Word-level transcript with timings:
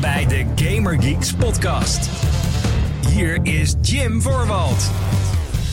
Bij 0.00 0.26
de 0.26 0.44
Gamer 0.54 1.02
Geeks 1.02 1.32
podcast. 1.32 2.08
Hier 3.08 3.38
is 3.42 3.74
Jim 3.80 4.22
Voorwald. 4.22 4.90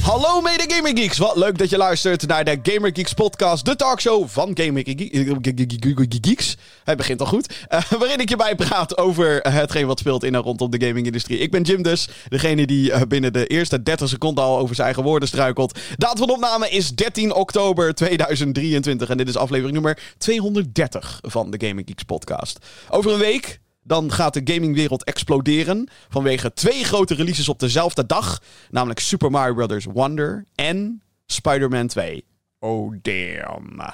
Hallo 0.01 0.41
mede 0.41 0.63
Gamer 0.67 0.97
Geeks. 0.97 1.17
Wat 1.17 1.35
leuk 1.35 1.57
dat 1.57 1.69
je 1.69 1.77
luistert 1.77 2.27
naar 2.27 2.43
de 2.43 2.59
Gamer 2.63 2.89
Geeks 2.93 3.13
podcast, 3.13 3.65
de 3.65 3.75
talkshow 3.75 4.27
van 4.27 4.51
Gamer 4.53 4.83
Geeks. 4.85 6.55
Hij 6.83 6.95
begint 6.95 7.19
al 7.19 7.25
goed. 7.25 7.65
Uh, 7.69 7.81
waarin 7.99 8.19
ik 8.19 8.29
je 8.29 8.35
bijpraat 8.35 8.97
over 8.97 9.39
hetgeen 9.41 9.87
wat 9.87 9.99
speelt 9.99 10.23
in 10.23 10.35
en 10.35 10.41
rondom 10.41 10.71
de 10.71 10.85
gaming-industrie. 10.85 11.37
Ik 11.37 11.51
ben 11.51 11.61
Jim 11.61 11.83
dus, 11.83 12.09
degene 12.29 12.65
die 12.65 12.89
uh, 12.89 13.01
binnen 13.07 13.33
de 13.33 13.47
eerste 13.47 13.83
30 13.83 14.09
seconden 14.09 14.43
al 14.43 14.57
over 14.57 14.75
zijn 14.75 14.87
eigen 14.87 15.03
woorden 15.03 15.27
struikelt. 15.27 15.79
Datum 15.97 16.17
van 16.17 16.35
opname 16.35 16.69
is 16.69 16.95
13 16.95 17.33
oktober 17.33 17.93
2023 17.93 19.09
en 19.09 19.17
dit 19.17 19.27
is 19.27 19.37
aflevering 19.37 19.73
nummer 19.73 19.99
230 20.17 21.19
van 21.21 21.51
de 21.51 21.67
Gamer 21.67 21.83
Geeks 21.85 22.03
podcast. 22.03 22.59
Over 22.89 23.11
een 23.11 23.19
week 23.19 23.59
dan 23.85 24.11
gaat 24.11 24.33
de 24.33 24.53
gamingwereld 24.53 25.03
exploderen. 25.03 25.89
Vanwege 26.09 26.53
twee 26.53 26.83
grote 26.83 27.13
releases 27.13 27.49
op 27.49 27.59
dezelfde 27.59 28.05
dag. 28.05 28.41
Namelijk 28.69 28.99
Super 28.99 29.31
Mario 29.31 29.65
Bros. 29.65 29.85
Wonder 29.85 30.45
en 30.55 31.01
Spider-Man 31.25 31.87
2. 31.87 32.25
Oh 32.59 32.95
damn. 33.01 33.93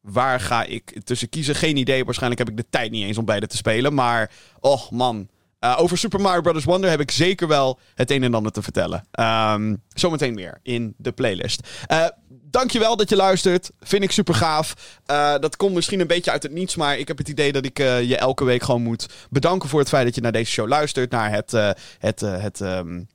Waar 0.00 0.40
ga 0.40 0.64
ik 0.64 1.00
tussen 1.04 1.28
kiezen? 1.28 1.54
Geen 1.54 1.76
idee. 1.76 2.04
Waarschijnlijk 2.04 2.40
heb 2.40 2.50
ik 2.50 2.56
de 2.56 2.68
tijd 2.70 2.90
niet 2.90 3.04
eens 3.04 3.18
om 3.18 3.24
beide 3.24 3.46
te 3.46 3.56
spelen. 3.56 3.94
Maar, 3.94 4.30
oh 4.60 4.90
man. 4.90 5.28
Uh, 5.60 5.76
over 5.78 5.98
Super 5.98 6.20
Mario 6.20 6.40
Bros. 6.40 6.64
Wonder 6.64 6.90
heb 6.90 7.00
ik 7.00 7.10
zeker 7.10 7.48
wel 7.48 7.78
het 7.94 8.10
een 8.10 8.22
en 8.22 8.34
ander 8.34 8.52
te 8.52 8.62
vertellen. 8.62 9.04
Um, 9.20 9.82
zometeen 9.88 10.34
meer 10.34 10.58
in 10.62 10.94
de 10.96 11.12
playlist. 11.12 11.68
Uh, 11.92 12.06
dankjewel 12.50 12.96
dat 12.96 13.08
je 13.08 13.16
luistert. 13.16 13.70
Vind 13.80 14.02
ik 14.02 14.10
super 14.10 14.34
gaaf. 14.34 14.74
Uh, 15.10 15.38
dat 15.38 15.56
komt 15.56 15.74
misschien 15.74 16.00
een 16.00 16.06
beetje 16.06 16.30
uit 16.30 16.42
het 16.42 16.52
niets, 16.52 16.76
maar 16.76 16.98
ik 16.98 17.08
heb 17.08 17.18
het 17.18 17.28
idee 17.28 17.52
dat 17.52 17.64
ik 17.64 17.78
je 17.78 18.16
elke 18.16 18.44
week 18.44 18.62
gewoon 18.62 18.82
moet 18.82 19.06
bedanken 19.30 19.68
voor 19.68 19.80
het 19.80 19.88
feit 19.88 20.04
dat 20.04 20.14
je 20.14 20.20
naar 20.20 20.32
deze 20.32 20.50
show 20.50 20.68
luistert. 20.68 21.10
Naar 21.10 21.30
het, 21.30 21.50
het, 21.98 22.20
het 22.20 22.60
um, 22.60 23.08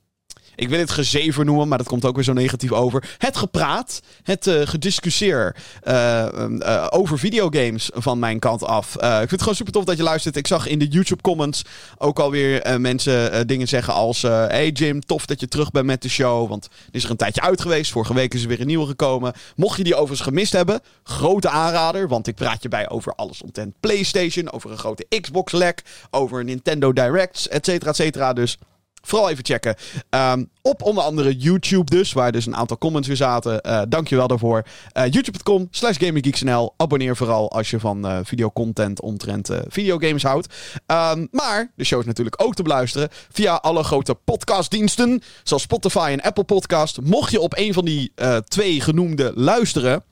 ik 0.56 0.68
wil 0.68 0.78
het 0.78 0.90
gezever 0.90 1.44
noemen, 1.44 1.68
maar 1.68 1.78
dat 1.78 1.86
komt 1.86 2.04
ook 2.04 2.14
weer 2.14 2.24
zo 2.24 2.32
negatief 2.32 2.72
over. 2.72 3.14
Het 3.18 3.36
gepraat, 3.36 4.00
het 4.22 4.46
uh, 4.46 4.60
gediscussieer 4.64 5.56
uh, 5.84 6.26
uh, 6.48 6.86
over 6.90 7.18
videogames 7.18 7.90
van 7.94 8.18
mijn 8.18 8.38
kant 8.38 8.64
af. 8.64 8.94
ik 8.94 9.00
vind 9.02 9.30
het 9.30 9.40
gewoon 9.40 9.54
super 9.54 9.72
tof 9.72 9.84
dat 9.84 9.96
je 9.96 10.02
luistert. 10.02 10.36
Ik 10.36 10.46
zag 10.46 10.66
in 10.66 10.78
de 10.78 10.88
YouTube 10.88 11.22
comments 11.22 11.62
ook 11.98 12.18
alweer 12.18 12.80
mensen 12.80 13.46
dingen 13.46 13.68
zeggen 13.68 13.94
als... 13.94 14.22
hey 14.22 14.70
Jim, 14.70 15.00
tof 15.00 15.26
dat 15.26 15.40
je 15.40 15.48
terug 15.48 15.70
bent 15.70 15.86
met 15.86 16.02
de 16.02 16.08
show, 16.08 16.48
want 16.48 16.64
er 16.64 16.70
is 16.90 17.04
er 17.04 17.10
een 17.10 17.16
tijdje 17.16 17.40
uit 17.40 17.60
geweest. 17.60 17.92
Vorige 17.92 18.14
week 18.14 18.34
is 18.34 18.42
er 18.42 18.48
weer 18.48 18.60
een 18.60 18.66
nieuwe 18.66 18.86
gekomen. 18.86 19.32
Mocht 19.56 19.76
je 19.76 19.84
die 19.84 19.94
overigens 19.94 20.20
gemist 20.28 20.52
hebben, 20.52 20.80
grote 21.02 21.48
aanrader, 21.48 22.08
want 22.08 22.26
ik 22.26 22.34
praat 22.34 22.62
je 22.62 22.68
bij 22.68 22.88
over 22.88 23.14
alles 23.14 23.42
omtrent 23.42 23.74
PlayStation, 23.80 24.50
over 24.50 24.70
een 24.70 24.78
grote 24.78 25.06
Xbox-lek, 25.20 25.82
over 26.10 26.44
Nintendo 26.44 26.92
Directs, 26.92 27.48
et 27.48 27.64
cetera, 27.64 27.90
et 27.90 27.96
cetera. 27.96 28.32
Dus... 28.32 28.58
Vooral 29.06 29.30
even 29.30 29.44
checken. 29.44 29.76
Um, 30.10 30.50
op 30.62 30.82
onder 30.82 31.04
andere 31.04 31.36
YouTube 31.36 31.90
dus, 31.90 32.12
waar 32.12 32.32
dus 32.32 32.46
een 32.46 32.56
aantal 32.56 32.78
comments 32.78 33.08
weer 33.08 33.16
zaten. 33.16 33.60
Uh, 33.66 33.82
dankjewel 33.88 34.28
daarvoor. 34.28 34.66
Uh, 34.96 35.02
YouTube.com 35.02 35.68
slash 35.70 35.96
GamingGeeksNL. 35.98 36.74
Abonneer 36.76 37.16
vooral 37.16 37.50
als 37.50 37.70
je 37.70 37.80
van 37.80 38.06
uh, 38.06 38.18
videocontent 38.22 39.00
omtrent 39.00 39.50
videogames 39.68 40.22
houdt. 40.22 40.54
Um, 40.86 41.28
maar 41.30 41.72
de 41.76 41.84
show 41.84 42.00
is 42.00 42.06
natuurlijk 42.06 42.42
ook 42.42 42.54
te 42.54 42.62
beluisteren 42.62 43.08
via 43.30 43.54
alle 43.54 43.82
grote 43.82 44.14
podcastdiensten. 44.14 45.22
Zoals 45.42 45.62
Spotify 45.62 46.08
en 46.12 46.20
Apple 46.20 46.44
Podcast. 46.44 47.00
Mocht 47.00 47.30
je 47.30 47.40
op 47.40 47.56
een 47.56 47.72
van 47.72 47.84
die 47.84 48.12
twee 48.48 48.80
genoemde 48.80 49.32
luisteren 49.34 50.04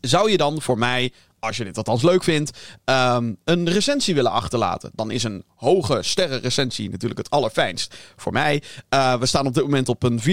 zou 0.00 0.30
je 0.30 0.36
dan 0.36 0.62
voor 0.62 0.78
mij 0.78 1.12
als 1.40 1.56
je 1.56 1.64
dit 1.64 1.76
althans 1.76 2.02
leuk 2.02 2.24
vindt, 2.24 2.58
um, 2.84 3.36
een 3.44 3.68
recensie 3.68 4.14
willen 4.14 4.30
achterlaten. 4.30 4.90
Dan 4.94 5.10
is 5.10 5.22
een 5.22 5.44
hoge 5.54 5.98
sterrenrecensie 6.02 6.90
natuurlijk 6.90 7.18
het 7.18 7.30
allerfijnst 7.30 7.94
voor 8.16 8.32
mij. 8.32 8.62
Uh, 8.94 9.14
we 9.14 9.26
staan 9.26 9.46
op 9.46 9.54
dit 9.54 9.62
moment 9.62 9.88
op 9.88 10.02
een 10.02 10.20
4.8 10.20 10.26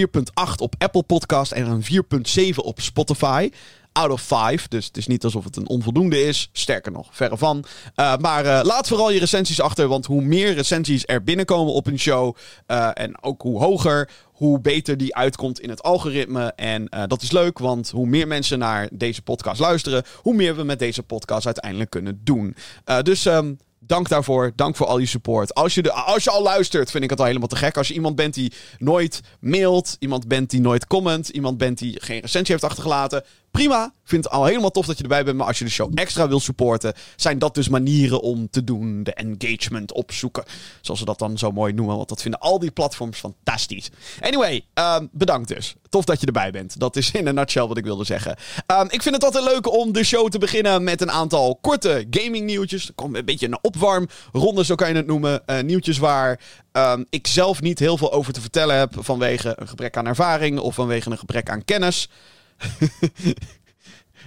op 0.56 0.74
Apple 0.78 1.02
Podcast 1.02 1.52
en 1.52 1.66
een 1.66 1.84
4.7 2.52 2.56
op 2.56 2.80
Spotify 2.80 3.50
out 3.96 4.10
of 4.10 4.20
5. 4.20 4.68
Dus 4.68 4.86
het 4.86 4.96
is 4.96 5.06
niet 5.06 5.24
alsof 5.24 5.44
het 5.44 5.56
een 5.56 5.68
onvoldoende 5.68 6.22
is. 6.22 6.48
Sterker 6.52 6.92
nog, 6.92 7.08
verre 7.10 7.36
van. 7.38 7.64
Uh, 7.96 8.16
maar 8.16 8.44
uh, 8.44 8.60
laat 8.62 8.88
vooral 8.88 9.10
je 9.10 9.18
recensies 9.18 9.60
achter. 9.60 9.88
Want 9.88 10.06
hoe 10.06 10.22
meer 10.22 10.54
recensies 10.54 11.02
er 11.06 11.24
binnenkomen 11.24 11.72
op 11.72 11.86
een 11.86 11.98
show. 11.98 12.36
Uh, 12.66 12.88
en 12.94 13.22
ook 13.22 13.42
hoe 13.42 13.58
hoger, 13.58 14.10
hoe 14.24 14.60
beter 14.60 14.96
die 14.96 15.14
uitkomt 15.14 15.60
in 15.60 15.70
het 15.70 15.82
algoritme. 15.82 16.52
En 16.56 16.88
dat 17.06 17.22
is 17.22 17.30
leuk, 17.30 17.58
want 17.58 17.90
hoe 17.90 18.06
meer 18.06 18.26
mensen 18.26 18.58
naar 18.58 18.88
deze 18.92 19.22
podcast 19.22 19.60
luisteren. 19.60 20.04
Hoe 20.16 20.34
meer 20.34 20.56
we 20.56 20.62
met 20.62 20.78
deze 20.78 21.02
podcast 21.02 21.46
uiteindelijk 21.46 21.90
kunnen 21.90 22.20
doen. 22.24 22.56
dus. 23.02 23.24
Um, 23.24 23.58
Dank 23.86 24.08
daarvoor. 24.08 24.52
Dank 24.56 24.76
voor 24.76 24.86
al 24.86 24.98
je 24.98 25.06
support. 25.06 25.54
Als 25.54 25.74
je, 25.74 25.82
de, 25.82 25.92
als 25.92 26.24
je 26.24 26.30
al 26.30 26.42
luistert, 26.42 26.90
vind 26.90 27.04
ik 27.04 27.10
het 27.10 27.18
al 27.18 27.24
helemaal 27.24 27.48
te 27.48 27.56
gek. 27.56 27.76
Als 27.76 27.88
je 27.88 27.94
iemand 27.94 28.16
bent 28.16 28.34
die 28.34 28.52
nooit 28.78 29.20
mailt, 29.40 29.96
iemand 29.98 30.28
bent 30.28 30.50
die 30.50 30.60
nooit 30.60 30.86
comment, 30.86 31.28
iemand 31.28 31.58
bent 31.58 31.78
die 31.78 32.02
geen 32.02 32.20
recensie 32.20 32.52
heeft 32.54 32.64
achtergelaten, 32.64 33.24
prima. 33.56 33.92
Vind 34.04 34.24
het 34.24 34.32
al 34.32 34.44
helemaal 34.44 34.70
tof 34.70 34.86
dat 34.86 34.96
je 34.96 35.02
erbij 35.02 35.24
bent. 35.24 35.36
Maar 35.36 35.46
als 35.46 35.58
je 35.58 35.64
de 35.64 35.70
show 35.70 35.92
extra 35.94 36.28
wil 36.28 36.40
supporten, 36.40 36.94
zijn 37.16 37.38
dat 37.38 37.54
dus 37.54 37.68
manieren 37.68 38.20
om 38.20 38.50
te 38.50 38.64
doen. 38.64 39.02
De 39.02 39.14
engagement 39.14 39.92
opzoeken. 39.92 40.44
Zoals 40.80 41.00
ze 41.00 41.06
dat 41.06 41.18
dan 41.18 41.38
zo 41.38 41.52
mooi 41.52 41.72
noemen. 41.72 41.96
Want 41.96 42.08
dat 42.08 42.22
vinden 42.22 42.40
al 42.40 42.58
die 42.58 42.70
platforms 42.70 43.18
fantastisch. 43.18 43.90
Anyway, 44.20 44.64
um, 44.74 45.08
bedankt 45.12 45.48
dus. 45.48 45.74
Tof 45.88 46.04
dat 46.04 46.20
je 46.20 46.26
erbij 46.26 46.50
bent. 46.50 46.80
Dat 46.80 46.96
is 46.96 47.10
in 47.10 47.26
een 47.26 47.34
nutshell 47.34 47.66
wat 47.66 47.76
ik 47.76 47.84
wilde 47.84 48.04
zeggen. 48.04 48.36
Um, 48.66 48.86
ik 48.90 49.02
vind 49.02 49.14
het 49.14 49.24
altijd 49.24 49.44
leuk 49.44 49.72
om 49.72 49.92
de 49.92 50.04
show 50.04 50.28
te 50.28 50.38
beginnen 50.38 50.84
met 50.84 51.00
een 51.00 51.10
aantal 51.10 51.58
korte 51.60 52.06
gaming 52.10 52.46
nieuwtjes. 52.46 52.88
Er 52.88 52.94
komt 52.94 53.16
een 53.16 53.24
beetje 53.24 53.46
een 53.46 53.58
opwarmronde, 53.60 54.64
zo 54.64 54.74
kan 54.74 54.88
je 54.88 54.94
het 54.94 55.06
noemen. 55.06 55.42
Uh, 55.46 55.60
nieuwtjes 55.60 55.98
waar 55.98 56.40
um, 56.72 57.06
ik 57.10 57.26
zelf 57.26 57.60
niet 57.60 57.78
heel 57.78 57.96
veel 57.96 58.12
over 58.12 58.32
te 58.32 58.40
vertellen 58.40 58.78
heb. 58.78 58.94
Vanwege 58.98 59.54
een 59.56 59.68
gebrek 59.68 59.96
aan 59.96 60.06
ervaring 60.06 60.58
of 60.58 60.74
vanwege 60.74 61.10
een 61.10 61.18
gebrek 61.18 61.50
aan 61.50 61.64
kennis. 61.64 62.08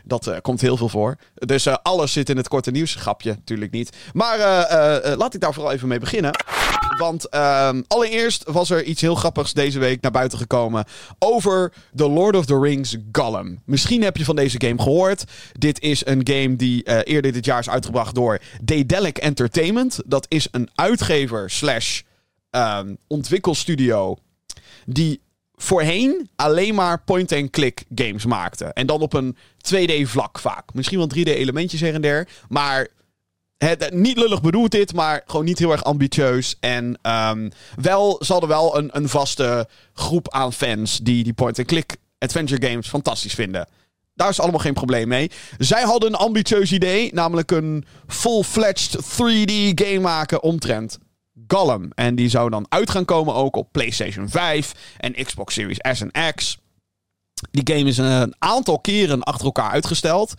Dat 0.03 0.27
uh, 0.27 0.37
komt 0.41 0.61
heel 0.61 0.77
veel 0.77 0.89
voor. 0.89 1.15
Dus 1.33 1.67
uh, 1.67 1.75
alles 1.81 2.11
zit 2.11 2.29
in 2.29 2.37
het 2.37 2.47
korte 2.47 2.71
nieuws. 2.71 2.95
Grapje, 2.95 3.29
natuurlijk 3.29 3.71
niet. 3.71 3.97
Maar 4.13 4.39
uh, 4.39 5.17
laat 5.17 5.33
ik 5.33 5.41
daar 5.41 5.53
vooral 5.53 5.71
even 5.71 5.87
mee 5.87 5.99
beginnen. 5.99 6.31
Want 6.97 7.29
ehm, 7.29 7.81
allereerst 7.87 8.43
was 8.47 8.69
er 8.69 8.83
iets 8.83 9.01
heel 9.01 9.15
grappigs 9.15 9.53
deze 9.53 9.79
week 9.79 10.01
naar 10.01 10.11
buiten 10.11 10.37
gekomen. 10.37 10.85
Over 11.19 11.73
The 11.95 12.09
Lord 12.09 12.35
of 12.35 12.45
the 12.45 12.59
Rings 12.59 12.97
Gollum. 13.11 13.61
Misschien 13.65 14.03
heb 14.03 14.17
je 14.17 14.25
van 14.25 14.35
deze 14.35 14.61
game 14.61 14.81
gehoord. 14.81 15.23
Dit 15.57 15.81
is 15.81 16.05
een 16.05 16.21
game 16.23 16.55
die 16.55 17.03
eerder 17.03 17.31
dit 17.31 17.45
jaar 17.45 17.59
is 17.59 17.69
uitgebracht 17.69 18.15
door 18.15 18.39
Daedalic 18.61 19.17
Entertainment. 19.17 19.99
Dat 20.05 20.25
is 20.29 20.47
een 20.51 20.69
uitgever 20.75 21.49
slash 21.49 22.01
um, 22.51 22.97
ontwikkelstudio. 23.07 24.17
Die 24.85 25.21
voorheen 25.61 26.29
alleen 26.35 26.75
maar 26.75 27.01
point-and-click 27.03 27.83
games 27.95 28.25
maakte. 28.25 28.65
En 28.65 28.87
dan 28.87 29.01
op 29.01 29.13
een 29.13 29.37
2D-vlak 29.57 30.39
vaak. 30.39 30.73
Misschien 30.73 30.97
wel 30.97 31.09
3D-elementjes 31.15 31.79
her 31.79 31.93
en 31.93 32.01
der. 32.01 32.27
Maar 32.49 32.87
het, 33.57 33.93
niet 33.93 34.17
lullig 34.17 34.41
bedoeld 34.41 34.71
dit, 34.71 34.93
maar 34.93 35.21
gewoon 35.25 35.45
niet 35.45 35.59
heel 35.59 35.71
erg 35.71 35.83
ambitieus. 35.83 36.57
En 36.59 36.99
um, 37.01 37.51
wel, 37.75 38.21
ze 38.25 38.31
hadden 38.31 38.49
wel 38.49 38.77
een, 38.77 38.89
een 38.91 39.09
vaste 39.09 39.67
groep 39.93 40.33
aan 40.33 40.53
fans 40.53 40.97
die 40.97 41.23
die 41.23 41.33
point-and-click 41.33 41.95
adventure 42.17 42.67
games 42.67 42.87
fantastisch 42.87 43.33
vinden. 43.33 43.67
Daar 44.13 44.29
is 44.29 44.39
allemaal 44.39 44.59
geen 44.59 44.73
probleem 44.73 45.07
mee. 45.07 45.31
Zij 45.57 45.81
hadden 45.81 46.09
een 46.09 46.19
ambitieus 46.19 46.71
idee, 46.71 47.13
namelijk 47.13 47.51
een 47.51 47.85
full-fledged 48.07 48.95
3D 48.95 49.73
game 49.75 49.99
maken 49.99 50.43
omtrent 50.43 50.99
Gollum. 51.47 51.91
En 51.95 52.15
die 52.15 52.29
zou 52.29 52.49
dan 52.49 52.65
uit 52.69 52.89
gaan 52.89 53.05
komen 53.05 53.33
ook 53.33 53.55
op 53.55 53.71
PlayStation 53.71 54.29
5 54.29 54.71
en 54.97 55.25
Xbox 55.25 55.53
Series 55.53 55.97
S 55.97 56.01
en 56.01 56.33
X. 56.35 56.57
Die 57.51 57.75
game 57.75 57.89
is 57.89 57.97
een 57.97 58.35
aantal 58.37 58.79
keren 58.79 59.23
achter 59.23 59.45
elkaar 59.45 59.71
uitgesteld. 59.71 60.33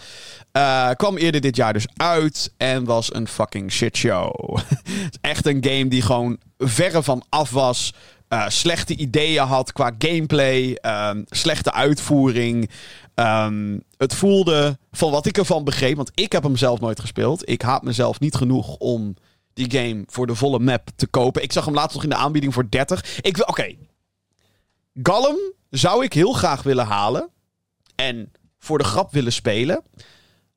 Uh, 0.53 0.91
kwam 0.91 1.17
eerder 1.17 1.41
dit 1.41 1.57
jaar 1.57 1.73
dus 1.73 1.87
uit 1.97 2.53
en 2.57 2.85
was 2.85 3.15
een 3.15 3.29
fucking 3.29 3.73
shitshow. 3.73 4.59
Echt 5.21 5.47
een 5.47 5.65
game 5.65 5.89
die 5.89 6.03
gewoon 6.03 6.39
verre 6.59 7.03
van 7.03 7.25
af 7.29 7.51
was. 7.51 7.95
Uh, 8.29 8.49
slechte 8.49 8.97
ideeën 8.97 9.45
had 9.45 9.73
qua 9.73 9.95
gameplay, 9.99 10.79
um, 10.83 11.25
slechte 11.29 11.73
uitvoering. 11.73 12.71
Um, 13.15 13.83
het 13.97 14.15
voelde, 14.15 14.79
van 14.91 15.11
wat 15.11 15.27
ik 15.27 15.39
ervan 15.39 15.65
begreep, 15.65 15.97
want 15.97 16.11
ik 16.15 16.33
heb 16.33 16.43
hem 16.43 16.57
zelf 16.57 16.81
nooit 16.81 17.01
gespeeld. 17.01 17.49
Ik 17.49 17.63
haat 17.63 17.83
mezelf 17.83 18.21
niet 18.21 18.35
genoeg 18.35 18.77
om 18.77 19.15
die 19.53 19.71
game 19.71 20.05
voor 20.07 20.27
de 20.27 20.35
volle 20.35 20.59
map 20.59 20.89
te 20.97 21.07
kopen. 21.07 21.43
Ik 21.43 21.53
zag 21.53 21.65
hem 21.65 21.75
laatst 21.75 21.95
nog 21.95 22.03
in 22.03 22.11
de 22.11 22.17
aanbieding 22.17 22.55
voor 22.55 22.71
30. 22.71 23.21
Ik 23.21 23.37
wil, 23.37 23.47
oké. 23.47 23.61
Okay. 23.61 25.39
Zou 25.71 26.05
ik 26.05 26.13
heel 26.13 26.33
graag 26.33 26.63
willen 26.63 26.87
halen. 26.87 27.29
En 27.95 28.33
voor 28.59 28.79
de 28.79 28.85
grap 28.85 29.13
willen 29.13 29.33
spelen. 29.33 29.83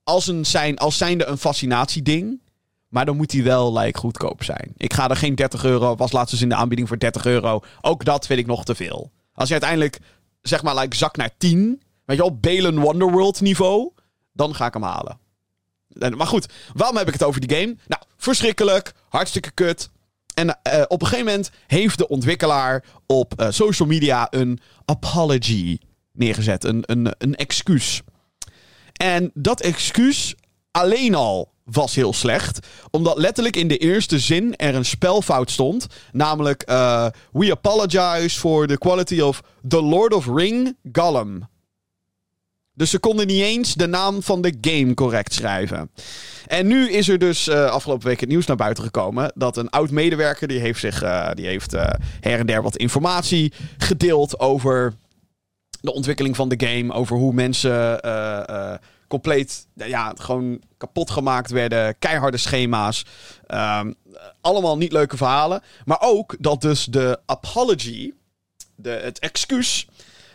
Als, 0.04 0.28
een 0.28 0.46
zijn, 0.46 0.78
als 0.78 0.98
zijnde 0.98 1.26
een 1.26 1.38
fascinatieding. 1.38 2.42
Maar 2.88 3.06
dan 3.06 3.16
moet 3.16 3.32
hij 3.32 3.44
wel 3.44 3.78
like, 3.78 4.00
goedkoop 4.00 4.44
zijn. 4.44 4.74
Ik 4.78 4.94
ga 4.94 5.10
er 5.10 5.16
geen 5.16 5.36
30 5.36 5.64
euro. 5.64 5.96
Was 5.96 6.12
laatst 6.12 6.32
dus 6.32 6.42
in 6.42 6.50
de 6.50 6.56
aanbieding 6.56 6.88
voor 6.88 7.00
30 7.00 7.26
euro. 7.26 7.62
Ook 7.82 8.06
dat 8.06 8.26
vind 8.26 8.40
ik 8.40 8.46
nog 8.46 8.66
te 8.66 8.76
veel. 8.76 9.12
Als 9.34 9.48
je 9.48 9.54
uiteindelijk, 9.54 10.00
zeg 10.42 10.64
maar, 10.64 10.76
like, 10.76 10.96
zak 10.96 11.18
naar 11.18 11.38
10. 11.38 11.82
Weet 12.06 12.18
je 12.18 12.24
wel, 12.24 12.38
Balen 12.38 12.80
Wonderworld 12.80 13.42
niveau. 13.42 13.92
Dan 14.34 14.56
ga 14.56 14.66
ik 14.66 14.74
hem 14.74 14.84
halen. 14.84 15.18
Maar 16.16 16.28
goed, 16.28 16.46
waarom 16.74 16.98
heb 16.98 17.08
ik 17.08 17.14
het 17.14 17.24
over 17.24 17.48
die 17.48 17.58
game? 17.58 17.76
Nou, 17.88 18.02
verschrikkelijk. 18.18 18.94
Hartstikke 19.10 19.52
kut. 19.52 19.90
En 20.34 20.60
eh, 20.62 20.82
op 20.88 21.02
een 21.02 21.08
gegeven 21.08 21.32
moment 21.32 21.52
heeft 21.68 21.98
de 21.98 22.08
ontwikkelaar 22.08 22.84
op 23.06 23.34
eh, 23.40 23.48
social 23.50 23.88
media 23.88 24.28
een 24.30 24.60
apology 24.86 25.78
neergezet. 26.12 26.64
Een, 26.64 26.84
een, 26.86 27.14
een 27.18 27.36
excuus. 27.36 28.02
En 28.94 29.32
dat 29.34 29.62
excuus 29.62 30.36
alleen 30.72 31.16
al 31.16 31.52
was 31.64 31.96
heel 31.96 32.14
slecht. 32.14 32.68
Omdat 32.92 33.18
letterlijk 33.18 33.56
in 33.56 33.68
de 33.68 33.78
eerste 33.78 34.20
zin 34.20 34.56
er 34.56 34.76
een 34.76 34.86
spelfout 34.86 35.52
stond. 35.52 35.88
Namelijk, 36.12 36.62
eh, 36.62 37.08
we 37.32 37.52
apologize 37.52 38.40
for 38.40 38.68
the 38.68 38.78
quality 38.78 39.22
of 39.22 39.42
The 39.68 39.82
Lord 39.82 40.14
of 40.14 40.28
Ring 40.28 40.78
Gollum. 40.92 41.52
Dus 42.76 42.90
ze 42.90 43.00
konden 43.00 43.28
niet 43.28 43.42
eens 43.42 43.74
de 43.74 43.88
naam 43.88 44.24
van 44.24 44.42
de 44.42 44.58
game 44.62 44.94
correct 44.94 45.34
schrijven. 45.34 45.92
En 46.48 46.68
nu 46.68 46.92
is 46.92 47.10
er 47.10 47.18
dus 47.18 47.48
uh, 47.48 47.66
afgelopen 47.66 48.08
week 48.08 48.20
het 48.20 48.30
nieuws 48.30 48.46
naar 48.46 48.56
buiten 48.56 48.84
gekomen. 48.84 49.32
Dat 49.36 49.58
een 49.58 49.70
oud 49.70 49.90
medewerker 49.90 50.48
die 50.48 50.60
heeft 50.60 50.80
zich 50.80 51.04
uh, 51.04 51.32
die 51.34 51.46
heeft, 51.46 51.74
uh, 51.74 51.90
her 52.20 52.40
en 52.40 52.46
der 52.46 52.62
wat 52.62 52.78
informatie 52.78 53.54
gedeeld 53.78 54.40
over 54.40 54.94
de 55.82 55.94
ontwikkeling 55.94 56.36
van 56.36 56.50
de 56.50 56.68
game. 56.68 56.94
Over 56.94 57.18
hoe 57.18 57.34
mensen 57.34 58.00
compleet 59.08 59.68
ja, 59.74 60.14
gewoon 60.18 60.62
kapot 60.78 61.12
gemaakt 61.12 61.52
werden. 61.52 62.00
Keiharde 62.00 62.38
schema's. 62.38 63.06
Um, 63.48 63.96
allemaal 64.42 64.78
niet 64.78 64.92
leuke 64.92 65.18
verhalen. 65.18 65.62
Maar 65.86 66.02
ook 66.02 66.36
dat 66.40 66.62
dus 66.62 66.86
de 66.86 67.20
apology, 67.26 68.14
de, 68.76 68.90
het 68.90 69.20
excuus 69.20 69.88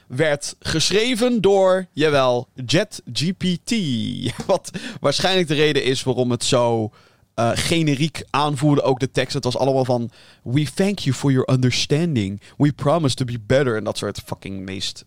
werd 0.08 0.56
geschreven 0.60 1.40
door, 1.40 1.86
jawel, 1.92 2.48
JetGPT. 2.66 3.72
Wat 4.46 4.70
waarschijnlijk 5.00 5.48
de 5.48 5.54
reden 5.54 5.84
is 5.84 6.02
waarom 6.02 6.30
het 6.30 6.44
zo 6.44 6.92
uh, 7.38 7.50
generiek 7.54 8.22
aanvoerde. 8.30 8.82
Ook 8.82 9.00
de 9.00 9.10
tekst. 9.10 9.34
Het 9.34 9.44
was 9.44 9.58
allemaal 9.58 9.84
van: 9.84 10.10
We 10.42 10.72
thank 10.74 10.98
you 10.98 11.16
for 11.16 11.30
your 11.30 11.52
understanding. 11.52 12.40
We 12.56 12.72
promise 12.72 13.14
to 13.14 13.24
be 13.24 13.40
better. 13.46 13.76
En 13.76 13.84
dat 13.84 13.98
soort 13.98 14.20
fucking 14.24 14.60
meest. 14.60 15.04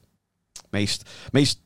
Meest. 0.69 1.09
Meest 1.31 1.59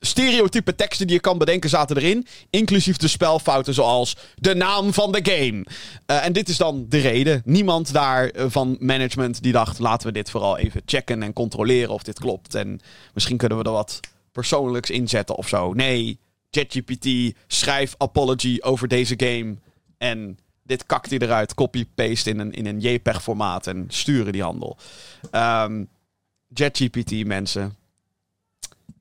stereotype 0.00 0.74
teksten 0.74 1.06
die 1.06 1.16
je 1.16 1.22
kan 1.22 1.38
bedenken 1.38 1.70
zaten 1.70 1.96
erin. 1.96 2.26
Inclusief 2.50 2.96
de 2.96 3.08
spelfouten 3.08 3.74
zoals 3.74 4.16
de 4.34 4.54
naam 4.54 4.92
van 4.92 5.12
de 5.12 5.20
game. 5.22 5.66
Uh, 6.06 6.24
en 6.24 6.32
dit 6.32 6.48
is 6.48 6.56
dan 6.56 6.86
de 6.88 6.98
reden. 6.98 7.42
Niemand 7.44 7.92
daar 7.92 8.34
uh, 8.34 8.44
van 8.48 8.76
management 8.80 9.42
die 9.42 9.52
dacht... 9.52 9.78
laten 9.78 10.06
we 10.06 10.12
dit 10.12 10.30
vooral 10.30 10.58
even 10.58 10.82
checken 10.84 11.22
en 11.22 11.32
controleren 11.32 11.94
of 11.94 12.02
dit 12.02 12.18
klopt. 12.18 12.54
En 12.54 12.80
misschien 13.14 13.36
kunnen 13.36 13.58
we 13.58 13.64
er 13.64 13.70
wat 13.70 14.00
persoonlijks 14.32 14.90
inzetten 14.90 15.36
of 15.36 15.48
zo. 15.48 15.72
Nee, 15.72 16.18
ChatGPT, 16.50 17.34
schrijf 17.46 17.94
apology 17.96 18.58
over 18.60 18.88
deze 18.88 19.14
game. 19.16 19.56
En 19.98 20.38
dit 20.62 20.86
kakt 20.86 21.10
hij 21.10 21.18
eruit. 21.18 21.54
Copy-paste 21.54 22.30
in 22.30 22.38
een, 22.38 22.52
in 22.52 22.66
een 22.66 22.80
JPEG-formaat 22.80 23.66
en 23.66 23.84
sturen 23.88 24.32
die 24.32 24.42
handel. 24.42 24.76
Um, 25.32 25.88
ChatGPT, 26.54 27.26
mensen 27.26 27.76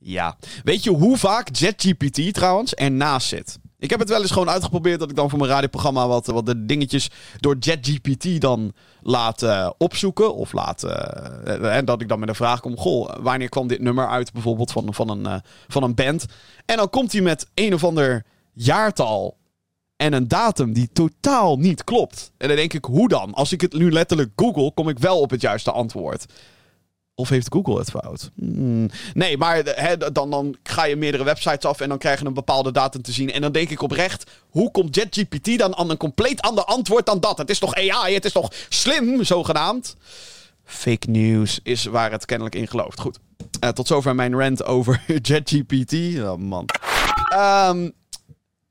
ja. 0.08 0.38
Weet 0.64 0.84
je 0.84 0.90
hoe 0.90 1.18
vaak 1.18 1.56
JetGPT 1.56 2.34
trouwens 2.34 2.74
ernaast 2.74 3.28
zit? 3.28 3.60
Ik 3.80 3.90
heb 3.90 4.00
het 4.00 4.10
wel 4.10 4.22
eens 4.22 4.32
gewoon 4.32 4.50
uitgeprobeerd 4.50 5.00
dat 5.00 5.10
ik 5.10 5.16
dan 5.16 5.30
voor 5.30 5.40
mijn 5.40 5.52
radioprogramma 5.52 6.08
wat, 6.08 6.26
wat 6.26 6.46
de 6.46 6.66
dingetjes 6.66 7.10
door 7.40 7.56
JetGPT 7.60 8.42
dan 8.42 8.74
laat 9.02 9.44
uh, 9.44 9.70
opzoeken. 9.78 10.36
Of 10.36 10.54
laat. 10.54 10.84
En 11.62 11.86
dat 11.86 12.02
ik 12.02 12.08
dan 12.08 12.20
met 12.20 12.30
een 12.30 12.36
vraag 12.36 12.60
kom: 12.60 12.78
Goh, 12.78 13.16
wanneer 13.20 13.50
kwam 13.50 13.68
dit 13.68 13.82
nummer 13.82 14.08
uit? 14.08 14.34
Bijvoorbeeld 14.34 14.72
van, 14.72 14.94
van, 14.94 15.10
een, 15.10 15.42
van 15.68 15.84
een 15.84 15.96
band. 15.96 16.26
En 16.66 16.78
dan 16.78 16.90
komt 16.90 17.12
hij 17.12 17.22
met 17.22 17.48
een 17.54 17.74
of 17.74 17.84
ander 17.84 18.26
jaartal. 18.54 19.38
En 19.96 20.14
een 20.14 20.28
datum 20.28 20.74
die 20.74 20.90
totaal 20.94 21.58
niet 21.58 21.84
klopt. 21.84 22.32
En 22.38 22.48
dan 22.48 22.58
denk 22.58 22.74
ik: 22.74 22.86
hoe 22.86 23.08
dan? 23.08 23.34
Als 23.34 23.52
ik 23.52 23.62
het 23.62 23.74
nu 23.74 23.92
letterlijk 23.92 24.32
google, 24.36 24.74
kom 24.74 24.90
ik 24.90 25.00
wel 25.00 25.20
op 25.20 25.30
het 25.30 25.42
juiste 25.42 25.72
antwoord. 25.72 26.26
Of 27.20 27.30
heeft 27.30 27.54
Google 27.54 27.78
het 27.78 27.90
fout? 27.90 28.32
Hmm. 28.36 28.90
Nee, 29.14 29.38
maar 29.38 29.64
dan, 30.14 30.30
dan 30.30 30.56
ga 30.64 30.84
je 30.84 30.96
meerdere 30.96 31.24
websites 31.24 31.66
af 31.66 31.80
en 31.80 31.90
dan 31.90 31.98
krijg 31.98 32.20
je 32.20 32.26
een 32.26 32.34
bepaalde 32.34 32.72
datum 32.72 33.02
te 33.02 33.12
zien. 33.12 33.32
En 33.32 33.42
dan 33.42 33.52
denk 33.52 33.70
ik 33.70 33.82
oprecht, 33.82 34.32
hoe 34.50 34.72
komt 34.72 34.96
JetGPT 34.96 35.58
dan 35.58 35.76
aan 35.76 35.90
een 35.90 35.98
compleet 35.98 36.42
ander 36.42 36.64
antwoord 36.64 37.06
dan 37.06 37.20
dat? 37.20 37.38
Het 37.38 37.50
is 37.50 37.60
toch 37.60 37.76
AI, 37.76 38.14
het 38.14 38.26
is 38.26 38.32
toch 38.32 38.52
slim, 38.70 39.24
zogenaamd? 39.24 39.96
Fake 40.64 41.10
news 41.10 41.60
is 41.64 41.86
waar 41.86 42.12
het 42.12 42.26
kennelijk 42.26 42.56
in 42.56 42.68
gelooft. 42.68 43.00
Goed, 43.00 43.20
uh, 43.64 43.70
tot 43.70 43.88
zover 43.88 44.16
mijn 44.16 44.40
rant 44.40 44.66
over 44.66 45.04
JetGPT. 45.22 45.94
Oh 46.20 46.38
man. 46.38 46.66
Um, 47.34 47.94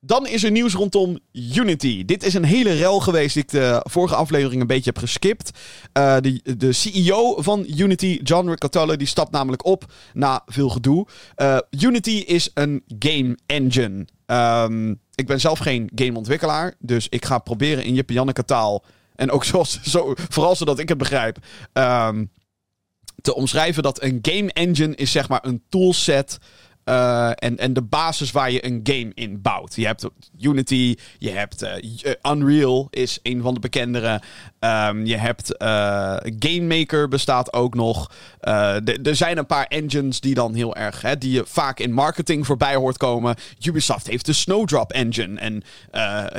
dan 0.07 0.27
is 0.27 0.45
er 0.45 0.51
nieuws 0.51 0.75
rondom 0.75 1.19
Unity. 1.33 2.05
Dit 2.05 2.25
is 2.25 2.35
een 2.35 2.45
hele 2.45 2.73
rel 2.73 3.01
geweest 3.01 3.35
die 3.35 3.43
ik 3.43 3.51
de 3.51 3.81
vorige 3.83 4.15
aflevering 4.15 4.61
een 4.61 4.67
beetje 4.67 4.91
heb 4.91 4.99
geskipt. 4.99 5.51
Uh, 5.99 6.17
de, 6.21 6.57
de 6.57 6.73
CEO 6.73 7.43
van 7.43 7.67
Unity, 7.77 8.21
John 8.23 8.49
Riccatello, 8.49 8.97
die 8.97 9.07
stapt 9.07 9.31
namelijk 9.31 9.65
op 9.65 9.93
na 10.13 10.43
veel 10.47 10.69
gedoe. 10.69 11.07
Uh, 11.37 11.59
Unity 11.81 12.25
is 12.27 12.51
een 12.55 12.83
game 12.99 13.39
engine. 13.47 14.07
Um, 14.27 15.01
ik 15.15 15.27
ben 15.27 15.41
zelf 15.41 15.59
geen 15.59 15.91
gameontwikkelaar, 15.95 16.75
dus 16.79 17.09
ik 17.09 17.25
ga 17.25 17.39
proberen 17.39 17.85
in 17.85 17.95
Jip 17.95 18.11
Janneke 18.11 18.45
taal... 18.45 18.85
en 19.15 19.31
ook 19.31 19.45
zoals, 19.51 19.83
zo, 19.83 20.15
vooral 20.29 20.57
zodat 20.57 20.79
ik 20.79 20.89
het 20.89 20.99
begrijp... 20.99 21.39
Um, 21.73 22.31
te 23.23 23.35
omschrijven 23.35 23.83
dat 23.83 24.03
een 24.03 24.19
game 24.23 24.53
engine 24.53 24.95
is 24.95 25.13
zeg 25.13 25.29
maar 25.29 25.45
een 25.45 25.63
toolset 25.69 26.39
uh, 26.89 27.31
en, 27.35 27.59
en 27.59 27.73
de 27.73 27.83
basis 27.83 28.31
waar 28.31 28.51
je 28.51 28.65
een 28.65 28.81
game 28.83 29.11
in 29.15 29.43
bouwt. 29.43 29.75
Je 29.75 29.87
hebt 29.87 30.09
Unity, 30.41 30.97
je 31.19 31.31
hebt 31.31 31.63
uh, 31.63 32.13
Unreal 32.33 32.89
is 32.91 33.19
een 33.23 33.43
van 33.43 33.55
de 33.55 33.61
bekendere. 33.61 34.21
Um, 34.61 35.07
je 35.07 35.17
hebt 35.17 35.55
Game 36.39 36.61
Maker 36.61 37.09
bestaat 37.09 37.53
ook 37.53 37.75
nog. 37.75 38.11
er 38.41 39.17
zijn 39.17 39.39
een 39.39 39.47
paar 39.47 39.67
engines 39.67 40.21
die 40.21 40.35
dan 40.35 40.55
heel 40.55 40.77
erg, 40.77 41.03
hè, 41.03 41.19
die 41.19 41.31
je 41.31 41.45
vaak 41.47 41.79
in 41.81 41.93
marketing 41.93 42.47
voorbij 42.47 42.75
hoort 42.75 42.97
komen. 42.97 43.37
Ubisoft 43.63 44.07
heeft 44.07 44.27
de 44.27 44.33
Snowdrop 44.33 44.93
engine. 44.93 45.41
En 45.41 45.63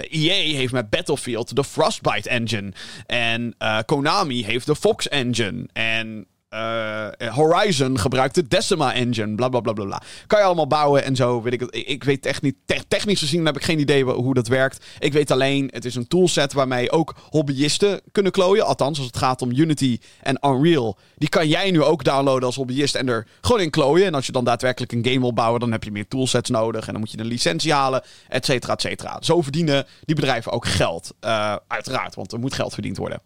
EA 0.10 0.56
heeft 0.58 0.74
met 0.74 0.90
Battlefield 0.90 1.56
de 1.56 1.64
Frostbite 1.64 2.30
engine. 2.30 2.72
En 3.06 3.56
Konami 3.86 4.44
heeft 4.44 4.66
de 4.66 4.76
Fox 4.76 5.08
engine. 5.08 5.68
En 5.74 6.28
uh, 6.50 7.08
Horizon 7.34 8.00
gebruikt 8.00 8.36
de 8.36 8.48
Decima 8.48 8.94
engine, 8.94 9.36
bla 9.36 9.50
bla 9.50 9.60
bla 9.60 9.74
bla. 9.74 10.02
Kan 10.28 10.40
je 10.40 10.46
allemaal 10.46 10.68
bouwen 10.68 11.04
en 11.04 11.16
zo, 11.16 11.42
weet 11.42 11.62
ik 11.72 12.04
weet 12.04 12.26
echt 12.26 12.42
niet, 12.42 12.56
te 12.66 12.84
technisch 12.88 13.20
gezien 13.20 13.46
heb 13.46 13.56
ik 13.56 13.64
geen 13.64 13.80
idee 13.80 14.04
hoe 14.04 14.34
dat 14.34 14.48
werkt. 14.48 14.86
Ik 15.00 15.14
weet 15.14 15.32
alleen, 15.32 15.70
het 15.74 15.86
is 15.86 15.96
een 15.96 16.08
toolset 16.08 16.54
waarmee 16.54 16.92
ook 16.92 17.16
hobbyisten 17.30 18.02
kunnen 18.12 18.32
klooien. 18.32 18.66
Althans, 18.66 18.98
als 18.98 19.08
het 19.08 19.18
gaat 19.18 19.42
om 19.42 19.52
Unity 19.52 20.00
en 20.22 20.40
Unreal. 20.46 20.98
Die 21.16 21.30
kan 21.30 21.48
jij 21.48 21.72
nu 21.72 21.84
ook 21.84 22.04
downloaden 22.04 22.46
als 22.46 22.56
hobbyist 22.56 22.96
en 22.96 23.10
er 23.10 23.28
gewoon 23.42 23.62
in 23.62 23.70
klooien. 23.70 24.06
En 24.06 24.14
als 24.14 24.26
je 24.26 24.32
dan 24.32 24.46
daadwerkelijk 24.46 24.92
een 24.92 25.06
game 25.06 25.20
wil 25.20 25.34
bouwen, 25.34 25.60
dan 25.60 25.72
heb 25.72 25.84
je 25.84 25.92
meer 25.92 26.08
toolsets 26.08 26.50
nodig. 26.50 26.86
En 26.86 26.92
dan 26.92 27.02
moet 27.02 27.12
je 27.12 27.20
een 27.20 27.26
licentie 27.26 27.74
halen, 27.74 28.04
et 28.28 28.46
cetera, 28.46 28.74
et 28.74 28.82
cetera. 28.82 29.18
Zo 29.20 29.42
verdienen 29.42 29.86
die 30.06 30.16
bedrijven 30.16 30.52
ook 30.52 30.68
geld. 30.68 31.14
Uh, 31.22 31.56
uiteraard, 31.68 32.16
want 32.16 32.32
er 32.32 32.40
moet 32.40 32.54
geld 32.54 32.74
verdiend 32.74 32.98
worden. 32.98 33.22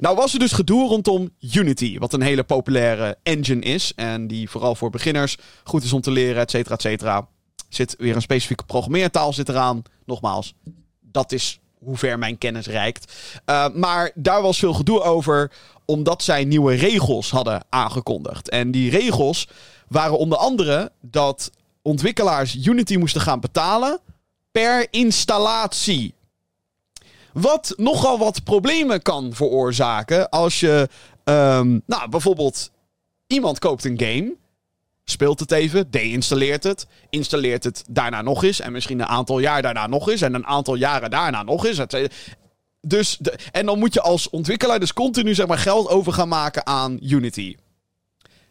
Nou 0.00 0.16
was 0.16 0.32
er 0.32 0.38
dus 0.38 0.52
gedoe 0.52 0.88
rondom 0.88 1.30
Unity, 1.52 1.98
wat 1.98 2.12
een 2.12 2.22
hele 2.22 2.42
populaire 2.42 3.18
engine 3.22 3.60
is. 3.64 3.92
En 3.96 4.26
die 4.26 4.50
vooral 4.50 4.74
voor 4.74 4.90
beginners 4.90 5.36
goed 5.64 5.84
is 5.84 5.92
om 5.92 6.00
te 6.00 6.10
leren, 6.10 6.40
et 6.42 6.50
cetera, 6.50 6.74
et 6.74 6.80
cetera. 6.80 7.28
Zit 7.68 7.94
weer 7.98 8.16
een 8.16 8.22
specifieke 8.22 8.64
programmeertaal 8.64 9.32
zit 9.32 9.48
eraan. 9.48 9.82
Nogmaals, 10.04 10.54
dat 11.00 11.32
is 11.32 11.60
hoe 11.78 11.96
ver 11.96 12.18
mijn 12.18 12.38
kennis 12.38 12.66
reikt. 12.66 13.12
Uh, 13.46 13.68
maar 13.74 14.10
daar 14.14 14.42
was 14.42 14.58
veel 14.58 14.74
gedoe 14.74 15.02
over, 15.02 15.50
omdat 15.84 16.22
zij 16.22 16.44
nieuwe 16.44 16.74
regels 16.74 17.30
hadden 17.30 17.64
aangekondigd. 17.68 18.48
En 18.48 18.70
die 18.70 18.90
regels 18.90 19.48
waren 19.88 20.18
onder 20.18 20.38
andere 20.38 20.92
dat 21.00 21.50
ontwikkelaars 21.82 22.56
Unity 22.66 22.96
moesten 22.96 23.20
gaan 23.20 23.40
betalen 23.40 24.00
per 24.50 24.86
installatie. 24.90 26.13
Wat 27.34 27.74
nogal 27.76 28.18
wat 28.18 28.44
problemen 28.44 29.02
kan 29.02 29.32
veroorzaken 29.32 30.28
als 30.28 30.60
je, 30.60 30.88
um, 31.24 31.82
nou 31.86 32.08
bijvoorbeeld, 32.08 32.70
iemand 33.26 33.58
koopt 33.58 33.84
een 33.84 34.00
game, 34.00 34.34
speelt 35.04 35.40
het 35.40 35.52
even, 35.52 35.90
deinstalleert 35.90 36.64
het, 36.64 36.86
installeert 37.10 37.64
het 37.64 37.84
daarna 37.90 38.22
nog 38.22 38.44
eens 38.44 38.60
en 38.60 38.72
misschien 38.72 39.00
een 39.00 39.06
aantal 39.06 39.38
jaar 39.38 39.62
daarna 39.62 39.86
nog 39.86 40.08
eens 40.10 40.20
en 40.20 40.34
een 40.34 40.46
aantal 40.46 40.74
jaren 40.74 41.10
daarna 41.10 41.42
nog 41.42 41.66
eens. 41.66 41.80
Dus 42.80 43.16
de, 43.20 43.38
en 43.52 43.66
dan 43.66 43.78
moet 43.78 43.94
je 43.94 44.00
als 44.00 44.30
ontwikkelaar 44.30 44.80
dus 44.80 44.92
continu 44.92 45.34
zeg 45.34 45.46
maar, 45.46 45.58
geld 45.58 45.88
over 45.88 46.12
gaan 46.12 46.28
maken 46.28 46.66
aan 46.66 46.98
Unity. 47.02 47.56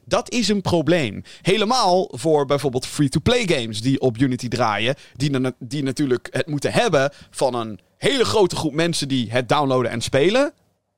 Dat 0.05 0.31
is 0.31 0.47
een 0.47 0.61
probleem. 0.61 1.23
Helemaal 1.41 2.11
voor 2.11 2.45
bijvoorbeeld 2.45 2.85
free-to-play 2.85 3.47
games 3.47 3.81
die 3.81 3.99
op 3.99 4.17
Unity 4.17 4.47
draaien. 4.47 4.95
Die, 5.13 5.53
die 5.59 5.83
natuurlijk 5.83 6.27
het 6.31 6.47
moeten 6.47 6.73
hebben 6.73 7.11
van 7.29 7.53
een 7.53 7.79
hele 8.03 8.25
grote 8.25 8.55
groep 8.55 8.73
mensen 8.73 9.07
die 9.07 9.31
het 9.31 9.49
downloaden 9.49 9.91
en 9.91 10.01
spelen. 10.01 10.53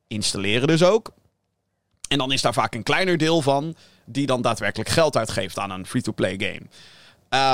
Installeren 0.07 0.67
dus 0.67 0.83
ook. 0.83 1.11
En 2.07 2.17
dan 2.17 2.31
is 2.31 2.41
daar 2.41 2.53
vaak 2.53 2.75
een 2.75 2.83
kleiner 2.83 3.17
deel 3.17 3.41
van 3.41 3.75
die 4.05 4.25
dan 4.25 4.41
daadwerkelijk 4.41 4.89
geld 4.89 5.17
uitgeeft 5.17 5.59
aan 5.59 5.71
een 5.71 5.85
free-to-play 5.85 6.37
game. 6.37 6.61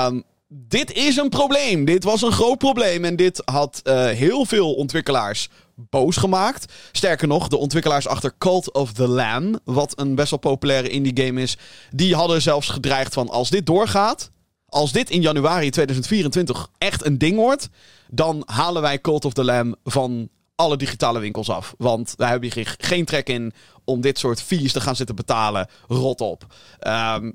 Um, 0.06 0.22
dit 0.48 0.92
is 0.92 1.16
een 1.16 1.28
probleem. 1.28 1.84
Dit 1.84 2.04
was 2.04 2.22
een 2.22 2.32
groot 2.32 2.58
probleem. 2.58 3.04
En 3.04 3.16
dit 3.16 3.42
had 3.44 3.80
uh, 3.84 4.06
heel 4.06 4.44
veel 4.44 4.74
ontwikkelaars 4.74 5.48
boos 5.74 6.16
gemaakt. 6.16 6.72
Sterker 6.92 7.28
nog, 7.28 7.48
de 7.48 7.56
ontwikkelaars 7.56 8.06
achter 8.06 8.34
Cult 8.38 8.72
of 8.72 8.92
the 8.92 9.08
Lamb, 9.08 9.58
wat 9.64 9.98
een 9.98 10.14
best 10.14 10.30
wel 10.30 10.38
populaire 10.38 10.88
indie 10.88 11.24
game 11.24 11.42
is, 11.42 11.56
die 11.90 12.14
hadden 12.14 12.42
zelfs 12.42 12.68
gedreigd 12.68 13.14
van 13.14 13.28
als 13.28 13.50
dit 13.50 13.66
doorgaat, 13.66 14.30
als 14.72 14.92
dit 14.92 15.10
in 15.10 15.20
januari 15.20 15.70
2024 15.70 16.68
echt 16.78 17.04
een 17.04 17.18
ding 17.18 17.36
wordt, 17.36 17.68
dan 18.08 18.42
halen 18.46 18.82
wij 18.82 19.00
Cult 19.00 19.24
of 19.24 19.32
the 19.32 19.44
Lamb 19.44 19.76
van 19.84 20.28
alle 20.54 20.76
digitale 20.76 21.18
winkels 21.18 21.50
af. 21.50 21.74
Want 21.78 22.14
wij 22.16 22.28
hebben 22.28 22.52
hier 22.52 22.74
geen 22.78 23.04
trek 23.04 23.28
in 23.28 23.52
om 23.84 24.00
dit 24.00 24.18
soort 24.18 24.42
fees 24.42 24.72
te 24.72 24.80
gaan 24.80 24.96
zitten 24.96 25.16
betalen. 25.16 25.68
Rot 25.88 26.20
op. 26.20 26.46
Ehm, 26.78 27.30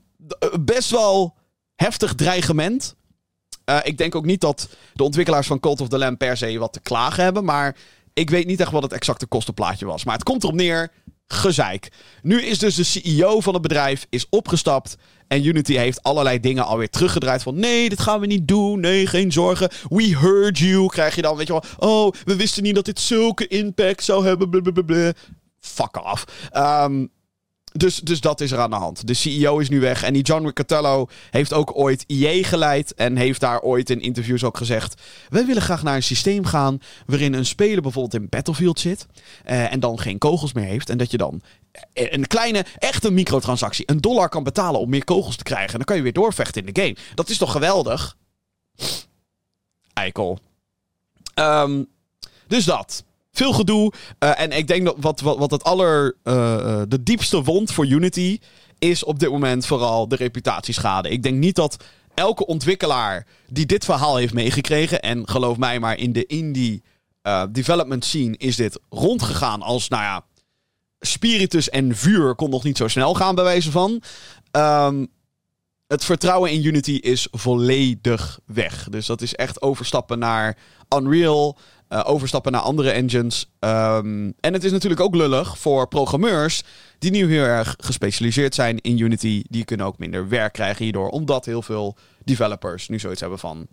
best 0.60 0.90
wel 0.90 1.36
heftig 1.76 2.16
dreigement. 2.16 2.96
Uh, 3.70 3.78
ik 3.84 3.98
denk 3.98 4.16
ook 4.16 4.26
niet 4.26 4.42
dat 4.42 4.70
de 4.94 5.04
ontwikkelaars 5.04 5.48
van 5.48 5.60
Cult 5.60 5.82
of 5.82 5.88
the 5.88 5.98
Lamb 5.98 6.18
per 6.18 6.38
se 6.38 6.58
wat 6.58 6.74
te 6.74 6.80
klagen 6.80 7.24
hebben. 7.24 7.46
Maar 7.46 7.76
ik 8.14 8.30
weet 8.30 8.46
niet 8.46 8.60
echt 8.60 8.72
wat 8.72 8.84
het 8.84 8.94
exacte 8.94 9.26
kostenplaatje 9.26 9.86
was. 9.86 10.04
Maar 10.04 10.14
het 10.14 10.24
komt 10.24 10.44
erop 10.44 10.56
neer. 10.56 10.92
Gezeik. 11.28 11.92
Nu 12.22 12.42
is 12.42 12.60
dus 12.60 12.76
de 12.76 12.84
CEO 12.84 13.40
van 13.40 13.54
het 13.54 13.62
bedrijf 13.62 14.08
is 14.10 14.26
opgestapt. 14.30 14.98
En 15.28 15.46
Unity 15.46 15.74
heeft 15.74 16.04
allerlei 16.04 16.40
dingen 16.40 16.66
alweer 16.66 16.90
teruggedraaid. 16.90 17.44
Van 17.44 17.60
nee, 17.60 17.90
dit 17.90 18.00
gaan 18.00 18.20
we 18.20 18.26
niet 18.26 18.48
doen. 18.48 18.80
Nee, 18.80 19.08
geen 19.08 19.32
zorgen. 19.32 19.70
We 19.90 20.18
heard 20.18 20.58
you. 20.58 20.88
Krijg 20.88 21.16
je 21.16 21.22
dan, 21.22 21.38
weet 21.38 21.48
je 21.48 21.54
wel. 21.54 21.64
Oh, 21.90 22.14
we 22.26 22.36
wisten 22.36 22.64
niet 22.64 22.76
dat 22.76 22.86
dit 22.86 23.00
zulke 23.00 23.48
impact 23.48 24.04
zou 24.04 24.26
hebben. 24.26 24.50
Blablabla. 24.50 25.12
Fuck 25.60 26.06
off. 26.06 26.26
Um, 26.54 27.10
dus, 27.78 28.00
dus 28.00 28.22
dat 28.22 28.42
is 28.42 28.52
er 28.52 28.60
aan 28.60 28.70
de 28.70 28.76
hand. 28.76 29.08
De 29.08 29.14
CEO 29.14 29.60
is 29.60 29.70
nu 29.70 29.80
weg. 29.80 30.04
En 30.04 30.14
die 30.14 30.24
John 30.24 30.46
Riccatello 30.46 31.08
heeft 31.30 31.54
ook 31.54 31.78
ooit 31.78 32.04
IE 32.08 32.44
geleid. 32.44 32.94
En 32.94 33.16
heeft 33.16 33.40
daar 33.40 33.62
ooit 33.62 33.90
in 33.90 34.02
interviews 34.02 34.44
ook 34.44 34.58
gezegd: 34.58 35.02
Wij 35.30 35.46
willen 35.46 35.62
graag 35.62 35.84
naar 35.84 35.96
een 35.96 36.04
systeem 36.04 36.46
gaan. 36.46 36.80
waarin 37.06 37.34
een 37.34 37.46
speler 37.46 37.82
bijvoorbeeld 37.82 38.22
in 38.22 38.30
Battlefield 38.30 38.80
zit. 38.80 39.06
Uh, 39.46 39.74
en 39.74 39.80
dan 39.80 40.00
geen 40.00 40.18
kogels 40.18 40.54
meer 40.54 40.66
heeft. 40.66 40.90
En 40.90 40.98
dat 40.98 41.12
je 41.12 41.18
dan 41.18 41.42
een 41.94 42.28
kleine, 42.28 42.66
echte 42.78 43.12
microtransactie, 43.12 43.92
een 43.92 44.02
dollar 44.02 44.30
kan 44.30 44.44
betalen 44.44 44.80
om 44.80 44.90
meer 44.90 45.04
kogels 45.04 45.36
te 45.36 45.44
krijgen. 45.44 45.72
En 45.72 45.78
dan 45.78 45.86
kan 45.86 45.96
je 45.96 46.02
weer 46.02 46.14
doorvechten 46.14 46.66
in 46.66 46.74
de 46.74 46.82
game. 46.82 46.96
Dat 47.16 47.30
is 47.30 47.38
toch 47.38 47.52
geweldig? 47.52 48.18
Eikel. 49.94 50.40
Um, 51.36 51.88
dus 52.48 52.66
dat. 52.66 53.04
Veel 53.38 53.54
gedoe. 53.54 53.94
Uh, 54.20 54.40
en 54.40 54.52
ik 54.52 54.68
denk 54.68 54.86
dat 54.86 54.96
wat, 55.00 55.20
wat, 55.20 55.38
wat 55.38 55.52
het 55.52 55.64
aller. 55.64 56.16
Uh, 56.24 56.82
de 56.88 57.04
diepste 57.04 57.44
wond 57.44 57.72
voor 57.72 57.88
Unity. 57.88 58.40
is 58.80 59.04
op 59.04 59.20
dit 59.20 59.30
moment 59.30 59.66
vooral 59.66 60.08
de 60.08 60.16
reputatieschade. 60.16 61.10
Ik 61.10 61.24
denk 61.24 61.38
niet 61.38 61.56
dat 61.56 61.78
elke 62.14 62.46
ontwikkelaar. 62.46 63.26
die 63.50 63.66
dit 63.66 63.86
verhaal 63.86 64.16
heeft 64.16 64.34
meegekregen. 64.34 65.02
en 65.02 65.30
geloof 65.30 65.58
mij 65.58 65.80
maar, 65.80 65.98
in 65.98 66.14
de 66.14 66.26
indie 66.26 66.84
development 67.52 68.06
scene. 68.06 68.38
is 68.38 68.56
dit 68.56 68.80
rondgegaan 68.90 69.62
als. 69.62 69.88
nou 69.88 70.04
ja. 70.04 70.26
Spiritus 71.00 71.70
en 71.70 71.96
vuur 71.96 72.36
kon 72.36 72.50
nog 72.50 72.64
niet 72.64 72.78
zo 72.78 72.88
snel 72.88 73.14
gaan, 73.14 73.36
bij 73.36 73.44
wijze 73.44 73.72
van. 73.72 74.02
Um, 74.52 75.08
het 75.88 76.06
vertrouwen 76.06 76.52
in 76.52 76.66
Unity 76.66 76.92
is 76.92 77.28
volledig 77.32 78.40
weg. 78.46 78.88
Dus 78.90 79.06
dat 79.06 79.22
is 79.22 79.36
echt 79.36 79.62
overstappen 79.62 80.20
naar 80.20 80.58
Unreal. 80.98 81.58
Uh, 81.90 82.04
overstappen 82.06 82.52
naar 82.52 82.62
andere 82.62 82.92
engines. 82.92 83.50
Um, 83.60 84.34
en 84.40 84.54
het 84.54 84.64
is 84.64 84.72
natuurlijk 84.72 85.02
ook 85.02 85.16
lullig 85.16 85.58
voor 85.58 85.88
programmeurs 85.88 86.64
die 87.00 87.12
nu 87.12 87.32
heel 87.32 87.44
erg 87.44 87.76
gespecialiseerd 87.78 88.56
zijn 88.56 88.78
in 88.82 89.00
Unity. 89.00 89.44
Die 89.50 89.66
kunnen 89.66 89.86
ook 89.86 89.98
minder 89.98 90.30
werk 90.30 90.54
krijgen 90.54 90.84
hierdoor, 90.84 91.10
omdat 91.10 91.46
heel 91.46 91.62
veel 91.62 91.98
developers 92.24 92.88
nu 92.88 93.00
zoiets 93.00 93.22
hebben 93.22 93.40
van. 93.40 93.68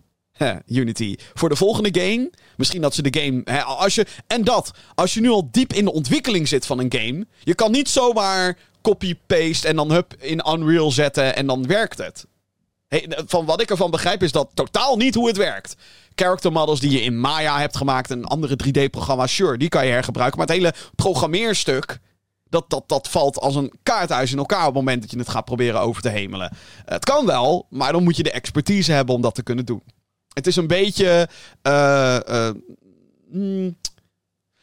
Unity. 0.67 1.15
Voor 1.33 1.49
de 1.49 1.55
volgende 1.55 2.01
game. 2.01 2.31
Misschien 2.57 2.81
dat 2.81 2.95
ze 2.95 3.09
de 3.09 3.21
game. 3.21 3.41
Hè, 3.43 3.63
als 3.63 3.95
je, 3.95 4.05
en 4.27 4.43
dat. 4.43 4.71
Als 4.95 5.13
je 5.13 5.21
nu 5.21 5.29
al 5.29 5.51
diep 5.51 5.73
in 5.73 5.85
de 5.85 5.93
ontwikkeling 5.93 6.47
zit 6.47 6.65
van 6.65 6.79
een 6.79 6.93
game. 6.93 7.27
Je 7.43 7.55
kan 7.55 7.71
niet 7.71 7.89
zomaar 7.89 8.57
copy-paste 8.85 9.67
en 9.67 9.75
dan 9.75 9.91
hup 9.91 10.13
in 10.19 10.43
Unreal 10.47 10.91
zetten 10.91 11.35
en 11.35 11.47
dan 11.47 11.67
werkt 11.67 11.97
het. 11.97 12.25
Hey, 12.87 13.09
van 13.25 13.45
wat 13.45 13.61
ik 13.61 13.69
ervan 13.69 13.91
begrijp 13.91 14.23
is 14.23 14.31
dat 14.31 14.49
totaal 14.53 14.97
niet 14.97 15.15
hoe 15.15 15.27
het 15.27 15.37
werkt 15.37 15.75
character 16.15 16.51
models 16.51 16.79
die 16.79 16.91
je 16.91 17.01
in 17.01 17.19
Maya 17.19 17.59
hebt 17.59 17.77
gemaakt. 17.77 18.11
En 18.11 18.25
andere 18.25 18.57
3D-programma's, 18.65 19.35
sure, 19.35 19.57
die 19.57 19.69
kan 19.69 19.85
je 19.85 19.91
hergebruiken. 19.91 20.37
Maar 20.37 20.47
het 20.47 20.55
hele 20.55 20.73
programmeerstuk, 20.95 21.99
dat, 22.49 22.69
dat, 22.69 22.83
dat 22.87 23.09
valt 23.09 23.39
als 23.39 23.55
een 23.55 23.73
kaarthuis 23.83 24.31
in 24.31 24.37
elkaar 24.37 24.59
op 24.59 24.65
het 24.65 24.75
moment 24.75 25.01
dat 25.01 25.11
je 25.11 25.17
het 25.17 25.29
gaat 25.29 25.45
proberen 25.45 25.81
over 25.81 26.01
te 26.01 26.09
hemelen. 26.09 26.51
Het 26.85 27.05
kan 27.05 27.25
wel, 27.25 27.67
maar 27.69 27.91
dan 27.91 28.03
moet 28.03 28.17
je 28.17 28.23
de 28.23 28.31
expertise 28.31 28.91
hebben 28.91 29.15
om 29.15 29.21
dat 29.21 29.35
te 29.35 29.43
kunnen 29.43 29.65
doen. 29.65 29.83
Het 30.33 30.47
is 30.47 30.55
een 30.55 30.67
beetje. 30.67 31.29
Uh, 31.63 32.17
uh, 32.29 32.49
mm, 33.29 33.77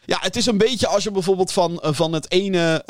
ja, 0.04 0.18
het 0.20 0.36
is 0.36 0.46
een 0.46 0.58
beetje 0.58 0.86
als 0.86 1.04
je 1.04 1.10
bijvoorbeeld 1.10 1.52
van, 1.52 1.72
uh, 1.72 1.92
van 1.92 2.12
het 2.12 2.30
ene 2.30 2.84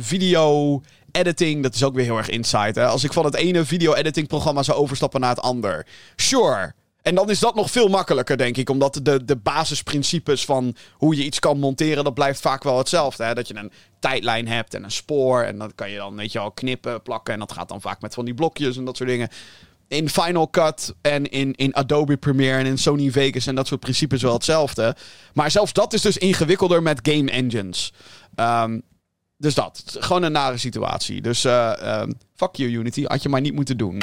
video 0.00 0.82
editing, 1.12 1.62
dat 1.62 1.74
is 1.74 1.84
ook 1.84 1.94
weer 1.94 2.04
heel 2.04 2.16
erg 2.16 2.28
insight. 2.28 2.74
Hè? 2.74 2.86
Als 2.86 3.04
ik 3.04 3.12
van 3.12 3.24
het 3.24 3.34
ene 3.34 3.64
video 3.64 3.94
editing 3.94 4.26
programma 4.26 4.62
zou 4.62 4.78
overstappen 4.78 5.20
naar 5.20 5.30
het 5.30 5.40
ander. 5.40 5.86
Sure, 6.16 6.74
en 7.08 7.14
dan 7.14 7.30
is 7.30 7.38
dat 7.38 7.54
nog 7.54 7.70
veel 7.70 7.88
makkelijker, 7.88 8.36
denk 8.36 8.56
ik. 8.56 8.70
Omdat 8.70 9.00
de, 9.02 9.24
de 9.24 9.36
basisprincipes 9.36 10.44
van 10.44 10.76
hoe 10.92 11.16
je 11.16 11.24
iets 11.24 11.38
kan 11.38 11.58
monteren, 11.58 12.04
dat 12.04 12.14
blijft 12.14 12.40
vaak 12.40 12.62
wel 12.62 12.78
hetzelfde. 12.78 13.24
Hè? 13.24 13.34
Dat 13.34 13.48
je 13.48 13.56
een 13.56 13.72
tijdlijn 13.98 14.48
hebt 14.48 14.74
en 14.74 14.84
een 14.84 14.90
spoor. 14.90 15.42
En 15.42 15.58
dat 15.58 15.74
kan 15.74 15.90
je 15.90 15.96
dan, 15.96 16.16
weet 16.16 16.32
je 16.32 16.38
wel, 16.38 16.50
knippen, 16.50 17.02
plakken. 17.02 17.34
En 17.34 17.40
dat 17.40 17.52
gaat 17.52 17.68
dan 17.68 17.80
vaak 17.80 18.00
met 18.00 18.14
van 18.14 18.24
die 18.24 18.34
blokjes 18.34 18.76
en 18.76 18.84
dat 18.84 18.96
soort 18.96 19.08
dingen. 19.08 19.28
In 19.88 20.08
Final 20.08 20.50
Cut 20.50 20.94
en 21.00 21.30
in, 21.30 21.52
in 21.52 21.74
Adobe 21.74 22.16
Premiere 22.16 22.58
en 22.58 22.66
in 22.66 22.78
Sony 22.78 23.10
Vegas 23.10 23.46
en 23.46 23.54
dat 23.54 23.66
soort 23.66 23.80
principes 23.80 24.22
wel 24.22 24.32
hetzelfde. 24.32 24.96
Maar 25.32 25.50
zelfs 25.50 25.72
dat 25.72 25.92
is 25.92 26.02
dus 26.02 26.18
ingewikkelder 26.18 26.82
met 26.82 27.00
game 27.02 27.30
engines. 27.30 27.92
Um, 28.36 28.82
dus 29.38 29.54
dat. 29.54 29.82
Gewoon 29.98 30.22
een 30.22 30.32
nare 30.32 30.58
situatie. 30.58 31.20
Dus 31.20 31.44
uh, 31.44 32.00
um, 32.02 32.18
fuck 32.34 32.54
you, 32.54 32.70
Unity. 32.70 33.04
Had 33.04 33.22
je 33.22 33.28
maar 33.28 33.40
niet 33.40 33.54
moeten 33.54 33.76
doen. 33.76 34.02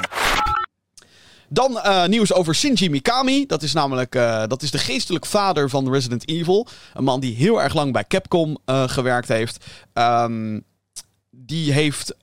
Dan 1.49 1.71
uh, 1.71 2.05
nieuws 2.05 2.33
over 2.33 2.55
Shinji 2.55 2.89
Mikami. 2.89 3.45
Dat 3.45 3.63
is 3.63 3.73
namelijk 3.73 4.15
uh, 4.15 4.43
dat 4.47 4.61
is 4.61 4.71
de 4.71 4.77
geestelijk 4.77 5.25
vader 5.25 5.69
van 5.69 5.91
Resident 5.91 6.29
Evil. 6.29 6.67
Een 6.93 7.03
man 7.03 7.19
die 7.19 7.35
heel 7.35 7.61
erg 7.61 7.73
lang 7.73 7.93
bij 7.93 8.05
Capcom 8.07 8.57
gewerkt 8.65 9.27
heeft. 9.27 9.65
Um, 9.93 10.63
die 11.29 11.71
heeft 11.71 12.15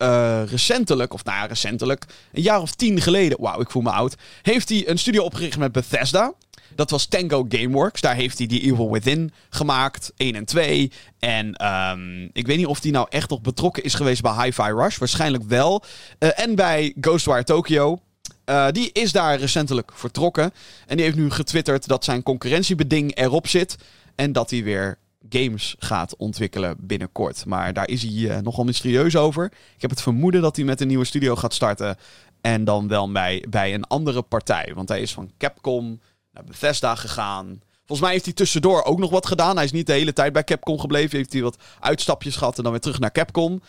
recentelijk, 0.47 1.15
of 1.15 1.25
nou 1.25 1.37
ja, 1.39 1.47
recentelijk, 1.47 2.05
een 2.33 2.43
jaar 2.43 2.61
of 2.61 2.75
tien 2.75 3.01
geleden, 3.01 3.41
wauw, 3.41 3.61
ik 3.61 3.71
voel 3.71 3.83
me 3.83 3.91
oud, 3.91 4.15
heeft 4.43 4.69
hij 4.69 4.89
een 4.89 4.99
studio 4.99 5.23
opgericht 5.23 5.59
met 5.59 5.73
Bethesda. 5.73 6.35
Dat 6.75 6.91
was 6.91 7.07
Tango 7.07 7.47
Gameworks. 7.49 8.01
Daar 8.01 8.15
heeft 8.15 8.39
hij 8.39 8.47
die 8.47 8.61
Evil 8.61 8.93
Within 8.93 9.33
gemaakt. 9.51 10.13
1 10.17 10.35
en 10.35 10.45
2. 10.45 10.93
En 11.19 11.67
um, 11.67 12.31
ik 12.33 12.47
weet 12.47 12.57
niet 12.57 12.67
of 12.67 12.83
hij 12.83 12.91
nou 12.91 13.07
echt 13.11 13.31
nog 13.31 13.41
betrokken 13.41 13.83
is 13.83 13.95
geweest 13.95 14.23
bij 14.23 14.45
Hi-Fi 14.45 14.73
Rush. 14.73 14.99
Waarschijnlijk 14.99 15.45
wel. 15.45 15.83
Uh, 16.19 16.39
en 16.39 16.55
bij 16.55 16.95
Ghostwire 17.01 17.45
Tokyo. 17.45 17.99
Uh, 18.47 18.69
die 18.71 18.91
is 18.93 19.13
daar 19.13 19.39
recentelijk 19.39 19.91
vertrokken. 19.95 20.53
En 20.87 20.97
die 20.97 21.05
heeft 21.05 21.17
nu 21.17 21.31
getwitterd 21.31 21.89
dat 21.89 22.05
zijn 22.05 22.23
concurrentiebeding 22.23 23.17
erop 23.17 23.47
zit. 23.47 23.77
En 24.15 24.33
dat 24.33 24.51
hij 24.51 24.63
weer 24.63 24.99
games 25.29 25.75
gaat 25.79 26.17
ontwikkelen 26.17 26.77
binnenkort. 26.79 27.47
Maar 27.47 27.73
daar 27.73 27.89
is 27.89 28.03
hij 28.03 28.13
uh, 28.13 28.39
nogal 28.39 28.65
mysterieus 28.65 29.17
over. 29.17 29.45
Ik 29.45 29.81
heb 29.81 29.91
het 29.91 30.03
vermoeden 30.03 30.43
dat 30.43 30.57
hij 30.57 30.65
met 30.65 30.81
een 30.81 30.89
nieuwe 30.89 31.05
studio 31.05 31.37
gaat 31.37 31.55
starten. 31.55 31.97
En 32.41 32.65
dan 32.65 32.89
wel 32.89 33.13
bij, 33.13 33.45
bij 33.49 33.75
een 33.75 33.87
andere 33.87 34.23
partij. 34.23 34.73
Want 34.75 34.89
hij 34.89 35.01
is 35.01 35.13
van 35.13 35.31
Capcom 35.39 36.01
naar 36.33 36.45
Bethesda 36.45 36.95
gegaan. 36.95 37.61
Volgens 37.77 38.01
mij 38.01 38.11
heeft 38.11 38.25
hij 38.25 38.35
tussendoor 38.35 38.83
ook 38.83 38.99
nog 38.99 39.11
wat 39.11 39.27
gedaan. 39.27 39.57
Hij 39.57 39.65
is 39.65 39.73
niet 39.73 39.87
de 39.87 39.93
hele 39.93 40.13
tijd 40.13 40.33
bij 40.33 40.45
Capcom 40.45 40.79
gebleven. 40.79 41.17
Heeft 41.17 41.33
hij 41.33 41.43
wat 41.43 41.57
uitstapjes 41.81 42.37
gehad 42.37 42.57
en 42.57 42.63
dan 42.63 42.73
weer 42.73 42.81
terug 42.81 42.99
naar 42.99 43.13
Capcom. 43.13 43.63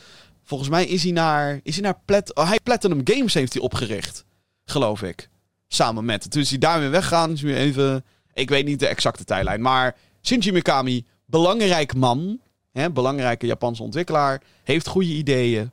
Volgens 0.43 0.69
mij 0.69 0.85
is 0.85 1.03
hij 1.03 1.11
naar, 1.11 1.59
is 1.63 1.75
hij 1.75 1.83
naar 1.83 2.23
oh, 2.33 2.51
Platinum 2.63 3.01
Games 3.03 3.33
heeft 3.33 3.53
hij 3.53 3.61
opgericht 3.61 4.25
geloof 4.65 5.01
ik. 5.01 5.29
Samen 5.67 6.05
met. 6.05 6.31
Toen 6.31 6.41
is 6.41 6.49
hij 6.49 6.59
daar 6.59 6.79
weer 6.79 6.91
weggaan. 6.91 7.31
Is 7.31 7.41
nu 7.41 7.55
even. 7.55 8.05
Ik 8.33 8.49
weet 8.49 8.65
niet 8.65 8.79
de 8.79 8.87
exacte 8.87 9.23
tijdlijn. 9.23 9.61
Maar 9.61 9.95
Shinji 10.21 10.51
Mikami, 10.51 11.05
belangrijk 11.25 11.95
man. 11.95 12.39
Hè, 12.71 12.91
belangrijke 12.91 13.45
Japanse 13.45 13.83
ontwikkelaar. 13.83 14.41
Heeft 14.63 14.87
goede 14.87 15.13
ideeën. 15.13 15.71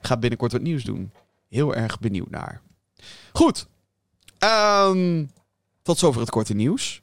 Gaat 0.00 0.20
binnenkort 0.20 0.52
wat 0.52 0.60
nieuws 0.60 0.84
doen. 0.84 1.12
Heel 1.48 1.74
erg 1.74 1.98
benieuwd 1.98 2.30
naar. 2.30 2.60
Goed. 3.32 3.66
Um, 4.38 5.30
tot 5.84 5.98
zover 5.98 6.20
het 6.20 6.30
korte 6.30 6.54
nieuws. 6.54 7.02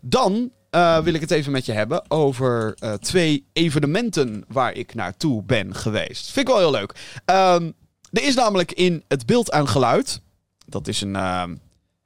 Dan 0.00 0.50
uh, 0.70 0.98
wil 0.98 1.14
ik 1.14 1.20
het 1.20 1.30
even 1.30 1.52
met 1.52 1.66
je 1.66 1.72
hebben 1.72 2.10
over 2.10 2.76
uh, 2.78 2.92
twee 2.92 3.46
evenementen 3.52 4.44
waar 4.48 4.74
ik 4.74 4.94
naartoe 4.94 5.42
ben 5.42 5.74
geweest. 5.74 6.30
Vind 6.30 6.48
ik 6.48 6.54
wel 6.54 6.62
heel 6.62 6.70
leuk. 6.70 7.20
Um, 7.26 7.74
er 8.10 8.24
is 8.24 8.34
namelijk 8.34 8.72
in 8.72 9.04
het 9.08 9.26
beeld 9.26 9.50
en 9.50 9.68
geluid 9.68 10.22
dat 10.66 10.88
is, 10.88 11.00
een, 11.00 11.14
uh, 11.14 11.44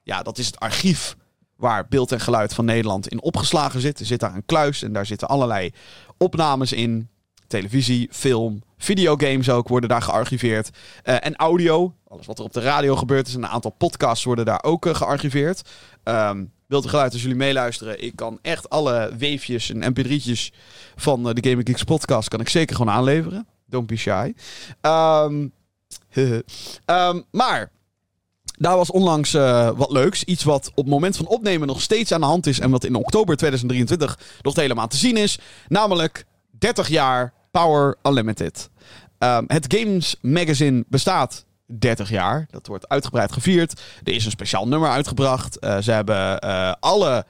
ja, 0.03 0.23
dat 0.23 0.37
is 0.37 0.45
het 0.45 0.59
archief 0.59 1.15
waar 1.55 1.87
beeld 1.87 2.11
en 2.11 2.19
geluid 2.19 2.53
van 2.53 2.65
Nederland 2.65 3.07
in 3.07 3.21
opgeslagen 3.21 3.81
zit. 3.81 3.99
Er 3.99 4.05
zit 4.05 4.19
daar 4.19 4.35
een 4.35 4.45
kluis 4.45 4.83
en 4.83 4.93
daar 4.93 5.05
zitten 5.05 5.27
allerlei 5.27 5.71
opnames 6.17 6.71
in. 6.71 7.09
Televisie, 7.49 8.07
film, 8.11 8.63
videogames 8.77 9.49
ook 9.49 9.67
worden 9.67 9.89
daar 9.89 10.01
gearchiveerd. 10.01 10.69
Uh, 11.03 11.25
en 11.25 11.35
audio, 11.35 11.93
alles 12.07 12.25
wat 12.25 12.39
er 12.39 12.45
op 12.45 12.53
de 12.53 12.61
radio 12.61 12.95
gebeurt 12.95 13.27
is. 13.27 13.33
Een 13.33 13.47
aantal 13.47 13.71
podcasts 13.71 14.23
worden 14.23 14.45
daar 14.45 14.63
ook 14.63 14.85
uh, 14.85 14.95
gearchiveerd. 14.95 15.61
Um, 16.03 16.51
beeld 16.67 16.83
en 16.83 16.89
geluid 16.89 17.13
als 17.13 17.21
jullie 17.21 17.37
meeluisteren. 17.37 18.03
Ik 18.03 18.15
kan 18.15 18.39
echt 18.41 18.69
alle 18.69 19.11
weefjes 19.17 19.69
en 19.69 19.93
mp3'tjes 19.93 20.55
van 20.95 21.27
uh, 21.27 21.33
de 21.33 21.49
Gaming 21.49 21.67
Geeks 21.67 21.83
podcast... 21.83 22.27
kan 22.27 22.39
ik 22.39 22.49
zeker 22.49 22.75
gewoon 22.75 22.93
aanleveren. 22.93 23.47
Don't 23.65 23.87
be 23.87 23.95
shy. 23.95 24.33
Um, 24.81 25.53
um, 26.85 27.25
maar... 27.31 27.71
Daar 28.57 28.75
was 28.75 28.91
onlangs 28.91 29.31
wat 29.75 29.91
leuks. 29.91 30.23
Iets 30.23 30.43
wat 30.43 30.69
op 30.69 30.75
het 30.75 30.87
moment 30.87 31.17
van 31.17 31.27
opnemen 31.27 31.67
nog 31.67 31.81
steeds 31.81 32.11
aan 32.11 32.19
de 32.19 32.25
hand 32.25 32.47
is. 32.47 32.59
En 32.59 32.71
wat 32.71 32.83
in 32.83 32.95
oktober 32.95 33.37
2023 33.37 34.19
nog 34.41 34.55
helemaal 34.55 34.87
te 34.87 34.97
zien 34.97 35.17
is. 35.17 35.39
Namelijk 35.67 36.25
30 36.59 36.87
jaar 36.87 37.33
Power 37.51 37.95
Unlimited. 38.03 38.69
Um, 39.19 39.43
het 39.47 39.73
Games 39.73 40.15
Magazine 40.21 40.83
bestaat 40.87 41.45
30 41.65 42.09
jaar. 42.09 42.47
Dat 42.51 42.67
wordt 42.67 42.89
uitgebreid 42.89 43.31
gevierd. 43.31 43.81
Er 44.03 44.13
is 44.13 44.25
een 44.25 44.31
speciaal 44.31 44.67
nummer 44.67 44.89
uitgebracht. 44.89 45.57
Uh, 45.63 45.77
ze 45.77 45.91
hebben 45.91 46.45
uh, 46.45 46.73
alle. 46.79 47.25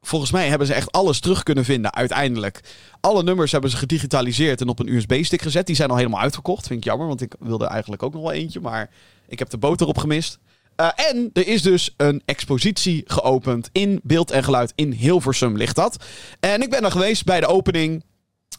Volgens 0.00 0.30
mij 0.30 0.48
hebben 0.48 0.66
ze 0.66 0.74
echt 0.74 0.92
alles 0.92 1.20
terug 1.20 1.42
kunnen 1.42 1.64
vinden 1.64 1.94
uiteindelijk. 1.94 2.60
Alle 3.00 3.22
nummers 3.22 3.52
hebben 3.52 3.70
ze 3.70 3.76
gedigitaliseerd 3.76 4.60
en 4.60 4.68
op 4.68 4.78
een 4.78 4.94
USB-stick 4.94 5.42
gezet. 5.42 5.66
Die 5.66 5.76
zijn 5.76 5.90
al 5.90 5.96
helemaal 5.96 6.20
uitverkocht. 6.20 6.66
Vind 6.66 6.78
ik 6.78 6.84
jammer, 6.84 7.06
want 7.06 7.20
ik 7.20 7.34
wilde 7.38 7.66
eigenlijk 7.66 8.02
ook 8.02 8.12
nog 8.12 8.22
wel 8.22 8.32
eentje. 8.32 8.60
Maar 8.60 8.90
ik 9.28 9.38
heb 9.38 9.50
de 9.50 9.58
boter 9.58 9.86
op 9.86 9.98
gemist. 9.98 10.38
Uh, 10.80 10.88
en 10.94 11.30
er 11.32 11.46
is 11.46 11.62
dus 11.62 11.94
een 11.96 12.22
expositie 12.24 13.02
geopend 13.06 13.68
in 13.72 14.00
beeld 14.02 14.30
en 14.30 14.44
geluid 14.44 14.72
in 14.74 14.92
Hilversum 14.92 15.56
ligt 15.56 15.76
dat. 15.76 16.04
En 16.40 16.62
ik 16.62 16.70
ben 16.70 16.84
er 16.84 16.90
geweest 16.90 17.24
bij 17.24 17.40
de 17.40 17.46
opening. 17.46 18.04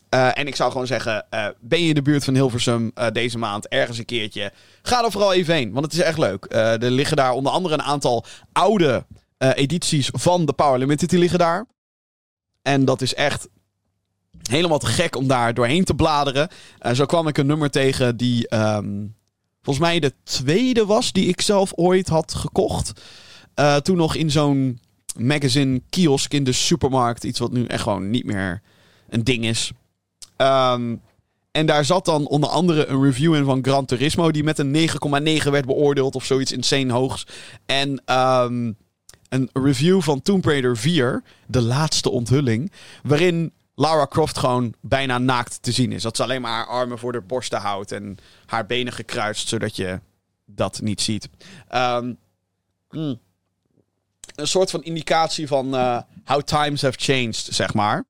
Uh, 0.09 0.37
en 0.37 0.47
ik 0.47 0.55
zou 0.55 0.71
gewoon 0.71 0.87
zeggen, 0.87 1.25
uh, 1.33 1.47
ben 1.59 1.81
je 1.81 1.87
in 1.87 1.95
de 1.95 2.01
buurt 2.01 2.23
van 2.23 2.33
Hilversum 2.33 2.91
uh, 2.95 3.07
deze 3.11 3.37
maand 3.37 3.67
ergens 3.67 3.97
een 3.97 4.05
keertje? 4.05 4.51
Ga 4.81 5.03
er 5.03 5.11
vooral 5.11 5.33
even 5.33 5.53
heen, 5.53 5.71
want 5.71 5.85
het 5.85 5.93
is 5.93 6.01
echt 6.01 6.17
leuk. 6.17 6.45
er 6.49 6.91
liggen 6.91 7.17
daar 7.17 7.31
onder 7.31 7.51
andere 7.51 7.73
een 7.73 7.81
aantal 7.81 8.25
oude 8.51 9.05
edities 9.37 10.09
van 10.13 10.45
de 10.45 10.53
Power 10.53 10.79
Limited, 10.79 11.09
die 11.09 11.19
liggen 11.19 11.39
daar. 11.39 11.65
En 12.61 12.85
dat 12.85 13.01
is 13.01 13.13
echt 13.13 13.47
helemaal 14.49 14.79
te 14.79 14.85
gek 14.85 15.15
om 15.15 15.27
daar 15.27 15.53
doorheen 15.53 15.83
te 15.83 15.93
bladeren. 15.93 16.49
zo 16.93 17.05
kwam 17.05 17.27
ik 17.27 17.37
een 17.37 17.45
nummer 17.45 17.69
tegen 17.69 18.17
die 18.17 18.55
um, 18.55 19.15
volgens 19.61 19.85
mij 19.85 19.99
de 19.99 20.13
tweede 20.23 20.85
was 20.85 21.11
die 21.11 21.27
ik 21.27 21.41
zelf 21.41 21.71
ooit 21.75 22.07
had 22.07 22.33
gekocht. 22.33 23.01
toen 23.81 23.97
nog 23.97 24.15
in 24.15 24.31
zo'n 24.31 24.79
magazine 25.17 25.81
kiosk 25.89 26.33
in 26.33 26.43
de 26.43 26.51
supermarkt. 26.51 27.23
Iets 27.23 27.39
wat 27.39 27.51
nu 27.51 27.65
echt 27.65 27.83
gewoon 27.83 28.09
niet 28.09 28.25
meer 28.25 28.61
een 29.09 29.23
ding 29.23 29.45
is. 29.45 29.71
Um, 30.37 31.01
en 31.51 31.65
daar 31.65 31.85
zat 31.85 32.05
dan 32.05 32.27
onder 32.27 32.49
andere 32.49 32.85
een 32.85 33.03
review 33.03 33.35
in 33.35 33.45
van 33.45 33.63
Gran 33.63 33.85
Turismo, 33.85 34.31
die 34.31 34.43
met 34.43 34.59
een 34.59 34.89
9,9 35.43 35.49
werd 35.49 35.65
beoordeeld 35.65 36.15
of 36.15 36.25
zoiets 36.25 36.51
insane 36.51 36.93
hoogs. 36.93 37.27
En 37.65 37.89
um, 37.89 38.77
een 39.29 39.49
review 39.53 40.01
van 40.01 40.21
Tomb 40.21 40.45
Raider 40.45 40.77
4, 40.77 41.23
de 41.47 41.61
laatste 41.61 42.09
onthulling, 42.09 42.71
waarin 43.03 43.53
Lara 43.75 44.07
Croft 44.07 44.37
gewoon 44.37 44.73
bijna 44.81 45.17
naakt 45.17 45.61
te 45.61 45.71
zien 45.71 45.91
is. 45.91 46.01
Dat 46.01 46.15
ze 46.15 46.23
alleen 46.23 46.41
maar 46.41 46.51
haar 46.51 46.67
armen 46.67 46.99
voor 46.99 47.11
de 47.11 47.21
borsten 47.21 47.59
houdt 47.59 47.91
en 47.91 48.17
haar 48.45 48.65
benen 48.65 48.93
gekruist, 48.93 49.47
zodat 49.47 49.75
je 49.75 49.99
dat 50.45 50.81
niet 50.81 51.01
ziet. 51.01 51.29
Um, 51.75 52.17
mm, 52.89 53.19
een 54.35 54.47
soort 54.47 54.69
van 54.69 54.83
indicatie 54.83 55.47
van 55.47 55.75
uh, 55.75 56.01
how 56.25 56.41
times 56.41 56.81
have 56.81 56.97
changed, 56.99 57.47
zeg 57.49 57.73
maar. 57.73 58.05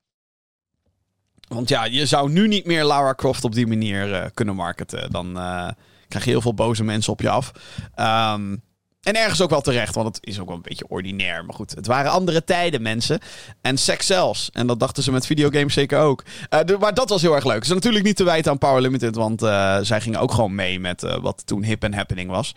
Want 1.48 1.68
ja, 1.68 1.84
je 1.84 2.06
zou 2.06 2.30
nu 2.30 2.48
niet 2.48 2.66
meer 2.66 2.84
Lara 2.84 3.14
Croft 3.14 3.44
op 3.44 3.54
die 3.54 3.66
manier 3.66 4.08
uh, 4.08 4.24
kunnen 4.34 4.54
marketen. 4.54 5.10
Dan 5.10 5.26
uh, 5.36 5.68
krijg 6.08 6.24
je 6.24 6.30
heel 6.30 6.40
veel 6.40 6.54
boze 6.54 6.84
mensen 6.84 7.12
op 7.12 7.20
je 7.20 7.30
af. 7.30 7.52
Um, 7.96 8.62
en 9.02 9.14
ergens 9.14 9.40
ook 9.40 9.50
wel 9.50 9.60
terecht, 9.60 9.94
want 9.94 10.16
het 10.16 10.26
is 10.26 10.40
ook 10.40 10.46
wel 10.46 10.56
een 10.56 10.62
beetje 10.62 10.88
ordinair. 10.88 11.44
Maar 11.44 11.54
goed, 11.54 11.74
het 11.74 11.86
waren 11.86 12.10
andere 12.10 12.44
tijden, 12.44 12.82
mensen. 12.82 13.20
En 13.60 13.78
seks 13.78 14.06
zelfs. 14.06 14.50
En 14.52 14.66
dat 14.66 14.80
dachten 14.80 15.02
ze 15.02 15.12
met 15.12 15.26
videogames 15.26 15.74
zeker 15.74 15.98
ook. 15.98 16.24
Uh, 16.50 16.78
maar 16.78 16.94
dat 16.94 17.08
was 17.08 17.22
heel 17.22 17.34
erg 17.34 17.44
leuk. 17.44 17.64
Ze 17.64 17.68
is 17.68 17.74
natuurlijk 17.74 18.04
niet 18.04 18.16
te 18.16 18.24
wijten 18.24 18.50
aan 18.50 18.58
Power 18.58 18.80
Limited, 18.80 19.14
want 19.14 19.40
zij 19.86 20.00
gingen 20.00 20.20
ook 20.20 20.32
gewoon 20.32 20.54
mee 20.54 20.80
met 20.80 21.18
wat 21.20 21.46
toen 21.46 21.64
hip 21.64 21.82
en 21.82 21.94
happening 21.94 22.30
was. 22.30 22.54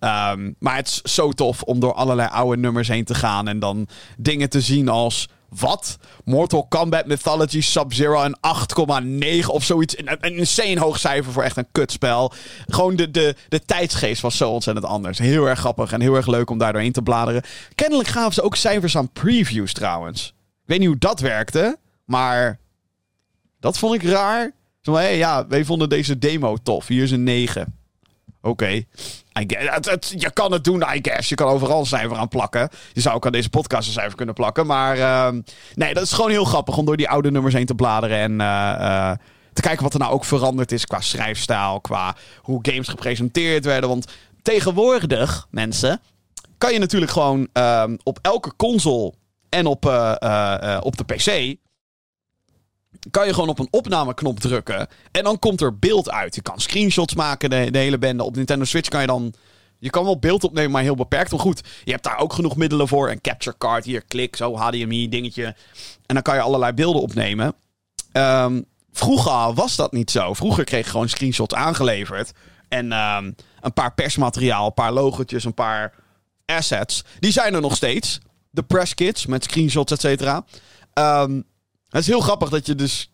Um, 0.00 0.56
maar 0.58 0.76
het 0.76 0.88
is 0.88 1.14
zo 1.14 1.32
tof 1.32 1.62
om 1.62 1.80
door 1.80 1.94
allerlei 1.94 2.28
oude 2.28 2.60
nummers 2.60 2.88
heen 2.88 3.04
te 3.04 3.14
gaan 3.14 3.48
en 3.48 3.58
dan 3.58 3.88
dingen 4.16 4.50
te 4.50 4.60
zien 4.60 4.88
als 4.88 5.28
wat? 5.58 5.98
Mortal 6.24 6.66
Kombat 6.66 7.06
Mythology 7.06 7.60
Sub-Zero 7.60 8.22
een 8.22 8.36
8,9 9.42 9.46
of 9.46 9.64
zoiets. 9.64 9.98
Een, 9.98 10.36
insane 10.36 10.80
hoog 10.80 10.98
cijfer 10.98 11.32
voor 11.32 11.42
echt 11.42 11.56
een 11.56 11.68
kutspel. 11.72 12.32
Gewoon 12.66 12.96
de, 12.96 13.10
de, 13.10 13.34
de 13.48 13.64
tijdsgeest 13.64 14.22
was 14.22 14.36
zo 14.36 14.50
ontzettend 14.50 14.86
anders. 14.86 15.18
Heel 15.18 15.46
erg 15.46 15.58
grappig 15.58 15.92
en 15.92 16.00
heel 16.00 16.14
erg 16.14 16.26
leuk 16.26 16.50
om 16.50 16.58
daar 16.58 16.72
doorheen 16.72 16.92
te 16.92 17.02
bladeren. 17.02 17.42
Kennelijk 17.74 18.08
gaven 18.08 18.32
ze 18.32 18.42
ook 18.42 18.56
cijfers 18.56 18.96
aan 18.96 19.12
previews 19.12 19.72
trouwens. 19.72 20.26
Ik 20.62 20.68
weet 20.68 20.78
niet 20.78 20.88
hoe 20.88 20.98
dat 20.98 21.20
werkte, 21.20 21.78
maar 22.04 22.58
dat 23.60 23.78
vond 23.78 23.94
ik 23.94 24.02
raar. 24.02 24.52
Zo, 24.80 24.94
hey, 24.94 25.16
ja, 25.16 25.46
wij 25.46 25.64
vonden 25.64 25.88
deze 25.88 26.18
demo 26.18 26.56
tof. 26.62 26.86
Hier 26.86 27.02
is 27.02 27.10
een 27.10 27.22
9. 27.22 27.81
Oké. 28.42 28.82
Je 30.08 30.30
kan 30.32 30.52
het 30.52 30.64
doen, 30.64 30.80
I 30.80 30.98
guess. 31.02 31.28
Je 31.28 31.34
kan 31.34 31.48
overal 31.48 31.80
een 31.80 31.86
cijfer 31.86 32.16
aan 32.16 32.28
plakken. 32.28 32.68
Je 32.92 33.00
zou 33.00 33.14
ook 33.14 33.26
aan 33.26 33.32
deze 33.32 33.50
podcast 33.50 33.86
een 33.86 33.92
cijfer 33.92 34.16
kunnen 34.16 34.34
plakken. 34.34 34.66
Maar 34.66 34.98
uh, 34.98 35.28
nee, 35.74 35.94
dat 35.94 36.02
is 36.02 36.12
gewoon 36.12 36.30
heel 36.30 36.44
grappig 36.44 36.76
om 36.76 36.84
door 36.84 36.96
die 36.96 37.08
oude 37.08 37.30
nummers 37.30 37.54
heen 37.54 37.66
te 37.66 37.74
bladeren. 37.74 38.18
En 38.18 38.30
uh, 38.30 38.76
uh, 38.80 39.12
te 39.52 39.62
kijken 39.62 39.82
wat 39.82 39.92
er 39.92 39.98
nou 39.98 40.12
ook 40.12 40.24
veranderd 40.24 40.72
is 40.72 40.86
qua 40.86 41.00
schrijfstijl. 41.00 41.80
Qua 41.80 42.16
hoe 42.40 42.58
games 42.62 42.88
gepresenteerd 42.88 43.64
werden. 43.64 43.88
Want 43.88 44.12
tegenwoordig, 44.42 45.46
mensen, 45.50 46.00
kan 46.58 46.72
je 46.72 46.78
natuurlijk 46.78 47.12
gewoon 47.12 47.48
ehm, 47.52 47.96
op 48.02 48.18
elke 48.22 48.52
console 48.56 49.12
en 49.48 49.66
op, 49.66 49.86
uh, 49.86 50.78
op 50.80 50.96
de 50.96 51.04
PC 51.04 51.56
kan 53.10 53.26
je 53.26 53.34
gewoon 53.34 53.48
op 53.48 53.58
een 53.58 53.68
opnameknop 53.70 54.40
drukken. 54.40 54.88
En 55.10 55.24
dan 55.24 55.38
komt 55.38 55.60
er 55.60 55.78
beeld 55.78 56.10
uit. 56.10 56.34
Je 56.34 56.42
kan 56.42 56.60
screenshots 56.60 57.14
maken, 57.14 57.50
de, 57.50 57.78
hele 57.78 57.98
bende. 57.98 58.22
Op 58.22 58.36
Nintendo 58.36 58.64
Switch 58.64 58.88
kan 58.88 59.00
je 59.00 59.06
dan. 59.06 59.34
Je 59.78 59.90
kan 59.90 60.04
wel 60.04 60.18
beeld 60.18 60.44
opnemen, 60.44 60.70
maar 60.70 60.82
heel 60.82 60.94
beperkt. 60.94 61.30
Maar 61.30 61.40
goed, 61.40 61.60
je 61.84 61.90
hebt 61.90 62.04
daar 62.04 62.18
ook 62.18 62.32
genoeg 62.32 62.56
middelen 62.56 62.88
voor. 62.88 63.10
Een 63.10 63.20
capture 63.20 63.58
card, 63.58 63.84
hier, 63.84 64.04
klik, 64.04 64.36
zo, 64.36 64.56
HDMI, 64.56 65.08
dingetje. 65.08 65.44
En 66.06 66.14
dan 66.14 66.22
kan 66.22 66.34
je 66.34 66.40
allerlei 66.40 66.72
beelden 66.72 67.02
opnemen. 67.02 67.54
Um, 68.12 68.64
vroeger 68.92 69.54
was 69.54 69.76
dat 69.76 69.92
niet 69.92 70.10
zo. 70.10 70.34
Vroeger 70.34 70.64
kreeg 70.64 70.84
je 70.84 70.90
gewoon 70.90 71.08
screenshots 71.08 71.54
aangeleverd. 71.54 72.32
En 72.68 72.92
um, 72.92 73.34
een 73.60 73.72
paar 73.74 73.94
persmateriaal, 73.94 74.66
een 74.66 74.74
paar 74.74 74.92
logotjes, 74.92 75.44
een 75.44 75.54
paar 75.54 75.94
assets. 76.46 77.04
Die 77.18 77.32
zijn 77.32 77.54
er 77.54 77.60
nog 77.60 77.76
steeds. 77.76 78.18
De 78.50 78.62
press 78.62 78.94
kits 78.94 79.26
met 79.26 79.44
screenshots, 79.44 79.92
et 79.92 80.00
cetera. 80.00 80.44
Um, 80.94 81.44
het 81.92 82.00
is 82.00 82.06
heel 82.06 82.20
grappig 82.20 82.48
dat 82.48 82.66
je 82.66 82.74
dus 82.74 83.10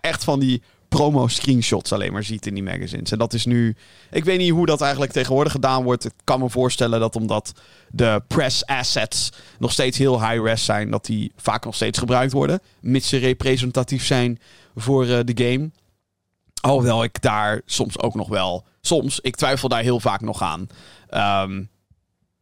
echt 0.00 0.24
van 0.24 0.40
die 0.40 0.62
promo-screenshots 0.88 1.92
alleen 1.92 2.12
maar 2.12 2.24
ziet 2.24 2.46
in 2.46 2.54
die 2.54 2.62
magazines. 2.62 3.10
En 3.10 3.18
dat 3.18 3.32
is 3.32 3.44
nu... 3.44 3.76
Ik 4.10 4.24
weet 4.24 4.38
niet 4.38 4.50
hoe 4.50 4.66
dat 4.66 4.80
eigenlijk 4.80 5.12
tegenwoordig 5.12 5.52
gedaan 5.52 5.82
wordt. 5.82 6.04
Ik 6.04 6.12
kan 6.24 6.40
me 6.40 6.50
voorstellen 6.50 7.00
dat 7.00 7.16
omdat 7.16 7.52
de 7.88 8.22
press 8.28 8.66
assets 8.66 9.30
nog 9.58 9.72
steeds 9.72 9.98
heel 9.98 10.28
high-res 10.28 10.64
zijn... 10.64 10.90
dat 10.90 11.04
die 11.04 11.32
vaak 11.36 11.64
nog 11.64 11.74
steeds 11.74 11.98
gebruikt 11.98 12.32
worden. 12.32 12.60
Mits 12.80 13.08
ze 13.08 13.16
representatief 13.16 14.06
zijn 14.06 14.38
voor 14.74 15.06
uh, 15.06 15.18
de 15.24 15.44
game. 15.44 15.70
Alhoewel 16.60 17.02
ik 17.02 17.22
daar 17.22 17.62
soms 17.64 17.98
ook 17.98 18.14
nog 18.14 18.28
wel... 18.28 18.64
Soms, 18.80 19.20
ik 19.20 19.36
twijfel 19.36 19.68
daar 19.68 19.82
heel 19.82 20.00
vaak 20.00 20.20
nog 20.20 20.42
aan. 20.42 20.66
Um, 21.44 21.68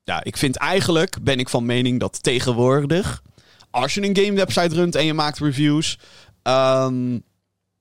ja, 0.05 0.25
ik 0.25 0.37
vind 0.37 0.57
eigenlijk, 0.57 1.17
ben 1.23 1.39
ik 1.39 1.49
van 1.49 1.67
mening 1.67 2.01
dat 2.01 2.23
tegenwoordig 2.23 3.23
als 3.73 3.95
je 3.95 4.03
een 4.03 4.17
game 4.17 4.37
website 4.37 4.75
runt 4.75 4.95
en 4.95 5.05
je 5.05 5.15
maakt 5.15 5.39
reviews. 5.39 5.99
Um, 6.43 7.23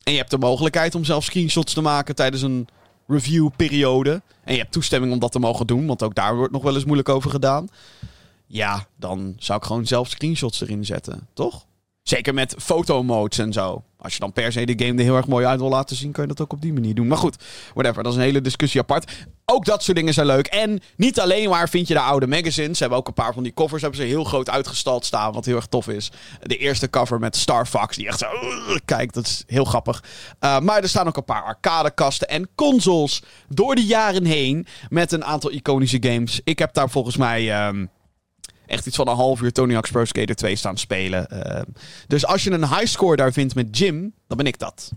en 0.03 0.11
je 0.11 0.17
hebt 0.17 0.29
de 0.31 0.37
mogelijkheid 0.37 0.95
om 0.95 1.03
zelf 1.03 1.23
screenshots 1.23 1.73
te 1.73 1.81
maken 1.81 2.15
tijdens 2.15 2.41
een 2.41 2.67
reviewperiode. 3.07 4.21
En 4.43 4.53
je 4.53 4.59
hebt 4.59 4.71
toestemming 4.71 5.13
om 5.13 5.19
dat 5.19 5.31
te 5.31 5.39
mogen 5.39 5.67
doen, 5.67 5.85
want 5.85 6.03
ook 6.03 6.15
daar 6.15 6.35
wordt 6.35 6.53
nog 6.53 6.63
wel 6.63 6.75
eens 6.75 6.85
moeilijk 6.85 7.09
over 7.09 7.29
gedaan. 7.29 7.67
Ja, 8.47 8.87
dan 8.95 9.35
zou 9.37 9.59
ik 9.59 9.65
gewoon 9.65 9.87
zelf 9.87 10.09
screenshots 10.09 10.61
erin 10.61 10.85
zetten, 10.85 11.27
toch? 11.33 11.65
Zeker 12.03 12.33
met 12.33 12.55
fotomodes 12.57 13.37
en 13.37 13.53
zo. 13.53 13.83
Als 14.01 14.13
je 14.13 14.19
dan 14.19 14.33
per 14.33 14.51
se 14.51 14.65
de 14.65 14.85
game 14.85 14.97
er 14.97 15.03
heel 15.03 15.15
erg 15.15 15.27
mooi 15.27 15.45
uit 15.45 15.59
wil 15.59 15.69
laten 15.69 15.95
zien, 15.95 16.11
kan 16.11 16.23
je 16.23 16.29
dat 16.29 16.41
ook 16.41 16.53
op 16.53 16.61
die 16.61 16.73
manier 16.73 16.95
doen. 16.95 17.07
Maar 17.07 17.17
goed, 17.17 17.43
whatever. 17.73 18.03
Dat 18.03 18.11
is 18.11 18.17
een 18.17 18.23
hele 18.23 18.41
discussie 18.41 18.81
apart. 18.81 19.11
Ook 19.45 19.65
dat 19.65 19.83
soort 19.83 19.97
dingen 19.97 20.13
zijn 20.13 20.25
leuk. 20.25 20.47
En 20.47 20.79
niet 20.95 21.19
alleen 21.19 21.49
maar 21.49 21.69
vind 21.69 21.87
je 21.87 21.93
de 21.93 21.99
oude 21.99 22.27
magazines. 22.27 22.77
Ze 22.77 22.83
hebben 22.83 22.99
ook 22.99 23.07
een 23.07 23.13
paar 23.13 23.33
van 23.33 23.43
die 23.43 23.53
covers 23.53 23.81
hebben 23.81 23.99
ze 23.99 24.05
heel 24.05 24.23
groot 24.23 24.49
uitgestald 24.49 25.05
staan. 25.05 25.33
Wat 25.33 25.45
heel 25.45 25.55
erg 25.55 25.65
tof 25.65 25.87
is. 25.87 26.11
De 26.41 26.57
eerste 26.57 26.89
cover 26.89 27.19
met 27.19 27.35
Star 27.35 27.65
Fox. 27.65 27.95
Die 27.95 28.07
echt 28.07 28.19
zo... 28.19 28.27
Kijk, 28.85 29.13
dat 29.13 29.25
is 29.25 29.43
heel 29.47 29.65
grappig. 29.65 30.03
Uh, 30.39 30.59
maar 30.59 30.81
er 30.81 30.89
staan 30.89 31.07
ook 31.07 31.17
een 31.17 31.25
paar 31.25 31.43
arcadekasten 31.43 32.27
en 32.27 32.49
consoles. 32.55 33.23
Door 33.47 33.75
de 33.75 33.85
jaren 33.85 34.25
heen. 34.25 34.67
Met 34.89 35.11
een 35.11 35.25
aantal 35.25 35.51
iconische 35.51 35.97
games. 36.01 36.41
Ik 36.43 36.59
heb 36.59 36.73
daar 36.73 36.89
volgens 36.89 37.17
mij... 37.17 37.67
Um, 37.67 37.89
echt 38.71 38.85
iets 38.85 38.95
van 38.95 39.07
een 39.07 39.15
half 39.15 39.41
uur 39.41 39.51
Tony 39.51 39.73
Hawk's 39.73 39.91
Pro 39.91 40.05
Skater 40.05 40.35
2 40.35 40.55
staan 40.55 40.77
spelen. 40.77 41.27
Uh, 41.33 41.61
dus 42.07 42.25
als 42.25 42.43
je 42.43 42.51
een 42.51 42.67
high 42.67 42.85
score 42.85 43.15
daar 43.15 43.33
vindt 43.33 43.55
met 43.55 43.77
Jim, 43.77 44.13
dan 44.27 44.37
ben 44.37 44.47
ik 44.47 44.59
dat. 44.59 44.91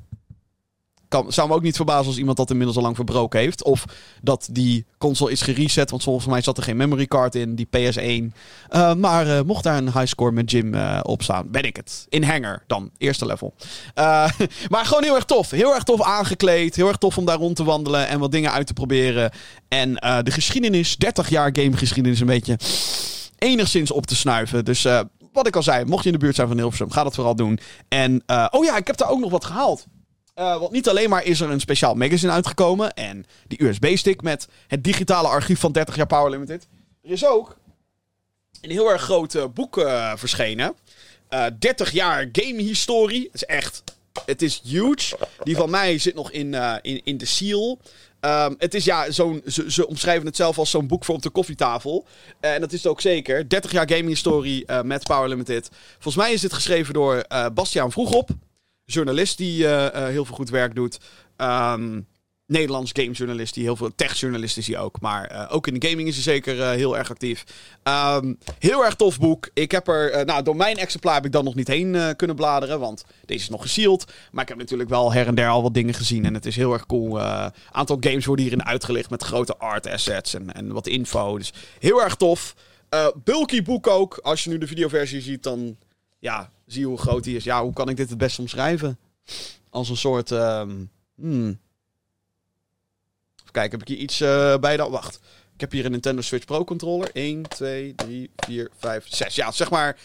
kan, 1.09 1.33
zou 1.33 1.49
me 1.49 1.55
ook 1.55 1.63
niet 1.63 1.77
verbazen 1.77 2.07
als 2.07 2.17
iemand 2.17 2.37
dat 2.37 2.51
inmiddels 2.51 2.77
al 2.77 2.83
lang 2.83 2.97
verbroken 2.97 3.41
heeft. 3.41 3.65
Of 3.65 3.85
dat 4.23 4.49
die 4.51 4.87
console 4.99 5.31
is 5.31 5.43
gereset, 5.43 5.91
want 5.91 6.03
volgens 6.03 6.27
mij 6.27 6.41
zat 6.41 6.57
er 6.57 6.63
geen 6.63 6.77
memory 6.77 7.07
card 7.07 7.35
in, 7.35 7.55
die 7.55 7.69
PS1. 7.77 8.01
Uh, 8.01 8.95
maar 8.95 9.27
uh, 9.27 9.41
mocht 9.41 9.65
daar 9.65 9.77
een 9.77 9.93
highscore 9.93 10.33
met 10.33 10.51
Jim 10.51 10.75
uh, 10.75 11.01
op 11.03 11.23
staan, 11.23 11.51
ben 11.51 11.65
ik 11.65 11.77
het. 11.77 12.07
In 12.09 12.23
hanger 12.23 12.63
dan, 12.67 12.91
eerste 12.99 13.27
level. 13.27 13.55
maar 14.73 14.85
gewoon 14.85 15.03
heel 15.03 15.15
erg 15.15 15.25
tof. 15.25 15.51
Heel 15.51 15.75
erg 15.75 15.83
tof 15.83 16.03
aangekleed. 16.03 16.77
Heel 16.77 16.89
erg 16.89 16.97
tof 16.97 17.19
om 17.19 17.25
daar 17.25 17.39
rond 17.39 17.57
te 17.57 17.65
wandelen 17.65 18.09
en 18.09 18.19
wat 18.19 18.33
dingen 18.33 18.53
uit 18.53 18.67
te 18.67 18.73
proberen. 18.73 19.31
En 19.69 19.95
de 20.23 20.31
geschiedenis, 20.31 20.97
30 20.97 21.29
jaar 21.29 21.51
gamegeschiedenis 21.53 22.21
een 22.21 22.27
beetje 22.27 22.57
enigszins 23.39 23.91
op 23.91 24.07
te 24.07 24.17
snuiven. 24.17 24.65
Dus 24.65 24.87
wat 25.35 25.47
ik 25.47 25.57
al 25.57 25.63
zei, 25.63 25.85
mocht 25.85 26.03
je 26.03 26.11
in 26.11 26.15
de 26.15 26.25
buurt 26.25 26.35
zijn 26.35 26.49
van 26.49 26.57
Hilversum, 26.57 26.91
ga 26.91 27.03
dat 27.03 27.15
vooral 27.15 27.37
doen. 27.37 27.59
En, 27.89 28.23
uh, 28.27 28.47
oh 28.51 28.65
ja, 28.65 28.77
ik 28.77 28.87
heb 28.87 28.97
daar 28.97 29.11
ook 29.11 29.21
nog 29.21 29.31
wat 29.31 29.45
gehaald. 29.45 29.87
Uh, 30.39 30.59
want 30.59 30.73
niet 30.73 30.89
alleen 30.89 31.11
maar 31.11 31.25
is 31.25 31.41
er 31.41 31.51
een 31.51 31.61
speciaal 31.61 31.95
magazine 31.95 32.33
uitgekomen 32.33 32.95
en 32.95 33.27
die 33.47 33.65
USB-stick 33.65 34.23
met 34.23 34.49
het 34.67 34.85
digitale 34.85 35.29
archief 35.29 35.61
van 35.61 35.73
30 35.73 35.97
jaar 35.97 36.07
Power 36.07 36.31
Limited. 36.31 36.67
Er 37.03 37.11
is 37.11 37.27
ook 37.27 37.57
een 38.61 38.71
heel 38.71 38.91
erg 38.91 39.03
groot 39.03 39.55
boek 39.55 39.81
verschenen. 40.15 40.75
30 41.59 41.91
jaar 41.91 42.29
gamehistorie. 42.33 43.23
Het 43.25 43.35
is 43.35 43.45
echt, 43.45 43.83
het 44.27 44.43
is 44.43 44.61
huge. 44.65 45.17
Die 45.43 45.57
van 45.57 45.71
mij 45.71 45.99
zit 45.99 46.15
nog 46.15 46.31
in, 46.31 46.55
in, 46.83 47.01
in 47.05 47.19
de 47.19 47.27
seal. 47.27 47.79
Um, 48.25 48.55
het 48.59 48.75
is 48.75 48.85
ja, 48.85 49.11
zo'n, 49.11 49.43
ze, 49.47 49.87
omschrijven 49.87 50.27
het 50.27 50.37
zelf 50.37 50.59
als 50.59 50.71
zo'n 50.71 50.87
boek 50.87 51.05
voor 51.05 51.15
op 51.15 51.23
de 51.23 51.31
koffietafel. 51.31 52.07
en 52.41 52.61
dat 52.61 52.73
is 52.73 52.83
het 52.83 52.93
ook 52.93 53.01
zeker. 53.01 53.49
30 53.49 53.73
jaar 53.73 53.89
gaming 53.89 54.09
historie 54.09 54.65
uh, 54.67 54.83
met 54.83 55.05
Power 55.05 55.29
Limited. 55.29 55.71
Volgens 55.93 56.17
mij 56.25 56.33
is 56.33 56.41
dit 56.41 56.53
geschreven 56.53 56.95
door 56.95 57.25
uh, 57.33 57.47
Bastiaan 57.55 57.93
Vroegop. 57.93 58.31
Journalist 58.85 59.37
die 59.39 59.67
heel 59.67 60.25
veel 60.25 60.35
goed 60.35 60.51
werk 60.51 60.75
doet. 60.75 60.99
Um, 61.37 62.07
Nederlands 62.55 62.93
gamejournalist, 62.93 63.55
die 63.55 63.63
heel 63.63 63.77
veel 63.77 63.95
techjournalist 63.95 64.57
is 64.57 64.67
hij 64.67 64.79
ook. 64.79 65.01
Maar 65.01 65.33
uh, 65.33 65.47
ook 65.55 65.67
in 65.67 65.79
de 65.79 65.89
gaming 65.89 66.09
is 66.09 66.15
hij 66.15 66.23
zeker 66.23 66.57
uh, 66.57 66.71
heel 66.71 66.99
erg 66.99 67.11
actief. 67.11 67.45
Um, 67.83 68.39
heel 68.59 68.85
erg 68.85 68.95
tof 68.95 69.19
boek. 69.19 69.51
Ik 69.55 69.71
heb 69.71 69.89
er, 69.89 70.19
uh, 70.19 70.25
nou, 70.25 70.43
door 70.43 70.57
mijn 70.57 70.77
exemplaar 70.77 71.15
heb 71.15 71.25
ik 71.25 71.33
dan 71.33 71.45
nog 71.45 71.55
niet 71.55 71.69
heen 71.69 72.17
kunnen 72.17 72.37
bladeren, 72.37 72.81
want 72.81 73.05
deze 73.27 73.43
is 73.43 73.49
nog 73.49 73.63
gesealed. 73.63 74.05
Maar 74.33 74.43
ik 74.43 74.49
heb 74.49 74.59
natuurlijk 74.59 74.89
wel 74.89 75.13
her 75.13 75.27
en 75.27 75.35
der 75.35 75.49
al 75.49 75.63
wat 75.63 75.75
dingen 75.75 75.95
gezien 75.95 76.25
en 76.25 76.35
het 76.35 76.47
is 76.47 76.57
heel 76.57 76.73
erg 76.73 76.87
cool. 76.87 77.21
Aantal 77.71 77.97
games 78.01 78.25
worden 78.25 78.45
hierin 78.45 78.65
uitgelicht 78.65 79.11
met 79.11 79.23
grote 79.23 79.57
art 79.57 79.87
assets 79.87 80.35
en, 80.35 80.55
en 80.55 80.73
wat 80.73 80.87
info. 80.87 81.39
Dus 81.39 81.53
heel 81.79 82.03
erg 82.03 82.15
tof. 82.15 82.55
bulky 83.25 83.63
boek 83.63 83.87
ook. 83.87 84.19
Als 84.23 84.45
je 84.45 84.51
nu 84.51 84.59
de 84.59 84.67
videoversie 84.67 85.21
ziet, 85.21 85.43
dan 85.43 85.77
ja, 86.19 86.51
zie 86.67 86.81
je 86.81 86.87
hoe 86.87 86.99
groot 86.99 87.25
die 87.25 87.37
is. 87.37 87.45
Ja, 87.45 87.63
hoe 87.63 87.73
kan 87.73 87.89
ik 87.89 87.97
dit 87.97 88.09
het 88.09 88.19
best 88.19 88.39
omschrijven? 88.39 88.99
Als 89.71 89.89
een 89.89 89.97
soort... 89.97 90.31
Um, 90.31 90.91
hmm, 91.15 91.59
Kijk, 93.55 93.71
heb 93.71 93.81
ik 93.81 93.89
hier 93.89 93.97
iets 93.97 94.21
uh, 94.21 94.57
bij 94.57 94.77
dan? 94.77 94.91
Wacht. 94.91 95.21
Ik 95.55 95.61
heb 95.61 95.73
hier 95.73 95.85
een 95.85 95.91
Nintendo 95.91 96.21
Switch 96.21 96.45
Pro 96.45 96.65
controller. 96.65 97.11
1, 97.13 97.49
2, 97.49 97.95
3, 97.95 98.31
4, 98.37 98.71
5, 98.79 99.07
6. 99.09 99.35
Ja, 99.35 99.53
zeg 99.53 99.71
maar. 99.71 99.97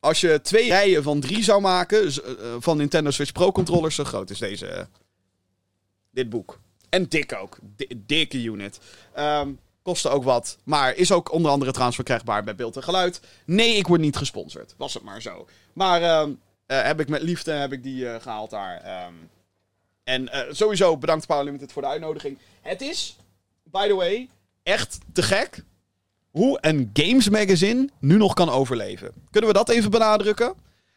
Als 0.00 0.20
je 0.20 0.40
twee 0.42 0.68
rijen 0.68 1.02
van 1.02 1.20
drie 1.20 1.44
zou 1.44 1.60
maken 1.60 2.06
uh, 2.06 2.12
van 2.58 2.76
Nintendo 2.76 3.10
Switch 3.10 3.32
Pro 3.32 3.52
controllers, 3.52 3.94
zo 3.94 4.04
groot 4.04 4.30
is 4.30 4.38
deze. 4.38 4.88
Dit 6.10 6.28
boek. 6.28 6.60
En 6.88 7.08
dik 7.08 7.32
ook. 7.32 7.58
Dikke 7.96 8.42
unit. 8.42 8.78
Um, 9.18 9.58
kostte 9.82 10.08
ook 10.08 10.24
wat. 10.24 10.58
Maar 10.64 10.96
is 10.96 11.12
ook 11.12 11.32
onder 11.32 11.50
andere 11.50 11.70
trouwens 11.70 11.96
verkrijgbaar 11.96 12.44
bij 12.44 12.54
beeld 12.54 12.76
en 12.76 12.82
geluid. 12.82 13.20
Nee, 13.44 13.76
ik 13.76 13.86
word 13.86 14.00
niet 14.00 14.16
gesponsord. 14.16 14.74
Was 14.76 14.94
het 14.94 15.02
maar 15.02 15.22
zo. 15.22 15.48
Maar 15.72 16.20
um, 16.20 16.40
heb 16.66 17.00
ik 17.00 17.08
met 17.08 17.22
liefde 17.22 17.52
heb 17.52 17.72
ik 17.72 17.82
die 17.82 18.20
gehaald 18.20 18.50
daar. 18.50 19.06
Um, 19.06 19.30
en 20.08 20.22
uh, 20.22 20.40
sowieso 20.50 20.96
bedankt 20.96 21.26
Power 21.26 21.44
Limited 21.44 21.72
voor 21.72 21.82
de 21.82 21.88
uitnodiging. 21.88 22.38
Het 22.60 22.80
is, 22.80 23.16
by 23.62 23.88
the 23.88 23.94
way, 23.94 24.28
echt 24.62 24.98
te 25.12 25.22
gek 25.22 25.64
hoe 26.30 26.58
een 26.60 26.90
games 26.92 27.28
magazine 27.28 27.88
nu 27.98 28.16
nog 28.16 28.34
kan 28.34 28.50
overleven. 28.50 29.12
Kunnen 29.30 29.50
we 29.50 29.56
dat 29.56 29.68
even 29.68 29.90
benadrukken? 29.90 30.54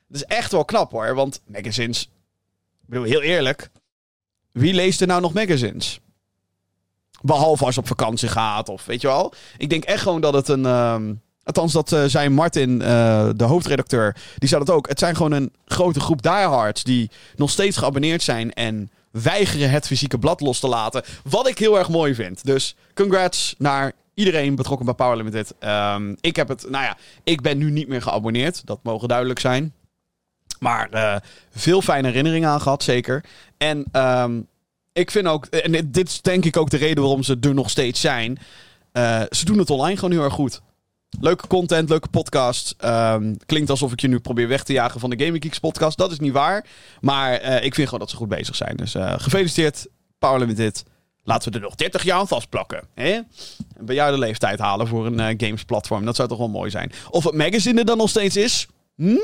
Dat 0.07 0.21
is 0.21 0.23
echt 0.23 0.51
wel 0.51 0.65
knap 0.65 0.91
hoor, 0.91 1.15
want 1.15 1.41
magazines... 1.45 2.01
Ik 2.81 2.87
bedoel, 2.87 3.03
heel 3.03 3.21
eerlijk. 3.21 3.69
Wie 4.51 4.73
leest 4.73 5.01
er 5.01 5.07
nou 5.07 5.21
nog 5.21 5.33
magazines? 5.33 5.99
Behalve 7.21 7.65
als 7.65 7.77
op 7.77 7.87
vakantie 7.87 8.29
gaat 8.29 8.69
of 8.69 8.85
weet 8.85 9.01
je 9.01 9.07
wel. 9.07 9.33
Ik 9.57 9.69
denk 9.69 9.83
echt 9.83 10.01
gewoon 10.01 10.21
dat 10.21 10.33
het 10.33 10.47
een... 10.47 10.65
Um, 10.65 11.21
althans, 11.43 11.73
dat 11.73 11.91
uh, 11.91 12.03
zei 12.05 12.29
Martin, 12.29 12.71
uh, 12.71 13.29
de 13.35 13.43
hoofdredacteur. 13.43 14.15
Die 14.37 14.49
zei 14.49 14.63
dat 14.63 14.75
ook. 14.75 14.87
Het 14.87 14.99
zijn 14.99 15.15
gewoon 15.15 15.31
een 15.31 15.53
grote 15.65 15.99
groep 15.99 16.21
diehards 16.21 16.83
die 16.83 17.09
nog 17.35 17.49
steeds 17.49 17.77
geabonneerd 17.77 18.23
zijn 18.23 18.53
en 18.53 18.91
weigeren 19.11 19.69
het 19.69 19.87
fysieke 19.87 20.19
blad 20.19 20.41
los 20.41 20.59
te 20.59 20.67
laten. 20.67 21.03
Wat 21.23 21.47
ik 21.47 21.57
heel 21.57 21.77
erg 21.77 21.89
mooi 21.89 22.15
vind. 22.15 22.45
Dus 22.45 22.75
congrats 22.93 23.55
naar 23.57 23.91
iedereen 24.13 24.55
betrokken 24.55 24.85
bij 24.85 24.95
Power 24.95 25.17
Limited. 25.17 25.53
Um, 25.59 26.17
ik 26.21 26.35
heb 26.35 26.47
het, 26.47 26.65
nou 26.69 26.83
ja, 26.83 26.97
ik 27.23 27.41
ben 27.41 27.57
nu 27.57 27.71
niet 27.71 27.87
meer 27.87 28.01
geabonneerd. 28.01 28.65
Dat 28.65 28.79
mogen 28.83 29.07
duidelijk 29.07 29.39
zijn. 29.39 29.73
Maar 30.59 30.89
uh, 30.93 31.15
veel 31.51 31.81
fijne 31.81 32.07
herinneringen 32.07 32.49
aan 32.49 32.61
gehad, 32.61 32.83
zeker. 32.83 33.23
En 33.57 33.85
um, 33.93 34.47
ik 34.93 35.11
vind 35.11 35.27
ook, 35.27 35.45
en 35.45 35.91
dit 35.91 36.07
is 36.07 36.21
denk 36.21 36.45
ik 36.45 36.57
ook 36.57 36.69
de 36.69 36.77
reden 36.77 37.03
waarom 37.03 37.23
ze 37.23 37.37
er 37.41 37.53
nog 37.53 37.69
steeds 37.69 38.01
zijn. 38.01 38.39
Uh, 38.93 39.21
ze 39.29 39.45
doen 39.45 39.57
het 39.57 39.69
online 39.69 39.95
gewoon 39.95 40.11
heel 40.11 40.23
erg 40.23 40.33
goed. 40.33 40.61
Leuke 41.19 41.47
content, 41.47 41.89
leuke 41.89 42.07
podcast. 42.07 42.75
Um, 42.85 43.37
klinkt 43.45 43.69
alsof 43.69 43.91
ik 43.91 44.01
je 44.01 44.07
nu 44.07 44.19
probeer 44.19 44.47
weg 44.47 44.63
te 44.63 44.73
jagen 44.73 44.99
van 44.99 45.09
de 45.09 45.23
Gaming 45.23 45.43
Geeks 45.43 45.59
podcast. 45.59 45.97
Dat 45.97 46.11
is 46.11 46.19
niet 46.19 46.33
waar. 46.33 46.65
Maar 47.01 47.41
uh, 47.41 47.63
ik 47.63 47.75
vind 47.75 47.85
gewoon 47.85 47.99
dat 47.99 48.09
ze 48.09 48.15
goed 48.15 48.27
bezig 48.27 48.55
zijn. 48.55 48.75
Dus 48.75 48.95
uh, 48.95 49.13
gefeliciteerd, 49.17 49.87
Power 50.19 50.39
Limited. 50.39 50.83
Laten 51.23 51.51
we 51.51 51.57
er 51.57 51.63
nog 51.63 51.75
30 51.75 52.03
jaar 52.03 52.19
aan 52.19 52.27
vastplakken. 52.27 52.83
Hè? 52.93 53.13
Een 53.13 53.85
bejaarde 53.85 54.17
leeftijd 54.17 54.59
halen 54.59 54.87
voor 54.87 55.05
een 55.05 55.19
uh, 55.19 55.33
games 55.37 55.63
platform. 55.63 56.05
Dat 56.05 56.15
zou 56.15 56.27
toch 56.27 56.37
wel 56.37 56.49
mooi 56.49 56.69
zijn. 56.69 56.91
Of 57.09 57.23
het 57.23 57.33
magazine 57.33 57.79
er 57.79 57.85
dan 57.85 57.97
nog 57.97 58.09
steeds 58.09 58.35
is? 58.35 58.67
Hm? 58.95 59.17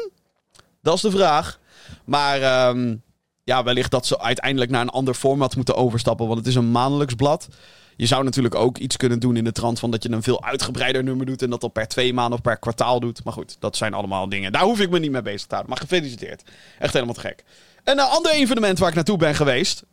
Dat 0.81 0.95
is 0.95 1.01
de 1.01 1.11
vraag. 1.11 1.59
Maar 2.05 2.69
um, 2.69 3.01
ja, 3.47 3.63
wellicht 3.63 3.91
dat 3.91 4.05
ze 4.05 4.19
uiteindelijk 4.19 4.71
naar 4.71 4.81
een 4.81 4.89
ander 4.89 5.13
format 5.13 5.55
moeten 5.55 5.75
overstappen. 5.75 6.25
Want 6.25 6.37
het 6.37 6.47
is 6.47 6.55
een 6.55 6.71
maandelijks 6.71 7.13
blad. 7.13 7.47
Je 7.95 8.05
zou 8.05 8.23
natuurlijk 8.23 8.55
ook 8.55 8.77
iets 8.77 8.97
kunnen 8.97 9.19
doen 9.19 9.37
in 9.37 9.43
de 9.43 9.51
trant 9.51 9.79
van 9.79 9.91
dat 9.91 10.03
je 10.03 10.11
een 10.11 10.23
veel 10.23 10.43
uitgebreider 10.43 11.03
nummer 11.03 11.25
doet. 11.25 11.41
En 11.41 11.49
dat 11.49 11.63
al 11.63 11.69
per 11.69 11.87
twee 11.87 12.13
maanden 12.13 12.37
of 12.37 12.41
per 12.41 12.57
kwartaal 12.57 12.99
doet. 12.99 13.23
Maar 13.23 13.33
goed, 13.33 13.55
dat 13.59 13.77
zijn 13.77 13.93
allemaal 13.93 14.29
dingen. 14.29 14.51
Daar 14.51 14.61
hoef 14.61 14.79
ik 14.79 14.89
me 14.89 14.99
niet 14.99 15.11
mee 15.11 15.21
bezig 15.21 15.47
te 15.47 15.55
houden. 15.55 15.69
Maar 15.69 15.81
gefeliciteerd. 15.81 16.43
Echt 16.79 16.93
helemaal 16.93 17.13
te 17.13 17.19
gek. 17.19 17.43
Een 17.83 17.99
ander 17.99 18.31
evenement 18.31 18.79
waar 18.79 18.89
ik 18.89 18.95
naartoe 18.95 19.17
ben 19.17 19.35
geweest. 19.35 19.83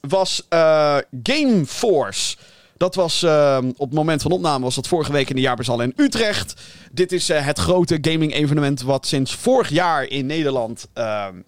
Was 0.00 0.46
uh, 0.50 0.96
Game 1.22 1.66
Force. 1.66 2.36
Dat 2.76 2.94
was 2.94 3.22
uh, 3.22 3.58
op 3.76 3.88
het 3.88 3.98
moment 3.98 4.22
van 4.22 4.30
opname 4.30 4.64
was 4.64 4.74
dat 4.74 4.88
vorige 4.88 5.12
week 5.12 5.28
in 5.28 5.36
de 5.36 5.42
jaarbezal 5.42 5.80
in 5.80 5.92
Utrecht. 5.96 6.54
Dit 6.92 7.12
is 7.12 7.30
uh, 7.30 7.46
het 7.46 7.58
grote 7.58 7.98
gaming 8.00 8.34
evenement 8.34 8.82
wat 8.82 9.06
sinds 9.06 9.34
vorig 9.34 9.68
jaar 9.68 10.04
in 10.04 10.26
Nederland 10.26 10.88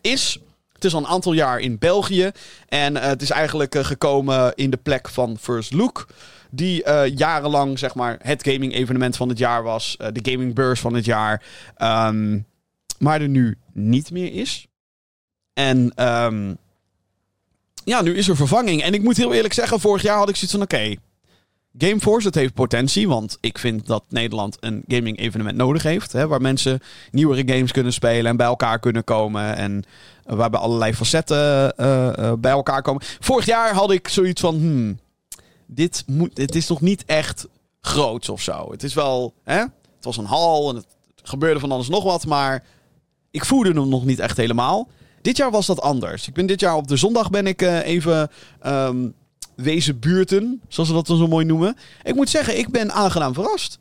is. 0.00 0.38
Het 0.74 0.84
is 0.84 0.94
al 0.94 1.00
een 1.00 1.06
aantal 1.06 1.32
jaar 1.32 1.58
in 1.58 1.78
België. 1.78 2.30
En 2.68 2.94
uh, 2.94 3.02
het 3.02 3.22
is 3.22 3.30
eigenlijk 3.30 3.74
uh, 3.74 3.84
gekomen 3.84 4.52
in 4.54 4.70
de 4.70 4.76
plek 4.76 5.08
van 5.08 5.38
First 5.40 5.72
Look. 5.72 6.06
Die 6.50 6.84
uh, 6.86 7.16
jarenlang 7.16 7.78
zeg 7.78 7.94
maar, 7.94 8.18
het 8.22 8.48
gaming 8.48 8.74
evenement 8.74 9.16
van 9.16 9.28
het 9.28 9.38
jaar 9.38 9.62
was. 9.62 9.96
de 10.12 10.30
gaming 10.30 10.54
beurs 10.54 10.80
van 10.80 10.94
het 10.94 11.04
jaar. 11.04 11.42
Um, 11.78 12.46
maar 12.98 13.20
er 13.20 13.28
nu 13.28 13.58
niet 13.72 14.10
meer 14.10 14.32
is. 14.32 14.66
En 15.52 16.06
um, 16.08 16.56
ja, 17.84 18.02
nu 18.02 18.16
is 18.16 18.28
er 18.28 18.36
vervanging. 18.36 18.82
En 18.82 18.94
ik 18.94 19.02
moet 19.02 19.16
heel 19.16 19.34
eerlijk 19.34 19.54
zeggen, 19.54 19.80
vorig 19.80 20.02
jaar 20.02 20.18
had 20.18 20.28
ik 20.28 20.36
zoiets 20.36 20.52
van 20.52 20.62
oké. 20.62 20.96
Gameforce, 21.78 22.26
het 22.26 22.34
heeft 22.34 22.54
potentie, 22.54 23.08
want 23.08 23.38
ik 23.40 23.58
vind 23.58 23.86
dat 23.86 24.04
Nederland 24.08 24.56
een 24.60 24.84
gaming 24.86 25.18
evenement 25.18 25.56
nodig 25.56 25.82
heeft. 25.82 26.12
Hè, 26.12 26.26
waar 26.26 26.40
mensen 26.40 26.80
nieuwere 27.10 27.54
games 27.54 27.72
kunnen 27.72 27.92
spelen 27.92 28.26
en 28.26 28.36
bij 28.36 28.46
elkaar 28.46 28.78
kunnen 28.78 29.04
komen. 29.04 29.56
En 29.56 29.84
waarbij 30.24 30.60
allerlei 30.60 30.94
facetten 30.94 31.74
uh, 31.76 32.10
uh, 32.18 32.32
bij 32.38 32.50
elkaar 32.50 32.82
komen. 32.82 33.02
Vorig 33.20 33.46
jaar 33.46 33.74
had 33.74 33.90
ik 33.90 34.08
zoiets 34.08 34.40
van, 34.40 34.54
hmm, 34.54 34.98
dit, 35.66 36.04
moet, 36.06 36.38
het 36.38 36.54
is 36.54 36.68
nog 36.68 36.80
niet 36.80 37.04
echt 37.04 37.46
groots 37.80 38.28
of 38.28 38.42
zo. 38.42 38.70
Het 38.70 38.82
is 38.82 38.94
wel, 38.94 39.34
hè, 39.44 39.58
het 39.58 40.04
was 40.04 40.16
een 40.16 40.24
hal 40.24 40.70
en 40.70 40.76
het 40.76 40.86
gebeurde 41.22 41.60
van 41.60 41.72
alles 41.72 41.88
nog 41.88 42.04
wat, 42.04 42.26
maar 42.26 42.64
ik 43.30 43.44
voelde 43.44 43.72
hem 43.72 43.88
nog 43.88 44.04
niet 44.04 44.18
echt 44.18 44.36
helemaal. 44.36 44.88
Dit 45.22 45.36
jaar 45.36 45.50
was 45.50 45.66
dat 45.66 45.80
anders. 45.80 46.28
Ik 46.28 46.34
ben 46.34 46.46
dit 46.46 46.60
jaar 46.60 46.76
op 46.76 46.88
de 46.88 46.96
zondag 46.96 47.30
ben 47.30 47.46
ik 47.46 47.60
even 47.60 48.30
um, 48.66 49.14
wezen 49.56 49.98
buurten, 49.98 50.60
zoals 50.68 50.88
ze 50.88 50.94
dat 50.94 51.06
dan 51.06 51.16
zo 51.16 51.26
mooi 51.26 51.44
noemen. 51.44 51.76
Ik 52.02 52.14
moet 52.14 52.28
zeggen, 52.28 52.58
ik 52.58 52.68
ben 52.70 52.92
aangenaam 52.92 53.34
verrast. 53.34 53.78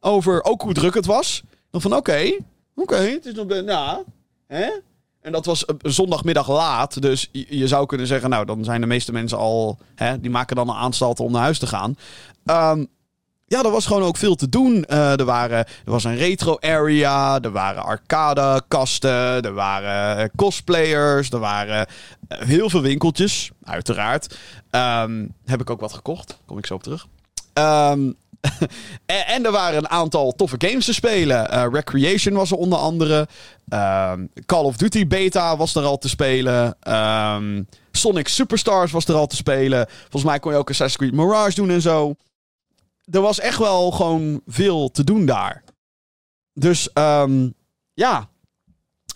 Over 0.00 0.44
ook 0.44 0.62
hoe 0.62 0.72
druk 0.72 0.94
het 0.94 1.06
was. 1.06 1.42
Dan 1.70 1.80
van 1.80 1.96
oké, 1.96 2.36
oké, 2.74 2.96
het 2.96 3.26
is 3.26 3.34
nog... 3.34 3.46
Nou, 3.46 4.04
hè? 4.46 4.70
En 5.20 5.32
dat 5.32 5.46
was 5.46 5.64
zondagmiddag 5.78 6.48
laat. 6.48 7.02
Dus 7.02 7.28
je 7.32 7.68
zou 7.68 7.86
kunnen 7.86 8.06
zeggen, 8.06 8.30
nou, 8.30 8.44
dan 8.44 8.64
zijn 8.64 8.80
de 8.80 8.86
meeste 8.86 9.12
mensen 9.12 9.38
al... 9.38 9.78
Hè, 9.94 10.20
die 10.20 10.30
maken 10.30 10.56
dan 10.56 10.68
een 10.68 10.74
aanstalten 10.74 11.24
om 11.24 11.32
naar 11.32 11.42
huis 11.42 11.58
te 11.58 11.66
gaan. 11.66 11.96
Um, 12.44 12.88
ja, 13.48 13.62
er 13.62 13.70
was 13.70 13.86
gewoon 13.86 14.02
ook 14.02 14.16
veel 14.16 14.34
te 14.34 14.48
doen. 14.48 14.84
Uh, 14.88 15.18
er, 15.18 15.24
waren, 15.24 15.58
er 15.58 15.90
was 15.90 16.04
een 16.04 16.16
retro 16.16 16.56
area, 16.60 17.40
er 17.40 17.50
waren 17.50 17.82
arcade 17.84 18.62
kasten, 18.68 19.42
er 19.42 19.54
waren 19.54 20.30
cosplayers, 20.36 21.30
er 21.30 21.38
waren 21.38 21.86
heel 22.28 22.70
veel 22.70 22.82
winkeltjes, 22.82 23.50
uiteraard. 23.64 24.36
Um, 24.70 25.32
heb 25.44 25.60
ik 25.60 25.70
ook 25.70 25.80
wat 25.80 25.92
gekocht, 25.92 26.38
kom 26.46 26.58
ik 26.58 26.66
zo 26.66 26.74
op 26.74 26.82
terug. 26.82 27.06
Um, 27.58 28.16
en, 29.06 29.44
er 29.44 29.50
waren 29.50 29.78
een 29.78 29.88
aantal 29.88 30.32
toffe 30.32 30.56
games 30.58 30.84
te 30.84 30.94
spelen. 30.94 31.54
Uh, 31.54 31.66
Recreation 31.72 32.34
was 32.34 32.50
er 32.50 32.56
onder 32.56 32.78
andere. 32.78 33.28
Um, 33.68 34.30
Call 34.46 34.64
of 34.64 34.76
Duty 34.76 35.06
Beta 35.06 35.56
was 35.56 35.74
er 35.74 35.82
al 35.82 35.98
te 35.98 36.08
spelen. 36.08 36.76
Sonic 37.90 38.28
Superstars 38.28 38.92
was 38.92 39.04
er 39.04 39.14
al 39.14 39.26
te 39.26 39.36
spelen. 39.36 39.86
Volgens 40.00 40.24
mij 40.24 40.38
kon 40.38 40.52
je 40.52 40.58
ook 40.58 40.70
Assassin's 40.70 40.96
Creed 40.96 41.26
Mirage 41.26 41.54
doen 41.54 41.70
en 41.70 41.80
zo. 41.80 42.14
Er 43.10 43.20
was 43.20 43.40
echt 43.40 43.58
wel 43.58 43.90
gewoon 43.90 44.40
veel 44.46 44.90
te 44.90 45.04
doen 45.04 45.26
daar. 45.26 45.64
Dus 46.52 46.88
um, 46.94 47.54
ja, 47.94 48.28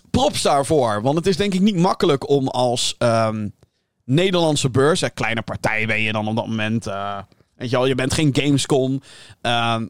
props 0.09 0.41
daarvoor. 0.41 1.01
Want 1.01 1.15
het 1.15 1.27
is 1.27 1.37
denk 1.37 1.53
ik 1.53 1.61
niet 1.61 1.75
makkelijk 1.75 2.29
om 2.29 2.47
als 2.47 2.97
Nederlandse 4.05 4.69
beurs... 4.69 5.03
Kleine 5.13 5.41
partij 5.41 5.85
ben 5.85 6.01
je 6.01 6.11
dan 6.11 6.27
op 6.27 6.35
dat 6.35 6.47
moment... 6.47 6.87
Uh, 6.87 7.17
Weet 7.61 7.69
je 7.69 7.75
wel, 7.75 7.85
je 7.85 7.95
bent 7.95 8.13
geen 8.13 8.35
Gamescom. 8.35 9.01
Uh, 9.41 9.81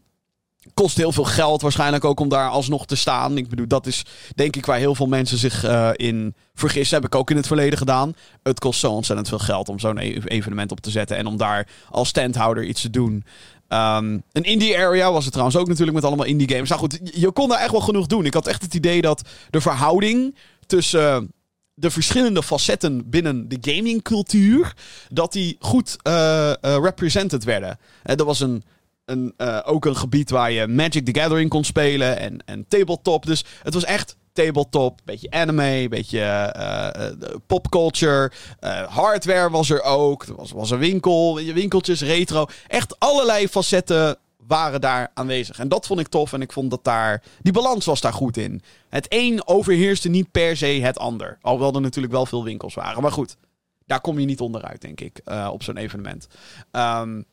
kost 0.74 0.98
heel 0.98 1.12
veel 1.12 1.24
geld 1.24 1.62
waarschijnlijk 1.62 2.06
ook 2.06 2.20
om 2.20 2.30
daar 2.30 2.50
alsnog 2.50 2.86
te 2.86 2.96
staan. 2.96 3.38
Ik 3.38 3.50
bedoel, 3.50 3.68
dat 3.68 3.86
is 3.86 4.06
denk 4.36 4.56
ik 4.56 4.66
waar 4.66 4.78
heel 4.78 4.96
veel 4.96 5.08
mensen 5.08 5.38
zich 5.38 5.66
uh, 5.66 5.90
in 5.96 6.36
vergissen. 6.54 6.96
Heb 6.96 7.06
ik 7.06 7.16
ook 7.16 7.30
in 7.30 7.36
het 7.36 7.48
verleden 7.48 7.78
gedaan. 7.78 8.14
Het 8.44 8.60
kost 8.60 8.80
zo 8.80 8.92
ontzettend 8.92 9.30
veel 9.30 9.40
geld 9.40 9.70
om 9.70 9.80
zo'n 9.80 9.98
e-, 9.98 10.20
evenement 10.26 10.72
op 10.72 10.80
te 10.80 10.90
zetten. 10.90 11.18
En 11.18 11.26
om 11.26 11.38
daar 11.38 11.68
als 11.90 12.08
standhouder 12.08 12.64
iets 12.64 12.82
te 12.82 12.90
doen. 12.90 13.24
Een 13.72 14.44
indie 14.44 14.78
area 14.78 15.12
was 15.12 15.24
het 15.24 15.32
trouwens 15.34 15.60
ook 15.60 15.68
natuurlijk 15.68 15.96
met 15.96 16.06
allemaal 16.06 16.26
indie 16.26 16.50
games. 16.50 16.70
Nou 16.70 16.82
goed, 16.82 17.00
je 17.04 17.32
kon 17.32 17.50
daar 17.50 17.60
echt 17.60 17.72
wel 17.72 17.82
genoeg 17.82 18.08
doen. 18.08 18.26
Ik 18.26 18.34
had 18.34 18.48
echt 18.48 18.62
het 18.62 18.74
idee 18.74 19.02
dat 19.02 19.22
de 19.50 19.62
verhouding 19.62 20.36
tussen 20.66 21.32
de 21.74 21.92
verschillende 21.92 22.44
facetten 22.44 23.10
binnen 23.10 23.50
de 23.50 23.58
gamingcultuur, 23.62 24.74
dat 25.10 25.32
die 25.32 25.56
goed 25.60 25.98
uh, 26.08 26.14
uh, 26.14 26.54
represented 26.62 27.44
werden. 27.44 27.80
En 28.04 28.18
er 28.18 28.26
was 28.26 28.40
een, 28.40 28.64
uh, 29.06 29.60
ook 29.64 29.86
een 29.86 29.96
gebied 29.96 30.30
waar 30.30 30.52
je 30.52 30.68
Magic 30.68 31.06
the 31.06 31.20
Gathering 31.20 31.50
kon 31.50 31.64
spelen 31.64 32.18
en, 32.18 32.44
en 32.46 32.66
tabletop. 32.68 33.26
Dus 33.26 33.46
het 33.64 33.74
was 33.74 33.84
echt 33.84 34.18
tabletop, 34.34 35.00
beetje 35.04 35.32
anime, 35.32 35.88
beetje 35.90 36.56
popculture. 37.48 38.32
hardware 38.88 39.50
was 39.50 39.70
er 39.70 39.82
ook. 39.82 40.24
Er 40.24 40.36
was, 40.36 40.52
was 40.52 40.72
een 40.72 40.78
winkel, 40.78 41.36
winkeltjes, 41.36 42.02
retro. 42.02 42.46
Echt 42.68 43.00
allerlei 43.00 43.48
facetten 43.48 44.18
waren 44.48 44.82
daar 44.82 45.12
aanwezig. 45.14 45.60
En 45.60 45.68
dat 45.68 45.88
vond 45.88 46.00
ik 46.00 46.08
tof. 46.08 46.34
En 46.34 46.42
ik 46.42 46.52
vond 46.52 46.70
dat 46.70 46.84
daar. 46.84 47.24
Die 47.42 47.54
balans 47.54 47.86
was 47.86 48.02
daar 48.02 48.14
goed 48.14 48.38
in. 48.38 48.62
Het 48.90 49.06
een 49.10 49.48
overheerste 49.48 50.10
niet 50.10 50.32
per 50.32 50.58
se 50.58 50.66
het 50.66 51.00
ander. 51.00 51.38
Alhoewel 51.42 51.74
er 51.74 51.82
natuurlijk 51.82 52.14
wel 52.14 52.26
veel 52.26 52.44
winkels 52.44 52.74
waren. 52.74 53.02
Maar 53.02 53.12
goed, 53.12 53.38
daar 53.86 54.02
kom 54.02 54.20
je 54.20 54.26
niet 54.26 54.40
onderuit, 54.40 54.82
denk 54.82 55.02
ik. 55.02 55.22
Op 55.52 55.64
zo'n 55.64 55.78
evenement. 55.78 56.28
Um, 56.72 57.26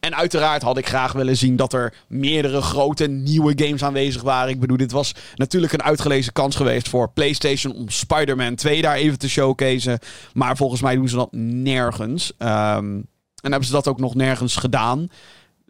en 0.00 0.16
uiteraard 0.16 0.62
had 0.62 0.78
ik 0.78 0.88
graag 0.88 1.12
willen 1.12 1.36
zien 1.36 1.56
dat 1.56 1.72
er 1.72 1.94
meerdere 2.08 2.62
grote 2.62 3.06
nieuwe 3.06 3.52
games 3.56 3.84
aanwezig 3.84 4.22
waren. 4.22 4.50
Ik 4.50 4.60
bedoel, 4.60 4.76
dit 4.76 4.92
was 4.92 5.14
natuurlijk 5.34 5.72
een 5.72 5.82
uitgelezen 5.82 6.32
kans 6.32 6.56
geweest 6.56 6.88
voor 6.88 7.10
PlayStation 7.10 7.74
om 7.74 7.88
Spider-Man 7.88 8.54
2 8.54 8.82
daar 8.82 8.96
even 8.96 9.18
te 9.18 9.28
showcaseen. 9.28 9.98
Maar 10.32 10.56
volgens 10.56 10.80
mij 10.80 10.94
doen 10.94 11.08
ze 11.08 11.16
dat 11.16 11.32
nergens. 11.32 12.32
Um, 12.38 13.06
en 13.42 13.50
hebben 13.50 13.64
ze 13.64 13.72
dat 13.72 13.88
ook 13.88 14.00
nog 14.00 14.14
nergens 14.14 14.56
gedaan 14.56 15.08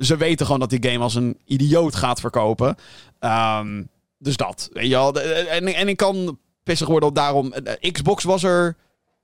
ze 0.05 0.17
weten 0.17 0.47
gewoon 0.47 0.61
dat 0.61 0.71
die 0.71 0.91
game 0.91 1.03
als 1.03 1.15
een 1.15 1.39
idioot 1.45 1.95
gaat 1.95 2.21
verkopen. 2.21 2.77
Um, 3.21 3.89
dus 4.19 4.37
dat. 4.37 4.69
Weet 4.73 4.89
je. 4.89 5.21
En, 5.51 5.67
en 5.67 5.89
ik 5.89 5.97
kan 5.97 6.39
pissig 6.63 6.89
worden 6.89 7.09
op 7.09 7.15
daarom. 7.15 7.53
Xbox 7.93 8.25
was 8.25 8.43
er 8.43 8.77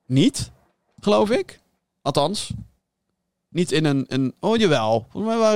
niet, 0.07 0.51
geloof 1.01 1.31
ik. 1.31 1.61
Althans. 2.03 2.51
Niet 3.50 3.72
in 3.72 3.84
een. 3.84 4.04
een 4.08 4.34
oh, 4.40 4.56
jawel. 4.56 5.06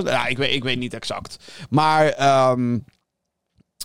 Ja, 0.05 0.27
ik, 0.27 0.37
weet, 0.37 0.55
ik 0.55 0.63
weet 0.63 0.79
niet 0.79 0.95
exact. 0.95 1.37
Maar. 1.71 2.51
Um, 2.51 2.85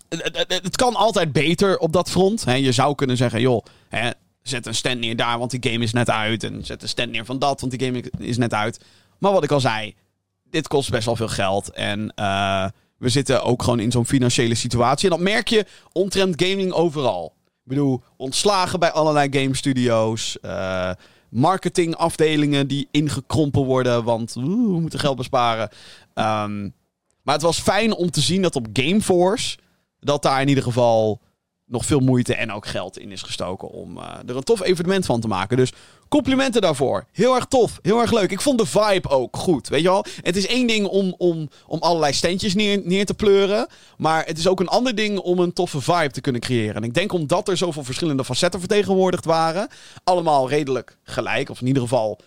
het, 0.10 0.76
kan 0.76 0.96
altijd 0.96 1.32
beter 1.32 1.78
op 1.78 1.94
dat 1.94 2.10
front. 2.10 2.46
He, 2.46 2.54
je 2.54 2.72
zou 2.72 2.96
kunnen 2.96 3.18
zeggen, 3.18 3.42
joh, 3.42 3.66
he, 3.90 4.10
zet 4.42 4.66
een 4.66 4.76
stand 4.76 5.00
neer 5.00 5.16
daar, 5.16 5.40
want 5.40 5.52
die 5.52 5.72
game 5.72 5.84
is 5.84 5.94
net 5.94 6.10
uit. 6.10 6.44
En 6.44 6.66
zet 6.66 6.82
een 6.82 6.90
stand 6.90 7.12
neer 7.12 7.26
van 7.26 7.40
dat, 7.40 7.60
want 7.60 7.78
die 7.78 7.86
game 7.86 8.04
is 8.18 8.38
net 8.38 8.54
uit. 8.54 8.80
Maar 9.20 9.32
wat 9.32 9.44
ik 9.44 9.52
al 9.52 9.60
zei, 9.60 9.96
dit 10.50 10.68
kost 10.68 10.90
best 10.90 11.06
wel 11.06 11.16
veel 11.16 11.28
geld. 11.28 11.72
En 11.72 12.14
uh, 12.16 12.68
we 12.98 13.10
zitten 13.10 13.44
ook 13.44 13.64
gewoon 13.64 13.80
in 13.80 13.92
zo'n 13.92 14.06
financiële 14.06 14.56
situatie. 14.56 15.10
En 15.10 15.16
dat 15.16 15.26
merk 15.26 15.48
je 15.48 15.66
omtrent 15.92 16.44
gaming 16.44 16.72
overal. 16.72 17.36
Ik 17.46 17.74
bedoel, 17.74 18.04
ontslagen 18.18 18.80
bij 18.80 18.92
allerlei 18.92 19.28
game 19.32 19.56
studio's. 19.56 20.38
Uh, 20.42 20.92
marketingafdelingen 21.30 22.68
die 22.68 22.88
ingekrompen 22.92 23.64
worden, 23.64 24.04
want 24.04 24.34
we 24.34 24.80
moeten 24.80 25.00
geld 25.00 25.18
besparen. 25.18 25.70
Um, 26.14 26.74
maar 27.22 27.36
het 27.36 27.42
was 27.42 27.60
fijn 27.60 27.94
om 27.94 28.12
te 28.12 28.22
zien 28.22 28.42
dat 28.42 28.56
op 28.56 28.68
Gameforce... 28.74 29.58
dat 30.00 30.22
daar 30.22 30.42
in 30.42 30.48
ieder 30.48 30.64
geval 30.64 31.22
nog 31.66 31.86
veel 31.86 32.00
moeite 32.00 32.36
en 32.36 32.52
ook 32.52 32.68
geld 32.68 32.98
in 32.98 33.12
is 33.12 33.22
gestoken 33.22 33.70
om 33.70 33.98
uh, 33.98 34.04
er 34.28 34.36
een 34.36 34.44
tof 34.44 34.62
evenement 34.62 35.06
van 35.06 35.22
te 35.22 35.28
maken. 35.28 35.58
Dus 35.58 35.74
complimenten 36.08 36.62
daarvoor. 36.62 37.06
Heel 37.12 37.36
erg 37.36 37.46
tof, 37.46 37.80
heel 37.82 38.02
erg 38.02 38.12
leuk. 38.12 38.32
Ik 38.32 38.42
vond 38.42 38.60
de 38.60 38.66
vibe 38.66 39.10
ook 39.10 39.38
goed, 39.38 39.68
weet 39.68 39.82
je 39.82 39.88
wel. 39.88 40.06
Het 40.22 40.36
is 40.36 40.48
één 40.48 40.68
ding 40.68 40.88
om, 40.88 41.16
om, 41.18 41.50
om 41.68 41.80
allerlei 41.80 42.14
standjes 42.14 42.56
neer, 42.56 42.82
neer 42.84 43.06
te 43.06 43.14
pleuren, 43.14 43.68
maar 43.98 44.26
het 44.26 44.38
is 44.38 44.48
ook 44.48 44.60
een 44.60 44.68
ander 44.68 44.96
ding 44.96 45.20
om 45.20 45.40
een 45.40 45.54
toffe 45.54 45.82
vibe 45.82 46.12
te 46.12 46.22
kunnen 46.22 46.42
creëren. 46.42 46.76
En 46.76 46.84
ik 46.84 46.94
denk 46.94 47.14
omdat 47.14 47.48
er 47.48 47.58
zoveel 47.58 47.84
verschillende 47.84 48.26
facetten 48.26 48.60
vertegenwoordigd 48.60 49.26
waren, 49.26 49.68
allemaal 50.04 50.50
redelijk 50.50 50.98
gelijk, 51.04 51.50
of 51.50 51.62
in 51.62 51.68
ieder 51.68 51.82
geval 51.82 52.20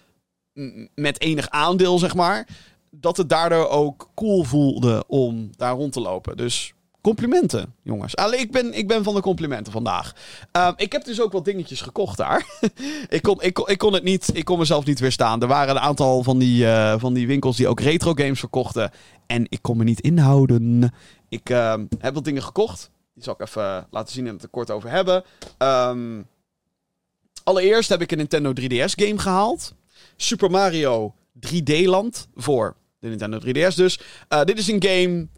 met 0.94 1.20
enig 1.20 1.48
aandeel, 1.50 1.98
zeg 1.98 2.14
maar, 2.14 2.48
dat 2.90 3.16
het 3.16 3.28
daardoor 3.28 3.68
ook 3.68 4.08
cool 4.14 4.44
voelde 4.44 5.04
om 5.06 5.50
daar 5.56 5.74
rond 5.74 5.92
te 5.92 6.00
lopen. 6.00 6.36
Dus 6.36 6.72
Complimenten, 7.00 7.74
jongens. 7.82 8.16
Allee, 8.16 8.40
ik, 8.40 8.52
ben, 8.52 8.74
ik 8.74 8.88
ben 8.88 9.04
van 9.04 9.14
de 9.14 9.20
complimenten 9.20 9.72
vandaag. 9.72 10.14
Uh, 10.56 10.70
ik 10.76 10.92
heb 10.92 11.04
dus 11.04 11.20
ook 11.20 11.32
wat 11.32 11.44
dingetjes 11.44 11.80
gekocht 11.80 12.16
daar. 12.16 12.46
ik, 13.08 13.22
kon, 13.22 13.42
ik, 13.42 13.54
kon, 13.54 13.68
ik, 13.68 13.78
kon 13.78 13.92
het 13.92 14.02
niet, 14.02 14.30
ik 14.32 14.44
kon 14.44 14.58
mezelf 14.58 14.84
niet 14.84 15.00
weerstaan. 15.00 15.42
Er 15.42 15.48
waren 15.48 15.76
een 15.76 15.82
aantal 15.82 16.22
van 16.22 16.38
die, 16.38 16.64
uh, 16.64 16.94
van 16.98 17.14
die 17.14 17.26
winkels 17.26 17.56
die 17.56 17.68
ook 17.68 17.80
retro 17.80 18.12
games 18.14 18.38
verkochten. 18.38 18.90
En 19.26 19.46
ik 19.48 19.58
kon 19.62 19.76
me 19.76 19.84
niet 19.84 20.00
inhouden. 20.00 20.92
Ik 21.28 21.50
uh, 21.50 21.74
heb 21.98 22.14
wat 22.14 22.24
dingen 22.24 22.42
gekocht. 22.42 22.90
Die 23.14 23.22
zal 23.22 23.34
ik 23.34 23.48
even 23.48 23.86
laten 23.90 24.12
zien 24.14 24.26
en 24.26 24.32
het 24.32 24.42
er 24.42 24.48
kort 24.48 24.70
over 24.70 24.90
hebben. 24.90 25.24
Um, 25.58 26.26
allereerst 27.44 27.88
heb 27.88 28.00
ik 28.00 28.10
een 28.10 28.18
Nintendo 28.18 28.52
3DS 28.60 28.94
game 28.94 29.18
gehaald. 29.18 29.74
Super 30.16 30.50
Mario 30.50 31.14
3D 31.46 31.84
Land 31.84 32.28
voor 32.34 32.76
de 32.98 33.08
Nintendo 33.08 33.38
3DS 33.38 33.74
dus. 33.74 34.00
Uh, 34.28 34.44
dit 34.44 34.58
is 34.58 34.68
een 34.68 34.82
game 34.82 35.28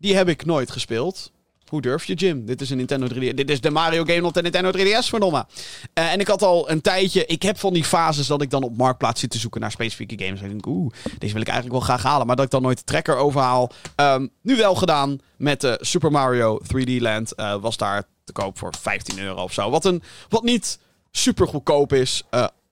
die 0.00 0.16
heb 0.16 0.28
ik 0.28 0.44
nooit 0.44 0.70
gespeeld. 0.70 1.32
Hoe 1.66 1.80
durf 1.80 2.04
je, 2.04 2.14
Jim? 2.14 2.46
Dit 2.46 2.60
is 2.60 2.70
een 2.70 2.76
Nintendo 2.76 3.06
3DS. 3.06 3.34
Dit 3.34 3.50
is 3.50 3.60
de 3.60 3.70
Mario 3.70 4.04
game 4.04 4.26
op 4.26 4.34
de 4.34 4.42
Nintendo 4.42 4.70
3DS, 4.70 5.08
verdomme. 5.08 5.46
Uh, 5.94 6.12
en 6.12 6.20
ik 6.20 6.28
had 6.28 6.42
al 6.42 6.70
een 6.70 6.80
tijdje... 6.80 7.26
Ik 7.26 7.42
heb 7.42 7.58
van 7.58 7.72
die 7.72 7.84
fases 7.84 8.26
dat 8.26 8.42
ik 8.42 8.50
dan 8.50 8.62
op 8.62 8.76
Marktplaats 8.76 9.20
zit 9.20 9.30
te 9.30 9.38
zoeken 9.38 9.60
naar 9.60 9.70
specifieke 9.70 10.24
games. 10.24 10.40
En 10.40 10.44
ik 10.44 10.50
denk, 10.50 10.66
oeh, 10.66 10.92
deze 11.18 11.32
wil 11.32 11.42
ik 11.42 11.48
eigenlijk 11.48 11.78
wel 11.78 11.86
graag 11.86 12.02
halen. 12.02 12.26
Maar 12.26 12.36
dat 12.36 12.44
ik 12.44 12.50
dan 12.50 12.62
nooit 12.62 12.78
de 12.78 12.84
trekker 12.84 13.16
overhaal. 13.16 13.72
Um, 13.96 14.30
nu 14.42 14.56
wel 14.56 14.74
gedaan 14.74 15.18
met 15.36 15.64
uh, 15.64 15.72
Super 15.76 16.10
Mario 16.10 16.60
3D 16.62 16.90
Land. 16.98 17.32
Uh, 17.36 17.54
was 17.60 17.76
daar 17.76 18.02
te 18.24 18.32
koop 18.32 18.58
voor 18.58 18.74
15 18.80 19.18
euro 19.18 19.42
of 19.42 19.52
zo. 19.52 19.70
Wat, 19.70 19.84
een, 19.84 20.02
wat 20.28 20.42
niet 20.42 20.78
super 21.10 21.46
goedkoop 21.46 21.92
is 21.92 22.22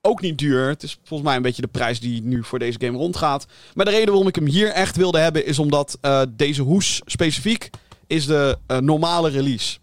ook 0.00 0.20
niet 0.20 0.38
duur. 0.38 0.68
Het 0.68 0.82
is 0.82 0.98
volgens 1.04 1.28
mij 1.28 1.36
een 1.36 1.42
beetje 1.42 1.62
de 1.62 1.68
prijs 1.68 2.00
die 2.00 2.22
nu 2.22 2.44
voor 2.44 2.58
deze 2.58 2.80
game 2.80 2.98
rondgaat. 2.98 3.46
Maar 3.74 3.84
de 3.84 3.90
reden 3.90 4.08
waarom 4.08 4.28
ik 4.28 4.34
hem 4.34 4.46
hier 4.46 4.68
echt 4.68 4.96
wilde 4.96 5.18
hebben 5.18 5.46
is 5.46 5.58
omdat 5.58 5.98
uh, 6.02 6.22
deze 6.30 6.62
hoes 6.62 7.00
specifiek 7.04 7.70
is 8.06 8.26
de 8.26 8.58
uh, 8.66 8.78
normale 8.78 9.30
release. 9.30 9.78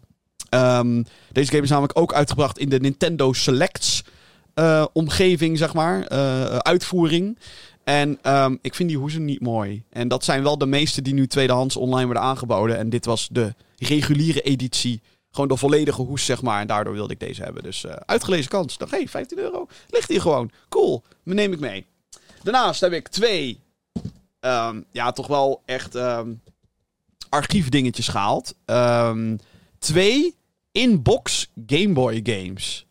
Um, 0.49 1.06
deze 1.32 1.51
game 1.51 1.63
is 1.63 1.69
namelijk 1.69 1.99
ook 1.99 2.13
uitgebracht 2.13 2.60
in 2.60 2.69
de 2.69 2.80
Nintendo 2.80 3.34
Selects 3.34 4.04
uh, 4.56 4.86
omgeving, 4.93 5.58
zeg 5.58 5.73
maar. 5.73 6.10
uitvoering. 6.60 7.38
En 7.84 8.19
um, 8.23 8.60
ik 8.62 8.75
vind 8.75 8.89
die 8.89 8.97
hoezen 8.97 9.25
niet 9.25 9.41
mooi. 9.41 9.84
En 9.89 10.08
dat 10.08 10.23
zijn 10.23 10.43
wel 10.43 10.58
de 10.58 10.65
meeste 10.65 11.01
die 11.01 11.13
nu 11.13 11.28
tweedehands 11.28 11.75
online 11.75 12.06
worden 12.06 12.23
aangeboden. 12.23 12.78
En 12.78 12.89
dit 12.89 13.06
was 13.06 13.28
de 13.32 13.54
reguliere 13.78 14.41
editie 14.41 15.01
gewoon 15.36 15.50
de 15.50 15.58
volledige 15.58 16.02
hoes, 16.02 16.26
zeg 16.26 16.41
maar. 16.41 16.62
En 16.62 16.67
daardoor 16.67 16.93
wilde 16.93 17.13
ik 17.13 17.19
deze 17.19 17.43
hebben. 17.43 17.63
Dus 17.63 17.84
uh, 17.84 17.91
uitgelezen 17.91 18.50
kans. 18.50 18.78
Dan 18.78 18.88
hey, 18.89 19.08
15 19.08 19.38
euro. 19.38 19.67
Ligt 19.89 20.10
hier 20.10 20.21
gewoon. 20.21 20.52
Cool. 20.69 21.04
Neem 21.24 21.54
ik 21.54 21.60
mee. 21.60 21.86
Daarnaast 22.43 22.82
heb 22.82 22.91
ik 22.91 23.08
twee, 23.08 23.60
um, 24.39 24.86
ja, 24.91 25.12
toch 25.12 25.28
wel 25.28 25.62
echt 25.65 25.95
um, 25.95 26.41
archiefdingetjes 27.30 28.08
gehaald. 28.08 28.56
Um, 28.65 29.39
twee 29.80 30.36
in-box 30.71 31.52
Game 31.65 31.93
Boy 31.93 32.19
games. 32.24 32.86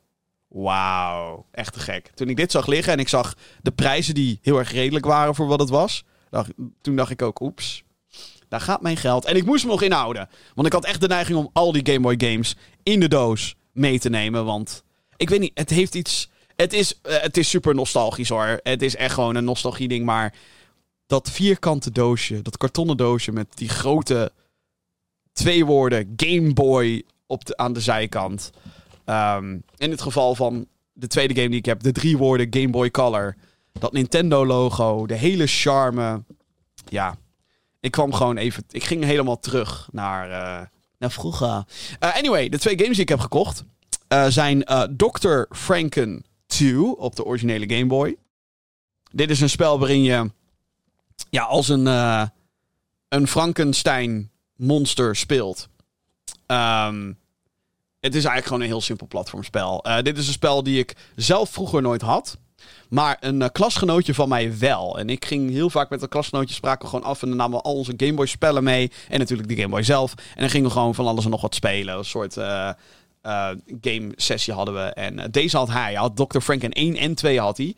Wauw, 0.49 1.47
echt 1.51 1.73
te 1.73 1.81
gek. 1.81 2.11
Toen 2.15 2.29
ik 2.29 2.37
dit 2.37 2.51
zag 2.51 2.67
liggen 2.67 2.93
en 2.93 2.99
ik 2.99 3.09
zag 3.09 3.35
de 3.63 3.73
prijzen 3.73 4.15
die 4.15 4.39
heel 4.43 4.59
erg 4.59 4.73
redelijk 4.73 5.05
waren 5.05 5.35
voor 5.35 5.47
wat 5.47 5.61
het 5.61 5.69
was, 5.69 6.05
dacht, 6.31 6.53
toen 6.81 6.97
dacht 6.97 7.11
ik 7.11 7.23
ook, 7.23 7.41
oeps. 7.41 7.84
Daar 8.49 8.61
gaat 8.61 8.83
mijn 8.83 8.97
geld. 8.97 9.25
En 9.25 9.37
ik 9.37 9.45
moest 9.45 9.65
me 9.65 9.71
nog 9.71 9.83
inhouden. 9.83 10.29
Want 10.55 10.67
ik 10.67 10.73
had 10.73 10.85
echt 10.85 11.01
de 11.01 11.09
neiging 11.09 11.39
om 11.39 11.51
al 11.53 11.73
die 11.73 11.87
Game 11.87 12.01
Boy 12.01 12.15
games 12.19 12.57
in 12.83 13.01
de 13.01 13.09
doos 13.09 13.57
mee 13.73 13.99
te 13.99 14.11
nemen. 14.11 14.45
Want 14.45 14.83
ik 15.17 15.29
weet 15.29 15.41
niet, 15.41 15.59
het 15.59 15.71
heeft 15.71 15.95
iets... 15.95 16.33
Het 16.57 16.73
is, 16.73 17.01
eh, 17.03 17.21
het 17.21 17.37
is 17.37 17.49
super 17.49 17.75
nostalgisch 17.75 18.29
hoor. 18.29 18.61
Het 18.63 18.83
is 18.83 18.97
echt 18.97 19.15
gewoon 19.15 19.35
een 19.35 19.45
nostalgie 19.45 19.89
ding. 19.89 20.05
Maar 20.05 20.35
dat 21.07 21.31
vierkante 21.31 21.91
doosje, 21.91 22.43
dat 22.43 22.57
kartonnen 22.57 22.97
doosje 22.97 23.33
met 23.33 23.47
die 23.55 23.69
grote 23.69 24.33
twee 25.33 25.65
woorden 25.65 26.13
Game 26.17 26.53
Boy 26.53 27.03
op 27.27 27.45
de, 27.45 27.57
aan 27.57 27.73
de 27.73 27.81
zijkant. 27.81 28.51
Ehm, 29.05 29.59
in 29.77 29.91
het 29.91 30.03
geval 30.03 30.35
van 30.35 30.67
de 30.93 31.07
tweede 31.07 31.35
game 31.35 31.49
die 31.49 31.59
ik 31.59 31.65
heb, 31.65 31.83
de 31.83 31.93
drie 31.93 32.17
woorden 32.17 32.47
Game 32.51 32.71
Boy 32.71 32.91
Color. 32.91 33.37
Dat 33.73 33.93
Nintendo 33.93 34.47
logo, 34.47 35.07
de 35.07 35.15
hele 35.15 35.47
charme. 35.47 36.25
Ja, 36.89 37.17
ik 37.85 37.91
kwam 37.91 38.13
gewoon 38.13 38.37
even. 38.37 38.65
Ik 38.71 38.85
ging 38.85 39.05
helemaal 39.05 39.39
terug 39.39 39.89
naar, 39.93 40.29
uh, 40.29 40.67
naar 40.99 41.11
vroeger. 41.11 41.49
Uh, 41.49 42.17
anyway, 42.17 42.49
de 42.49 42.59
twee 42.59 42.79
games 42.79 42.93
die 42.93 43.03
ik 43.03 43.09
heb 43.09 43.21
gekocht 43.21 43.65
uh, 44.09 44.27
zijn 44.27 44.65
Dr. 44.97 45.43
Franken 45.51 46.25
2 46.47 46.97
op 46.97 47.17
de 47.17 47.25
originele 47.25 47.75
Game 47.75 47.87
Boy. 47.87 48.17
Dit 49.11 49.31
is 49.31 49.41
een 49.41 49.51
spel 49.51 49.79
waarin 49.79 50.03
je 50.03 50.31
ja, 51.31 51.43
als 51.43 51.69
een, 51.69 51.87
een 53.09 53.27
Frankenstein 53.27 54.31
monster 54.57 55.17
speelt. 55.17 55.69
Um, 56.47 57.19
het 58.01 58.15
is 58.15 58.25
eigenlijk 58.25 58.47
gewoon 58.47 58.61
een 58.61 58.67
heel 58.67 58.81
simpel 58.81 59.07
platformspel. 59.07 59.85
Dit 60.03 60.19
is 60.19 60.27
een 60.27 60.33
spel 60.33 60.63
die 60.63 60.79
ik 60.79 60.97
zelf 61.17 61.51
vroeger 61.51 61.83
nooit 61.83 62.03
had. 62.03 62.39
Maar 62.89 63.17
een 63.21 63.41
uh, 63.41 63.49
klasgenootje 63.53 64.15
van 64.15 64.29
mij 64.29 64.59
wel. 64.59 64.99
En 64.99 65.11
ik 65.11 65.25
ging 65.25 65.51
heel 65.51 65.71
vaak 65.71 65.91
met 65.91 66.03
een 66.03 66.09
klasgenootje 66.09 66.55
spraken 66.55 66.83
we 66.83 66.89
gewoon 66.89 67.05
af. 67.05 67.23
En 67.23 67.29
dan 67.29 67.37
namen 67.37 67.59
we 67.59 67.65
al 67.65 67.75
onze 67.75 67.95
Gameboy 67.97 68.27
spellen 68.27 68.65
mee. 68.65 68.91
En 69.09 69.19
natuurlijk 69.19 69.49
de 69.49 69.57
Gameboy 69.57 69.83
zelf. 69.83 70.15
En 70.15 70.41
dan 70.41 70.51
gingen 70.51 70.67
we 70.67 70.73
gewoon 70.73 70.95
van 70.95 71.07
alles 71.07 71.25
en 71.25 71.31
nog 71.31 71.41
wat 71.41 71.55
spelen. 71.55 71.99
Een 71.99 72.05
soort 72.05 72.37
uh, 72.37 72.71
game 73.81 74.13
sessie 74.17 74.55
hadden 74.55 74.75
we. 74.75 74.81
En 74.81 75.31
deze 75.31 75.57
had 75.57 75.69
hij. 75.69 75.83
Hij 75.83 75.95
had 75.95 76.17
Dr. 76.17 76.39
Franken 76.39 76.71
1 76.71 76.97
en 76.97 77.15
2 77.15 77.41
had 77.41 77.57
hij. 77.57 77.75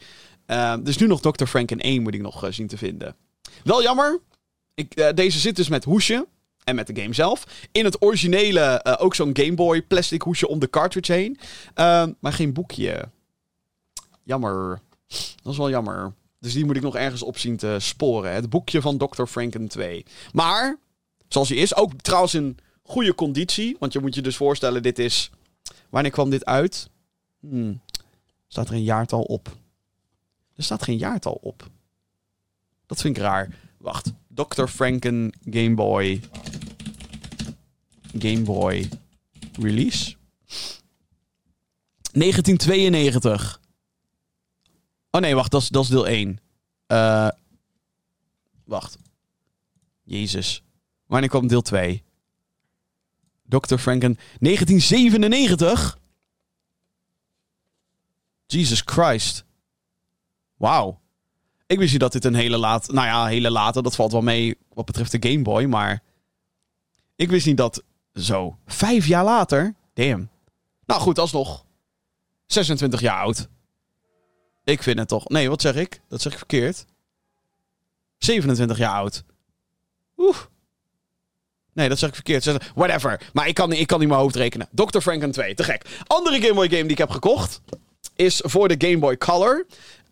dus 0.82 0.96
nu 0.96 1.06
nog 1.06 1.20
Dr. 1.20 1.44
Franken 1.44 1.80
1 1.80 2.02
moet 2.02 2.14
ik 2.14 2.20
nog 2.20 2.46
zien 2.50 2.66
te 2.66 2.76
vinden. 2.76 3.16
Wel 3.64 3.82
jammer. 3.82 4.20
Ik, 4.74 5.16
deze 5.16 5.38
zit 5.38 5.56
dus 5.56 5.68
met 5.68 5.84
hoesje. 5.84 6.26
En 6.64 6.74
met 6.74 6.86
de 6.86 7.00
game 7.00 7.14
zelf. 7.14 7.44
In 7.72 7.84
het 7.84 8.02
originele 8.02 8.84
ook 8.98 9.14
zo'n 9.14 9.30
Game 9.32 9.54
Boy 9.54 9.82
plastic 9.82 10.22
hoesje 10.22 10.48
om 10.48 10.58
de 10.58 10.70
cartridge 10.70 11.12
heen. 11.12 11.38
Uh, 11.74 12.04
maar 12.20 12.32
geen 12.32 12.52
boekje. 12.52 13.08
Jammer. 14.26 14.80
Dat 15.42 15.52
is 15.52 15.58
wel 15.58 15.70
jammer. 15.70 16.12
Dus 16.38 16.52
die 16.52 16.64
moet 16.64 16.76
ik 16.76 16.82
nog 16.82 16.96
ergens 16.96 17.22
op 17.22 17.38
zien 17.38 17.56
te 17.56 17.76
sporen. 17.80 18.32
Het 18.32 18.50
boekje 18.50 18.80
van 18.80 18.98
Dr. 18.98 19.24
Franken 19.24 19.68
2. 19.68 20.04
Maar, 20.32 20.78
zoals 21.28 21.48
hij 21.48 21.58
is, 21.58 21.76
ook 21.76 21.92
trouwens 22.00 22.34
in 22.34 22.58
goede 22.82 23.14
conditie. 23.14 23.76
Want 23.78 23.92
je 23.92 24.00
moet 24.00 24.14
je 24.14 24.22
dus 24.22 24.36
voorstellen, 24.36 24.82
dit 24.82 24.98
is... 24.98 25.30
Wanneer 25.90 26.12
kwam 26.12 26.30
dit 26.30 26.44
uit? 26.44 26.90
Hmm. 27.40 27.80
Staat 28.48 28.68
er 28.68 28.74
een 28.74 28.82
jaartal 28.82 29.22
op? 29.22 29.56
Er 30.56 30.64
staat 30.64 30.82
geen 30.82 30.98
jaartal 30.98 31.38
op. 31.42 31.68
Dat 32.86 33.00
vind 33.00 33.16
ik 33.16 33.22
raar. 33.22 33.54
Wacht. 33.78 34.12
Dr. 34.28 34.64
Franken 34.64 35.32
Game 35.50 35.74
Boy. 35.74 36.20
Game 38.18 38.40
Boy 38.40 38.88
release. 39.60 40.14
1992. 42.12 43.60
Oh 45.10 45.20
nee, 45.20 45.34
wacht, 45.34 45.50
dat 45.50 45.62
is, 45.62 45.68
dat 45.68 45.82
is 45.82 45.88
deel 45.88 46.06
1. 46.06 46.40
Uh, 46.86 47.28
wacht. 48.64 48.98
Jezus. 50.02 50.62
Wanneer 51.06 51.28
kwam 51.28 51.46
deel 51.46 51.62
2? 51.62 52.04
Dr. 53.48 53.76
Franken. 53.76 54.18
1997? 54.38 55.98
Jesus 58.46 58.82
Christ. 58.84 59.44
Wauw. 60.56 61.00
Ik 61.66 61.78
wist 61.78 61.90
niet 61.90 62.00
dat 62.00 62.12
dit 62.12 62.24
een 62.24 62.34
hele 62.34 62.56
laat... 62.56 62.88
Nou 62.92 63.06
ja, 63.06 63.26
hele 63.26 63.50
late, 63.50 63.82
dat 63.82 63.94
valt 63.94 64.12
wel 64.12 64.20
mee 64.22 64.58
wat 64.72 64.84
betreft 64.84 65.12
de 65.12 65.30
Game 65.30 65.42
Boy, 65.42 65.64
maar... 65.64 66.02
Ik 67.16 67.30
wist 67.30 67.46
niet 67.46 67.56
dat... 67.56 67.82
Zo, 68.14 68.58
vijf 68.66 69.06
jaar 69.06 69.24
later? 69.24 69.74
Damn. 69.94 70.28
Nou 70.86 71.00
goed, 71.00 71.18
alsnog. 71.18 71.64
26 72.46 73.00
jaar 73.00 73.20
oud. 73.20 73.48
Ik 74.66 74.82
vind 74.82 74.98
het 74.98 75.08
toch... 75.08 75.28
Nee, 75.28 75.48
wat 75.48 75.60
zeg 75.60 75.74
ik? 75.74 76.00
Dat 76.08 76.20
zeg 76.20 76.32
ik 76.32 76.38
verkeerd. 76.38 76.84
27 78.18 78.78
jaar 78.78 78.92
oud. 78.92 79.24
Oeh. 80.16 80.36
Nee, 81.72 81.88
dat 81.88 81.98
zeg 81.98 82.08
ik 82.08 82.14
verkeerd. 82.14 82.72
Whatever. 82.74 83.20
Maar 83.32 83.48
ik 83.48 83.54
kan, 83.54 83.72
ik 83.72 83.86
kan 83.86 83.98
niet 83.98 84.08
mijn 84.08 84.20
hoofd 84.20 84.36
rekenen. 84.36 84.68
Dr. 84.70 84.98
Franken 84.98 85.30
2, 85.30 85.54
te 85.54 85.64
gek. 85.64 85.86
Andere 86.06 86.40
Game 86.40 86.54
Boy 86.54 86.68
game 86.68 86.82
die 86.82 86.90
ik 86.90 86.98
heb 86.98 87.10
gekocht... 87.10 87.60
is 88.16 88.40
voor 88.44 88.68
de 88.68 88.86
Game 88.86 88.98
Boy 88.98 89.16
Color. 89.16 89.66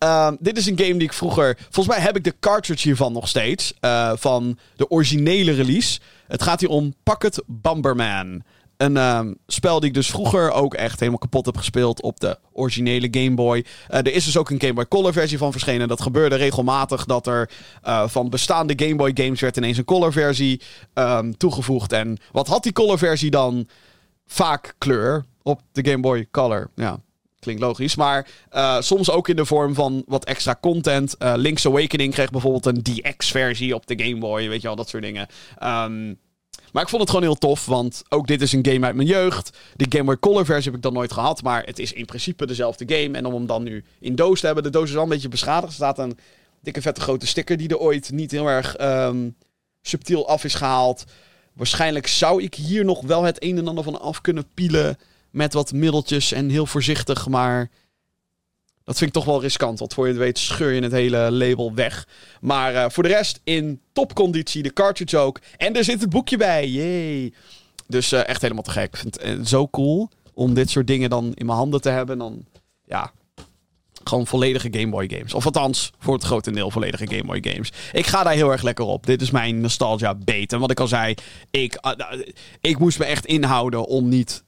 Uh, 0.04 0.32
dit 0.38 0.56
is 0.56 0.66
een 0.66 0.78
game 0.78 0.92
die 0.92 1.02
ik 1.02 1.12
vroeger. 1.12 1.56
Volgens 1.70 1.96
mij 1.96 2.04
heb 2.04 2.16
ik 2.16 2.24
de 2.24 2.34
cartridge 2.40 2.82
hiervan 2.82 3.12
nog 3.12 3.28
steeds. 3.28 3.74
Uh, 3.80 4.12
van 4.16 4.58
de 4.76 4.90
originele 4.90 5.52
release. 5.52 6.00
Het 6.26 6.42
gaat 6.42 6.60
hier 6.60 6.68
om 6.68 6.94
Pocket 7.02 7.42
Bomberman. 7.46 8.42
Een 8.76 8.96
uh, 8.96 9.20
spel 9.46 9.80
die 9.80 9.88
ik 9.88 9.94
dus 9.94 10.10
vroeger 10.10 10.50
ook 10.50 10.74
echt 10.74 10.98
helemaal 10.98 11.18
kapot 11.18 11.46
heb 11.46 11.56
gespeeld 11.56 12.02
op 12.02 12.20
de 12.20 12.38
originele 12.52 13.08
Game 13.10 13.34
Boy. 13.34 13.64
Uh, 13.90 13.98
er 13.98 14.12
is 14.12 14.24
dus 14.24 14.36
ook 14.36 14.50
een 14.50 14.60
Game 14.60 14.72
Boy 14.72 14.88
Color 14.88 15.12
versie 15.12 15.38
van 15.38 15.52
verschenen. 15.52 15.88
Dat 15.88 16.02
gebeurde 16.02 16.34
regelmatig 16.34 17.04
dat 17.04 17.26
er 17.26 17.50
uh, 17.84 18.08
van 18.08 18.30
bestaande 18.30 18.72
Game 18.76 18.96
Boy 18.96 19.10
games 19.14 19.40
werd 19.40 19.56
ineens 19.56 19.78
een 19.78 19.84
color 19.84 20.12
versie 20.12 20.60
um, 20.94 21.36
toegevoegd. 21.36 21.92
En 21.92 22.18
wat 22.32 22.46
had 22.46 22.62
die 22.62 22.72
color 22.72 22.98
versie 22.98 23.30
dan? 23.30 23.68
Vaak 24.26 24.74
kleur 24.78 25.24
op 25.42 25.60
de 25.72 25.90
Game 25.90 26.00
Boy 26.00 26.26
Color. 26.30 26.70
Ja, 26.74 27.00
Klinkt 27.38 27.62
logisch. 27.62 27.96
Maar 27.96 28.28
uh, 28.52 28.80
soms 28.80 29.10
ook 29.10 29.28
in 29.28 29.36
de 29.36 29.44
vorm 29.44 29.74
van 29.74 30.02
wat 30.06 30.24
extra 30.24 30.58
content. 30.60 31.16
Link's 31.18 31.66
Awakening 31.66 32.12
kreeg 32.12 32.30
bijvoorbeeld 32.30 32.66
een 32.66 32.82
DX-versie 32.82 33.74
op 33.74 33.86
de 33.86 34.04
Game 34.04 34.18
Boy. 34.18 34.48
Weet 34.48 34.60
je 34.60 34.66
wel, 34.66 34.76
dat 34.76 34.88
soort 34.88 35.02
dingen. 35.02 35.26
Um, 35.62 36.18
maar 36.74 36.82
ik 36.82 36.88
vond 36.88 37.02
het 37.02 37.10
gewoon 37.10 37.24
heel 37.24 37.38
tof, 37.38 37.66
want 37.66 38.02
ook 38.08 38.26
dit 38.26 38.42
is 38.42 38.52
een 38.52 38.66
game 38.66 38.86
uit 38.86 38.94
mijn 38.94 39.08
jeugd. 39.08 39.58
Die 39.76 39.86
Game 39.90 40.04
Boy 40.04 40.18
Color 40.18 40.44
versie 40.44 40.64
heb 40.64 40.74
ik 40.74 40.82
dan 40.82 40.92
nooit 40.92 41.12
gehad, 41.12 41.42
maar 41.42 41.62
het 41.64 41.78
is 41.78 41.92
in 41.92 42.04
principe 42.04 42.46
dezelfde 42.46 42.84
game. 42.94 43.18
En 43.18 43.26
om 43.26 43.34
hem 43.34 43.46
dan 43.46 43.62
nu 43.62 43.84
in 44.00 44.14
doos 44.14 44.40
te 44.40 44.46
hebben, 44.46 44.64
de 44.64 44.70
doos 44.70 44.88
is 44.88 44.94
wel 44.94 45.02
een 45.02 45.08
beetje 45.08 45.28
beschadigd. 45.28 45.68
Er 45.68 45.74
staat 45.74 45.98
een 45.98 46.18
dikke 46.60 46.82
vette 46.82 47.00
grote 47.00 47.26
sticker 47.26 47.56
die 47.56 47.68
er 47.68 47.78
ooit 47.78 48.10
niet 48.10 48.30
heel 48.30 48.46
erg 48.46 48.80
um, 48.80 49.36
subtiel 49.82 50.28
af 50.28 50.44
is 50.44 50.54
gehaald. 50.54 51.04
Waarschijnlijk 51.52 52.06
zou 52.06 52.42
ik 52.42 52.54
hier 52.54 52.84
nog 52.84 53.00
wel 53.00 53.22
het 53.22 53.42
een 53.42 53.58
en 53.58 53.68
ander 53.68 53.84
van 53.84 54.00
af 54.00 54.20
kunnen 54.20 54.46
pielen 54.54 54.98
met 55.30 55.52
wat 55.52 55.72
middeltjes 55.72 56.32
en 56.32 56.48
heel 56.48 56.66
voorzichtig, 56.66 57.28
maar 57.28 57.70
dat 58.84 58.98
vind 58.98 59.10
ik 59.10 59.16
toch 59.16 59.24
wel 59.24 59.40
riskant. 59.40 59.78
Want 59.78 59.94
voor 59.94 60.06
je 60.06 60.12
het 60.12 60.20
weet 60.20 60.38
scheur 60.38 60.72
je 60.72 60.82
het 60.82 60.92
hele 60.92 61.30
label 61.30 61.74
weg. 61.74 62.08
Maar 62.40 62.74
uh, 62.74 62.84
voor 62.88 63.02
de 63.02 63.08
rest 63.08 63.40
in 63.44 63.80
topconditie, 63.92 64.62
de 64.62 64.72
cartridge 64.72 65.18
ook. 65.18 65.40
En 65.56 65.76
er 65.76 65.84
zit 65.84 66.00
het 66.00 66.10
boekje 66.10 66.36
bij, 66.36 66.68
yay. 66.68 67.32
Dus 67.86 68.12
uh, 68.12 68.28
echt 68.28 68.42
helemaal 68.42 68.62
te 68.62 68.70
gek. 68.70 68.96
Vind 68.96 69.24
uh, 69.24 69.44
zo 69.44 69.68
cool 69.68 70.08
om 70.34 70.54
dit 70.54 70.70
soort 70.70 70.86
dingen 70.86 71.10
dan 71.10 71.32
in 71.34 71.46
mijn 71.46 71.58
handen 71.58 71.80
te 71.80 71.88
hebben. 71.88 72.18
Dan, 72.18 72.44
ja, 72.84 73.12
gewoon 74.04 74.26
volledige 74.26 74.68
Game 74.70 74.88
Boy 74.88 75.08
games. 75.08 75.34
Of 75.34 75.44
althans, 75.44 75.90
voor 75.98 76.14
het 76.14 76.24
grote 76.24 76.50
deel 76.50 76.70
volledige 76.70 77.06
Game 77.06 77.24
Boy 77.24 77.52
games. 77.52 77.72
Ik 77.92 78.06
ga 78.06 78.22
daar 78.22 78.32
heel 78.32 78.50
erg 78.50 78.62
lekker 78.62 78.84
op. 78.84 79.06
Dit 79.06 79.22
is 79.22 79.30
mijn 79.30 79.60
nostalgia 79.60 80.14
beet. 80.14 80.52
En 80.52 80.58
wat 80.58 80.70
ik 80.70 80.80
al 80.80 80.88
zei, 80.88 81.14
ik, 81.50 81.78
ik 82.60 82.78
moest 82.78 82.98
me 82.98 83.04
echt 83.04 83.26
inhouden 83.26 83.86
om 83.86 84.08
niet 84.08 84.43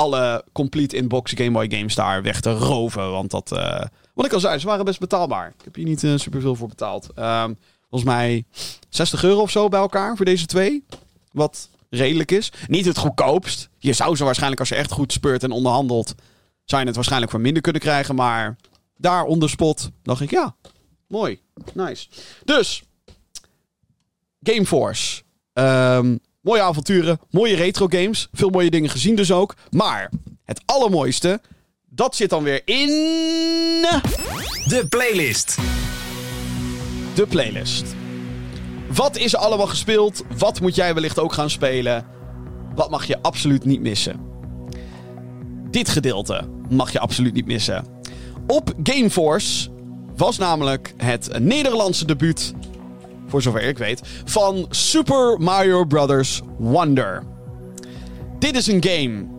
alle 0.00 0.44
complete 0.52 0.96
inbox 0.96 1.32
Game 1.34 1.50
Boy 1.50 1.70
games 1.70 1.94
daar 1.94 2.22
weg 2.22 2.40
te 2.40 2.52
roven. 2.52 3.10
Want 3.10 3.30
dat, 3.30 3.52
uh, 3.52 3.82
wat 4.14 4.26
ik 4.26 4.32
al 4.32 4.40
zei, 4.40 4.58
ze 4.58 4.66
waren 4.66 4.84
best 4.84 5.00
betaalbaar. 5.00 5.46
Ik 5.58 5.64
heb 5.64 5.74
hier 5.74 5.84
niet 5.84 6.02
uh, 6.02 6.16
superveel 6.16 6.54
voor 6.54 6.68
betaald. 6.68 7.08
Um, 7.18 7.58
volgens 7.88 8.10
mij 8.10 8.44
60 8.88 9.24
euro 9.24 9.40
of 9.40 9.50
zo 9.50 9.68
bij 9.68 9.80
elkaar 9.80 10.16
voor 10.16 10.24
deze 10.24 10.46
twee. 10.46 10.84
Wat 11.32 11.68
redelijk 11.90 12.30
is. 12.30 12.52
Niet 12.66 12.84
het 12.84 12.98
goedkoopst. 12.98 13.68
Je 13.78 13.92
zou 13.92 14.16
ze 14.16 14.24
waarschijnlijk, 14.24 14.60
als 14.60 14.68
je 14.68 14.74
echt 14.74 14.92
goed 14.92 15.12
speurt 15.12 15.42
en 15.42 15.50
onderhandelt, 15.50 16.14
zou 16.64 16.80
je 16.80 16.86
het 16.86 16.96
waarschijnlijk 16.96 17.32
voor 17.32 17.40
minder 17.40 17.62
kunnen 17.62 17.82
krijgen. 17.82 18.14
Maar 18.14 18.56
daar 18.96 19.24
onder 19.24 19.50
spot 19.50 19.90
dacht 20.02 20.20
ik, 20.20 20.30
ja, 20.30 20.54
mooi. 21.06 21.40
Nice. 21.74 22.08
Dus, 22.44 22.82
Gameforce. 24.42 25.22
Um, 25.52 26.20
Mooie 26.40 26.62
avonturen, 26.62 27.20
mooie 27.30 27.56
retro 27.56 27.86
games. 27.86 28.28
Veel 28.32 28.50
mooie 28.50 28.70
dingen 28.70 28.90
gezien 28.90 29.14
dus 29.14 29.32
ook. 29.32 29.54
Maar 29.70 30.10
het 30.44 30.62
allermooiste, 30.66 31.40
dat 31.88 32.16
zit 32.16 32.30
dan 32.30 32.42
weer 32.42 32.62
in... 32.64 32.88
De 34.68 34.86
playlist. 34.88 35.58
De 37.14 37.26
playlist. 37.28 37.94
Wat 38.94 39.16
is 39.16 39.32
er 39.32 39.38
allemaal 39.38 39.66
gespeeld? 39.66 40.24
Wat 40.38 40.60
moet 40.60 40.74
jij 40.74 40.94
wellicht 40.94 41.18
ook 41.18 41.32
gaan 41.32 41.50
spelen? 41.50 42.06
Wat 42.74 42.90
mag 42.90 43.06
je 43.06 43.22
absoluut 43.22 43.64
niet 43.64 43.80
missen? 43.80 44.20
Dit 45.70 45.88
gedeelte 45.88 46.48
mag 46.68 46.92
je 46.92 47.00
absoluut 47.00 47.34
niet 47.34 47.46
missen. 47.46 47.84
Op 48.46 48.74
Gameforce 48.82 49.70
was 50.16 50.38
namelijk 50.38 50.94
het 50.96 51.38
Nederlandse 51.38 52.04
debuut 52.04 52.54
voor 53.30 53.42
zover 53.42 53.62
ik 53.62 53.78
weet, 53.78 54.00
van 54.24 54.66
Super 54.70 55.36
Mario 55.38 55.84
Bros. 55.84 56.42
Wonder. 56.58 57.22
Dit 58.38 58.56
is 58.56 58.66
een 58.66 58.84
game 58.84 59.38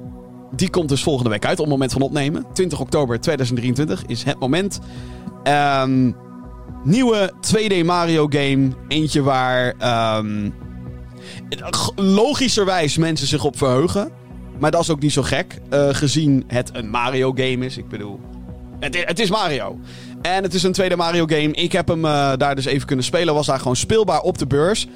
die 0.51 0.69
komt 0.69 0.89
dus 0.89 1.03
volgende 1.03 1.29
week 1.29 1.45
uit 1.45 1.59
op 1.59 1.65
het 1.65 1.73
moment 1.73 1.91
van 1.91 2.01
opnemen. 2.01 2.45
20 2.53 2.79
oktober 2.79 3.19
2023 3.19 4.03
is 4.05 4.23
het 4.23 4.39
moment. 4.39 4.79
Um, 5.43 6.15
nieuwe 6.83 7.33
2D 7.47 7.85
Mario 7.85 8.27
game. 8.29 8.69
Eentje 8.87 9.21
waar 9.21 9.73
um, 10.19 10.53
logischerwijs 11.95 12.97
mensen 12.97 13.27
zich 13.27 13.43
op 13.43 13.57
verheugen. 13.57 14.11
Maar 14.59 14.71
dat 14.71 14.81
is 14.81 14.89
ook 14.89 15.01
niet 15.01 15.11
zo 15.11 15.21
gek, 15.21 15.59
uh, 15.73 15.87
gezien 15.91 16.43
het 16.47 16.69
een 16.73 16.89
Mario 16.89 17.31
game 17.35 17.65
is. 17.65 17.77
Ik 17.77 17.87
bedoel, 17.87 18.19
het, 18.79 19.05
het, 19.05 19.19
is 19.19 19.29
Mario. 19.29 19.79
En 20.21 20.43
het 20.43 20.53
is 20.53 20.63
een 20.63 20.71
tweede 20.71 20.95
Mario 20.95 21.25
game. 21.25 21.51
Ik 21.51 21.71
heb 21.71 21.87
hem 21.87 22.05
uh, 22.05 22.31
daar 22.37 22.55
dus 22.55 22.65
even 22.65 22.87
kunnen 22.87 23.05
spelen. 23.05 23.33
Was 23.33 23.45
daar 23.45 23.57
gewoon 23.57 23.75
speelbaar 23.75 24.21
op 24.21 24.37
de 24.37 24.47
beurs. 24.47 24.87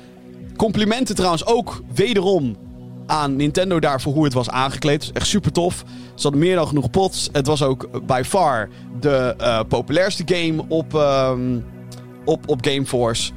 Complimenten 0.55 1.15
trouwens 1.15 1.45
ook 1.45 1.81
wederom 1.93 2.55
aan 3.05 3.35
Nintendo 3.35 3.79
daarvoor 3.79 4.13
hoe 4.13 4.23
het 4.23 4.33
was 4.33 4.49
aangekleed. 4.49 5.03
Is 5.03 5.11
echt 5.11 5.27
super 5.27 5.51
tof. 5.51 5.83
Ze 6.15 6.21
hadden 6.21 6.41
meer 6.41 6.55
dan 6.55 6.67
genoeg 6.67 6.89
pots. 6.89 7.29
Het 7.31 7.47
was 7.47 7.63
ook 7.63 8.05
by 8.07 8.21
far 8.25 8.69
de 8.99 9.35
uh, 9.39 9.59
populairste 9.67 10.23
game 10.25 10.65
op, 10.67 10.93
um, 10.93 11.65
op, 12.25 12.49
op 12.49 12.65
Gameforce. 12.65 13.31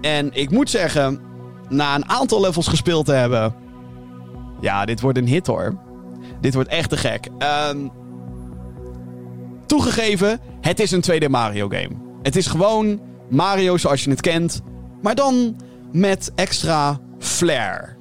En 0.00 0.30
ik 0.32 0.50
moet 0.50 0.70
zeggen, 0.70 1.20
na 1.68 1.94
een 1.94 2.08
aantal 2.08 2.40
levels 2.40 2.68
gespeeld 2.68 3.06
te 3.06 3.12
hebben... 3.12 3.54
Ja, 4.60 4.84
dit 4.84 5.00
wordt 5.00 5.18
een 5.18 5.28
hit 5.28 5.46
hoor. 5.46 5.78
Dit 6.40 6.54
wordt 6.54 6.68
echt 6.68 6.88
te 6.88 6.96
gek. 6.96 7.28
Um, 7.70 7.90
toegegeven, 9.66 10.40
het 10.60 10.80
is 10.80 10.90
een 10.90 11.04
2D 11.10 11.28
Mario 11.30 11.68
game. 11.68 12.18
Het 12.22 12.36
is 12.36 12.46
gewoon 12.46 13.00
Mario 13.30 13.76
zoals 13.76 14.04
je 14.04 14.10
het 14.10 14.20
kent. 14.20 14.60
Maar 15.02 15.14
dan 15.14 15.56
met 15.92 16.32
extra 16.34 17.00
flair. 17.18 17.96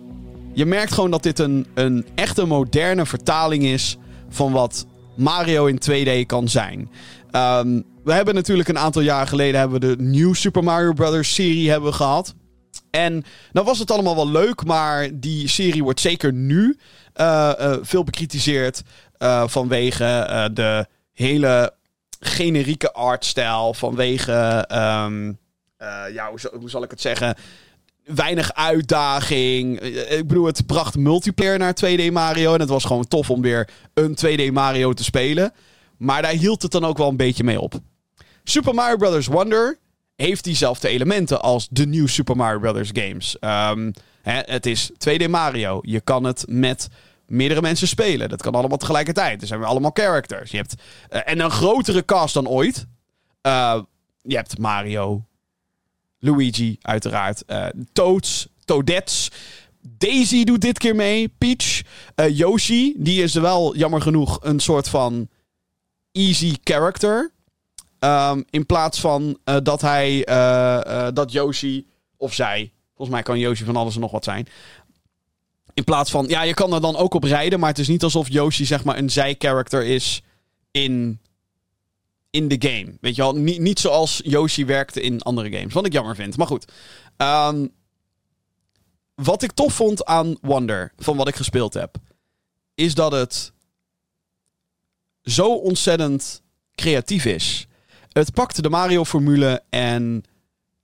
Je 0.54 0.66
merkt 0.66 0.94
gewoon 0.94 1.12
dat 1.12 1.24
dit 1.24 1.40
een, 1.40 1.68
een 1.74 2.06
echte 2.16 2.46
moderne 2.46 3.06
vertaling 3.06 3.64
is 3.64 3.98
van 4.30 4.52
wat 4.52 4.86
Mario 5.16 5.66
in 5.66 5.82
2D 5.90 6.26
kan 6.26 6.48
zijn. 6.48 6.90
Um, 7.32 7.86
we 8.04 8.14
hebben 8.14 8.36
natuurlijk 8.36 8.70
een 8.70 8.78
aantal 8.78 9.02
jaar 9.02 9.28
geleden 9.28 9.60
hebben 9.60 9.80
we 9.80 9.96
de 9.96 10.04
New 10.04 10.34
Super 10.34 10.64
Mario 10.64 10.94
Bros. 10.94 11.34
serie 11.34 11.70
hebben 11.70 11.94
gehad. 11.94 12.36
En 12.90 13.24
nou 13.52 13.66
was 13.66 13.80
het 13.80 13.92
allemaal 13.92 14.16
wel 14.16 14.30
leuk, 14.30 14.66
maar 14.66 15.10
die 15.14 15.48
serie 15.48 15.84
wordt 15.84 16.00
zeker 16.00 16.34
nu 16.34 16.78
uh, 17.16 17.52
uh, 17.60 17.76
veel 17.82 18.04
bekritiseerd 18.04 18.82
uh, 19.20 19.44
vanwege 19.48 20.50
de 20.54 20.88
hele 21.14 21.74
generieke 22.20 22.94
artstijl, 22.94 23.74
vanwege, 23.74 24.68
um, 24.72 25.38
ja, 26.14 26.30
hoe, 26.60 26.70
zal 26.70 26.84
ik 26.84 26.92
het 26.92 27.02
zeggen, 27.02 27.36
weinig 28.04 28.54
uitdaging. 28.54 29.80
Ik 30.10 30.28
bedoel, 30.28 30.46
het 30.46 30.66
bracht 30.66 30.96
multiplayer 30.96 31.60
naar 31.60 31.76
2D 31.86 32.12
Mario. 32.12 32.54
En 32.54 32.60
het 32.60 32.70
was 32.70 32.86
gewoon 32.86 33.08
tof 33.08 33.30
om 33.30 33.42
weer 33.42 33.70
een 33.94 34.18
2D 34.26 34.54
Mario 34.54 34.94
te 34.94 35.04
spelen. 35.04 35.54
Maar 35.98 36.22
daar 36.22 36.32
hield 36.32 36.62
het 36.62 36.72
dan 36.72 36.86
ook 36.86 36.98
wel 36.98 37.10
een 37.10 37.18
beetje 37.18 37.44
mee 37.44 37.60
op. 37.60 37.74
Super 38.44 38.74
Mario 38.74 38.98
Bros. 38.98 39.28
Wonder 39.28 39.78
heeft 40.16 40.44
diezelfde 40.44 40.88
elementen 40.88 41.42
als 41.42 41.68
de 41.70 41.86
nieuwe 41.86 42.10
Super 42.10 42.36
Mario 42.36 42.60
Bros. 42.60 42.90
games. 42.94 43.38
Hè, 44.22 44.40
het 44.46 44.66
is 44.66 44.92
2D 44.92 45.30
Mario. 45.30 45.80
Je 45.82 46.02
kan 46.02 46.24
het 46.24 46.46
met 46.48 46.88
meerdere 47.34 47.62
mensen 47.62 47.88
spelen. 47.88 48.30
Dat 48.30 48.42
kan 48.42 48.56
allemaal 48.56 48.78
tegelijkertijd. 48.78 49.42
Er 49.42 49.48
zijn 49.48 49.60
weer 49.60 49.68
allemaal 49.70 49.92
characters. 49.94 50.52
Je 50.52 50.58
hebt, 50.58 50.74
uh, 51.10 51.20
en 51.26 51.40
een 51.40 51.52
grotere 51.52 52.06
cast 52.06 52.34
dan 52.34 52.48
ooit. 52.48 52.86
Uh, 53.42 53.82
je 54.22 54.36
hebt 54.36 54.58
Mario, 54.58 55.26
Luigi, 56.20 56.78
uiteraard. 56.82 57.44
Uh, 57.48 57.66
Toads, 57.94 58.48
Toadettes. 58.66 59.32
Daisy 59.82 60.44
doet 60.44 60.62
dit 60.62 60.78
keer 60.78 60.96
mee. 60.96 61.30
Peach. 61.38 61.82
Yoshi, 62.32 62.94
die 62.98 63.24
is 63.24 63.34
wel 63.34 63.76
jammer 63.76 64.02
genoeg 64.02 64.40
een 64.42 64.60
soort 64.60 64.90
van 64.90 65.28
easy 66.12 66.56
character. 66.64 67.32
Um, 68.00 68.46
in 68.50 68.66
plaats 68.66 69.00
van 69.00 69.40
dat 69.64 69.82
hij, 69.82 70.24
dat 71.14 71.32
Yoshi, 71.32 71.88
of 72.18 72.34
zij, 72.34 72.72
volgens 72.96 73.10
mij 73.10 73.22
kan 73.24 73.40
Yoshi 73.40 73.64
van 73.64 73.76
alles 73.76 73.96
en 73.96 74.02
nog 74.02 74.12
wat 74.12 74.24
zijn. 74.24 74.48
In 75.74 75.84
plaats 75.84 76.12
van, 76.12 76.28
ja, 76.28 76.42
je 76.42 76.54
kan 76.54 76.74
er 76.74 76.82
dan 76.82 76.96
ook 76.96 77.14
op 77.14 77.24
rijden, 77.24 77.60
maar 77.60 77.70
het 77.70 77.80
is 77.80 77.88
niet 77.88 78.04
alsof 78.04 78.30
Yoshi 78.30 78.66
zeg 78.66 78.84
maar 78.84 78.98
een 78.98 79.10
zij-character 79.10 79.86
is 79.86 80.22
in 80.72 81.20
in 82.30 82.48
de 82.48 82.70
game. 82.70 82.98
Weet 83.02 83.16
je 83.16 83.22
wel, 83.22 83.36
niet, 83.36 83.60
niet 83.60 83.80
zoals 83.80 84.22
Yoshi 84.24 84.66
werkte 84.66 85.02
in 85.02 85.22
andere 85.22 85.52
games. 85.52 85.74
Wat 85.74 85.86
ik 85.86 85.94
jammer 85.94 86.16
vind. 86.16 86.38
Maar 86.38 86.48
goed. 86.48 86.72
Um, 87.18 87.72
wat 89.16 89.44
ik 89.44 89.52
tof 89.52 89.74
vond 89.74 90.06
aan 90.06 90.38
Wonder, 90.42 90.92
van 90.98 91.18
wat 91.18 91.28
ik 91.28 91.36
gespeeld 91.36 91.74
heb, 91.74 91.96
is 92.76 92.94
dat 92.94 93.12
het 93.12 93.54
zo 95.22 95.56
ontzettend 95.56 96.42
creatief 96.76 97.26
is. 97.26 97.68
Het 98.12 98.34
pakte 98.34 98.62
de 98.62 98.70
Mario-formule 98.70 99.64
en 99.70 100.24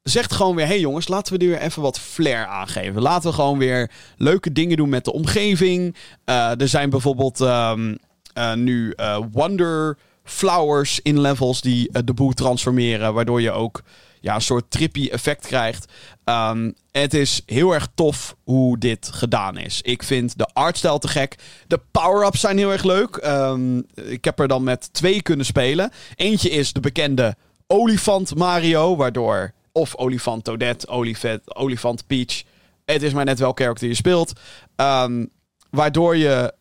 zegt 0.10 0.34
gewoon 0.34 0.56
weer: 0.56 0.68
hey 0.68 0.80
jongens, 0.80 1.08
laten 1.08 1.34
we 1.34 1.40
er 1.40 1.50
weer 1.50 1.62
even 1.62 1.82
wat 1.82 2.00
flair 2.00 2.46
aangeven. 2.46 3.02
Laten 3.02 3.30
we 3.30 3.36
gewoon 3.36 3.58
weer 3.58 3.92
leuke 4.18 4.52
dingen 4.52 4.78
doen 4.78 4.90
met 4.90 5.06
de 5.06 5.14
omgeving. 5.14 5.96
Uh, 6.26 6.62
er 6.62 6.68
zijn 6.68 6.90
bijvoorbeeld 6.90 7.40
um, 7.40 7.98
uh, 8.38 8.54
nu 8.54 8.94
uh, 8.96 9.18
Wonder 9.32 9.98
flowers 10.24 11.00
in 11.02 11.22
levels 11.22 11.62
die 11.62 12.04
de 12.04 12.14
boel 12.14 12.32
transformeren. 12.32 13.14
Waardoor 13.14 13.42
je 13.42 13.52
ook 13.52 13.82
ja, 14.22 14.36
een 14.36 14.42
soort 14.42 14.72
trippy 14.72 15.10
effect 15.12 15.48
krijgt. 15.48 15.92
Um, 16.26 16.74
het 16.92 17.14
is 17.14 17.42
heel 17.46 17.74
erg 17.74 17.88
tof 17.96 18.36
hoe 18.44 18.78
dit 18.78 19.10
gedaan 19.14 19.58
is. 19.58 19.82
Ik 19.82 20.04
vind 20.04 20.38
de 20.38 20.48
artstijl 20.54 21.00
te 21.00 21.08
gek. 21.08 21.36
De 21.68 21.80
power-ups 21.92 22.40
zijn 22.40 22.58
heel 22.58 22.72
erg 22.72 22.84
leuk. 22.84 23.22
Um, 23.26 23.86
ik 23.96 24.26
heb 24.26 24.40
er 24.40 24.48
dan 24.48 24.64
met 24.64 24.94
twee 24.94 25.22
kunnen 25.22 25.46
spelen. 25.46 25.92
Eentje 26.16 26.50
is 26.50 26.74
de 26.74 26.80
bekende 26.80 27.36
olifant 27.68 28.36
Mario. 28.36 28.96
Waardoor... 28.96 29.54
Of 29.80 29.96
olifant 29.96 30.44
Toadette, 30.44 30.88
olifant, 30.88 31.56
olifant 31.56 32.08
Peach. 32.08 32.44
Het 32.86 33.04
is 33.04 33.14
maar 33.14 33.26
net 33.26 33.40
welke 33.40 33.62
character 33.62 33.88
je 33.88 33.94
speelt. 33.94 34.34
Um, 34.76 35.30
waardoor 35.70 36.16
je 36.16 36.54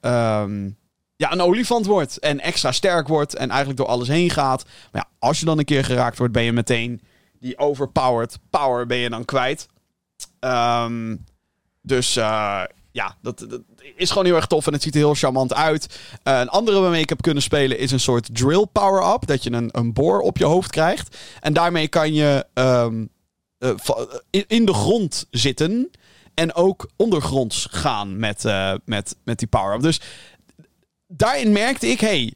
ja, 1.17 1.33
een 1.33 1.41
olifant 1.41 1.87
wordt. 1.87 2.19
En 2.19 2.41
extra 2.41 2.73
sterk 2.73 3.09
wordt. 3.09 3.35
En 3.35 3.49
eigenlijk 3.49 3.79
door 3.79 3.89
alles 3.89 4.09
heen 4.09 4.31
gaat. 4.31 4.65
Maar 4.65 5.03
ja, 5.03 5.09
als 5.19 5.39
je 5.39 5.45
dan 5.45 5.59
een 5.59 5.65
keer 5.65 5.85
geraakt 5.85 6.19
wordt, 6.19 6.33
ben 6.33 6.43
je 6.43 6.53
meteen 6.53 7.01
die 7.41 7.59
overpowered 7.59 8.39
power 8.51 8.87
ben 8.87 8.99
je 8.99 9.11
dan 9.11 9.25
kwijt. 9.25 9.69
Um, 10.41 11.25
dus 11.83 12.17
uh, 12.17 12.63
ja, 12.99 13.17
dat, 13.23 13.47
is 13.97 14.09
gewoon 14.09 14.25
heel 14.25 14.37
erg 14.37 14.47
tof. 14.47 14.67
En 14.67 14.73
het 14.73 14.83
ziet 14.83 14.95
er 14.95 15.01
heel 15.01 15.15
charmant 15.15 15.55
uit. 15.55 15.99
Uh, 16.25 16.39
een 16.39 16.49
andere 16.49 16.81
waarmee 16.81 17.01
ik 17.01 17.09
heb 17.09 17.23
kunnen 17.23 17.43
spelen 17.43 17.79
is 17.79 17.91
een 17.91 18.01
soort 18.01 18.29
drill 18.33 18.67
power-up. 18.73 19.27
Dat 19.27 19.43
je 19.43 19.53
een, 19.53 19.69
een 19.73 19.93
boor 19.93 20.21
op 20.21 20.39
je 20.39 20.45
hoofd 20.45 20.71
krijgt. 20.71 21.17
En 21.41 21.53
daarmee 21.53 21.89
kan 21.89 22.15
je 22.15 22.47
um, 22.55 23.09
in, 24.31 24.65
de 24.65 24.75
grond 24.75 25.27
zitten. 25.31 25.91
En 26.35 26.55
ook 26.55 26.91
ondergronds 26.97 27.67
gaan 27.71 28.19
met, 28.19 28.45
met, 28.85 29.17
met 29.25 29.39
die 29.39 29.49
power-up. 29.49 29.83
Dus 29.83 30.01
daarin 31.07 31.53
merkte 31.53 31.87
ik, 31.87 32.01
hey, 32.01 32.35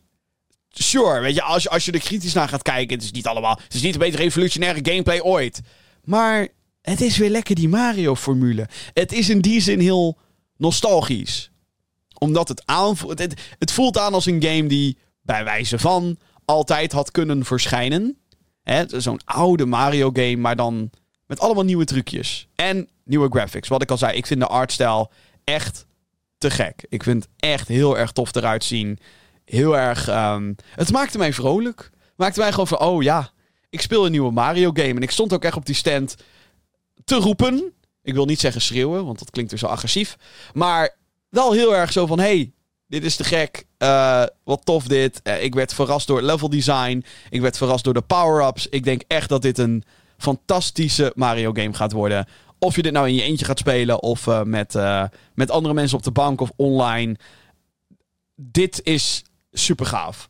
sure, 0.70 1.20
weet 1.20 1.34
je, 1.34 1.42
als, 1.42 1.62
je, 1.62 1.68
als 1.70 1.84
je 1.84 1.92
er 1.92 2.00
kritisch 2.00 2.32
naar 2.32 2.48
gaat 2.48 2.62
kijken, 2.62 2.94
het 2.94 3.04
is 3.04 3.12
niet 3.12 3.26
allemaal, 3.26 3.58
het 3.62 3.74
is 3.74 3.82
niet 3.82 3.92
de 3.92 3.98
meest 3.98 4.16
revolutionaire 4.16 4.80
gameplay 4.82 5.20
ooit. 5.20 5.60
Maar 6.04 6.48
het 6.82 7.00
is 7.00 7.16
weer 7.16 7.30
lekker 7.30 7.54
die 7.54 7.68
Mario-formule. 7.68 8.68
Het 8.92 9.12
is 9.12 9.28
in 9.28 9.40
die 9.40 9.60
zin 9.60 9.80
heel 9.80 10.18
nostalgisch. 10.56 11.50
Omdat 12.18 12.48
het 12.48 12.62
aanvoelt, 12.64 13.18
het, 13.58 13.72
voelt 13.72 13.98
aan 13.98 14.14
als 14.14 14.26
een 14.26 14.42
game 14.42 14.66
die 14.66 14.98
bij 15.22 15.44
wijze 15.44 15.78
van 15.78 16.18
altijd 16.44 16.92
had 16.92 17.10
kunnen 17.10 17.44
verschijnen. 17.44 18.18
Zo'n 18.86 19.20
oude 19.24 19.66
Mario-game, 19.66 20.36
maar 20.36 20.56
dan 20.56 20.90
met 21.26 21.40
allemaal 21.40 21.64
nieuwe 21.64 21.84
trucjes. 21.84 22.48
En 22.54 22.88
nieuwe 23.04 23.28
graphics. 23.30 23.68
Wat 23.68 23.82
ik 23.82 23.90
al 23.90 23.98
zei, 23.98 24.16
ik 24.16 24.26
vind 24.26 24.40
de 24.40 24.46
artstijl 24.46 25.10
echt 25.44 25.86
te 26.38 26.50
gek. 26.50 26.84
Ik 26.88 27.02
vind 27.02 27.22
het 27.22 27.32
echt 27.36 27.68
heel 27.68 27.98
erg 27.98 28.12
tof 28.12 28.34
eruit 28.34 28.64
zien. 28.64 28.98
Heel 29.44 29.78
erg. 29.78 30.08
Um, 30.08 30.56
het 30.74 30.92
maakte 30.92 31.18
mij 31.18 31.32
vrolijk. 31.32 31.90
Maakte 32.16 32.40
mij 32.40 32.50
gewoon 32.50 32.66
van: 32.66 32.80
oh 32.80 33.02
ja, 33.02 33.30
ik 33.70 33.80
speel 33.80 34.04
een 34.04 34.10
nieuwe 34.10 34.32
Mario 34.32 34.70
game. 34.72 34.94
En 34.94 35.02
ik 35.02 35.10
stond 35.10 35.32
ook 35.32 35.44
echt 35.44 35.56
op 35.56 35.66
die 35.66 35.74
stand 35.74 36.16
te 37.04 37.14
roepen. 37.14 37.72
Ik 38.02 38.14
wil 38.14 38.24
niet 38.24 38.40
zeggen 38.40 38.60
schreeuwen, 38.60 39.04
want 39.04 39.18
dat 39.18 39.30
klinkt 39.30 39.50
dus 39.50 39.60
zo 39.60 39.66
agressief. 39.66 40.16
Maar 40.52 40.96
wel 41.28 41.52
heel 41.52 41.76
erg 41.76 41.92
zo 41.92 42.06
van: 42.06 42.18
hey, 42.18 42.52
dit 42.86 43.04
is 43.04 43.16
te 43.16 43.24
gek. 43.24 43.64
Uh, 43.78 44.24
wat 44.44 44.64
tof 44.64 44.86
dit. 44.86 45.20
Uh, 45.24 45.42
ik 45.42 45.54
werd 45.54 45.74
verrast 45.74 46.06
door 46.06 46.16
het 46.16 46.26
level 46.26 46.48
design. 46.48 47.04
Ik 47.30 47.40
werd 47.40 47.56
verrast 47.56 47.84
door 47.84 47.94
de 47.94 48.02
power-ups. 48.02 48.68
Ik 48.68 48.84
denk 48.84 49.02
echt 49.06 49.28
dat 49.28 49.42
dit 49.42 49.58
een 49.58 49.84
fantastische 50.16 51.12
Mario 51.14 51.52
game 51.52 51.74
gaat 51.74 51.92
worden. 51.92 52.26
Of 52.58 52.76
je 52.76 52.82
dit 52.82 52.92
nou 52.92 53.08
in 53.08 53.14
je 53.14 53.22
eentje 53.22 53.44
gaat 53.44 53.58
spelen 53.58 54.02
of 54.02 54.26
uh, 54.26 54.42
met, 54.42 54.74
met 55.34 55.50
andere 55.50 55.74
mensen 55.74 55.98
op 55.98 56.04
de 56.04 56.10
bank 56.10 56.40
of 56.40 56.50
online. 56.56 57.16
Dit 58.36 58.80
is 58.82 59.22
super 59.52 59.86
gaaf. 59.86 60.28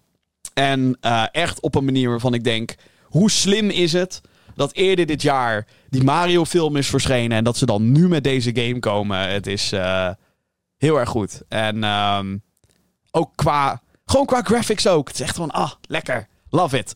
En 0.54 0.96
echt 1.32 1.60
op 1.60 1.74
een 1.74 1.84
manier 1.84 2.08
waarvan 2.08 2.34
ik 2.34 2.44
denk: 2.44 2.74
hoe 3.02 3.30
slim 3.30 3.70
is 3.70 3.92
het 3.92 4.20
dat 4.54 4.72
eerder 4.72 5.06
dit 5.06 5.22
jaar 5.22 5.66
die 5.92 6.04
Mario-film 6.04 6.76
is 6.76 6.88
verschenen. 6.88 7.36
En 7.36 7.44
dat 7.44 7.56
ze 7.56 7.66
dan 7.66 7.92
nu 7.92 8.08
met 8.08 8.24
deze 8.24 8.50
game 8.54 8.78
komen. 8.78 9.28
Het 9.28 9.46
is 9.46 9.72
eh, 9.72 10.10
heel 10.76 10.98
erg 10.98 11.08
goed. 11.08 11.42
En 11.48 11.84
ehm, 11.84 12.36
ook 13.10 13.32
qua. 13.34 13.82
Gewoon 14.04 14.26
qua 14.26 14.42
graphics 14.42 14.86
ook. 14.86 15.08
Het 15.08 15.16
is 15.16 15.26
echt 15.26 15.36
van, 15.36 15.50
ah, 15.50 15.72
lekker. 15.88 16.28
Love 16.50 16.78
it. 16.78 16.92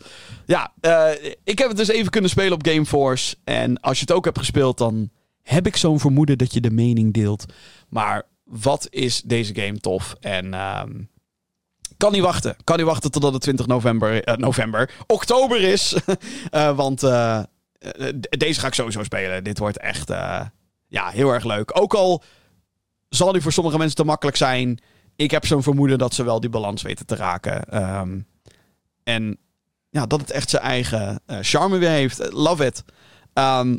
Ja, 0.47 0.73
eh, 0.81 1.09
ik 1.45 1.59
heb 1.59 1.69
het 1.69 1.77
dus 1.77 1.89
even 1.89 2.11
kunnen 2.11 2.31
spelen 2.31 2.53
op 2.53 2.67
Gameforce. 2.67 3.37
En 3.45 3.81
als 3.81 3.99
je 3.99 4.05
het 4.07 4.17
ook 4.17 4.25
hebt 4.25 4.39
gespeeld, 4.39 4.79
dan 4.79 5.11
heb 5.43 5.67
ik 5.67 5.77
zo'n 5.77 6.01
vermoeden 6.01 6.39
dat 6.39 6.55
je 6.55 6.61
de 6.61 6.71
mening 6.71 7.13
deelt. 7.13 7.45
Maar 7.89 8.23
wat 8.45 8.87
is 8.91 9.23
deze 9.23 9.55
game 9.55 9.81
tof? 9.81 10.17
En 10.21 10.55
ehm, 10.55 10.93
kan 11.97 12.13
niet 12.13 12.23
wachten. 12.23 12.57
Kan 12.65 12.77
niet 12.77 12.87
wachten 12.87 13.11
totdat 13.11 13.33
het 13.33 13.43
20 13.43 13.67
november, 13.67 14.25
eh, 14.25 14.37
november 14.37 14.91
oktober 15.07 15.63
is. 15.63 15.97
Want 16.75 17.03
deze 18.29 18.61
ga 18.61 18.67
ik 18.67 18.75
sowieso 18.75 19.03
spelen. 19.03 19.45
Dit 19.45 19.59
wordt 19.59 19.79
echt 19.79 20.11
eh, 20.11 20.41
ja, 20.87 21.09
heel 21.09 21.33
erg 21.33 21.45
leuk. 21.45 21.81
Ook 21.81 21.95
al 21.95 22.23
zal 23.09 23.33
die 23.33 23.43
voor 23.43 23.53
sommige 23.53 23.79
mensen 23.79 23.97
te 23.97 24.05
makkelijk 24.05 24.37
zijn. 24.37 24.79
Ik 25.17 25.31
heb 25.31 25.47
zo'n 25.47 25.63
vermoeden 25.63 25.99
dat 25.99 26.15
ze 26.15 26.25
wel 26.25 26.41
die 26.41 26.51
balans 26.51 26.83
weten 26.83 27.07
te 27.07 27.17
raken. 27.17 27.65
Ehm, 27.65 28.19
en 29.03 29.39
ja, 29.91 30.07
dat 30.07 30.21
het 30.21 30.31
echt 30.31 30.51
zijn 30.51 30.63
eigen 30.63 31.21
eh, 31.27 31.39
charme 31.41 31.79
weer 31.79 31.91
heeft. 31.91 32.21
Eh, 32.21 32.33
Love 32.33 32.67
it. 32.67 32.85
Ehm, 33.33 33.77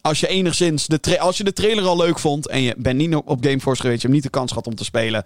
als 0.00 0.20
je 0.20 0.28
enigszins 0.28 0.86
de, 0.86 1.20
als 1.20 1.36
je 1.36 1.44
de 1.44 1.52
trailer 1.52 1.84
al 1.84 1.96
leuk 1.96 2.18
vond 2.18 2.48
en 2.48 2.60
je 2.60 2.74
bent 2.78 2.96
niet 2.96 3.14
op 3.14 3.28
op 3.28 3.44
Gameforce 3.44 3.80
geweest, 3.80 4.02
je 4.02 4.06
hebt 4.08 4.20
niet 4.22 4.32
de 4.32 4.38
kans 4.38 4.50
gehad 4.50 4.66
om 4.66 4.74
te 4.74 4.84
spelen. 4.84 5.24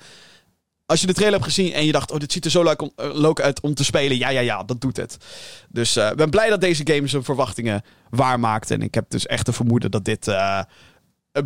Als 0.86 1.00
je 1.00 1.06
de 1.06 1.12
trailer 1.12 1.34
hebt 1.40 1.52
gezien 1.52 1.72
en 1.72 1.86
je 1.86 1.92
dacht, 1.92 2.10
oh, 2.10 2.18
dit 2.18 2.32
ziet 2.32 2.44
er 2.44 2.50
zo 2.50 2.62
leuk, 2.62 3.38
eh, 3.38 3.44
uit 3.44 3.60
om 3.60 3.74
te 3.74 3.84
spelen. 3.84 4.18
Ja, 4.18 4.28
ja, 4.28 4.40
ja, 4.40 4.62
dat 4.62 4.80
doet 4.80 4.96
het. 4.96 5.16
Dus 5.68 5.96
eh, 5.96 6.10
ik 6.10 6.16
ben 6.16 6.30
blij 6.30 6.48
dat 6.48 6.60
deze 6.60 6.82
game 6.84 7.06
zijn 7.06 7.24
verwachtingen 7.24 7.82
waarmaakt. 8.10 8.70
En 8.70 8.82
ik 8.82 8.94
heb 8.94 9.04
dus 9.08 9.26
echt 9.26 9.46
de 9.46 9.52
vermoeden 9.52 9.90
dat 9.90 10.04
dit 10.04 10.28
eh, 10.28 10.60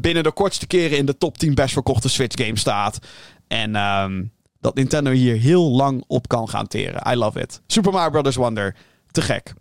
binnen 0.01 0.23
de 0.23 0.33
kortste 0.33 0.67
keren 0.67 0.99
in 0.99 1.07
de 1.07 1.19
top 1.19 1.39
10 1.39 1.55
best 1.55 1.73
verkochte 1.73 2.09
Switch 2.09 2.45
games 2.45 2.61
staat. 2.61 2.99
En 3.47 3.77
ehm, 3.77 4.25
dat 4.61 4.75
Nintendo 4.75 5.11
hier 5.11 5.37
heel 5.37 5.71
lang 5.71 6.05
op 6.07 6.29
kan 6.29 6.49
gaan 6.49 6.67
teren. 6.67 7.13
I 7.13 7.15
love 7.15 7.41
it. 7.41 7.61
Super 7.67 7.93
Mario 7.93 8.21
Bros. 8.21 8.37
Wonder. 8.37 8.77
Te 9.11 9.23
gek. 9.23 9.55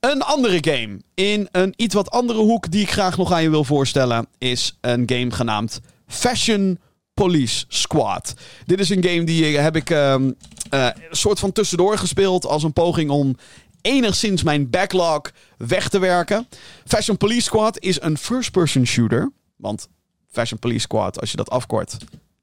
Een 0.00 0.22
andere 0.22 0.58
game 0.60 1.00
in 1.14 1.48
een 1.52 1.72
iets 1.76 1.94
wat 1.94 2.10
andere 2.10 2.38
hoek 2.38 2.70
die 2.70 2.82
ik 2.82 2.90
graag 2.90 3.16
nog 3.16 3.32
aan 3.32 3.42
je 3.42 3.50
wil 3.50 3.64
voorstellen 3.64 4.26
is 4.38 4.78
een 4.80 5.02
game 5.06 5.30
genaamd 5.30 5.80
Fashion 6.06 6.78
Police 7.22 7.64
Squad. 7.68 8.34
Dit 8.66 8.80
is 8.80 8.88
een 8.88 9.04
game 9.04 9.24
die 9.24 9.56
eh, 9.56 9.62
heb 9.62 9.76
ik 9.76 9.90
ehm, 9.90 10.30
eh, 10.70 10.88
een 11.10 11.16
soort 11.16 11.38
van 11.38 11.52
tussendoor 11.52 11.98
gespeeld 11.98 12.46
als 12.46 12.62
een 12.62 12.72
poging 12.72 13.10
om 13.10 13.36
enigszins 13.80 14.42
mijn 14.42 14.70
backlog 14.70 15.20
weg 15.56 15.88
te 15.88 15.98
werken. 15.98 16.48
Fashion 16.84 17.16
Police 17.16 17.40
Squad 17.40 17.78
is 17.78 18.00
een 18.00 18.18
first-person 18.18 18.86
shooter. 18.86 19.32
Want 19.56 19.88
Fashion 20.30 20.58
Police 20.58 20.80
Squad, 20.80 21.20
als 21.20 21.30
je 21.30 21.36
dat 21.36 21.50
afkort, 21.50 21.96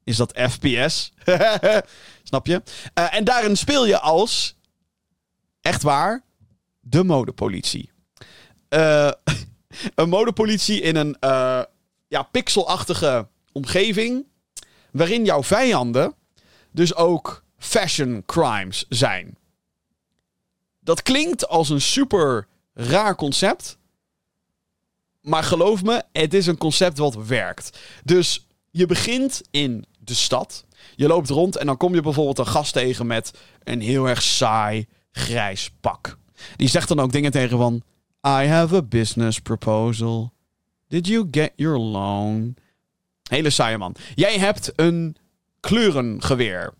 is 0.04 0.16
dat 0.16 0.38
FPS. 0.50 1.12
Snap 2.22 2.46
je? 2.46 2.62
Eh, 2.94 3.14
en 3.14 3.24
daarin 3.24 3.56
speel 3.56 3.86
je 3.86 4.00
als, 4.00 4.56
echt 5.60 5.82
waar, 5.82 6.24
de 6.80 7.04
modepolitie. 7.04 7.90
Eh, 8.68 9.10
een 9.94 10.08
modepolitie 10.08 10.80
in 10.80 10.96
een 10.96 11.16
ja, 12.08 12.22
pixelachtige 12.22 13.28
omgeving. 13.52 14.32
Waarin 14.94 15.24
jouw 15.24 15.42
vijanden 15.42 16.14
dus 16.70 16.94
ook 16.94 17.44
fashion 17.58 18.22
crimes 18.26 18.84
zijn. 18.88 19.36
Dat 20.80 21.02
klinkt 21.02 21.48
als 21.48 21.68
een 21.68 21.80
super 21.80 22.46
raar 22.74 23.14
concept. 23.14 23.78
Maar 25.20 25.42
geloof 25.42 25.82
me, 25.82 26.02
het 26.12 26.34
is 26.34 26.46
een 26.46 26.58
concept 26.58 26.98
wat 26.98 27.14
werkt. 27.14 27.78
Dus 28.04 28.46
je 28.70 28.86
begint 28.86 29.42
in 29.50 29.84
de 29.98 30.14
stad. 30.14 30.64
Je 30.96 31.06
loopt 31.06 31.28
rond 31.28 31.56
en 31.56 31.66
dan 31.66 31.76
kom 31.76 31.94
je 31.94 32.02
bijvoorbeeld 32.02 32.38
een 32.38 32.46
gast 32.46 32.72
tegen 32.72 33.06
met 33.06 33.38
een 33.62 33.80
heel 33.80 34.08
erg 34.08 34.22
saai 34.22 34.86
grijs 35.12 35.70
pak. 35.80 36.18
Die 36.56 36.68
zegt 36.68 36.88
dan 36.88 37.00
ook 37.00 37.12
dingen 37.12 37.30
tegen 37.30 37.58
van... 37.58 37.82
I 38.26 38.46
have 38.46 38.76
a 38.76 38.82
business 38.82 39.38
proposal. 39.38 40.32
Did 40.88 41.06
you 41.06 41.28
get 41.30 41.52
your 41.56 41.78
loan? 41.78 42.56
Hele 43.34 43.50
saaie 43.50 43.78
man. 43.78 43.94
Jij 44.14 44.38
hebt 44.38 44.72
een 44.76 45.16
kleurengeweer. 45.60 46.74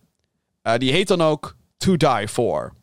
Eh, 0.63 0.77
die 0.77 0.93
heet 0.93 1.09
dan 1.09 1.21
ook 1.21 1.57
To 1.77 1.97
Die 1.97 2.29
For. 2.29 2.75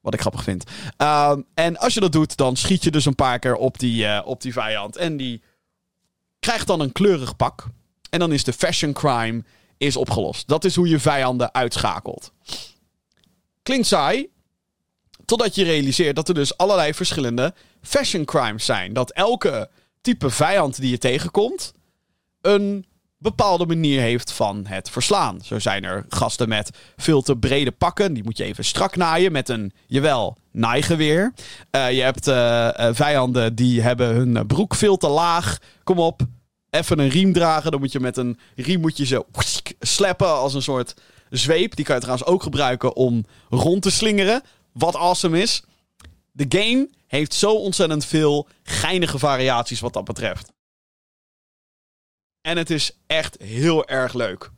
Wat 0.00 0.14
ik 0.14 0.20
grappig 0.20 0.42
vind. 0.42 0.64
Ehm, 0.96 1.40
en 1.54 1.76
als 1.76 1.94
je 1.94 2.00
dat 2.00 2.12
doet, 2.12 2.36
dan 2.36 2.56
schiet 2.56 2.84
je 2.84 2.90
dus 2.90 3.04
een 3.04 3.14
paar 3.14 3.38
keer 3.38 3.54
op 3.54 3.78
die, 3.78 4.06
eh, 4.06 4.26
op 4.26 4.40
die 4.40 4.52
vijand. 4.52 4.96
En 4.96 5.16
die 5.16 5.42
krijgt 6.38 6.66
dan 6.66 6.80
een 6.80 6.92
kleurig 6.92 7.36
pak. 7.36 7.66
En 8.10 8.18
dan 8.18 8.32
is 8.32 8.44
de 8.44 8.52
fashion 8.52 8.92
crime 8.92 9.44
is 9.76 9.96
opgelost. 9.96 10.48
Dat 10.48 10.64
is 10.64 10.76
hoe 10.76 10.88
je 10.88 10.98
vijanden 10.98 11.54
uitschakelt. 11.54 12.32
Klinkt 13.62 13.86
saai. 13.86 14.28
Totdat 15.24 15.54
je 15.54 15.64
realiseert 15.64 16.16
dat 16.16 16.28
er 16.28 16.34
dus 16.34 16.56
allerlei 16.56 16.94
verschillende 16.94 17.54
fashion 17.82 18.24
crimes 18.24 18.64
zijn. 18.64 18.92
Dat 18.92 19.10
elke 19.10 19.70
type 20.00 20.30
vijand 20.30 20.80
die 20.80 20.90
je 20.90 20.98
tegenkomt 20.98 21.72
een 22.40 22.86
bepaalde 23.18 23.66
manier 23.66 24.00
heeft 24.00 24.32
van 24.32 24.66
het 24.66 24.90
verslaan. 24.90 25.40
Zo 25.42 25.58
zijn 25.58 25.84
er 25.84 26.04
gasten 26.08 26.48
met 26.48 26.70
veel 26.96 27.22
te 27.22 27.36
brede 27.36 27.72
pakken. 27.72 28.12
Die 28.12 28.24
moet 28.24 28.36
je 28.36 28.44
even 28.44 28.64
strak 28.64 28.96
naaien 28.96 29.32
met 29.32 29.48
een, 29.48 29.72
jawel, 29.86 30.36
naaigeweer. 30.52 31.32
Eh, 31.70 31.92
je 31.92 32.02
hebt 32.02 32.26
eh, 32.26 32.78
eh, 32.88 32.94
vijanden 32.94 33.54
die 33.54 33.82
hebben 33.82 34.08
hun 34.08 34.46
broek 34.46 34.74
veel 34.74 34.96
te 34.96 35.08
laag. 35.08 35.58
Kom 35.84 35.98
op, 35.98 36.20
even 36.70 36.98
een 36.98 37.08
riem 37.08 37.32
dragen. 37.32 37.70
Dan 37.70 37.80
moet 37.80 37.92
je 37.92 38.00
met 38.00 38.16
een 38.16 38.38
riem 38.56 38.80
moet 38.80 38.96
je 38.96 39.06
zo 39.06 39.26
slappen 39.80 40.32
als 40.32 40.54
een 40.54 40.62
soort 40.62 40.94
zweep. 41.30 41.76
Die 41.76 41.84
kan 41.84 41.94
je 41.94 42.00
trouwens 42.00 42.28
ook 42.28 42.42
gebruiken 42.42 42.96
om 42.96 43.24
rond 43.48 43.82
te 43.82 43.90
slingeren. 43.90 44.42
Wat 44.72 44.96
awesome 44.96 45.40
is. 45.40 45.62
De 46.32 46.46
game 46.48 46.88
heeft 47.06 47.34
zo 47.34 47.52
ontzettend 47.54 48.04
veel 48.04 48.48
geinige 48.62 49.18
variaties 49.18 49.80
wat 49.80 49.92
dat 49.92 50.04
betreft. 50.04 50.52
En 52.48 52.56
het 52.56 52.70
is 52.70 52.90
echt 53.06 53.36
heel 53.42 53.88
erg 53.88 54.14
leuk. 54.14 54.50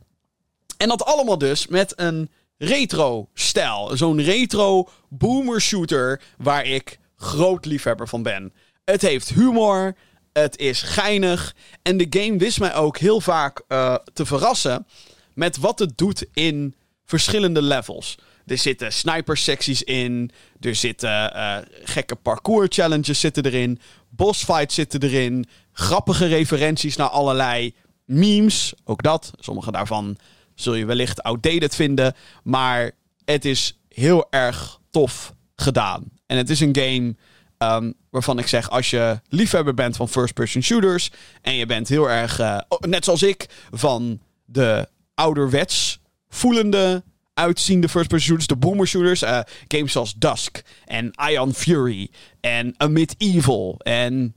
En 0.77 0.87
dat 0.87 1.05
allemaal 1.05 1.37
dus 1.37 1.67
met 1.67 1.93
een 1.95 2.29
retro-stijl. 2.57 3.97
Zo'n 3.97 4.21
retro 4.21 4.89
boomer 5.09 5.61
shooter 5.61 6.21
waar 6.37 6.65
ik 6.65 6.99
groot 7.15 7.65
liefhebber 7.65 8.07
van 8.07 8.23
ben. 8.23 8.53
Het 8.85 9.01
heeft 9.01 9.29
humor, 9.29 9.95
het 10.33 10.57
is 10.57 10.81
geinig. 10.81 11.55
En 11.81 11.97
de 11.97 12.07
game 12.09 12.37
wist 12.37 12.59
mij 12.59 12.75
ook 12.75 12.97
heel 12.97 13.21
vaak 13.21 13.63
eh, 13.67 13.95
te 14.13 14.25
verrassen 14.25 14.87
met 15.33 15.57
wat 15.57 15.79
het 15.79 15.97
doet 15.97 16.25
in 16.33 16.75
verschillende 17.05 17.61
levels. 17.61 18.17
Er 18.45 18.57
zitten 18.57 18.93
sniper 18.93 19.37
secties 19.37 19.83
in. 19.83 20.31
Er 20.59 20.75
zitten 20.75 21.33
eh, 21.33 21.57
gekke 21.83 22.15
parkour 22.15 22.65
challenges 22.69 23.19
zitten 23.19 23.45
erin. 23.45 23.79
Boss 24.09 24.43
fights 24.43 24.75
zitten 24.75 25.03
erin. 25.03 25.45
Grappige 25.71 26.25
referenties 26.25 26.95
naar 26.95 27.09
allerlei 27.09 27.73
memes. 28.05 28.73
Ook 28.83 29.03
dat. 29.03 29.31
Sommige 29.39 29.71
daarvan 29.71 30.17
zul 30.55 30.73
je 30.73 30.85
wellicht 30.85 31.23
outdated 31.23 31.75
vinden. 31.75 32.15
Maar 32.43 32.91
het 33.25 33.45
is 33.45 33.79
heel 33.89 34.27
erg 34.29 34.79
tof 34.89 35.33
gedaan. 35.55 36.03
En 36.25 36.37
het 36.37 36.49
is 36.49 36.59
een 36.59 36.75
game 36.75 37.15
ehm, 37.57 37.91
waarvan 38.09 38.39
ik 38.39 38.47
zeg... 38.47 38.69
als 38.69 38.89
je 38.89 39.19
liefhebber 39.27 39.73
bent 39.73 39.95
van 39.95 40.09
first-person 40.09 40.63
shooters... 40.63 41.11
en 41.41 41.55
je 41.55 41.65
bent 41.65 41.87
heel 41.87 42.09
erg, 42.09 42.39
eh, 42.39 42.57
net 42.79 43.03
zoals 43.03 43.23
ik... 43.23 43.49
van 43.71 44.21
de 44.45 44.87
ouderwets 45.13 45.99
voelende 46.29 47.03
uitziende 47.41 47.89
first-person 47.89 48.27
shooters, 48.27 48.47
de 48.47 48.55
boomer 48.55 48.87
shooters. 48.87 49.21
eh, 49.21 49.39
games 49.67 49.91
zoals 49.91 50.13
Dusk 50.13 50.61
en 50.85 51.11
Ion 51.29 51.53
Fury 51.53 52.09
en 52.41 52.73
Amid 52.77 53.15
Evil 53.17 53.75
en... 53.77 54.35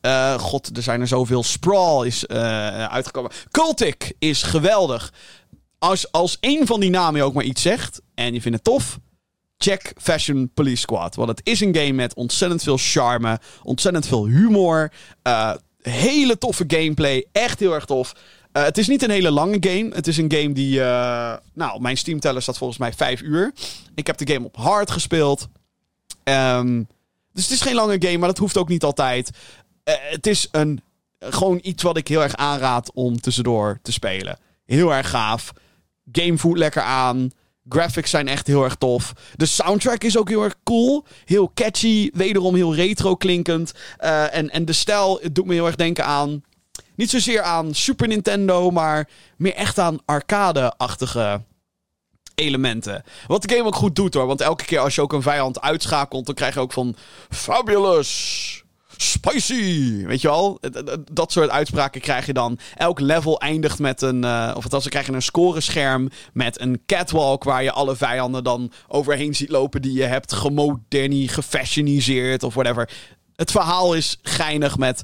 eh, 0.00 0.34
God, 0.38 0.76
er 0.76 0.82
zijn 0.82 1.00
er 1.00 1.06
zoveel. 1.06 1.42
Sprawl 1.42 2.02
is 2.02 2.26
eh, 2.26 2.86
uitgekomen. 2.86 3.30
Cultic 3.50 4.12
is 4.18 4.42
geweldig. 4.42 5.12
Als, 5.78 6.12
als 6.12 6.36
één 6.40 6.66
van 6.66 6.80
die 6.80 6.90
namen 6.90 7.22
ook 7.22 7.34
maar 7.34 7.44
iets 7.44 7.62
zegt 7.62 8.02
en 8.14 8.34
je 8.34 8.40
vindt 8.40 8.56
het 8.56 8.66
tof, 8.66 8.98
check 9.58 9.92
Fashion 10.00 10.50
Police 10.54 10.80
Squad. 10.80 11.14
Want 11.14 11.28
het 11.28 11.40
is 11.42 11.60
een 11.60 11.76
game 11.76 11.92
met 11.92 12.14
ontzettend 12.14 12.62
veel 12.62 12.76
charme, 12.78 13.40
ontzettend 13.62 14.06
veel 14.06 14.26
humor, 14.26 14.92
hele 15.82 16.38
toffe 16.38 16.64
gameplay, 16.66 17.26
echt 17.32 17.60
heel 17.60 17.74
erg 17.74 17.84
tof. 17.84 18.12
Eh, 18.56 18.64
het 18.64 18.78
is 18.78 18.88
niet 18.88 19.02
een 19.02 19.10
hele 19.10 19.30
lange 19.30 19.56
game. 19.60 19.88
Het 19.94 20.06
is 20.06 20.16
een 20.16 20.32
game 20.32 20.52
die. 20.52 20.80
eh, 20.82 21.36
nou, 21.54 21.80
mijn 21.80 21.96
Steam 21.96 22.20
teller 22.20 22.42
staat 22.42 22.58
volgens 22.58 22.78
mij 22.78 22.92
5 22.92 23.22
uur. 23.22 23.52
Ik 23.94 24.06
heb 24.06 24.16
de 24.16 24.32
game 24.32 24.46
op 24.46 24.56
hard 24.56 24.90
gespeeld. 24.90 25.48
Ehm, 26.22 26.82
dus 27.32 27.42
het 27.42 27.52
is 27.52 27.60
geen 27.60 27.74
lange 27.74 27.96
game, 27.98 28.18
maar 28.18 28.28
dat 28.28 28.38
hoeft 28.38 28.56
ook 28.56 28.68
niet 28.68 28.84
altijd. 28.84 29.30
Eh, 29.84 29.94
het 29.98 30.26
is 30.26 30.48
een, 30.50 30.80
gewoon 31.18 31.58
iets 31.62 31.82
wat 31.82 31.96
ik 31.96 32.08
heel 32.08 32.22
erg 32.22 32.36
aanraad 32.36 32.90
om 32.94 33.20
tussendoor 33.20 33.78
te 33.82 33.92
spelen. 33.92 34.38
Heel 34.66 34.94
erg 34.94 35.10
gaaf. 35.10 35.52
Game 36.12 36.38
voelt 36.38 36.58
lekker 36.58 36.82
aan. 36.82 37.30
Graphics 37.68 38.10
zijn 38.10 38.28
echt 38.28 38.46
heel 38.46 38.64
erg 38.64 38.74
tof. 38.74 39.12
De 39.34 39.46
soundtrack 39.46 40.04
is 40.04 40.18
ook 40.18 40.28
heel 40.28 40.42
erg 40.42 40.56
cool. 40.64 41.04
Heel 41.24 41.50
catchy. 41.54 42.10
Wederom 42.12 42.54
heel 42.54 42.74
retro 42.74 43.16
klinkend. 43.16 43.72
En, 43.98 44.50
en 44.50 44.64
de 44.64 44.72
stijl 44.72 45.20
doet 45.32 45.46
me 45.46 45.52
heel 45.54 45.66
erg 45.66 45.76
denken 45.76 46.04
aan. 46.04 46.42
Niet 46.96 47.10
zozeer 47.10 47.42
aan 47.42 47.74
Super 47.74 48.08
Nintendo, 48.08 48.70
maar 48.70 49.08
meer 49.36 49.54
echt 49.54 49.78
aan 49.78 49.98
arcade-achtige 50.04 51.40
elementen. 52.34 53.02
Wat 53.26 53.42
de 53.42 53.54
game 53.54 53.66
ook 53.66 53.74
goed 53.74 53.96
doet 53.96 54.14
hoor. 54.14 54.26
Want 54.26 54.40
elke 54.40 54.64
keer 54.64 54.78
als 54.78 54.94
je 54.94 55.00
ook 55.00 55.12
een 55.12 55.22
vijand 55.22 55.60
uitschakelt, 55.60 56.26
dan 56.26 56.34
krijg 56.34 56.54
je 56.54 56.60
ook 56.60 56.72
van 56.72 56.96
Fabulous. 57.28 58.64
Spicy! 58.96 60.04
Weet 60.06 60.20
je 60.20 60.28
wel? 60.28 60.60
Dat 61.12 61.32
soort 61.32 61.50
uitspraken 61.50 62.00
krijg 62.00 62.26
je 62.26 62.32
dan. 62.32 62.58
Elk 62.74 63.00
level 63.00 63.40
eindigt 63.40 63.78
met 63.78 64.02
een. 64.02 64.24
Uh, 64.24 64.52
of 64.56 64.62
althans, 64.62 64.82
dan 64.82 64.92
krijg 64.92 65.06
je 65.06 65.12
een 65.12 65.22
scorescherm 65.22 66.10
met 66.32 66.60
een 66.60 66.82
catwalk. 66.86 67.44
Waar 67.44 67.62
je 67.62 67.72
alle 67.72 67.96
vijanden 67.96 68.44
dan 68.44 68.72
overheen 68.88 69.34
ziet 69.34 69.50
lopen. 69.50 69.82
die 69.82 69.92
je 69.92 70.04
hebt 70.04 70.32
gemoderniseerd, 70.32 71.32
gefashioniseerd 71.32 72.42
of 72.42 72.54
whatever. 72.54 72.90
Het 73.34 73.50
verhaal 73.50 73.94
is 73.94 74.18
geinig 74.22 74.78
met 74.78 75.02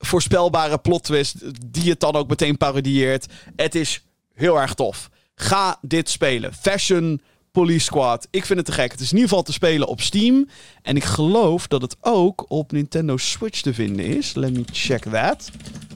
voorspelbare 0.00 0.78
plot 0.78 1.04
twist. 1.04 1.36
die 1.66 1.90
het 1.90 2.00
dan 2.00 2.14
ook 2.14 2.28
meteen 2.28 2.56
parodieert. 2.56 3.26
Het 3.56 3.74
is 3.74 4.04
heel 4.34 4.60
erg 4.60 4.74
tof. 4.74 5.10
Ga 5.34 5.78
dit 5.82 6.08
spelen. 6.10 6.54
Fashion 6.54 7.20
Police 7.50 7.84
Squad. 7.84 8.28
Ik 8.30 8.44
vind 8.44 8.58
het 8.58 8.66
te 8.66 8.72
gek. 8.72 8.90
Het 8.90 9.00
is 9.00 9.10
in 9.10 9.14
ieder 9.14 9.28
geval 9.28 9.44
te 9.44 9.52
spelen 9.52 9.88
op 9.88 10.00
Steam. 10.00 10.48
En 10.82 10.96
ik 10.96 11.04
geloof 11.04 11.66
dat 11.66 11.82
het 11.82 11.96
ook 12.00 12.44
op 12.48 12.72
Nintendo 12.72 13.16
Switch 13.16 13.60
te 13.60 13.74
vinden 13.74 14.04
is. 14.04 14.34
Let 14.34 14.52
me 14.52 14.64
check 14.72 15.02
that. 15.02 15.50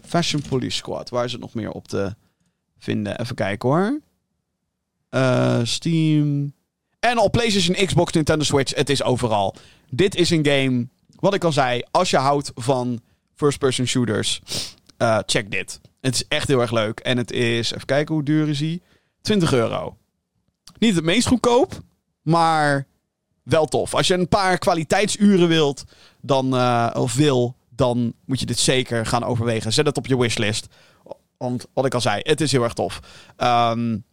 Fashion 0.07 0.43
Police 0.49 0.77
Squad. 0.77 1.11
Waar 1.11 1.25
is 1.25 1.33
het 1.33 1.41
nog 1.41 1.55
meer 1.55 1.71
op 1.71 1.89
te 1.89 2.15
vinden? 2.79 3.21
Even 3.21 3.35
kijken 3.35 3.69
hoor. 3.69 4.01
Uh, 5.11 5.61
Steam. 5.63 6.53
En 7.01 7.19
op 7.19 7.33
PlayStation, 7.33 7.87
Xbox, 7.87 8.13
Nintendo 8.13 8.45
Switch. 8.45 8.75
Het 8.75 8.91
is 8.91 9.03
overal. 9.03 9.55
Dit 9.91 10.15
is 10.15 10.31
een 10.31 10.47
game. 10.47 10.89
Wat 11.17 11.35
ik 11.35 11.45
al 11.45 11.53
zei. 11.53 11.83
Als 11.91 12.11
je 12.11 12.17
houdt 12.17 12.53
van 12.55 13.01
first-person 13.35 13.87
shooters. 13.87 14.41
Uh, 14.99 15.19
check 15.27 15.51
dit. 15.51 15.81
Het 16.01 16.15
is 16.15 16.29
echt 16.29 16.49
heel 16.49 16.61
erg 16.61 16.71
leuk. 16.71 17.01
En 17.01 17.17
het 17.17 17.31
is. 17.31 17.73
Even 17.73 17.87
kijken 17.87 18.15
hoe 18.15 18.25
duur 18.25 18.49
is 18.49 18.61
hij. 18.61 18.81
20 19.21 19.53
euro. 19.53 19.97
Niet 20.79 20.95
het 20.95 21.05
meest 21.05 21.27
goedkoop, 21.27 21.81
maar 22.23 22.87
wel 23.43 23.67
tof. 23.67 23.95
Als 23.95 24.07
je 24.07 24.15
een 24.15 24.29
paar 24.29 24.59
kwaliteitsuren 24.59 25.49
wilt, 25.49 25.85
dan, 26.21 26.55
uh, 26.55 26.91
of 26.95 27.15
wil, 27.15 27.57
dan 27.69 28.15
moet 28.25 28.41
je 28.41 28.47
dit 28.47 28.59
zeker 28.59 29.07
gaan 29.07 29.25
overwegen. 29.25 29.73
Zet 29.73 29.87
het 29.87 29.97
op 29.97 30.07
je 30.07 30.19
wishlist. 30.19 30.67
Want 31.37 31.67
wat 31.73 31.87
ik 31.87 31.95
al 31.95 32.01
zei, 32.01 32.21
het 32.23 32.41
is 32.41 32.53
heel 32.53 32.63
erg 32.63 32.73
tof. 32.73 33.01
Um, 33.37 34.05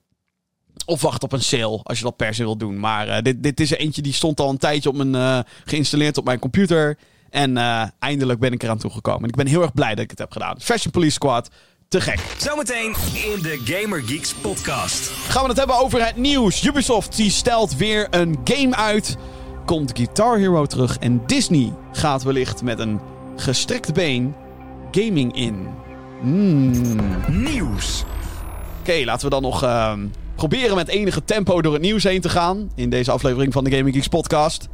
of 0.86 1.02
wacht 1.02 1.24
op 1.24 1.32
een 1.32 1.42
sale 1.42 1.80
als 1.84 1.98
je 1.98 2.04
dat 2.04 2.16
per 2.16 2.34
se 2.34 2.44
wilt 2.44 2.60
doen. 2.60 2.80
Maar 2.80 3.08
uh, 3.08 3.22
dit, 3.22 3.44
dit 3.44 3.60
is 3.60 3.72
er 3.72 3.78
eentje 3.78 4.02
die 4.02 4.14
stond 4.14 4.40
al 4.40 4.50
een 4.50 4.58
tijdje 4.58 4.90
op 4.90 4.96
mijn, 4.96 5.46
geïnstalleerd 5.66 6.18
op 6.18 6.26
mijn 6.26 6.40
computer. 6.40 6.98
En 7.32 7.58
eindelijk 8.00 8.40
ben 8.40 8.52
ik 8.52 8.64
eraan 8.64 8.78
toegekomen. 8.78 9.24
En 9.24 9.30
ik 9.30 9.36
ben 9.36 9.48
heel 9.48 9.62
erg 9.62 9.74
blij 9.74 9.96
dat 9.96 10.04
ik 10.04 10.10
het 10.10 10.20
heb 10.20 10.32
gedaan. 10.32 10.62
Fashion 10.62 10.92
Police 10.92 11.14
Squad 11.14 11.50
te 11.92 12.02
gek. 12.02 12.20
Zometeen 12.38 12.96
in 13.14 13.42
de 13.42 13.62
Gamer 13.66 14.02
Geeks 14.02 14.34
podcast. 14.34 15.10
Gaan 15.10 15.42
we 15.42 15.50
het 15.50 15.58
hebben 15.58 15.80
over 15.80 16.06
het 16.06 16.16
nieuws. 16.16 16.66
Ubisoft 16.66 17.16
die 17.16 17.30
stelt 17.30 17.76
weer 17.76 18.08
een 18.10 18.40
game 18.44 18.76
uit. 18.76 19.18
Komt 19.66 19.92
Guitar 19.98 20.38
Hero 20.38 20.66
terug 20.66 20.98
en 20.98 21.22
Disney 21.26 21.74
gaat 21.92 22.24
wellicht 22.24 22.64
met 22.64 22.80
een 22.80 23.00
gestrekte 23.36 23.92
been 23.92 24.36
gaming 24.92 25.36
in. 25.36 25.68
Mm. 26.22 26.72
Nieuws. 27.28 28.04
Oké, 28.80 29.04
laten 29.06 29.24
we 29.24 29.30
dan 29.30 29.42
nog 29.42 29.64
uh, 29.64 29.94
proberen 30.36 30.76
met 30.76 30.88
enige 30.88 31.24
tempo 31.24 31.62
door 31.62 31.74
het 31.74 31.82
nieuws 31.82 32.04
heen 32.04 32.22
te 32.22 32.30
gaan. 32.30 32.72
In 32.76 32.90
deze 32.90 33.12
aflevering 33.12 33.54
van 33.54 33.64
de 33.64 33.72
Gaming 33.72 33.96
Geeks 33.96 34.08
podcast. 34.08 34.68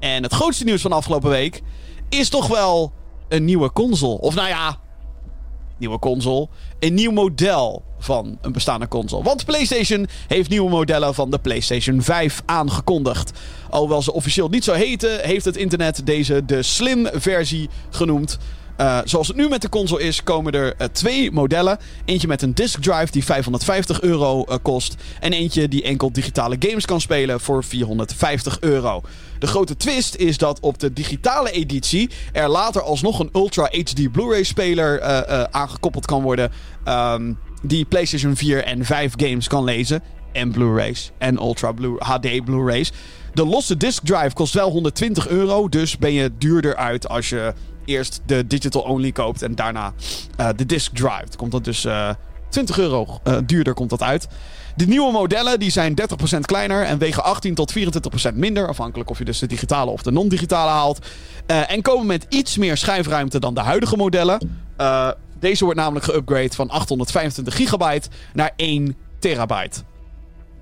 En 0.00 0.22
het 0.22 0.32
grootste 0.32 0.64
nieuws 0.64 0.82
van 0.82 0.90
de 0.90 0.96
afgelopen 0.96 1.30
week 1.30 1.62
is 2.12 2.28
toch 2.28 2.46
wel 2.46 2.92
een 3.28 3.44
nieuwe 3.44 3.72
console. 3.72 4.18
Of 4.18 4.34
nou 4.34 4.48
ja, 4.48 4.78
nieuwe 5.78 5.98
console. 5.98 6.48
Een 6.78 6.94
nieuw 6.94 7.10
model 7.10 7.82
van 7.98 8.38
een 8.40 8.52
bestaande 8.52 8.88
console. 8.88 9.22
Want 9.22 9.44
PlayStation 9.44 10.06
heeft 10.26 10.50
nieuwe 10.50 10.70
modellen 10.70 11.14
van 11.14 11.30
de 11.30 11.38
PlayStation 11.38 12.02
5 12.02 12.42
aangekondigd. 12.46 13.38
Alhoewel 13.70 14.02
ze 14.02 14.12
officieel 14.12 14.48
niet 14.48 14.64
zo 14.64 14.72
heten, 14.72 15.20
heeft 15.20 15.44
het 15.44 15.56
internet 15.56 16.06
deze 16.06 16.44
de 16.44 16.62
Slim-versie 16.62 17.68
genoemd. 17.90 18.38
Uh, 18.80 18.98
zoals 19.04 19.28
het 19.28 19.36
nu 19.36 19.48
met 19.48 19.62
de 19.62 19.68
console 19.68 20.02
is, 20.02 20.22
komen 20.22 20.52
er 20.52 20.74
uh, 20.78 20.86
twee 20.86 21.30
modellen. 21.30 21.78
Eentje 22.04 22.28
met 22.28 22.42
een 22.42 22.54
disk 22.54 22.82
drive 22.82 23.12
die 23.12 23.24
550 23.24 24.00
euro 24.00 24.44
uh, 24.48 24.56
kost. 24.62 24.96
En 25.20 25.32
eentje 25.32 25.68
die 25.68 25.82
enkel 25.82 26.12
digitale 26.12 26.56
games 26.58 26.86
kan 26.86 27.00
spelen 27.00 27.40
voor 27.40 27.64
450 27.64 28.60
euro. 28.60 29.02
De 29.38 29.46
grote 29.46 29.76
twist 29.76 30.14
is 30.14 30.38
dat 30.38 30.60
op 30.60 30.78
de 30.78 30.92
digitale 30.92 31.50
editie 31.50 32.10
er 32.32 32.48
later 32.48 32.82
alsnog 32.82 33.18
een 33.18 33.30
Ultra 33.32 33.68
HD 33.70 34.12
Blu-ray 34.12 34.42
speler 34.42 35.02
aangekoppeld 35.50 36.06
kan 36.06 36.22
worden. 36.22 36.50
Um, 36.88 37.38
die 37.62 37.84
PlayStation 37.84 38.36
4 38.36 38.64
en 38.64 38.84
5 38.84 39.12
games 39.16 39.48
kan 39.48 39.64
lezen. 39.64 40.02
En 40.32 40.50
Blu-rays. 40.50 41.10
En 41.18 41.36
Ultra 41.36 41.72
Blu 41.72 41.96
HD 41.98 42.44
Blu-rays. 42.44 42.92
De 43.34 43.46
losse 43.46 43.76
disk 43.76 44.04
drive 44.04 44.34
kost 44.34 44.54
wel 44.54 44.70
120 44.70 45.28
euro. 45.28 45.68
Dus 45.68 45.98
ben 45.98 46.12
je 46.12 46.30
duurder 46.38 46.76
uit 46.76 47.08
als 47.08 47.28
je 47.28 47.54
eerst 47.84 48.20
de 48.26 48.46
digital 48.46 48.82
only 48.82 49.12
koopt 49.12 49.42
en 49.42 49.54
daarna 49.54 49.92
uh, 50.40 50.48
de 50.56 50.66
disk 50.66 50.94
drive. 50.94 51.36
Komt 51.36 51.52
dat 51.52 51.64
dus 51.64 51.84
uh, 51.84 52.10
20 52.48 52.78
euro 52.78 53.18
uh, 53.24 53.36
duurder 53.46 53.74
komt 53.74 53.90
dat 53.90 54.02
uit. 54.02 54.28
De 54.76 54.86
nieuwe 54.86 55.12
modellen 55.12 55.58
die 55.58 55.70
zijn 55.70 55.94
30% 56.36 56.38
kleiner 56.40 56.84
en 56.84 56.98
wegen 56.98 57.24
18 57.24 57.54
tot 57.54 57.74
24% 57.78 58.34
minder. 58.34 58.68
Afhankelijk 58.68 59.10
of 59.10 59.18
je 59.18 59.24
dus 59.24 59.38
de 59.38 59.46
digitale 59.46 59.90
of 59.90 60.02
de 60.02 60.10
non-digitale 60.10 60.70
haalt. 60.70 61.06
En 61.46 61.82
komen 61.82 62.06
met 62.06 62.26
iets 62.28 62.56
meer 62.56 62.76
schijfruimte 62.76 63.40
dan 63.40 63.54
de 63.54 63.60
huidige 63.60 63.96
modellen. 63.96 64.64
Deze 65.40 65.64
wordt 65.64 65.78
namelijk 65.78 66.04
geüpgrade 66.04 66.54
van 66.54 66.70
825 66.70 67.56
gigabyte 67.56 68.08
naar 68.32 68.52
1 68.56 68.96
terabyte. 69.18 69.80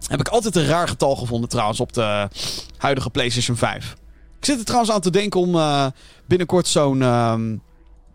Heb 0.07 0.21
ik 0.21 0.29
altijd 0.29 0.57
een 0.57 0.67
raar 0.67 0.89
getal 0.89 1.17
gevonden 1.17 1.49
trouwens 1.49 1.81
op 1.81 1.93
de 1.93 2.29
huidige 2.77 3.11
PlayStation 3.11 3.57
5. 3.57 3.97
Ik 4.39 4.45
zit 4.45 4.59
er 4.59 4.65
trouwens 4.65 4.93
aan 4.93 5.01
te 5.01 5.11
denken 5.11 5.41
om 5.41 5.55
binnenkort 6.31 6.69
zo'n. 6.69 7.03
Um, 7.03 7.63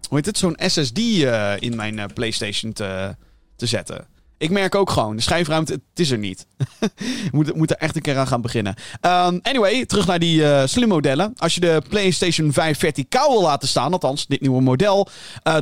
hoe 0.10 0.18
heet 0.18 0.26
het? 0.26 0.38
Zo'n 0.38 0.58
SSD 0.58 1.00
uh, 1.00 1.54
in 1.60 1.76
mijn 1.76 1.98
uh, 1.98 2.04
PlayStation 2.14 2.74
te, 2.74 3.16
te 3.56 3.66
zetten. 3.66 4.08
Ik 4.38 4.50
merk 4.50 4.76
ook 4.76 4.90
gewoon, 4.90 5.16
de 5.16 5.22
schijfruimte, 5.22 5.74
het 5.74 6.00
is 6.00 6.12
er 6.12 6.18
niet. 6.18 6.48
moet, 7.32 7.56
moet 7.56 7.72
er 7.72 7.78
echt 7.78 7.96
een 7.96 8.02
keer 8.02 8.18
aan 8.18 8.28
gaan 8.28 8.42
beginnen. 8.42 8.76
Um, 9.02 9.40
anyway, 9.42 9.86
terug 9.86 10.08
naar 10.08 10.20
die 10.20 10.42
uh, 10.42 10.62
slim 10.66 10.88
modellen. 10.88 11.34
Als 11.38 11.54
je 11.56 11.60
de 11.60 11.82
PlayStation 11.90 12.54
5 12.54 12.80
verticaal 12.80 13.32
wil 13.32 13.42
laten 13.42 13.68
staan, 13.68 13.92
althans 13.92 14.28
dit 14.28 14.42
nieuwe 14.42 14.62
model, 14.62 15.08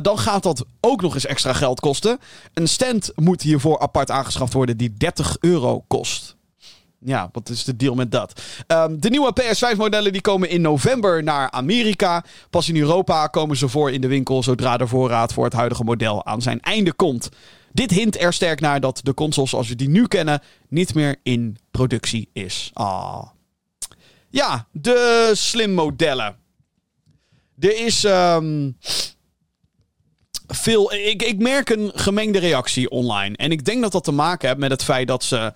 dan 0.02 0.18
gaat 0.18 0.42
dat 0.42 0.64
ook 0.80 1.02
nog 1.02 1.14
eens 1.14 1.26
extra 1.26 1.52
geld 1.52 1.80
kosten. 1.80 2.18
Een 2.54 2.68
stand 2.68 3.12
moet 3.14 3.42
hiervoor 3.42 3.80
apart 3.80 4.10
aangeschaft 4.10 4.52
worden 4.52 4.76
die 4.76 4.94
30 4.96 5.36
euro 5.40 5.84
kost. 5.86 6.36
Ja, 7.04 7.28
wat 7.32 7.48
is 7.48 7.64
de 7.64 7.76
deal 7.76 7.94
met 7.94 8.10
dat? 8.10 8.40
Um, 8.66 9.00
de 9.00 9.10
nieuwe 9.10 9.32
PS5-modellen 9.40 10.12
die 10.12 10.20
komen 10.20 10.48
in 10.48 10.60
november 10.60 11.22
naar 11.22 11.50
Amerika. 11.50 12.24
Pas 12.50 12.68
in 12.68 12.76
Europa 12.76 13.26
komen 13.26 13.56
ze 13.56 13.68
voor 13.68 13.90
in 13.90 14.00
de 14.00 14.06
winkel 14.06 14.42
zodra 14.42 14.76
de 14.76 14.86
voorraad 14.86 15.32
voor 15.32 15.44
het 15.44 15.52
huidige 15.52 15.84
model 15.84 16.26
aan 16.26 16.42
zijn 16.42 16.60
einde 16.60 16.92
komt. 16.92 17.28
Dit 17.72 17.90
hint 17.90 18.20
er 18.20 18.32
sterk 18.32 18.60
naar 18.60 18.80
dat 18.80 19.00
de 19.02 19.14
console 19.14 19.48
zoals 19.48 19.68
we 19.68 19.74
die 19.74 19.88
nu 19.88 20.06
kennen 20.06 20.42
niet 20.68 20.94
meer 20.94 21.16
in 21.22 21.56
productie 21.70 22.28
is. 22.32 22.70
Ah. 22.72 23.22
Ja, 24.30 24.66
de 24.72 25.30
slim 25.34 25.72
modellen. 25.72 26.36
Er 27.58 27.84
is 27.84 28.04
um, 28.04 28.76
veel. 30.46 30.92
Ik, 30.92 31.22
ik 31.22 31.38
merk 31.38 31.70
een 31.70 31.90
gemengde 31.94 32.38
reactie 32.38 32.90
online. 32.90 33.36
En 33.36 33.50
ik 33.50 33.64
denk 33.64 33.82
dat 33.82 33.92
dat 33.92 34.04
te 34.04 34.12
maken 34.12 34.48
heeft 34.48 34.60
met 34.60 34.70
het 34.70 34.84
feit 34.84 35.08
dat 35.08 35.24
ze 35.24 35.52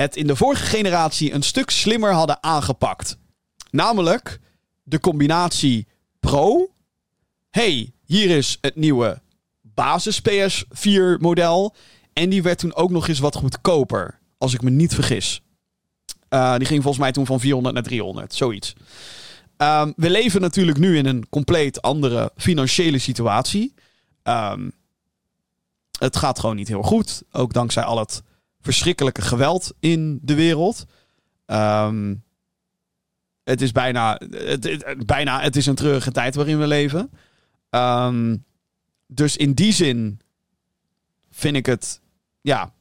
het 0.00 0.16
in 0.16 0.26
de 0.26 0.36
vorige 0.36 0.64
generatie 0.64 1.32
een 1.32 1.42
stuk 1.42 1.70
slimmer 1.70 2.12
hadden 2.12 2.42
aangepakt. 2.42 3.18
Namelijk 3.70 4.40
de 4.82 5.00
combinatie 5.00 5.86
Pro. 6.20 6.70
hey, 7.50 7.92
hier 8.04 8.36
is 8.36 8.58
het 8.60 8.76
nieuwe 8.76 9.20
basis 9.60 10.20
PS4 10.20 11.18
model. 11.18 11.74
En 12.12 12.30
die 12.30 12.42
werd 12.42 12.58
toen 12.58 12.74
ook 12.74 12.90
nog 12.90 13.08
eens 13.08 13.18
wat 13.18 13.34
goedkoper. 13.34 14.18
Als 14.38 14.54
ik 14.54 14.62
me 14.62 14.70
niet 14.70 14.94
vergis. 14.94 15.42
Uh, 16.30 16.56
die 16.56 16.66
ging 16.66 16.82
volgens 16.82 17.02
mij 17.02 17.12
toen 17.12 17.26
van 17.26 17.40
400 17.40 17.74
naar 17.74 17.84
300. 17.84 18.34
Zoiets. 18.34 18.72
Um, 19.56 19.92
we 19.96 20.10
leven 20.10 20.40
natuurlijk 20.40 20.78
nu 20.78 20.96
in 20.96 21.06
een 21.06 21.28
compleet 21.28 21.82
andere 21.82 22.32
financiële 22.36 22.98
situatie. 22.98 23.74
Um, 24.22 24.72
het 25.98 26.16
gaat 26.16 26.38
gewoon 26.38 26.56
niet 26.56 26.68
heel 26.68 26.82
goed. 26.82 27.22
Ook 27.32 27.52
dankzij 27.52 27.82
al 27.82 27.98
het 27.98 28.22
verschrikkelijke 28.60 29.22
geweld 29.22 29.72
in 29.80 30.18
de 30.22 30.34
wereld. 30.34 30.84
Um, 31.46 32.22
het 33.44 33.60
is 33.60 33.72
bijna 33.72 34.20
het, 34.30 34.94
bijna. 35.06 35.40
het 35.40 35.56
is 35.56 35.66
een 35.66 35.74
treurige 35.74 36.12
tijd 36.12 36.34
waarin 36.34 36.58
we 36.58 36.66
leven. 36.66 37.10
Um, 37.70 38.44
dus 39.06 39.36
in 39.36 39.52
die 39.52 39.72
zin 39.72 40.20
vind 41.30 41.56
ik 41.56 41.66
het. 41.66 42.00
Ja. 42.40 42.72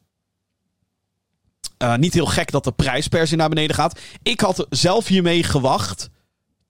Uh, 1.84 1.96
niet 1.96 2.14
heel 2.14 2.26
gek 2.26 2.52
dat 2.52 2.64
de 2.64 2.72
prijs 2.72 3.08
per 3.08 3.28
se 3.28 3.36
naar 3.36 3.50
beneden 3.50 3.76
gaat. 3.76 4.00
Ik 4.24 4.40
had 4.40 4.66
zelf 4.70 5.08
hiermee 5.08 5.44
gewacht 5.44 6.10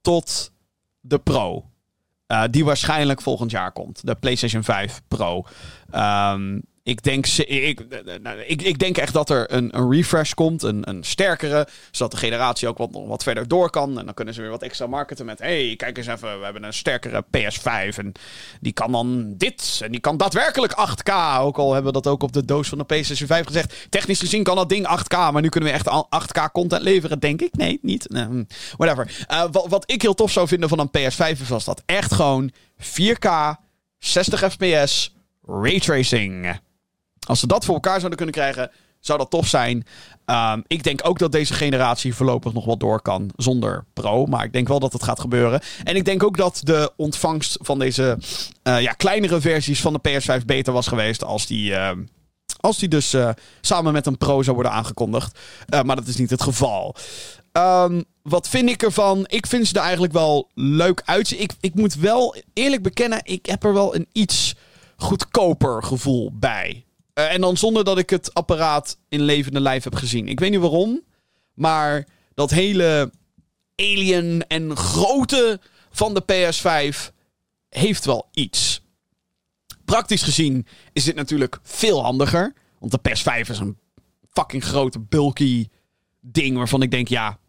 tot 0.02 0.52
de 1.00 1.20
Pro. 1.20 1.70
Uh, 2.28 2.44
die 2.50 2.66
waarschijnlijk 2.66 3.22
volgend 3.22 3.52
jaar 3.52 3.72
komt. 3.72 4.06
De 4.06 4.16
PlayStation 4.16 4.64
5 4.64 5.02
Pro. 5.08 5.46
Um, 5.96 6.62
ik 6.90 7.04
denk, 7.04 7.28
ik, 7.28 7.80
ik, 8.48 8.62
ik 8.62 8.80
denk 8.80 8.98
echt 8.98 9.14
dat 9.14 9.30
er 9.30 9.54
een, 9.54 9.78
een 9.78 9.92
refresh 9.92 10.34
komt, 10.34 10.64
een, 10.64 10.90
een 10.90 11.04
sterkere, 11.04 11.68
zodat 11.92 12.12
de 12.12 12.18
generatie 12.18 12.68
ook 12.68 12.78
wat, 12.78 12.90
wat 12.92 13.24
verder 13.24 13.48
door 13.48 13.70
kan. 13.70 14.00
En 14.00 14.06
dan 14.06 14.14
kunnen 14.14 14.34
ze 14.34 14.42
weer 14.42 14.50
wat 14.50 14.62
extra 14.62 14.88
marketen 14.88 15.26
met, 15.26 15.40
hey, 15.40 15.74
kijk 15.78 15.98
eens 15.98 16.08
even, 16.08 16.38
we 16.40 16.44
hebben 16.44 16.64
een 16.64 16.74
sterkere 16.74 17.26
PS5 17.38 17.98
en 17.98 18.12
die 18.62 18.74
kan 18.74 18.92
dan 18.92 19.34
dit 19.38 19.80
en 19.84 19.92
die 19.92 20.02
kan 20.02 20.18
daadwerkelijk 20.18 20.72
8K. 20.72 21.40
Ook 21.40 21.58
al 21.58 21.74
hebben 21.74 21.94
we 21.94 22.02
dat 22.02 22.12
ook 22.14 22.24
op 22.24 22.34
de 22.34 22.46
doos 22.46 22.70
van 22.70 22.78
de 22.78 22.84
PlayStation 22.84 23.28
5 23.28 23.46
gezegd. 23.46 23.88
Technisch 23.90 24.20
gezien 24.20 24.44
kan 24.44 24.56
dat 24.56 24.70
ding 24.70 25.00
8K, 25.00 25.18
maar 25.18 25.42
nu 25.42 25.50
kunnen 25.50 25.70
we 25.70 25.76
echt 25.76 25.88
8K 25.88 26.52
content 26.52 26.82
leveren, 26.82 27.20
denk 27.20 27.42
ik. 27.42 27.56
Nee, 27.56 27.80
niet. 27.82 28.06
Hm, 28.14 28.44
whatever. 28.78 29.26
Uh, 29.32 29.44
wat, 29.52 29.66
wat 29.68 29.92
ik 29.92 30.02
heel 30.02 30.14
tof 30.14 30.32
zou 30.32 30.48
vinden 30.48 30.70
van 30.70 30.80
een 30.80 30.90
PS5 30.98 31.42
is 31.42 31.52
als 31.52 31.66
dat 31.66 31.84
echt 31.86 32.14
gewoon 32.14 32.52
4K, 32.78 33.30
60 33.98 34.52
fps, 34.52 35.16
raytracing. 35.46 36.60
Als 37.30 37.40
ze 37.40 37.48
dat 37.48 37.66
voor 37.66 37.74
elkaar 37.74 37.98
zouden 37.98 38.18
kunnen 38.18 38.36
krijgen, 38.36 38.72
zou 39.00 39.20
dat 39.20 39.30
tof 39.30 39.48
zijn. 39.48 39.86
Um, 40.26 40.64
ik 40.68 40.84
denk 40.84 41.08
ook 41.08 41.20
dat 41.20 41.32
deze 41.32 41.54
generatie 41.54 42.16
voorlopig 42.16 42.54
nog 42.54 42.66
wel 42.66 42.78
door 42.78 43.02
kan 43.02 43.30
zonder 43.36 43.86
Pro. 43.94 44.26
Maar 44.26 44.44
ik 44.44 44.54
denk 44.54 44.68
wel 44.68 44.80
dat 44.80 44.94
het 44.94 45.04
gaat 45.04 45.20
gebeuren. 45.20 45.62
En 45.84 45.96
ik 45.96 46.06
denk 46.06 46.24
ook 46.24 46.38
dat 46.38 46.62
de 46.64 46.92
ontvangst 46.96 47.58
van 47.62 47.80
deze 47.80 48.18
uh, 48.64 48.82
ja, 48.82 48.92
kleinere 48.92 49.42
versies 49.42 49.82
van 49.82 49.94
de 49.94 50.10
PS5 50.10 50.46
beter 50.46 50.74
was 50.74 50.88
geweest 50.88 51.24
als 51.24 51.46
die. 51.46 51.72
Uh, 51.72 51.92
als 52.60 52.78
die 52.78 52.90
dus 52.90 53.14
uh, 53.14 53.30
samen 53.62 53.94
met 53.94 54.06
een 54.06 54.18
Pro 54.18 54.42
zou 54.42 54.56
worden 54.56 54.74
aangekondigd. 54.74 55.40
Uh, 55.74 55.82
maar 55.82 55.96
dat 55.96 56.08
is 56.08 56.16
niet 56.16 56.30
het 56.30 56.42
geval. 56.42 56.96
Um, 57.52 58.04
wat 58.22 58.48
vind 58.50 58.70
ik 58.70 58.84
ervan? 58.84 59.26
Ik 59.28 59.48
vind 59.48 59.68
ze 59.68 59.74
er 59.74 59.82
eigenlijk 59.82 60.14
wel 60.14 60.50
leuk 60.54 61.02
uitzien. 61.06 61.42
Ik, 61.42 61.52
ik 61.60 61.76
moet 61.76 61.96
wel 61.96 62.36
eerlijk 62.54 62.84
bekennen, 62.84 63.20
ik 63.24 63.46
heb 63.46 63.64
er 63.64 63.74
wel 63.74 63.96
een 63.96 64.08
iets 64.12 64.56
goedkoper 64.98 65.84
gevoel 65.84 66.32
bij. 66.34 66.84
Uh, 67.20 67.34
en 67.34 67.42
dan 67.42 67.58
zonder 67.58 67.84
dat 67.84 67.98
ik 67.98 68.10
het 68.10 68.34
apparaat 68.34 68.98
in 69.10 69.22
levende 69.22 69.60
lijf 69.60 69.84
heb 69.84 69.96
gezien. 69.96 70.28
Ik 70.28 70.40
weet 70.40 70.52
niet 70.52 70.60
waarom, 70.60 71.04
maar 71.54 72.08
dat 72.34 72.50
hele 72.50 73.12
alien 73.76 74.48
en 74.48 74.78
grote 74.78 75.60
van 75.90 76.14
de 76.14 76.24
PS5 76.24 77.14
heeft 77.70 78.06
wel 78.06 78.30
iets. 78.32 78.82
Praktisch 79.86 80.24
gezien 80.24 80.68
is 80.94 81.04
dit 81.04 81.16
natuurlijk 81.16 81.60
veel 81.64 82.04
handiger. 82.04 82.54
Want 82.80 82.92
de 82.92 83.10
PS5 83.10 83.50
is 83.50 83.60
een 83.60 83.78
fucking 84.30 84.64
grote, 84.64 85.00
bulky 85.00 85.68
ding 86.20 86.58
waarvan 86.58 86.82
ik 86.82 86.92
denk, 86.92 87.08
ja. 87.08 87.40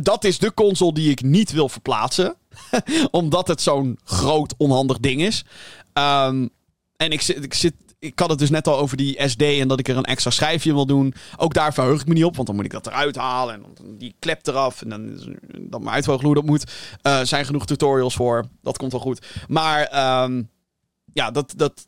Dat 0.00 0.24
is 0.24 0.38
de 0.38 0.54
console 0.54 0.94
die 0.94 1.10
ik 1.10 1.22
niet 1.22 1.52
wil 1.52 1.68
verplaatsen. 1.68 2.36
omdat 3.10 3.48
het 3.48 3.60
zo'n 3.60 3.98
groot, 4.04 4.54
onhandig 4.56 4.98
ding 4.98 5.22
is. 5.22 5.44
Um, 5.92 6.50
en 6.96 7.10
ik 7.10 7.20
zit, 7.20 7.44
ik 7.44 7.54
zit 7.54 7.74
ik 8.02 8.18
had 8.18 8.30
het 8.30 8.38
dus 8.38 8.50
net 8.50 8.68
al 8.68 8.78
over 8.78 8.96
die 8.96 9.28
SD 9.28 9.42
en 9.42 9.68
dat 9.68 9.78
ik 9.78 9.88
er 9.88 9.96
een 9.96 10.04
extra 10.04 10.30
schijfje 10.30 10.72
wil 10.72 10.86
doen. 10.86 11.14
Ook 11.36 11.54
daar 11.54 11.74
verheug 11.74 12.00
ik 12.00 12.06
me 12.06 12.14
niet 12.14 12.24
op, 12.24 12.34
want 12.34 12.46
dan 12.46 12.56
moet 12.56 12.64
ik 12.64 12.70
dat 12.70 12.86
eruit 12.86 13.16
halen. 13.16 13.54
En 13.54 13.62
dan 13.74 13.96
die 13.98 14.14
klep 14.18 14.46
eraf 14.46 14.82
en 14.82 14.88
dan, 14.88 15.36
dan 15.60 15.82
maar 15.82 15.94
uitvogelen 15.94 16.26
hoe 16.26 16.34
dat 16.34 16.44
moet. 16.44 16.72
Uh, 17.02 17.20
zijn 17.22 17.44
genoeg 17.44 17.66
tutorials 17.66 18.14
voor. 18.14 18.44
Dat 18.62 18.78
komt 18.78 18.92
wel 18.92 19.00
goed. 19.00 19.26
Maar 19.48 19.80
um, 20.24 20.50
ja, 21.12 21.30
dat, 21.30 21.54
dat, 21.56 21.86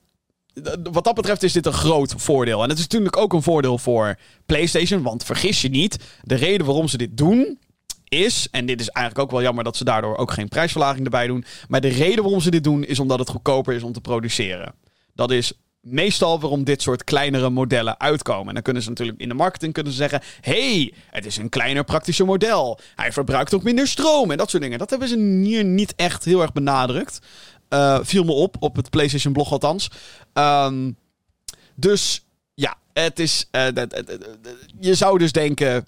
wat 0.92 1.04
dat 1.04 1.14
betreft 1.14 1.42
is 1.42 1.52
dit 1.52 1.66
een 1.66 1.72
groot 1.72 2.14
voordeel. 2.16 2.62
En 2.62 2.68
het 2.68 2.78
is 2.78 2.84
natuurlijk 2.84 3.16
ook 3.16 3.32
een 3.32 3.42
voordeel 3.42 3.78
voor 3.78 4.18
PlayStation. 4.46 5.02
Want 5.02 5.24
vergis 5.24 5.62
je 5.62 5.68
niet, 5.68 5.98
de 6.22 6.34
reden 6.34 6.66
waarom 6.66 6.88
ze 6.88 6.96
dit 6.96 7.16
doen 7.16 7.58
is, 8.04 8.48
en 8.50 8.66
dit 8.66 8.80
is 8.80 8.88
eigenlijk 8.88 9.26
ook 9.26 9.32
wel 9.32 9.42
jammer 9.42 9.64
dat 9.64 9.76
ze 9.76 9.84
daardoor 9.84 10.16
ook 10.16 10.30
geen 10.30 10.48
prijsverlaging 10.48 11.04
erbij 11.04 11.26
doen. 11.26 11.44
Maar 11.68 11.80
de 11.80 11.88
reden 11.88 12.22
waarom 12.22 12.40
ze 12.40 12.50
dit 12.50 12.64
doen 12.64 12.84
is 12.84 12.98
omdat 12.98 13.18
het 13.18 13.28
goedkoper 13.28 13.74
is 13.74 13.82
om 13.82 13.92
te 13.92 14.00
produceren. 14.00 14.74
Dat 15.14 15.30
is 15.30 15.52
meestal 15.84 16.40
waarom 16.40 16.64
dit 16.64 16.82
soort 16.82 17.04
kleinere 17.04 17.50
modellen 17.50 18.00
uitkomen. 18.00 18.48
En 18.48 18.54
dan 18.54 18.62
kunnen 18.62 18.82
ze 18.82 18.88
natuurlijk 18.88 19.20
in 19.20 19.28
de 19.28 19.34
marketing 19.34 19.72
kunnen 19.72 19.92
ze 19.92 19.98
zeggen: 19.98 20.20
hey, 20.40 20.92
het 21.10 21.26
is 21.26 21.36
een 21.36 21.48
kleiner 21.48 21.84
praktischer 21.84 22.26
model. 22.26 22.78
Hij 22.94 23.12
verbruikt 23.12 23.54
ook 23.54 23.62
minder 23.62 23.86
stroom 23.86 24.30
en 24.30 24.36
dat 24.36 24.50
soort 24.50 24.62
dingen. 24.62 24.78
Dat 24.78 24.90
hebben 24.90 25.08
ze 25.08 25.18
hier 25.18 25.64
niet 25.64 25.94
echt 25.96 26.24
heel 26.24 26.42
erg 26.42 26.52
benadrukt. 26.52 27.18
Uh, 27.70 27.98
viel 28.02 28.24
me 28.24 28.32
op, 28.32 28.56
op 28.58 28.76
het 28.76 28.90
PlayStation 28.90 29.32
blog 29.32 29.52
althans. 29.52 29.90
Um, 30.32 30.96
dus 31.74 32.24
ja, 32.54 32.76
het 32.92 33.18
is. 33.18 33.48
Uh, 33.52 33.66
je 34.80 34.94
zou 34.94 35.18
dus 35.18 35.32
denken. 35.32 35.86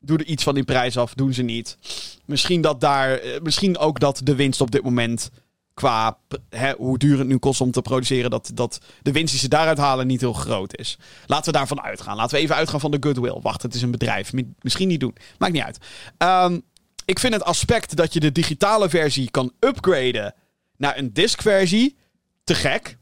Doe 0.00 0.18
er 0.18 0.24
iets 0.24 0.42
van 0.42 0.54
die 0.54 0.64
prijs 0.64 0.96
af, 0.96 1.14
doen 1.14 1.34
ze 1.34 1.42
niet. 1.42 1.78
Misschien 2.24 2.60
dat 2.60 2.80
daar. 2.80 3.24
Uh, 3.24 3.40
misschien 3.42 3.78
ook 3.78 4.00
dat 4.00 4.20
de 4.24 4.34
winst 4.34 4.60
op 4.60 4.70
dit 4.70 4.82
moment 4.82 5.30
qua 5.74 6.18
hè, 6.48 6.72
hoe 6.72 6.98
duur 6.98 7.18
het 7.18 7.26
nu 7.26 7.38
kost 7.38 7.60
om 7.60 7.70
te 7.70 7.82
produceren, 7.82 8.30
dat, 8.30 8.50
dat 8.54 8.80
de 9.02 9.12
winst 9.12 9.32
die 9.32 9.40
ze 9.40 9.48
daaruit 9.48 9.78
halen 9.78 10.06
niet 10.06 10.20
heel 10.20 10.32
groot 10.32 10.78
is. 10.78 10.98
Laten 11.26 11.52
we 11.52 11.58
daarvan 11.58 11.82
uitgaan. 11.82 12.16
Laten 12.16 12.36
we 12.36 12.42
even 12.42 12.56
uitgaan 12.56 12.80
van 12.80 12.90
de 12.90 12.96
goodwill. 13.00 13.38
Wacht, 13.42 13.62
het 13.62 13.74
is 13.74 13.82
een 13.82 13.90
bedrijf. 13.90 14.32
Misschien 14.60 14.88
niet 14.88 15.00
doen. 15.00 15.16
Maakt 15.38 15.52
niet 15.52 15.62
uit. 15.62 15.78
Um, 16.18 16.62
ik 17.04 17.18
vind 17.18 17.32
het 17.32 17.44
aspect 17.44 17.96
dat 17.96 18.12
je 18.12 18.20
de 18.20 18.32
digitale 18.32 18.88
versie 18.88 19.30
kan 19.30 19.52
upgraden 19.60 20.34
naar 20.76 20.98
een 20.98 21.12
diskversie 21.12 21.96
te 22.44 22.54
gek. 22.54 22.98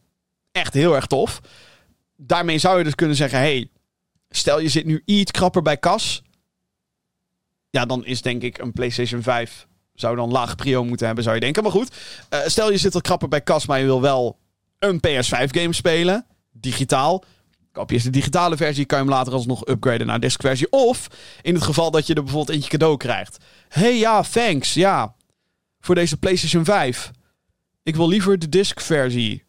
Echt 0.52 0.74
heel 0.74 0.94
erg 0.94 1.06
tof. 1.06 1.40
Daarmee 2.16 2.58
zou 2.58 2.78
je 2.78 2.84
dus 2.84 2.94
kunnen 2.94 3.16
zeggen: 3.16 3.38
hey, 3.38 3.70
stel 4.28 4.58
je 4.60 4.68
zit 4.68 4.84
nu 4.84 5.02
iets 5.04 5.30
krapper 5.30 5.62
bij 5.62 5.76
kas. 5.76 6.22
Ja, 7.70 7.86
dan 7.86 8.04
is 8.04 8.22
denk 8.22 8.42
ik 8.42 8.58
een 8.58 8.72
PlayStation 8.72 9.22
5 9.22 9.66
zou 9.94 10.16
dan 10.16 10.30
laag 10.30 10.56
prio 10.56 10.84
moeten 10.84 11.06
hebben, 11.06 11.24
zou 11.24 11.36
je 11.36 11.42
denken. 11.42 11.62
Maar 11.62 11.72
goed, 11.72 11.94
uh, 12.30 12.38
stel 12.46 12.70
je 12.70 12.78
zit 12.78 12.94
er 12.94 13.00
krapper 13.00 13.28
bij 13.28 13.40
kas, 13.40 13.66
maar 13.66 13.78
je 13.78 13.84
wil 13.84 14.00
wel 14.00 14.38
een 14.78 15.00
PS5-game 15.06 15.72
spelen. 15.72 16.26
Digitaal. 16.52 17.24
Koop 17.72 17.90
je 17.90 18.02
de 18.02 18.10
digitale 18.10 18.56
versie, 18.56 18.84
kan 18.84 18.98
je 18.98 19.04
hem 19.04 19.12
later 19.12 19.32
alsnog 19.32 19.68
upgraden 19.68 20.06
naar 20.06 20.20
diskversie. 20.20 20.70
Of 20.70 21.06
in 21.42 21.54
het 21.54 21.62
geval 21.62 21.90
dat 21.90 22.06
je 22.06 22.14
er 22.14 22.22
bijvoorbeeld 22.22 22.56
eentje 22.56 22.70
cadeau 22.70 22.96
krijgt. 22.96 23.36
hey, 23.68 23.98
ja, 23.98 24.22
thanks. 24.22 24.74
Ja, 24.74 25.14
voor 25.80 25.94
deze 25.94 26.16
PlayStation 26.16 26.64
5. 26.64 27.10
Ik 27.82 27.96
wil 27.96 28.08
liever 28.08 28.38
de 28.38 28.48
diskversie. 28.48 29.44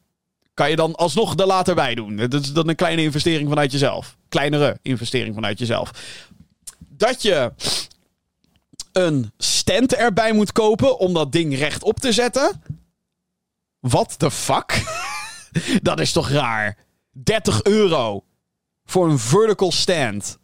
Kan 0.53 0.69
je 0.69 0.75
dan 0.75 0.95
alsnog 0.95 1.39
er 1.39 1.45
later 1.45 1.75
bij 1.75 1.95
doen. 1.95 2.15
Dat 2.15 2.33
is 2.33 2.53
dan 2.53 2.69
een 2.69 2.75
kleine 2.75 3.01
investering 3.01 3.49
vanuit 3.49 3.71
jezelf. 3.71 4.17
Kleinere 4.29 4.77
investering 4.81 5.35
vanuit 5.35 5.59
jezelf. 5.59 5.91
Dat 6.79 7.21
je 7.21 7.51
een 8.93 9.31
stand 9.37 9.93
erbij 9.93 10.33
moet 10.33 10.51
kopen 10.51 10.99
om 10.99 11.13
dat 11.13 11.31
ding 11.31 11.57
rechtop 11.57 11.99
te 11.99 12.11
zetten. 12.11 12.61
What 13.79 14.19
the 14.19 14.31
fuck? 14.31 14.83
dat 15.81 15.99
is 15.99 16.11
toch 16.11 16.29
raar? 16.29 16.77
30 17.11 17.63
euro 17.63 18.23
voor 18.85 19.09
een 19.09 19.19
vertical 19.19 19.71
stand. 19.71 20.37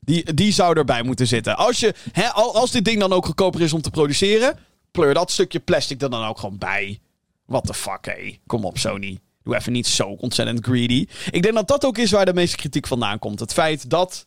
Die, 0.00 0.34
die 0.34 0.52
zou 0.52 0.78
erbij 0.78 1.02
moeten 1.02 1.26
zitten. 1.26 1.56
Als, 1.56 1.80
je, 1.80 1.94
hè, 2.12 2.28
als 2.30 2.70
dit 2.70 2.84
ding 2.84 3.00
dan 3.00 3.12
ook 3.12 3.26
goedkoper 3.26 3.60
is 3.60 3.72
om 3.72 3.82
te 3.82 3.90
produceren, 3.90 4.58
pleur 4.90 5.14
dat 5.14 5.30
stukje 5.30 5.60
plastic 5.60 6.02
er 6.02 6.10
dan 6.10 6.24
ook 6.24 6.38
gewoon 6.38 6.58
bij. 6.58 7.00
What 7.46 7.64
the 7.64 7.74
fuck, 7.74 8.04
hé. 8.04 8.38
Kom 8.46 8.64
op, 8.64 8.78
Sony. 8.78 9.18
Doe 9.42 9.56
even 9.56 9.72
niet 9.72 9.86
zo 9.86 10.08
ontzettend 10.08 10.64
greedy. 10.64 11.06
Ik 11.30 11.42
denk 11.42 11.54
dat 11.54 11.68
dat 11.68 11.84
ook 11.84 11.98
is 11.98 12.10
waar 12.10 12.24
de 12.24 12.34
meeste 12.34 12.56
kritiek 12.56 12.86
vandaan 12.86 13.18
komt. 13.18 13.40
Het 13.40 13.52
feit 13.52 13.90
dat 13.90 14.26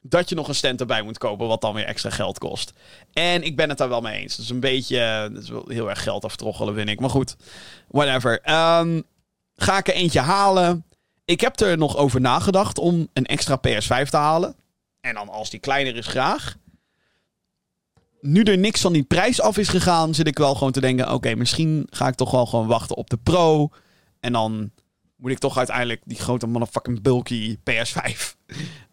dat 0.00 0.28
je 0.28 0.34
nog 0.34 0.48
een 0.48 0.54
stand 0.54 0.80
erbij 0.80 1.02
moet 1.02 1.18
kopen, 1.18 1.46
wat 1.46 1.60
dan 1.60 1.74
weer 1.74 1.84
extra 1.84 2.10
geld 2.10 2.38
kost. 2.38 2.72
En 3.12 3.42
ik 3.42 3.56
ben 3.56 3.68
het 3.68 3.78
daar 3.78 3.88
wel 3.88 4.00
mee 4.00 4.20
eens. 4.20 4.36
Dat 4.36 4.44
is 4.44 4.50
een 4.50 4.60
beetje, 4.60 5.28
dat 5.32 5.42
is 5.42 5.48
wel 5.48 5.64
heel 5.68 5.90
erg 5.90 6.02
geld 6.02 6.24
aftroggelen, 6.24 6.74
vind 6.74 6.88
ik. 6.88 7.00
Maar 7.00 7.10
goed, 7.10 7.36
whatever. 7.88 8.32
Um, 8.32 9.04
ga 9.56 9.78
ik 9.78 9.88
er 9.88 9.94
eentje 9.94 10.20
halen? 10.20 10.84
Ik 11.24 11.40
heb 11.40 11.60
er 11.60 11.78
nog 11.78 11.96
over 11.96 12.20
nagedacht 12.20 12.78
om 12.78 13.08
een 13.12 13.26
extra 13.26 13.58
PS5 13.68 14.08
te 14.08 14.16
halen. 14.16 14.54
En 15.00 15.14
dan 15.14 15.28
als 15.28 15.50
die 15.50 15.60
kleiner 15.60 15.96
is, 15.96 16.06
graag. 16.06 16.56
Nu 18.20 18.42
er 18.42 18.58
niks 18.58 18.80
van 18.80 18.92
die 18.92 19.02
prijs 19.02 19.40
af 19.40 19.58
is 19.58 19.68
gegaan, 19.68 20.14
zit 20.14 20.26
ik 20.26 20.38
wel 20.38 20.54
gewoon 20.54 20.72
te 20.72 20.80
denken: 20.80 21.12
oké, 21.12 21.34
misschien 21.34 21.86
ga 21.90 22.08
ik 22.08 22.14
toch 22.14 22.30
wel 22.30 22.46
gewoon 22.46 22.66
wachten 22.66 22.96
op 22.96 23.10
de 23.10 23.16
Pro. 23.16 23.70
En 24.20 24.32
dan 24.32 24.70
moet 25.18 25.30
ik 25.30 25.38
toch 25.38 25.56
uiteindelijk 25.56 26.00
die 26.04 26.18
grote 26.18 26.46
motherfucking 26.46 27.02
bulky 27.02 27.56
PS5 27.70 28.34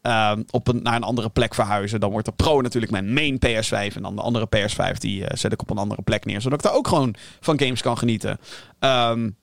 uh, 0.02 0.32
op 0.52 0.68
een, 0.68 0.84
naar 0.84 0.96
een 0.96 1.04
andere 1.04 1.30
plek 1.30 1.54
verhuizen. 1.54 2.00
Dan 2.00 2.12
wordt 2.12 2.26
de 2.26 2.32
Pro 2.32 2.62
natuurlijk 2.62 2.92
mijn 2.92 3.14
main 3.14 3.36
PS5. 3.36 3.96
En 3.96 4.02
dan 4.02 4.16
de 4.16 4.22
andere 4.22 4.48
PS5 4.56 4.98
die 4.98 5.22
uh, 5.22 5.28
zet 5.34 5.54
ik 5.54 5.62
op 5.62 5.70
een 5.70 5.78
andere 5.78 6.02
plek 6.02 6.26
neer. 6.26 6.42
Zodat 6.42 6.58
ik 6.60 6.66
daar 6.66 6.78
ook 6.78 6.88
gewoon 6.88 7.16
van 7.40 7.60
games 7.60 7.82
kan 7.82 7.98
genieten. 7.98 8.40
Um, 8.80 9.38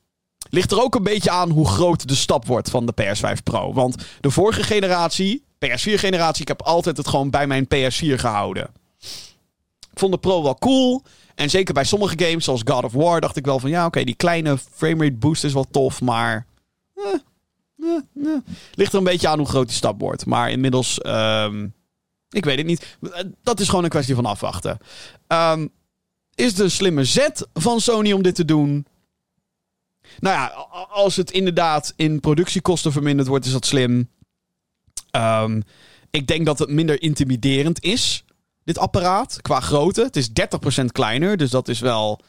ligt 0.51 0.71
er 0.71 0.83
ook 0.83 0.95
een 0.95 1.03
beetje 1.03 1.31
aan 1.31 1.51
hoe 1.51 1.69
groot 1.69 2.09
de 2.09 2.15
stap 2.15 2.47
wordt 2.47 2.71
van 2.71 2.87
de 2.87 2.95
PS5 3.03 3.43
Pro. 3.43 3.73
Want 3.73 4.05
de 4.21 4.31
vorige 4.31 4.63
generatie, 4.63 5.45
PS4 5.67 5.95
generatie, 5.95 6.43
ik 6.43 6.49
heb 6.49 6.63
altijd 6.63 6.97
het 6.97 7.09
gewoon 7.09 7.31
bij 7.31 7.47
mijn 7.47 7.65
PS4 7.65 8.15
gehouden. 8.15 8.71
Ik 9.93 9.99
vond 9.99 10.13
de 10.13 10.19
Pro 10.19 10.43
wel 10.43 10.55
cool. 10.59 11.03
En 11.35 11.51
zeker 11.51 11.75
bij 11.75 11.85
sommige 11.85 12.25
games, 12.25 12.45
zoals 12.45 12.63
God 12.65 12.85
of 12.85 12.93
War, 12.93 13.21
dacht 13.21 13.37
ik 13.37 13.45
wel 13.45 13.59
van 13.59 13.71
ja, 13.71 13.87
oké, 13.87 14.05
die 14.05 14.15
kleine 14.15 14.59
framerate 14.59 15.17
boost 15.17 15.45
is 15.45 15.53
wel 15.53 15.67
tof, 15.71 16.01
maar. 16.01 16.47
Eh, 16.95 17.05
eh, 17.79 18.27
eh. 18.27 18.41
ligt 18.75 18.93
er 18.93 18.99
een 18.99 19.05
beetje 19.05 19.29
aan 19.29 19.39
hoe 19.39 19.49
groot 19.49 19.67
die 19.67 19.77
stap 19.77 20.01
wordt. 20.01 20.27
Maar 20.27 20.51
inmiddels, 20.51 21.01
ehm, 21.01 21.69
ik 22.29 22.45
weet 22.45 22.59
het 22.59 22.67
niet. 22.67 22.99
Dat 23.43 23.61
is 23.61 23.69
gewoon 23.69 23.85
een 23.85 23.91
kwestie 23.91 24.15
van 24.15 24.27
afwachten. 24.27 24.79
Ehm, 25.27 25.67
is 26.35 26.59
een 26.59 26.71
slimme 26.71 27.05
zet 27.05 27.49
van 27.53 27.81
Sony 27.81 28.13
om 28.13 28.23
dit 28.23 28.35
te 28.35 28.45
doen? 28.45 28.87
Nou 30.19 30.37
ja, 30.37 30.47
als 30.91 31.17
het 31.17 31.31
inderdaad 31.31 31.93
in 31.97 32.21
productiekosten 32.21 32.93
verminderd 32.93 33.29
wordt, 33.29 33.47
is 33.47 33.53
dat 33.53 33.67
slim. 33.67 34.11
Ehm, 35.11 35.61
ik 36.11 36.27
denk 36.27 36.47
dat 36.47 36.59
het 36.59 36.71
minder 36.71 37.03
intimiderend 37.03 37.83
is, 37.83 38.25
dit 38.65 38.79
apparaat, 38.79 39.39
qua 39.43 39.61
grootte. 39.61 40.03
Het 40.03 40.17
is 40.17 40.33
30% 40.33 40.93
kleiner, 40.93 41.37
dus 41.37 41.51
dat 41.51 41.69
is 41.69 41.81
wel 41.81 42.21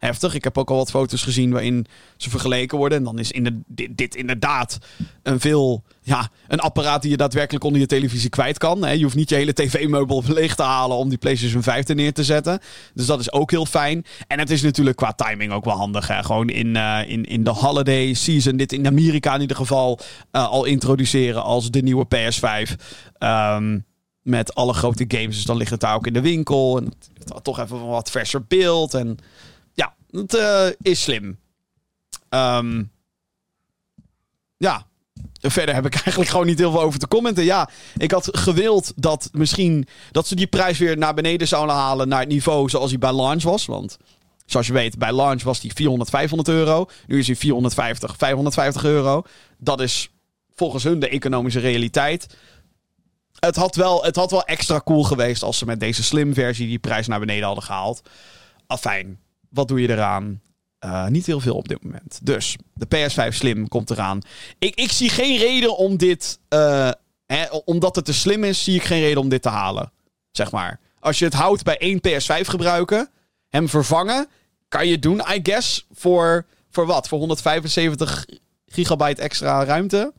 heftig. 0.00 0.34
Ik 0.34 0.44
heb 0.44 0.58
ook 0.58 0.70
al 0.70 0.76
wat 0.76 0.90
foto's 0.90 1.22
gezien 1.22 1.50
waarin 1.50 1.86
ze 2.16 2.30
vergeleken 2.30 2.78
worden. 2.78 2.98
En 2.98 3.04
dan 3.04 3.18
is 3.18 3.30
in 3.30 3.64
dit, 3.66 3.96
dit 3.96 4.14
inderdaad 4.14 4.78
een 5.22 5.40
veel... 5.40 5.82
Ja, 6.02 6.28
een 6.48 6.60
apparaat 6.60 7.02
die 7.02 7.10
je 7.10 7.16
daadwerkelijk 7.16 7.64
onder 7.64 7.80
je 7.80 7.86
televisie 7.86 8.30
kwijt 8.30 8.58
kan. 8.58 8.84
Hè. 8.84 8.90
Je 8.90 9.02
hoeft 9.02 9.14
niet 9.14 9.28
je 9.28 9.34
hele 9.34 9.52
tv-meubel 9.52 10.22
leeg 10.34 10.54
te 10.54 10.62
halen 10.62 10.96
om 10.96 11.08
die 11.08 11.18
PlayStation 11.18 11.62
5 11.62 11.88
er 11.88 11.94
neer 11.94 12.12
te 12.12 12.24
zetten. 12.24 12.60
Dus 12.94 13.06
dat 13.06 13.20
is 13.20 13.32
ook 13.32 13.50
heel 13.50 13.66
fijn. 13.66 14.04
En 14.26 14.38
het 14.38 14.50
is 14.50 14.62
natuurlijk 14.62 14.96
qua 14.96 15.12
timing 15.12 15.52
ook 15.52 15.64
wel 15.64 15.76
handig. 15.76 16.06
Hè. 16.06 16.22
Gewoon 16.22 16.48
in, 16.48 16.76
eh, 16.76 17.00
in, 17.06 17.24
in 17.24 17.44
de 17.44 17.50
holiday 17.50 18.14
season, 18.14 18.56
dit 18.56 18.72
in 18.72 18.86
Amerika 18.86 19.34
in 19.34 19.40
ieder 19.40 19.56
geval, 19.56 19.98
eh, 20.30 20.48
al 20.48 20.64
introduceren 20.64 21.42
als 21.42 21.70
de 21.70 21.82
nieuwe 21.82 22.04
PS5. 22.04 22.76
Ehm, 23.18 23.78
met 24.22 24.54
alle 24.54 24.72
grote 24.72 25.04
games. 25.08 25.34
Dus 25.34 25.44
dan 25.44 25.56
ligt 25.56 25.70
het 25.70 25.80
daar 25.80 25.94
ook 25.94 26.06
in 26.06 26.12
de 26.12 26.20
winkel. 26.20 26.78
En 26.78 26.92
het 27.14 27.44
toch 27.44 27.58
even 27.58 27.86
wat 27.86 28.10
verser 28.10 28.44
beeld. 28.48 28.94
En 28.94 29.18
het 30.10 30.34
eh, 30.34 30.66
is 30.80 31.02
slim. 31.02 31.38
Ehm, 32.28 32.82
ja, 34.56 34.86
verder 35.40 35.74
heb 35.74 35.86
ik 35.86 35.94
eigenlijk 36.04 36.30
gewoon 36.30 36.46
niet 36.46 36.58
heel 36.58 36.70
veel 36.70 36.82
over 36.82 36.98
te 36.98 37.08
commenten. 37.08 37.44
Ja, 37.44 37.68
ik 37.96 38.10
had 38.10 38.28
gewild 38.32 38.92
dat 38.96 39.28
misschien 39.32 39.88
dat 40.10 40.26
ze 40.26 40.34
die 40.34 40.46
prijs 40.46 40.78
weer 40.78 40.98
naar 40.98 41.14
beneden 41.14 41.48
zouden 41.48 41.74
halen 41.74 42.08
naar 42.08 42.20
het 42.20 42.28
niveau 42.28 42.68
zoals 42.68 42.90
hij 42.90 42.98
bij 42.98 43.14
launch 43.14 43.42
was. 43.42 43.66
Want 43.66 43.96
zoals 44.46 44.66
je 44.66 44.72
weet, 44.72 44.98
bij 44.98 45.12
launch 45.12 45.42
was 45.42 45.60
die 45.60 45.72
400, 45.74 46.10
500 46.10 46.48
euro. 46.48 46.86
Nu 47.06 47.18
is 47.18 47.26
hij 47.26 47.36
450, 47.36 48.16
550 48.16 48.84
euro. 48.84 49.22
Dat 49.58 49.80
is 49.80 50.10
volgens 50.54 50.84
hun 50.84 50.98
de 50.98 51.08
economische 51.08 51.60
realiteit. 51.60 52.36
Het 53.38 53.56
had, 53.56 53.76
wel, 53.76 54.04
het 54.04 54.16
had 54.16 54.30
wel 54.30 54.44
extra 54.44 54.80
cool 54.84 55.02
geweest 55.02 55.42
als 55.42 55.58
ze 55.58 55.66
met 55.66 55.80
deze 55.80 56.02
slim 56.02 56.34
versie 56.34 56.66
die 56.66 56.78
prijs 56.78 57.06
naar 57.06 57.20
beneden 57.20 57.44
hadden 57.44 57.64
gehaald. 57.64 58.02
Afijn, 58.66 59.18
wat 59.50 59.68
doe 59.68 59.80
je 59.80 59.88
eraan? 59.90 60.40
Eh, 60.78 61.06
niet 61.06 61.26
heel 61.26 61.40
veel 61.40 61.54
op 61.56 61.68
dit 61.68 61.84
moment. 61.84 62.20
Dus 62.22 62.56
de 62.74 62.86
PS5 62.86 63.34
Slim 63.34 63.68
komt 63.68 63.90
eraan. 63.90 64.20
Ik, 64.58 64.74
ik 64.74 64.92
zie 64.92 65.08
geen 65.10 65.38
reden 65.38 65.76
om 65.76 65.96
dit. 65.96 66.38
eh, 66.48 66.90
hè, 67.26 67.46
omdat 67.64 67.96
het 67.96 68.04
te 68.04 68.12
slim 68.12 68.44
is, 68.44 68.64
zie 68.64 68.74
ik 68.74 68.82
geen 68.84 69.00
reden 69.00 69.20
om 69.20 69.28
dit 69.28 69.42
te 69.42 69.48
halen. 69.48 69.92
Zeg 70.30 70.50
maar. 70.50 70.80
Als 70.98 71.18
je 71.18 71.24
het 71.24 71.34
houdt 71.34 71.62
bij 71.62 71.78
één 71.78 72.00
PS5 72.08 72.46
gebruiken, 72.46 73.10
hem 73.48 73.68
vervangen, 73.68 74.28
kan 74.68 74.86
je 74.86 74.98
doen, 74.98 75.18
I 75.18 75.40
guess. 75.42 75.86
Voor, 75.92 76.46
voor 76.70 76.86
wat? 76.86 77.08
Voor 77.08 77.18
175 77.18 78.26
gigabyte 78.66 79.22
extra 79.22 79.64
ruimte? 79.64 80.12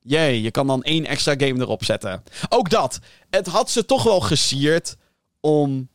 Jee, 0.00 0.42
je 0.42 0.50
kan 0.50 0.66
dan 0.66 0.82
één 0.82 1.06
extra 1.06 1.34
game 1.36 1.60
erop 1.60 1.84
zetten. 1.84 2.22
Ook 2.48 2.70
dat. 2.70 2.98
Het 3.30 3.46
had 3.46 3.70
ze 3.70 3.84
toch 3.84 4.02
wel 4.02 4.20
gesierd 4.20 4.96
om 5.40 5.88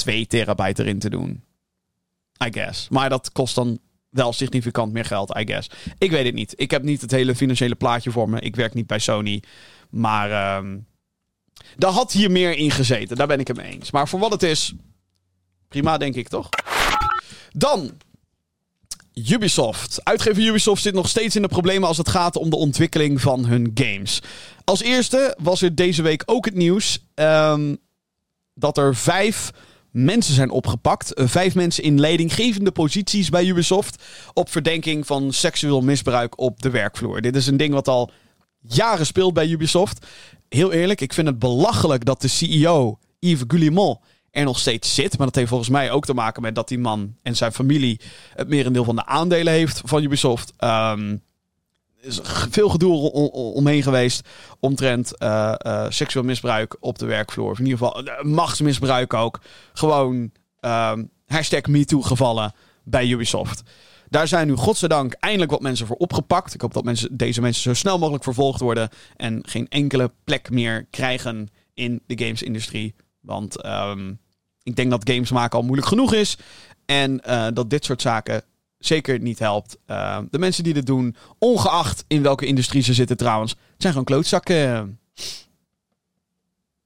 2 0.00 0.26
terabyte 0.26 0.82
erin 0.82 0.98
te 0.98 1.10
doen. 1.10 1.44
I 2.44 2.52
guess. 2.52 2.88
Maar 2.88 3.08
dat 3.08 3.32
kost 3.32 3.54
dan 3.54 3.78
wel 4.08 4.32
significant 4.32 4.92
meer 4.92 5.04
geld, 5.04 5.36
I 5.38 5.46
guess. 5.46 5.70
Ik 5.98 6.10
weet 6.10 6.24
het 6.24 6.34
niet. 6.34 6.52
Ik 6.56 6.70
heb 6.70 6.82
niet 6.82 7.00
het 7.00 7.10
hele 7.10 7.34
financiële 7.34 7.74
plaatje 7.74 8.10
voor 8.10 8.28
me. 8.28 8.40
Ik 8.40 8.56
werk 8.56 8.74
niet 8.74 8.86
bij 8.86 8.98
Sony. 8.98 9.42
Maar 9.90 10.30
ehm 10.30 10.76
daar 11.76 11.90
had 11.90 12.12
hier 12.12 12.30
meer 12.30 12.56
in 12.56 12.70
gezeten. 12.70 13.16
Daar 13.16 13.26
ben 13.26 13.40
ik 13.40 13.48
het 13.48 13.56
mee 13.56 13.72
eens. 13.72 13.90
Maar 13.90 14.08
voor 14.08 14.18
wat 14.20 14.32
het 14.32 14.42
is, 14.42 14.72
prima 15.68 15.98
denk 15.98 16.14
ik 16.14 16.28
toch? 16.28 16.48
Dan 17.52 17.90
Ubisoft. 19.14 20.04
Uitgever 20.04 20.42
Ubisoft 20.42 20.82
zit 20.82 20.94
nog 20.94 21.08
steeds 21.08 21.36
in 21.36 21.42
de 21.42 21.48
problemen 21.48 21.88
als 21.88 21.96
het 21.96 22.08
gaat 22.08 22.36
om 22.36 22.50
de 22.50 22.56
ontwikkeling 22.56 23.20
van 23.20 23.44
hun 23.44 23.70
games. 23.74 24.22
Als 24.64 24.82
eerste 24.82 25.36
was 25.42 25.62
er 25.62 25.74
deze 25.74 26.02
week 26.02 26.22
ook 26.26 26.44
het 26.44 26.54
nieuws 26.54 27.06
ehm, 27.14 27.74
dat 28.54 28.78
er 28.78 28.96
vijf 28.96 29.50
mensen 29.90 30.34
zijn 30.34 30.50
opgepakt. 30.50 31.14
Eh, 31.14 31.26
Vijf 31.26 31.54
mensen 31.54 31.82
in 31.82 32.00
leidinggevende 32.00 32.70
posities 32.70 33.28
bij 33.28 33.44
Ubisoft. 33.44 34.02
Op 34.32 34.50
verdenking 34.50 35.06
van 35.06 35.32
seksueel 35.32 35.80
misbruik 35.80 36.38
op 36.40 36.62
de 36.62 36.70
werkvloer. 36.70 37.20
Dit 37.20 37.36
is 37.36 37.46
een 37.46 37.56
ding 37.56 37.72
wat 37.72 37.88
al 37.88 38.10
jaren 38.60 39.06
speelt 39.06 39.34
bij 39.34 39.48
Ubisoft. 39.48 40.06
Heel 40.48 40.72
eerlijk, 40.72 41.00
ik 41.00 41.12
vind 41.12 41.26
het 41.26 41.38
belachelijk 41.38 42.04
dat 42.04 42.20
de 42.20 42.28
CEO, 42.28 42.98
Yves 43.18 43.44
Guillemot, 43.48 43.98
er 44.30 44.44
nog 44.44 44.58
steeds 44.58 44.94
zit. 44.94 45.16
Maar 45.18 45.26
dat 45.26 45.36
heeft 45.36 45.48
volgens 45.48 45.70
mij 45.70 45.90
ook 45.90 46.04
te 46.04 46.14
maken 46.14 46.42
met 46.42 46.54
dat 46.54 46.68
die 46.68 46.78
man 46.78 47.16
en 47.22 47.36
zijn 47.36 47.52
familie 47.52 48.00
het 48.34 48.48
merendeel 48.48 48.84
van 48.84 48.96
de 48.96 49.06
aandelen 49.06 49.52
heeft 49.52 49.80
van 49.84 50.02
Ubisoft. 50.02 50.52
Er 50.56 51.20
is 52.00 52.20
veel 52.50 52.68
gedoe 52.68 53.10
omheen 53.32 53.82
geweest 53.82 54.28
omtrent 54.60 55.18
eh, 55.18 55.54
eh, 55.56 55.86
seksueel 55.88 56.24
misbruik 56.24 56.76
op 56.80 56.98
de 56.98 57.06
werkvloer. 57.06 57.50
Of 57.50 57.58
in 57.58 57.66
ieder 57.66 57.78
geval 57.78 58.04
eh, 58.04 58.22
machtsmisbruik 58.24 59.14
ook. 59.14 59.40
Gewoon 59.72 60.30
ehm 60.60 61.04
hashtag 61.26 61.66
MeToo 61.66 62.00
gevallen 62.00 62.52
bij 62.84 63.08
Ubisoft. 63.08 63.62
Daar 64.08 64.28
zijn 64.28 64.46
nu 64.46 64.54
godzijdank 64.54 65.12
eindelijk 65.12 65.50
wat 65.50 65.60
mensen 65.60 65.86
voor 65.86 65.96
opgepakt. 65.96 66.54
Ik 66.54 66.60
hoop 66.60 66.72
dat 66.74 66.84
mensen, 66.84 67.16
deze 67.16 67.40
mensen 67.40 67.62
zo 67.62 67.74
snel 67.74 67.98
mogelijk 67.98 68.24
vervolgd 68.24 68.60
worden. 68.60 68.88
En 69.16 69.42
geen 69.46 69.68
enkele 69.68 70.12
plek 70.24 70.50
meer 70.50 70.86
krijgen 70.90 71.48
in 71.74 72.02
de 72.06 72.24
gamesindustrie. 72.24 72.94
Want 73.20 73.62
ehm, 73.62 74.12
ik 74.62 74.76
denk 74.76 74.90
dat 74.90 75.10
games 75.10 75.30
maken 75.30 75.58
al 75.58 75.64
moeilijk 75.64 75.88
genoeg 75.88 76.14
is. 76.14 76.36
En 76.86 77.22
dat 77.54 77.70
dit 77.70 77.84
soort 77.84 78.02
zaken 78.02 78.42
zeker 78.80 79.20
niet 79.20 79.38
helpt. 79.38 79.76
Eh, 79.86 80.18
de 80.30 80.38
mensen 80.38 80.64
die 80.64 80.74
dit 80.74 80.86
doen, 80.86 81.16
ongeacht 81.38 82.04
in 82.06 82.22
welke 82.22 82.46
industrie 82.46 82.82
ze 82.82 82.94
zitten 82.94 83.16
trouwens, 83.16 83.54
zijn 83.76 83.92
gewoon 83.92 84.06
klootzakken. 84.06 84.98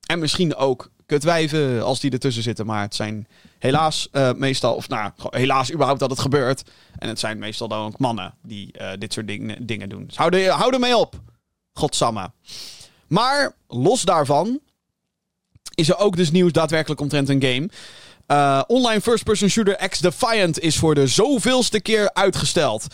En 0.07 0.18
misschien 0.18 0.55
ook 0.55 0.90
kutwijven 1.07 1.84
als 1.84 2.01
die 2.01 2.11
ertussen 2.11 2.42
zitten. 2.42 2.66
Maar 2.66 2.82
het 2.82 2.95
zijn 2.95 3.26
helaas 3.59 4.09
eh, 4.12 4.32
meestal, 4.32 4.74
of 4.74 4.88
nou, 4.88 5.12
helaas 5.30 5.72
überhaupt 5.72 6.01
dat 6.01 6.11
het 6.11 6.20
gebeurt. 6.20 6.62
En 6.99 7.09
het 7.09 7.18
zijn 7.18 7.38
meestal 7.38 7.68
dan 7.68 7.86
ook 7.86 7.99
mannen 7.99 8.34
die 8.42 8.72
eh, 8.72 8.99
dit 8.99 9.12
soort 9.12 9.26
dingen, 9.26 9.66
dingen 9.66 9.88
doen. 9.88 10.07
Dus 10.07 10.16
hou, 10.16 10.36
er, 10.36 10.51
hou 10.51 10.72
er 10.72 10.80
mee 10.80 10.97
op. 10.97 11.20
Godsamme. 11.72 12.30
Maar 13.07 13.55
los 13.68 14.03
daarvan 14.03 14.61
is 15.74 15.88
er 15.88 15.99
ook 15.99 16.16
dus 16.16 16.30
nieuws 16.30 16.53
daadwerkelijk 16.53 17.01
omtrent 17.01 17.28
een 17.28 17.42
game. 17.42 17.68
Eh, 18.27 18.62
online 18.66 19.01
first-person 19.01 19.49
shooter 19.49 19.89
X 19.89 19.99
Defiant 19.99 20.61
is 20.61 20.77
voor 20.77 20.95
de 20.95 21.07
zoveelste 21.07 21.81
keer 21.81 22.11
uitgesteld. 22.12 22.87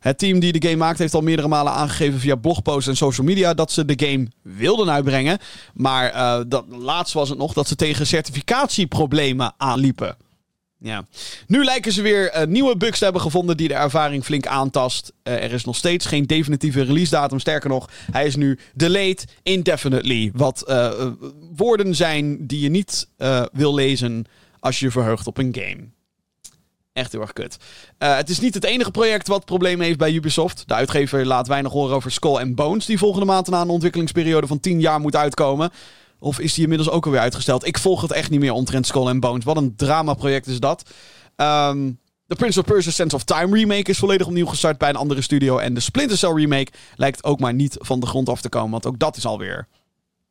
Het 0.00 0.18
team 0.18 0.38
die 0.38 0.52
de 0.52 0.68
game 0.68 0.78
maakt 0.78 0.98
heeft 0.98 1.14
al 1.14 1.20
meerdere 1.20 1.48
malen 1.48 1.72
aangegeven 1.72 2.20
via 2.20 2.34
blogposts 2.34 2.88
en 2.88 2.96
social 2.96 3.26
media 3.26 3.54
dat 3.54 3.72
ze 3.72 3.84
de 3.84 4.06
game 4.06 4.28
wilden 4.42 4.90
uitbrengen. 4.90 5.38
Maar 5.74 6.10
eh, 6.10 6.40
dat, 6.48 6.64
laatst 6.68 7.14
was 7.14 7.28
het 7.28 7.38
nog 7.38 7.52
dat 7.52 7.68
ze 7.68 7.76
tegen 7.76 8.06
certificatieproblemen 8.06 9.54
aanliepen. 9.56 10.16
Ja. 10.78 11.04
Nu 11.46 11.64
lijken 11.64 11.92
ze 11.92 12.02
weer 12.02 12.30
eh, 12.30 12.46
nieuwe 12.46 12.76
bugs 12.76 12.98
te 12.98 13.04
hebben 13.04 13.22
gevonden 13.22 13.56
die 13.56 13.68
de 13.68 13.74
ervaring 13.74 14.24
flink 14.24 14.46
aantast. 14.46 15.12
Er 15.22 15.52
is 15.52 15.64
nog 15.64 15.76
steeds 15.76 16.06
geen 16.06 16.26
definitieve 16.26 16.82
release 16.82 17.10
datum. 17.10 17.38
Sterker 17.38 17.68
nog, 17.68 17.90
hij 18.12 18.26
is 18.26 18.36
nu 18.36 18.58
delayed 18.74 19.24
indefinitely. 19.42 20.30
Wat 20.34 20.74
woorden 21.56 21.94
zijn 21.94 22.46
die 22.46 22.60
je 22.60 22.70
niet 22.70 23.08
wil 23.52 23.74
lezen 23.74 24.26
als 24.60 24.78
je 24.78 24.84
je 24.84 24.90
verheugt 24.90 25.26
op 25.26 25.38
een 25.38 25.54
game. 25.58 25.88
Echt 26.92 27.12
heel 27.12 27.20
erg 27.20 27.32
kut. 27.32 27.56
Eh, 27.98 28.16
het 28.16 28.28
is 28.28 28.40
niet 28.40 28.54
het 28.54 28.64
enige 28.64 28.90
project 28.90 29.28
wat 29.28 29.44
problemen 29.44 29.86
heeft 29.86 29.98
bij 29.98 30.12
Ubisoft. 30.12 30.62
De 30.66 30.74
uitgever 30.74 31.26
laat 31.26 31.46
weinig 31.46 31.72
horen 31.72 31.96
over 31.96 32.10
Skull 32.10 32.36
and 32.36 32.54
Bones, 32.54 32.86
die 32.86 32.98
volgende 32.98 33.26
maand 33.26 33.48
na 33.48 33.60
een 33.60 33.68
ontwikkelingsperiode 33.68 34.46
van 34.46 34.60
10 34.60 34.80
jaar 34.80 35.00
moet 35.00 35.16
uitkomen. 35.16 35.70
Of 36.18 36.38
is 36.38 36.54
die 36.54 36.62
inmiddels 36.62 36.90
ook 36.90 37.04
alweer 37.04 37.20
uitgesteld? 37.20 37.66
Ik 37.66 37.78
volg 37.78 38.00
het 38.02 38.12
echt 38.12 38.30
niet 38.30 38.40
meer 38.40 38.52
omtrent 38.52 38.86
Skull 38.86 39.06
and 39.06 39.20
Bones. 39.20 39.44
Wat 39.44 39.56
een 39.56 39.76
dramaproject 39.76 40.46
is 40.46 40.60
dat. 40.60 40.90
Ehm, 41.36 41.90
de 42.26 42.34
Prince 42.34 42.58
of 42.60 42.66
Persia 42.66 42.92
Sense 42.92 43.16
of 43.16 43.24
Time 43.24 43.56
remake 43.56 43.90
is 43.90 43.98
volledig 43.98 44.26
opnieuw 44.26 44.46
gestart 44.46 44.78
bij 44.78 44.88
een 44.88 44.96
andere 44.96 45.22
studio. 45.22 45.58
En 45.58 45.74
de 45.74 45.80
Splinter 45.80 46.16
Cell 46.18 46.32
remake 46.32 46.72
lijkt 46.96 47.24
ook 47.24 47.40
maar 47.40 47.54
niet 47.54 47.76
van 47.80 48.00
de 48.00 48.06
grond 48.06 48.28
af 48.28 48.40
te 48.40 48.48
komen. 48.48 48.70
Want 48.70 48.86
ook 48.86 48.98
dat 48.98 49.16
is 49.16 49.26
alweer 49.26 49.68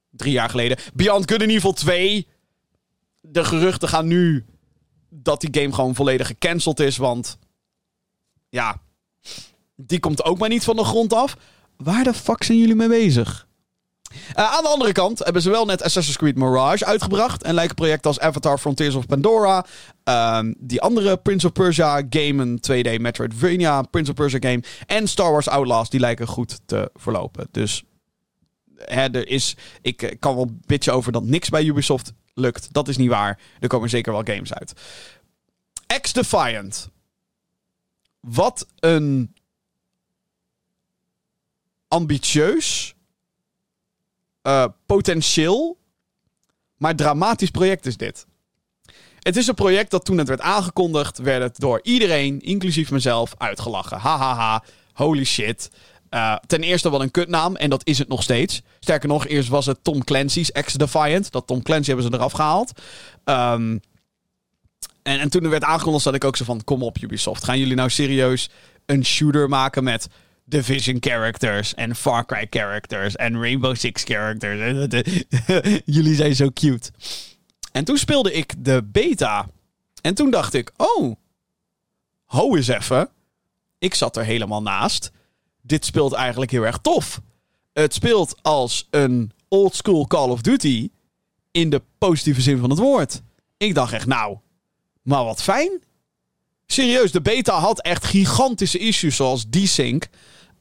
drie 0.09 0.31
jaar 0.31 0.49
geleden. 0.49 0.77
Beyond 0.93 1.31
Good 1.31 1.41
and 1.41 1.51
Evil 1.51 1.73
2. 1.73 2.27
De 3.27 3.43
geruchten 3.43 3.89
gaan 3.89 4.07
nu 4.07 4.45
dat 5.09 5.41
die 5.41 5.61
game 5.61 5.73
gewoon 5.73 5.95
volledig 5.95 6.27
gecanceld 6.27 6.79
is. 6.79 6.97
Want 6.97 7.37
ja, 8.49 8.81
die 9.75 9.99
komt 9.99 10.23
ook 10.23 10.37
maar 10.37 10.49
niet 10.49 10.63
van 10.63 10.75
de 10.75 10.83
grond 10.83 11.13
af. 11.13 11.37
Waar 11.77 12.03
de 12.03 12.13
fuck 12.13 12.43
zijn 12.43 12.57
jullie 12.57 12.75
mee 12.75 12.87
bezig? 12.87 13.47
aan 14.33 14.63
de 14.63 14.69
andere 14.69 14.91
kant 14.91 15.19
hebben 15.19 15.41
ze 15.41 15.49
wel 15.49 15.65
net 15.65 15.83
Assassin's 15.83 16.17
Creed 16.17 16.37
Mirage 16.37 16.85
uitgebracht. 16.85 17.43
En 17.43 17.53
lijken 17.53 17.75
projecten 17.75 18.09
als 18.09 18.19
Avatar 18.19 18.57
Frontiers 18.57 18.95
of 18.95 19.05
Pandora. 19.05 19.65
ehm, 20.03 20.53
die 20.57 20.81
andere 20.81 21.17
Prince 21.17 21.45
of 21.45 21.51
Persia 21.51 22.03
game, 22.09 22.41
een 22.41 22.59
2D 22.59 22.99
Metroidvania 22.99 23.81
Prince 23.81 24.11
of 24.11 24.17
Persia 24.17 24.39
game. 24.39 24.63
En 24.85 25.07
Star 25.07 25.31
Wars 25.31 25.47
Outlaws, 25.47 25.89
die 25.89 25.99
lijken 25.99 26.27
goed 26.27 26.59
te 26.65 26.89
verlopen. 26.93 27.47
Dus 27.51 27.83
hè, 28.75 29.09
er 29.11 29.27
is, 29.27 29.55
ik 29.81 30.01
eh, 30.01 30.15
kan 30.19 30.35
wel 30.35 30.49
bitchen 30.65 30.93
over 30.93 31.11
dat 31.11 31.23
niks 31.23 31.49
bij 31.49 31.63
Ubisoft 31.63 32.13
lukt. 32.35 32.73
Dat 32.73 32.87
is 32.87 32.97
niet 32.97 33.09
waar. 33.09 33.39
Er 33.59 33.67
komen 33.67 33.89
zeker 33.89 34.11
wel 34.11 34.23
games 34.23 34.53
uit. 34.53 34.73
X-Defiant. 36.01 36.89
Wat 38.19 38.67
een 38.79 39.35
ambitieus, 41.87 42.95
eh, 44.41 44.65
potentieel, 44.85 45.77
maar 46.77 46.95
dramatisch 46.95 47.51
project 47.51 47.85
is 47.85 47.97
dit. 47.97 48.25
Het 49.19 49.35
is 49.35 49.47
een 49.47 49.55
project 49.55 49.91
dat 49.91 50.05
toen 50.05 50.17
het 50.17 50.27
werd 50.27 50.41
aangekondigd, 50.41 51.17
werd 51.17 51.41
het 51.41 51.59
door 51.59 51.79
iedereen, 51.83 52.41
inclusief 52.41 52.91
mezelf, 52.91 53.33
uitgelachen. 53.37 53.97
Hahaha, 53.97 54.63
holy 54.93 55.23
shit. 55.23 55.69
Eh, 56.15 56.35
ten 56.47 56.63
eerste 56.63 56.91
wel 56.91 57.01
een 57.01 57.11
kutnaam 57.11 57.55
en 57.55 57.69
dat 57.69 57.87
is 57.87 57.97
het 57.97 58.07
nog 58.07 58.23
steeds. 58.23 58.61
Sterker 58.79 59.07
nog, 59.07 59.27
eerst 59.27 59.49
was 59.49 59.65
het 59.65 59.83
Tom 59.83 60.03
Clancy's 60.03 60.51
X-Defiant. 60.51 61.31
Dat 61.31 61.47
Tom 61.47 61.61
Clancy 61.61 61.87
hebben 61.87 62.05
ze 62.05 62.13
eraf 62.13 62.31
gehaald. 62.31 62.81
Ehm, 63.23 63.77
en, 65.03 65.19
en 65.19 65.29
toen 65.29 65.43
er 65.43 65.49
werd 65.49 65.63
aangekondigd, 65.63 66.03
zat 66.03 66.15
ik 66.15 66.23
ook 66.23 66.35
zo 66.35 66.43
van: 66.43 66.63
kom 66.63 66.83
op, 66.83 66.97
Ubisoft. 67.01 67.43
Gaan 67.43 67.59
jullie 67.59 67.75
nou 67.75 67.89
serieus 67.89 68.49
een 68.85 69.05
shooter 69.05 69.49
maken 69.49 69.83
met 69.83 70.07
Division 70.45 70.97
characters 70.99 71.73
en 71.73 71.95
Far 71.95 72.25
Cry 72.25 72.47
characters 72.49 73.15
en 73.15 73.39
Rainbow 73.41 73.75
Six 73.75 74.03
characters? 74.03 74.59
jullie 75.95 76.15
zijn 76.15 76.35
zo 76.35 76.49
cute. 76.53 76.91
En 77.71 77.83
toen 77.83 77.97
speelde 77.97 78.33
ik 78.33 78.53
de 78.57 78.83
beta. 78.83 79.47
En 80.01 80.13
toen 80.13 80.29
dacht 80.29 80.53
ik: 80.53 80.71
oh, 80.77 81.15
ho 82.25 82.55
eens 82.55 82.67
even. 82.67 83.09
Ik 83.77 83.93
zat 83.93 84.17
er 84.17 84.23
helemaal 84.23 84.61
naast. 84.61 85.11
Dit 85.65 85.85
speelt 85.85 86.13
eigenlijk 86.13 86.51
heel 86.51 86.65
erg 86.65 86.77
tof. 86.77 87.21
Het 87.73 87.93
speelt 87.93 88.35
als 88.41 88.87
een 88.89 89.31
old 89.47 89.75
school 89.75 90.07
Call 90.07 90.29
of 90.29 90.41
Duty 90.41 90.89
in 91.51 91.69
de 91.69 91.81
positieve 91.97 92.41
zin 92.41 92.57
van 92.57 92.69
het 92.69 92.79
woord. 92.79 93.21
Ik 93.57 93.75
dacht 93.75 93.93
echt, 93.93 94.07
nou, 94.07 94.37
maar 95.01 95.23
wat 95.23 95.41
fijn. 95.41 95.83
Serieus, 96.65 97.11
de 97.11 97.21
beta 97.21 97.59
had 97.59 97.81
echt 97.81 98.05
gigantische 98.05 98.77
issues 98.77 99.15
zoals 99.15 99.49
desync 99.49 100.07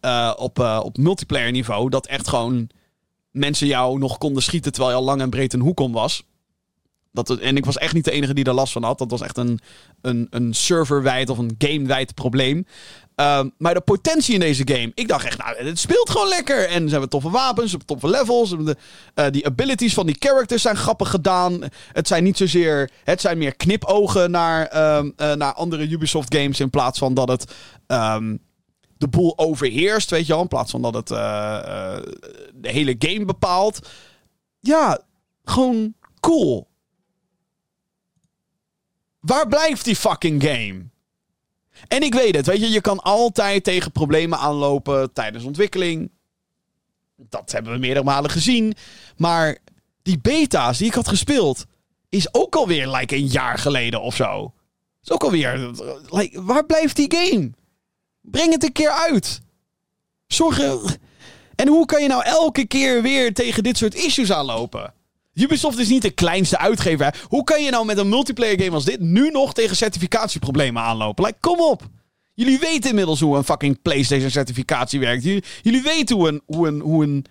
uh, 0.01 0.33
op, 0.37 0.59
uh, 0.59 0.81
op 0.85 0.97
multiplayer 0.97 1.51
niveau. 1.51 1.91
Dat 1.91 2.07
echt 2.07 2.29
gewoon 2.29 2.69
mensen 3.31 3.67
jou 3.67 3.99
nog 3.99 4.19
konden 4.19 4.43
schieten 4.43 4.73
terwijl 4.73 4.93
je 4.93 5.01
al 5.01 5.07
lang 5.07 5.21
en 5.21 5.31
breed 5.31 5.53
een 5.53 5.61
hoek 5.61 5.81
om 5.81 5.93
was. 5.93 6.25
Dat, 7.13 7.39
en 7.39 7.57
ik 7.57 7.65
was 7.65 7.79
echt 7.79 7.95
niet 7.95 8.05
de 8.05 8.11
enige 8.11 8.35
die 8.35 8.45
daar 8.45 8.55
last 8.55 8.73
van 8.73 8.83
had. 8.83 8.99
Dat 8.99 9.11
was 9.11 9.21
echt 9.21 9.37
een, 9.37 9.61
een, 10.01 10.27
een 10.31 10.55
serverwijd 10.55 11.31
of 11.31 11.39
een 11.39 11.55
gamewijd 11.59 12.15
probleem. 12.15 12.67
Um, 13.17 13.53
maar 13.59 13.75
de 13.75 13.81
potentie 13.81 14.35
in 14.35 14.41
deze 14.41 14.69
game. 14.69 14.93
Ik 14.95 15.09
dacht 15.09 15.27
echt, 15.27 15.39
nou, 15.39 15.65
het 15.65 15.79
speelt 15.79 16.11
gewoon 16.11 16.29
lekker. 16.29 16.69
En 16.69 16.85
ze 16.85 16.91
hebben 16.91 17.09
toffe 17.09 17.31
wapens, 17.31 17.71
ze 17.71 17.77
hebben 17.77 17.97
toffe 17.97 18.17
levels. 18.19 18.51
De, 18.51 18.77
uh, 19.15 19.27
die 19.31 19.47
abilities 19.47 19.95
van 19.95 20.07
die 20.07 20.17
characters 20.19 20.63
zijn 20.63 20.77
grappig 20.77 21.11
gedaan. 21.11 21.61
Het 21.93 22.09
zijn 22.09 22.25
niet 22.25 22.37
zozeer. 22.37 22.91
Het 23.05 23.21
zijn 23.21 23.39
meer 23.39 23.57
knipogen 23.57 24.31
naar, 24.31 24.97
um, 24.97 25.13
uh, 25.17 25.33
naar 25.33 25.53
andere 25.53 25.89
Ubisoft 25.89 26.35
games. 26.35 26.61
In 26.61 26.71
plaats 26.71 26.99
van 26.99 27.15
dat 27.15 27.29
het. 27.29 27.55
Um, 27.87 28.39
de 28.99 29.09
boel 29.09 29.39
overheerst, 29.39 30.11
weet 30.11 30.27
je 30.27 30.33
wel. 30.33 30.43
In 30.43 30.49
plaats 30.49 30.71
van 30.71 30.83
dat 30.83 30.95
het 30.95 31.11
uh, 31.11 31.19
de 32.55 32.71
hele 32.71 32.95
game 32.99 33.25
bepaalt. 33.25 33.89
Ja, 34.61 35.01
gewoon 35.45 35.95
cool. 36.21 36.69
Waar 39.21 39.49
blijft 39.49 39.85
die 39.85 39.97
fucking 39.97 40.43
game? 40.43 40.93
En 41.89 42.03
ik 42.03 42.15
weet 42.15 42.37
het, 42.37 42.47
weet 42.47 42.61
je, 42.61 42.71
je 42.71 42.81
kan 42.81 43.01
altijd 43.01 43.65
tegen 43.65 43.93
problemen 43.93 44.39
aanlopen 44.39 45.13
tijdens 45.13 45.45
ontwikkeling. 45.45 46.11
Dat 47.17 47.53
hebben 47.53 47.73
we 47.73 47.79
meerdere 47.79 48.05
malen 48.05 48.31
gezien. 48.31 48.75
Maar 49.17 49.59
die 50.03 50.19
beta's 50.19 50.79
die 50.79 50.87
ik 50.87 50.95
had 50.95 51.09
gespeeld, 51.09 51.65
is 52.09 52.35
ook 52.35 52.57
alweer 52.57 52.89
like 52.89 53.17
een 53.17 53.27
jaar 53.27 53.59
geleden 53.59 54.03
of 54.03 54.17
zo. 54.17 54.55
Is 55.03 55.11
ook 55.11 55.25
alweer. 55.25 55.71
Like, 56.09 56.43
waar 56.43 56.67
blijft 56.67 56.97
die 56.97 57.15
game? 57.17 57.51
Breng 58.21 58.53
het 58.53 58.65
een 58.65 58.73
keer 58.73 58.91
uit. 58.91 59.41
Zorg. 60.27 60.59
En 61.55 61.69
hoe 61.69 61.87
kan 61.87 62.03
je 62.03 62.09
nou 62.09 62.23
elke 62.25 62.67
keer 62.67 63.03
weer 63.03 63.35
tegen 63.35 63.63
dit 63.63 63.77
soort 63.77 63.95
issues 63.95 64.33
aanlopen? 64.33 64.95
Ubisoft 65.35 65.79
is 65.79 65.89
niet 65.89 66.03
de 66.03 66.11
kleinste 66.11 66.59
uitgever. 66.59 67.25
Hoe 67.29 67.45
kan 67.45 67.63
je 67.63 67.71
nou 67.71 67.85
met 67.87 67.99
een 67.99 68.09
multiplayer 68.09 68.61
game 68.61 68.75
als 68.75 68.85
dit 68.85 69.01
nu 69.01 69.31
nog 69.31 69.55
tegen 69.55 69.77
certificatieproblemen 69.77 70.83
aanlopen? 70.83 71.35
Kom 71.41 71.61
op. 71.61 71.83
Jullie 72.35 72.59
weten 72.59 72.91
inmiddels 72.91 73.21
hoe 73.21 73.37
een 73.37 73.45
fucking 73.45 73.83
PlayStation 73.83 74.31
certificatie 74.31 75.01
werkt. 75.01 75.23
Jullie, 75.23 75.45
jullie 75.63 75.83
weten 75.83 76.17
hoe 76.17 76.29
een, 76.29 76.43
hoe, 76.47 76.69
een, 76.69 76.81
hoe 76.81 77.05
een 77.05 77.27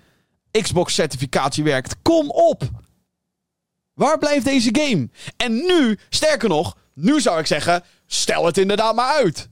Xbox 0.61 0.93
certificatie 0.93 1.63
werkt. 1.63 1.95
Kom 2.01 2.29
op. 2.29 2.63
Waar 3.93 4.17
blijft 4.17 4.45
deze 4.45 4.69
game? 4.71 5.09
En 5.37 5.53
nu, 5.53 5.97
sterker 6.09 6.49
nog, 6.49 6.77
nu 6.93 7.21
zou 7.21 7.39
ik 7.39 7.47
zeggen, 7.47 7.83
stel 8.05 8.45
het 8.45 8.57
inderdaad 8.57 8.95
maar 8.95 9.13
uit. 9.13 9.49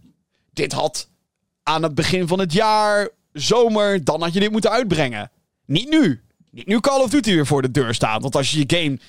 Dit 0.53 0.71
had 0.71 1.09
aan 1.63 1.83
het 1.83 1.95
begin 1.95 2.27
van 2.27 2.39
het 2.39 2.53
jaar, 2.53 3.09
zomer, 3.33 4.03
dan 4.03 4.21
had 4.21 4.33
je 4.33 4.39
dit 4.39 4.51
moeten 4.51 4.71
uitbrengen. 4.71 5.31
Niet 5.65 5.89
nu. 5.89 6.21
Niet 6.51 6.67
nu 6.67 6.79
Call 6.79 7.01
of 7.01 7.09
Duty 7.09 7.33
weer 7.33 7.47
voor 7.47 7.61
de 7.61 7.71
deur 7.71 7.93
staat. 7.93 8.21
Want 8.21 8.35
als 8.35 8.51
je 8.51 8.57
je 8.57 8.77
game 8.77 8.99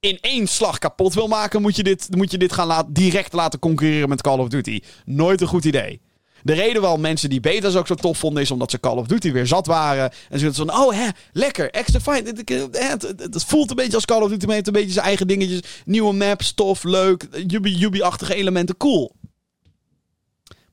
in 0.00 0.18
één 0.20 0.46
slag 0.46 0.78
kapot 0.78 1.14
wil 1.14 1.28
maken, 1.28 1.62
moet 1.62 1.76
je 1.76 1.82
dit, 1.82 2.06
moet 2.16 2.30
je 2.30 2.38
dit 2.38 2.52
gaan 2.52 2.66
laat, 2.66 2.86
direct 2.88 3.32
laten 3.32 3.58
concurreren 3.58 4.08
met 4.08 4.22
Call 4.22 4.38
of 4.38 4.48
Duty. 4.48 4.80
Nooit 5.04 5.40
een 5.40 5.46
goed 5.46 5.64
idee. 5.64 6.00
De 6.42 6.52
reden 6.52 6.82
waarom 6.82 7.00
mensen 7.00 7.30
die 7.30 7.40
beta's 7.40 7.74
ook 7.74 7.86
zo 7.86 7.94
tof 7.94 8.18
vonden, 8.18 8.42
is 8.42 8.50
omdat 8.50 8.70
ze 8.70 8.80
Call 8.80 8.96
of 8.96 9.06
Duty 9.06 9.32
weer 9.32 9.46
zat 9.46 9.66
waren. 9.66 10.12
En 10.28 10.38
ze 10.38 10.54
van, 10.54 10.72
oh 10.72 10.92
hè, 10.92 11.08
lekker, 11.32 11.70
extra 11.70 12.00
fijn. 12.00 12.26
Het, 12.26 13.44
voelt 13.46 13.70
een 13.70 13.76
beetje 13.76 13.94
als 13.94 14.04
Call 14.04 14.22
of 14.22 14.28
Duty, 14.28 14.44
maar 14.44 14.54
heeft 14.54 14.66
een 14.66 14.72
beetje 14.72 14.92
zijn 14.92 15.06
eigen 15.06 15.26
dingetjes. 15.26 15.60
Nieuwe 15.84 16.12
maps, 16.12 16.52
tof, 16.52 16.84
leuk, 16.84 17.28
Yubi-achtige 17.62 18.34
elementen, 18.34 18.76
cool. 18.76 19.14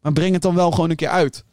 Maar 0.01 0.13
breng 0.13 0.33
het 0.33 0.41
dan 0.41 0.55
wel 0.55 0.71
gewoon 0.71 0.89
een 0.89 0.95
keer 0.95 1.09
uit. 1.09 1.43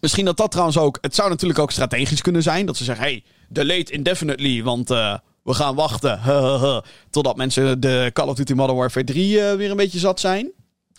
Misschien 0.00 0.24
dat 0.24 0.36
dat 0.36 0.50
trouwens 0.50 0.78
ook. 0.78 0.98
Het 1.00 1.14
zou 1.14 1.28
natuurlijk 1.28 1.58
ook 1.60 1.70
strategisch 1.70 2.20
kunnen 2.20 2.42
zijn. 2.42 2.66
Dat 2.66 2.76
ze 2.76 2.84
zeggen: 2.84 3.04
hey, 3.04 3.24
delete 3.48 3.92
indefinitely. 3.92 4.62
Want 4.62 4.90
uh, 4.90 5.16
we 5.42 5.54
gaan 5.54 5.74
wachten. 5.74 6.20
totdat 7.10 7.36
mensen 7.36 7.80
de 7.80 8.10
Call 8.12 8.28
of 8.28 8.34
Duty 8.34 8.52
Modern 8.52 8.78
Warfare 8.78 9.04
3 9.04 9.36
uh, 9.36 9.52
weer 9.52 9.70
een 9.70 9.76
beetje 9.76 9.98
zat 9.98 10.20
zijn. 10.20 10.52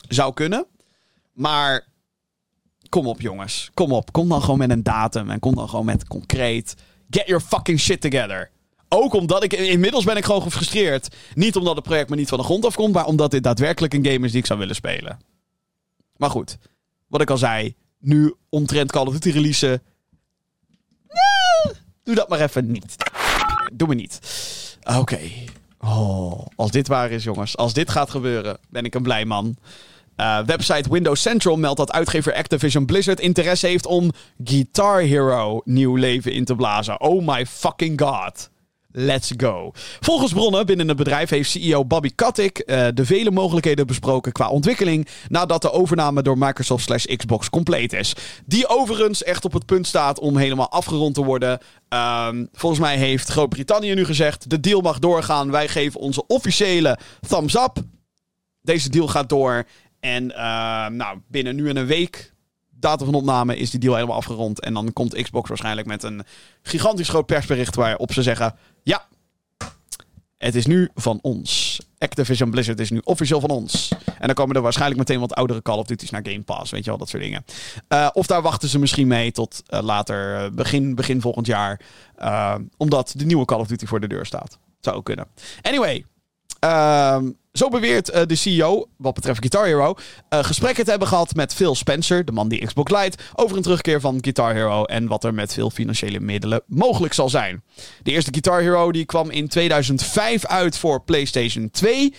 Zou 0.08 0.34
kunnen. 0.34 0.66
Maar. 1.34 1.88
Kom 2.90 3.08
op, 3.08 3.22
jongens. 3.22 3.70
Kom 3.74 3.92
op. 3.92 4.12
Kom 4.12 4.30
dan 4.30 4.42
gewoon 4.42 4.58
met 4.58 4.70
een 4.70 4.84
datum. 4.84 5.30
En 5.30 5.40
kom 5.40 5.56
dan 5.56 5.70
gewoon 5.70 5.86
met 5.86 6.08
concreet. 6.08 6.76
Get 7.10 7.28
your 7.28 7.42
fucking 7.42 7.80
shit 7.80 8.02
together. 8.02 8.52
Ook 8.88 9.14
omdat 9.14 9.44
ik. 9.44 9.54
Inmiddels 9.54 10.04
ben 10.04 10.18
ik 10.18 10.26
gewoon 10.26 10.42
gefrustreerd. 10.42 11.16
Niet 11.34 11.56
omdat 11.56 11.76
het 11.76 11.84
project 11.84 12.10
me 12.10 12.16
niet 12.16 12.30
van 12.30 12.38
de 12.38 12.44
grond 12.44 12.66
afkomt. 12.66 12.94
Maar 12.94 13.06
omdat 13.06 13.32
dit 13.32 13.44
daadwerkelijk 13.44 13.94
een 13.94 14.06
game 14.06 14.26
is 14.26 14.32
die 14.32 14.40
ik 14.40 14.46
zou 14.46 14.60
willen 14.60 14.76
spelen. 14.76 15.20
Maar 16.16 16.30
goed. 16.30 16.58
Wat 17.08 17.22
ik 17.22 17.30
al 17.30 17.38
zei 17.38 17.76
nu 18.00 18.34
omtrent 18.50 18.92
Call 18.92 19.06
of 19.06 19.14
Duty 19.14 19.30
releasen. 19.30 19.82
Nee, 21.08 21.76
doe 22.04 22.16
dat 22.16 22.30
maar 22.30 22.42
even 22.42 22.72
niet. 22.72 22.96
Doe 23.74 23.88
me 23.88 23.96
niet. 23.96 24.20
Oké. 24.98 25.20
Oh, 25.80 26.46
als 26.56 26.72
dit 26.72 26.88
waar 26.88 27.12
is, 27.12 27.24
jongens. 27.24 27.58
Als 27.58 27.74
dit 27.74 27.90
gaat 27.90 28.10
gebeuren, 28.10 28.58
ben 28.70 28.86
ik 28.86 28.96
een 28.96 29.04
blij 29.04 29.26
man. 29.26 29.58
Uh, 30.18 30.40
website 30.46 30.90
Windows 30.90 31.22
Central 31.22 31.58
meldt 31.58 31.78
dat 31.78 31.92
uitgever 31.92 32.34
Activision 32.34 32.86
Blizzard 32.86 33.20
interesse 33.20 33.68
heeft 33.68 33.86
om 33.86 34.12
Guitar 34.44 35.02
Hero 35.02 35.62
nieuw 35.66 35.96
leven 35.96 36.32
in 36.32 36.46
te 36.46 36.56
blazen. 36.56 37.02
Oh 37.02 37.28
my 37.28 37.46
fucking 37.46 38.02
god. 38.02 38.50
Let's 38.92 39.32
go. 39.38 39.72
Volgens 40.00 40.34
bronnen 40.34 40.66
binnen 40.66 40.88
het 40.88 40.98
bedrijf 40.98 41.30
heeft 41.30 41.50
CEO 41.50 41.86
Bobby 41.86 42.10
Kotick 42.16 42.64
uh, 42.66 42.88
de 42.94 43.06
vele 43.06 43.32
mogelijkheden 43.32 43.88
besproken 43.88 44.32
qua 44.32 44.50
ontwikkeling 44.50 45.08
nadat 45.28 45.62
de 45.62 45.72
overname 45.72 46.22
door 46.22 46.38
Microsoft 46.38 46.84
slash 46.84 47.06
Xbox 47.06 47.50
compleet 47.50 47.94
is. 47.94 48.14
Die 48.46 48.68
overigens 48.68 49.24
echt 49.24 49.46
op 49.46 49.54
het 49.54 49.66
punt 49.66 49.88
staat 49.88 50.20
om 50.20 50.38
helemaal 50.38 50.72
afgerond 50.72 51.16
te 51.16 51.24
worden. 51.24 51.60
Um, 51.90 52.50
volgens 52.52 52.82
mij 52.82 52.98
heeft 52.98 53.30
Groot-Brittannië 53.30 53.94
nu 53.94 54.06
gezegd: 54.06 54.50
de 54.50 54.60
deal 54.60 54.82
mag 54.82 55.00
doorgaan. 55.00 55.52
Wij 55.52 55.68
geven 55.68 56.00
onze 56.00 56.28
officiële 56.28 56.98
thumbs 57.28 57.56
up. 57.56 57.78
Deze 58.62 58.90
deal 58.90 59.08
gaat 59.08 59.30
door. 59.30 59.64
En 60.00 60.24
uh, 60.24 60.38
nou, 60.88 61.20
binnen 61.28 61.56
nu 61.56 61.70
en 61.70 61.78
een 61.78 61.86
week 61.86 62.34
datum 62.80 63.06
van 63.06 63.16
opname 63.16 63.58
is 63.58 63.70
die 63.70 63.80
deal 63.80 63.94
helemaal 63.94 64.16
afgerond. 64.16 64.60
En 64.60 64.74
dan 64.74 64.94
komt 64.94 65.22
Xbox 65.22 65.48
waarschijnlijk 65.48 65.88
met 65.88 66.04
een 66.04 66.24
gigantisch 66.62 67.10
groot 67.10 67.26
persbericht 67.26 67.76
waarop 67.76 68.14
ze 68.14 68.24
zeggen: 68.24 68.56
Ja, 68.84 69.08
het 70.38 70.56
is 70.56 70.66
nu 70.66 70.90
van 70.96 71.20
ons. 71.22 71.80
Activision 71.98 72.52
Blizzard 72.52 72.80
is 72.80 72.90
nu 72.90 73.02
officieel 73.04 73.40
van 73.40 73.50
ons. 73.50 73.92
En 74.20 74.26
dan 74.26 74.36
komen 74.36 74.56
er 74.56 74.62
waarschijnlijk 74.62 75.00
meteen 75.00 75.20
wat 75.20 75.34
oudere 75.34 75.62
Call 75.62 75.78
of 75.78 75.86
Duty's 75.86 76.10
naar 76.10 76.22
Game 76.24 76.42
Pass. 76.42 76.72
Weet 76.72 76.84
je 76.84 76.90
wel, 76.90 77.00
dat 77.00 77.10
soort 77.10 77.24
dingen. 77.24 77.46
Uh, 77.90 78.10
of 78.14 78.28
daar 78.28 78.42
wachten 78.42 78.70
ze 78.70 78.80
misschien 78.80 79.08
mee 79.08 79.32
tot 79.32 79.64
uh, 79.70 79.80
later, 79.82 80.54
begin, 80.54 80.96
begin 80.96 81.22
volgend 81.22 81.46
jaar. 81.46 81.82
Omdat 82.78 83.14
de 83.16 83.26
nieuwe 83.26 83.46
Call 83.46 83.60
of 83.60 83.68
Duty 83.68 83.86
voor 83.86 84.00
de 84.00 84.08
deur 84.08 84.26
staat. 84.26 84.58
Zou 84.80 84.96
ook 84.96 85.06
kunnen. 85.06 85.28
Anyway, 85.62 86.06
Ehm, 86.60 87.32
zo 87.54 87.70
beweert 87.70 88.16
uh, 88.16 88.22
de 88.26 88.36
CEO, 88.36 88.88
wat 88.98 89.14
betreft 89.14 89.40
Guitar 89.40 89.66
Hero, 89.66 89.96
uh, 90.30 90.44
gesprekken 90.44 90.84
te 90.84 90.90
hebben 90.90 91.08
gehad 91.08 91.36
met 91.36 91.54
Phil 91.54 91.76
Spencer, 91.76 92.26
de 92.26 92.32
man 92.32 92.50
die 92.50 92.66
Xbox 92.66 92.92
leidt, 92.92 93.24
over 93.36 93.58
een 93.58 93.64
terugkeer 93.64 94.02
van 94.02 94.18
Guitar 94.22 94.54
Hero 94.54 94.84
en 94.84 95.08
wat 95.08 95.24
er 95.24 95.34
met 95.34 95.54
veel 95.54 95.70
financiële 95.70 96.20
middelen 96.20 96.62
mogelijk 96.68 97.14
zal 97.14 97.30
zijn. 97.30 97.64
De 98.04 98.12
eerste 98.12 98.32
Guitar 98.32 98.62
Hero 98.62 98.92
die 98.92 99.06
kwam 99.06 99.30
in 99.30 99.48
2005 99.48 100.46
uit 100.46 100.78
voor 100.78 101.02
PlayStation 101.02 101.70
2. 101.72 102.14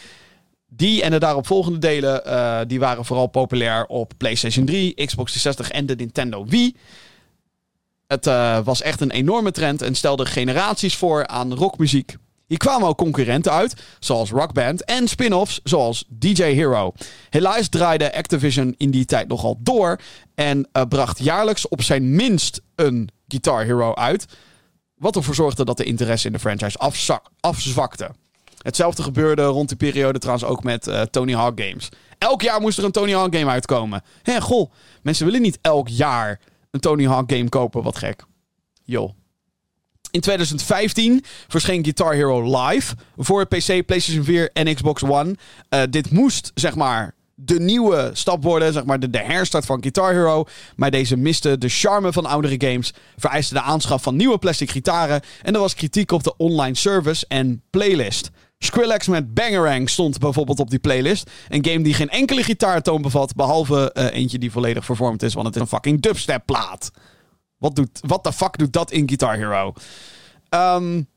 Die 0.68 1.02
en 1.02 1.10
de 1.10 1.18
daaropvolgende 1.18 1.78
delen 1.78 2.22
uh, 2.26 2.60
die 2.66 2.78
waren 2.78 3.04
vooral 3.04 3.26
populair 3.26 3.86
op 3.86 4.12
PlayStation 4.16 4.64
3, 4.64 4.94
Xbox 4.94 5.32
360 5.32 5.70
en 5.70 5.86
de 5.86 5.94
Nintendo 5.94 6.44
Wii. 6.44 6.76
Het 8.06 8.24
was 8.64 8.82
echt 8.82 9.00
een 9.00 9.10
enorme 9.10 9.50
trend 9.50 9.82
en 9.82 9.94
stelde 9.94 10.26
generaties 10.26 10.96
voor 10.96 11.26
aan 11.26 11.54
rockmuziek. 11.54 12.16
Hier 12.50 12.58
kwamen 12.58 12.88
ook 12.88 12.96
concurrenten 12.96 13.52
uit, 13.52 13.74
zoals 13.98 14.30
Rock 14.30 14.52
Band 14.52 14.84
en 14.84 15.08
spin-offs 15.08 15.60
zoals 15.64 16.04
DJ 16.08 16.42
Hero. 16.42 16.92
Helaas 17.28 17.68
draaide 17.68 18.14
Activision 18.14 18.74
in 18.76 18.90
die 18.90 19.04
tijd 19.04 19.28
nogal 19.28 19.58
door 19.60 20.00
en 20.34 20.68
uh, 20.72 20.82
bracht 20.88 21.18
jaarlijks 21.18 21.68
op 21.68 21.82
zijn 21.82 22.14
minst 22.14 22.60
een 22.74 23.10
Guitar 23.28 23.64
Hero 23.64 23.94
uit. 23.94 24.26
Wat 24.94 25.16
ervoor 25.16 25.34
zorgde 25.34 25.64
dat 25.64 25.76
de 25.76 25.84
interesse 25.84 26.26
in 26.26 26.32
de 26.32 26.38
franchise 26.38 26.78
afzwakte. 27.40 28.10
Hetzelfde 28.62 29.02
gebeurde 29.02 29.44
rond 29.44 29.68
die 29.68 29.76
periode 29.76 30.18
trouwens 30.18 30.48
ook 30.48 30.62
met 30.62 30.86
uh, 30.86 31.02
Tony 31.02 31.34
Hawk 31.34 31.60
Games. 31.60 31.88
Elk 32.18 32.42
jaar 32.42 32.60
moest 32.60 32.78
er 32.78 32.84
een 32.84 32.92
Tony 32.92 33.12
Hawk 33.12 33.34
game 33.34 33.50
uitkomen. 33.50 34.02
Hé, 34.22 34.40
goh, 34.40 34.70
mensen 35.02 35.24
willen 35.24 35.42
niet 35.42 35.58
elk 35.60 35.88
jaar 35.88 36.40
een 36.70 36.80
Tony 36.80 37.06
Hawk 37.06 37.32
game 37.32 37.48
kopen, 37.48 37.82
wat 37.82 37.98
gek. 37.98 38.24
Joh. 38.84 39.10
In 40.10 40.20
2015 40.20 41.24
verscheen 41.48 41.84
Guitar 41.84 42.14
Hero 42.14 42.60
Live 42.60 42.94
voor 43.16 43.46
PC, 43.46 43.86
PlayStation 43.86 44.24
4 44.24 44.50
en 44.52 44.74
Xbox 44.74 45.02
One. 45.02 45.34
Uh, 45.70 45.82
dit 45.90 46.10
moest, 46.10 46.50
zeg 46.54 46.74
maar, 46.74 47.14
de 47.34 47.60
nieuwe 47.60 48.10
stap 48.12 48.42
worden, 48.42 48.72
zeg 48.72 48.84
maar 48.84 49.00
de, 49.00 49.10
de 49.10 49.18
herstart 49.18 49.66
van 49.66 49.82
Guitar 49.82 50.12
Hero. 50.12 50.44
Maar 50.76 50.90
deze 50.90 51.16
miste 51.16 51.58
de 51.58 51.68
charme 51.68 52.12
van 52.12 52.26
oudere 52.26 52.70
games, 52.70 52.92
vereiste 53.16 53.54
de 53.54 53.60
aanschaf 53.60 54.02
van 54.02 54.16
nieuwe 54.16 54.38
plastic 54.38 54.70
gitaren 54.70 55.20
en 55.42 55.54
er 55.54 55.60
was 55.60 55.74
kritiek 55.74 56.12
op 56.12 56.22
de 56.22 56.36
online 56.36 56.76
service 56.76 57.24
en 57.28 57.62
playlist. 57.70 58.30
Skrillex 58.58 59.08
met 59.08 59.34
Bangerang 59.34 59.90
stond 59.90 60.18
bijvoorbeeld 60.18 60.60
op 60.60 60.70
die 60.70 60.78
playlist. 60.78 61.30
Een 61.48 61.64
game 61.64 61.82
die 61.82 61.94
geen 61.94 62.08
enkele 62.08 62.42
gitaartoon 62.42 63.02
bevat, 63.02 63.34
behalve 63.34 63.94
uh, 63.94 64.04
eentje 64.12 64.38
die 64.38 64.50
volledig 64.50 64.84
vervormd 64.84 65.22
is, 65.22 65.34
want 65.34 65.46
het 65.46 65.54
is 65.54 65.60
een 65.60 65.66
fucking 65.66 66.00
dubstep 66.00 66.42
plaat. 66.46 66.90
Wat, 67.60 67.76
doet, 67.76 68.00
wat 68.06 68.24
de 68.24 68.32
fuck 68.32 68.58
doet 68.58 68.72
dat 68.72 68.90
in 68.90 69.08
Guitar 69.08 69.36
Hero? 69.36 69.72
Um, 70.50 71.08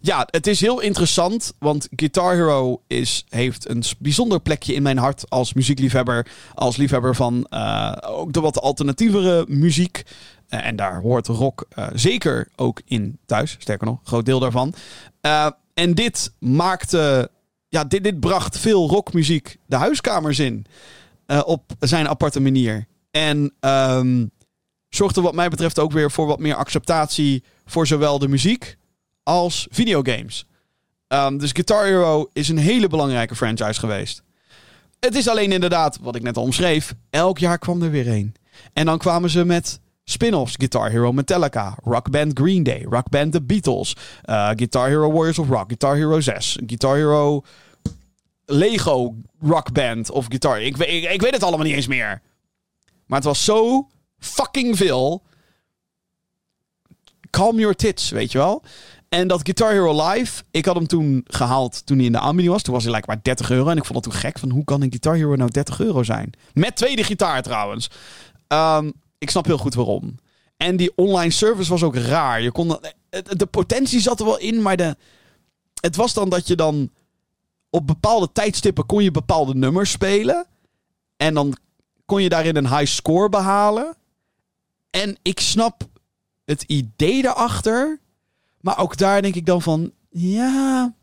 ja, 0.00 0.28
het 0.30 0.46
is 0.46 0.60
heel 0.60 0.80
interessant, 0.80 1.52
want 1.58 1.88
Guitar 1.96 2.34
Hero 2.34 2.82
is, 2.86 3.24
heeft 3.28 3.68
een 3.68 3.82
bijzonder 3.98 4.40
plekje 4.40 4.74
in 4.74 4.82
mijn 4.82 4.98
hart 4.98 5.30
als 5.30 5.52
muziekliefhebber. 5.52 6.26
Als 6.54 6.76
liefhebber 6.76 7.14
van 7.14 7.46
uh, 7.50 7.92
ook 8.00 8.32
de 8.32 8.40
wat 8.40 8.60
alternatievere 8.60 9.44
muziek. 9.48 10.02
Uh, 10.48 10.66
en 10.66 10.76
daar 10.76 11.00
hoort 11.00 11.26
rock 11.26 11.66
uh, 11.78 11.86
zeker 11.94 12.48
ook 12.56 12.82
in 12.84 13.18
thuis. 13.26 13.56
Sterker 13.58 13.86
nog, 13.86 14.00
groot 14.04 14.26
deel 14.26 14.38
daarvan. 14.38 14.74
en 15.74 15.94
dit 15.94 16.32
maakte. 16.38 17.30
Ja, 17.68 17.84
dit, 17.84 18.04
dit 18.04 18.20
bracht 18.20 18.58
veel 18.58 18.88
rockmuziek 18.88 19.56
de 19.66 19.76
huiskamers 19.76 20.38
in. 20.38 20.66
op 21.44 21.72
zijn 21.78 22.08
aparte 22.08 22.40
manier. 22.40 22.86
En 23.10 23.54
um, 23.60 24.30
zorgde 24.94 25.20
wat 25.20 25.34
mij 25.34 25.48
betreft 25.48 25.78
ook 25.78 25.92
weer 25.92 26.10
voor 26.10 26.26
wat 26.26 26.38
meer 26.38 26.54
acceptatie 26.54 27.44
voor 27.64 27.86
zowel 27.86 28.18
de 28.18 28.28
muziek 28.28 28.76
als 29.22 29.66
videogames. 29.70 30.46
Um, 31.08 31.38
dus 31.38 31.52
Guitar 31.52 31.84
Hero 31.84 32.30
is 32.32 32.48
een 32.48 32.58
hele 32.58 32.88
belangrijke 32.88 33.36
franchise 33.36 33.80
geweest. 33.80 34.22
Het 35.00 35.14
is 35.14 35.28
alleen 35.28 35.52
inderdaad, 35.52 35.98
wat 36.00 36.16
ik 36.16 36.22
net 36.22 36.36
al 36.36 36.42
omschreef, 36.42 36.94
elk 37.10 37.38
jaar 37.38 37.58
kwam 37.58 37.82
er 37.82 37.90
weer 37.90 38.08
een. 38.08 38.34
En 38.72 38.86
dan 38.86 38.98
kwamen 38.98 39.30
ze 39.30 39.44
met 39.44 39.80
spin-offs. 40.04 40.54
Guitar 40.56 40.90
Hero 40.90 41.12
Metallica, 41.12 41.76
Rock 41.82 42.10
Band 42.10 42.38
Green 42.38 42.62
Day, 42.62 42.86
Rock 42.90 43.08
Band 43.08 43.32
The 43.32 43.42
Beatles, 43.42 43.96
uh, 44.24 44.50
Guitar 44.54 44.88
Hero 44.88 45.12
Warriors 45.12 45.38
of 45.38 45.48
Rock, 45.48 45.64
Guitar 45.66 45.96
Hero 45.96 46.20
6, 46.20 46.58
Guitar 46.66 46.96
Hero 46.96 47.44
Lego 48.44 49.14
Rock 49.40 49.72
Band 49.72 50.10
of 50.10 50.26
Guitar... 50.28 50.62
Ik, 50.62 50.76
ik 51.12 51.20
weet 51.20 51.32
het 51.32 51.42
allemaal 51.42 51.66
niet 51.66 51.74
eens 51.74 51.86
meer. 51.86 52.22
Maar 53.06 53.18
het 53.18 53.28
was 53.28 53.44
zo 53.44 53.88
fucking 54.24 54.76
veel. 54.76 55.22
Calm 57.30 57.58
your 57.58 57.74
tits, 57.74 58.10
weet 58.10 58.32
je 58.32 58.38
wel. 58.38 58.62
En 59.08 59.28
dat 59.28 59.40
Guitar 59.42 59.70
Hero 59.70 60.08
Live, 60.08 60.42
ik 60.50 60.64
had 60.64 60.74
hem 60.74 60.86
toen 60.86 61.24
gehaald 61.26 61.86
toen 61.86 61.96
hij 61.96 62.06
in 62.06 62.12
de 62.12 62.18
aanbieding 62.18 62.52
was. 62.52 62.62
Toen 62.62 62.74
was 62.74 62.84
hij 62.84 62.92
like 62.92 63.06
maar 63.06 63.22
30 63.22 63.50
euro. 63.50 63.68
En 63.68 63.76
ik 63.76 63.84
vond 63.84 64.04
het 64.04 64.12
toen 64.12 64.22
gek 64.22 64.38
van 64.38 64.50
hoe 64.50 64.64
kan 64.64 64.82
een 64.82 64.90
Guitar 64.90 65.14
Hero 65.14 65.34
nou 65.34 65.50
30 65.50 65.80
euro 65.80 66.02
zijn? 66.02 66.32
Met 66.52 66.76
tweede 66.76 67.04
gitaar 67.04 67.42
trouwens. 67.42 67.90
Um, 68.48 68.92
ik 69.18 69.30
snap 69.30 69.46
heel 69.46 69.58
goed 69.58 69.74
waarom. 69.74 70.14
En 70.56 70.76
die 70.76 70.92
online 70.96 71.30
service 71.30 71.70
was 71.70 71.82
ook 71.82 71.96
raar. 71.96 72.42
Je 72.42 72.52
kon, 72.52 72.78
de 73.10 73.46
potentie 73.46 74.00
zat 74.00 74.20
er 74.20 74.26
wel 74.26 74.38
in, 74.38 74.62
maar 74.62 74.76
de, 74.76 74.96
het 75.80 75.96
was 75.96 76.14
dan 76.14 76.28
dat 76.28 76.46
je 76.46 76.56
dan 76.56 76.90
op 77.70 77.86
bepaalde 77.86 78.32
tijdstippen 78.32 78.86
kon 78.86 79.02
je 79.02 79.10
bepaalde 79.10 79.54
nummers 79.54 79.90
spelen. 79.90 80.46
En 81.16 81.34
dan 81.34 81.56
kon 82.04 82.22
je 82.22 82.28
daarin 82.28 82.56
een 82.56 82.76
high 82.76 82.92
score 82.92 83.28
behalen. 83.28 83.96
En 84.94 85.16
ik 85.22 85.40
snap 85.40 85.88
het 86.44 86.62
idee 86.62 87.22
daarachter. 87.22 88.00
Maar 88.60 88.78
ook 88.78 88.96
daar 88.96 89.22
denk 89.22 89.34
ik 89.34 89.46
dan 89.46 89.62
van, 89.62 89.92
ja, 90.10 90.94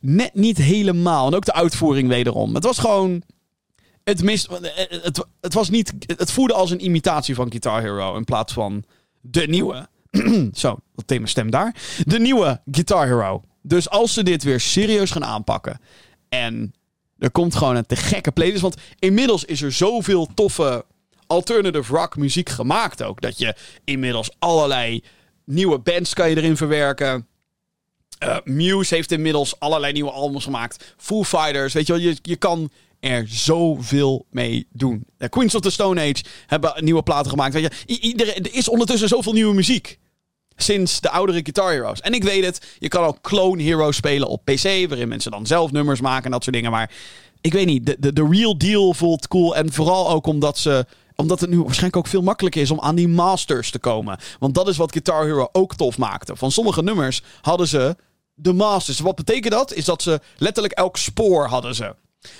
net 0.00 0.34
niet 0.34 0.56
helemaal. 0.56 1.26
En 1.26 1.34
ook 1.34 1.44
de 1.44 1.52
uitvoering 1.52 2.08
wederom. 2.08 2.54
Het 2.54 2.64
was 2.64 2.78
gewoon, 2.78 3.22
het 4.04 4.22
mist, 4.22 4.48
het, 5.02 5.24
het 5.40 5.54
was 5.54 5.70
niet, 5.70 5.92
het 6.06 6.30
voelde 6.30 6.54
als 6.54 6.70
een 6.70 6.84
imitatie 6.84 7.34
van 7.34 7.50
Guitar 7.50 7.80
Hero 7.80 8.16
in 8.16 8.24
plaats 8.24 8.52
van 8.52 8.84
de 9.20 9.46
nieuwe. 9.46 9.88
Zo, 10.52 10.78
wat 10.94 11.06
thema 11.06 11.26
stem 11.26 11.50
daar. 11.50 11.76
De 12.06 12.18
nieuwe 12.18 12.60
Guitar 12.70 13.06
Hero. 13.06 13.42
Dus 13.62 13.88
als 13.90 14.14
ze 14.14 14.22
dit 14.22 14.42
weer 14.42 14.60
serieus 14.60 15.10
gaan 15.10 15.24
aanpakken 15.24 15.80
en 16.28 16.74
er 17.18 17.30
komt 17.30 17.54
gewoon 17.54 17.76
een 17.76 17.86
te 17.86 17.96
gekke 17.96 18.32
playlist, 18.32 18.62
want 18.62 18.76
inmiddels 18.98 19.44
is 19.44 19.62
er 19.62 19.72
zoveel 19.72 20.28
toffe 20.34 20.84
alternative 21.30 21.96
rock 21.96 22.16
muziek 22.16 22.48
gemaakt 22.48 23.02
ook. 23.02 23.20
Dat 23.20 23.38
je 23.38 23.54
inmiddels 23.84 24.30
allerlei 24.38 25.02
nieuwe 25.44 25.78
bands 25.78 26.14
kan 26.14 26.30
je 26.30 26.36
erin 26.36 26.56
verwerken. 26.56 27.26
Uh, 28.24 28.36
Muse 28.44 28.94
heeft 28.94 29.12
inmiddels 29.12 29.60
allerlei 29.60 29.92
nieuwe 29.92 30.10
albums 30.10 30.44
gemaakt. 30.44 30.94
Foo 30.96 31.24
Fighters, 31.24 31.72
weet 31.72 31.86
je 31.86 31.92
wel, 31.92 32.02
je, 32.02 32.16
je 32.22 32.36
kan 32.36 32.70
er 33.00 33.24
zoveel 33.28 34.26
mee 34.30 34.66
doen. 34.72 35.04
Queens 35.28 35.54
of 35.54 35.60
the 35.60 35.70
Stone 35.70 36.00
Age 36.00 36.24
hebben 36.46 36.84
nieuwe 36.84 37.02
platen 37.02 37.30
gemaakt. 37.30 37.54
Weet 37.54 37.74
je, 37.86 38.00
iedereen, 38.00 38.34
er 38.34 38.54
is 38.54 38.68
ondertussen 38.68 39.08
zoveel 39.08 39.32
nieuwe 39.32 39.54
muziek. 39.54 39.98
Sinds 40.56 41.00
de 41.00 41.10
oudere 41.10 41.40
Guitar 41.42 41.72
Heroes. 41.72 42.00
En 42.00 42.12
ik 42.12 42.22
weet 42.22 42.44
het, 42.44 42.76
je 42.78 42.88
kan 42.88 43.04
ook 43.04 43.20
Clone 43.20 43.62
Heroes 43.62 43.96
spelen 43.96 44.28
op 44.28 44.44
PC, 44.44 44.62
waarin 44.62 45.08
mensen 45.08 45.30
dan 45.30 45.46
zelf 45.46 45.72
nummers 45.72 46.00
maken 46.00 46.24
en 46.24 46.30
dat 46.30 46.42
soort 46.42 46.56
dingen. 46.56 46.70
Maar 46.70 46.90
ik 47.40 47.52
weet 47.52 47.66
niet, 47.66 47.86
de, 47.86 47.96
de, 47.98 48.12
de 48.12 48.28
real 48.30 48.58
deal 48.58 48.94
voelt 48.94 49.28
cool. 49.28 49.56
En 49.56 49.72
vooral 49.72 50.10
ook 50.10 50.26
omdat 50.26 50.58
ze 50.58 50.86
omdat 51.20 51.40
het 51.40 51.50
nu 51.50 51.56
waarschijnlijk 51.56 51.96
ook 51.96 52.06
veel 52.06 52.22
makkelijker 52.22 52.60
is 52.60 52.70
om 52.70 52.80
aan 52.80 52.94
die 52.94 53.08
masters 53.08 53.70
te 53.70 53.78
komen. 53.78 54.18
Want 54.38 54.54
dat 54.54 54.68
is 54.68 54.76
wat 54.76 54.92
Guitar 54.92 55.24
Hero 55.24 55.48
ook 55.52 55.74
tof 55.74 55.98
maakte. 55.98 56.36
Van 56.36 56.52
sommige 56.52 56.82
nummers 56.82 57.22
hadden 57.40 57.68
ze 57.68 57.96
de 58.34 58.52
masters. 58.52 59.00
Wat 59.00 59.16
betekent 59.16 59.52
dat? 59.52 59.72
Is 59.72 59.84
dat 59.84 60.02
ze 60.02 60.20
letterlijk 60.36 60.74
elk 60.74 60.96
spoor 60.96 61.46
hadden 61.46 61.74
ze. 61.74 61.94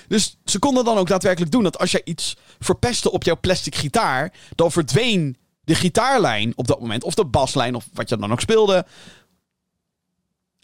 Dus 0.07 0.37
ze 0.45 0.59
konden 0.59 0.85
dan 0.85 0.97
ook 0.97 1.07
daadwerkelijk 1.07 1.51
doen 1.51 1.63
dat 1.63 1.79
als 1.79 1.91
jij 1.91 2.01
iets 2.03 2.37
verpestte 2.59 3.11
op 3.11 3.23
jouw 3.23 3.39
plastic 3.39 3.75
gitaar, 3.75 4.33
dan 4.55 4.71
verdween 4.71 5.37
de 5.63 5.75
gitaarlijn 5.75 6.53
op 6.55 6.67
dat 6.67 6.79
moment, 6.79 7.03
of 7.03 7.13
de 7.13 7.25
baslijn, 7.25 7.75
of 7.75 7.85
wat 7.93 8.09
je 8.09 8.17
dan 8.17 8.31
ook 8.31 8.39
speelde. 8.39 8.85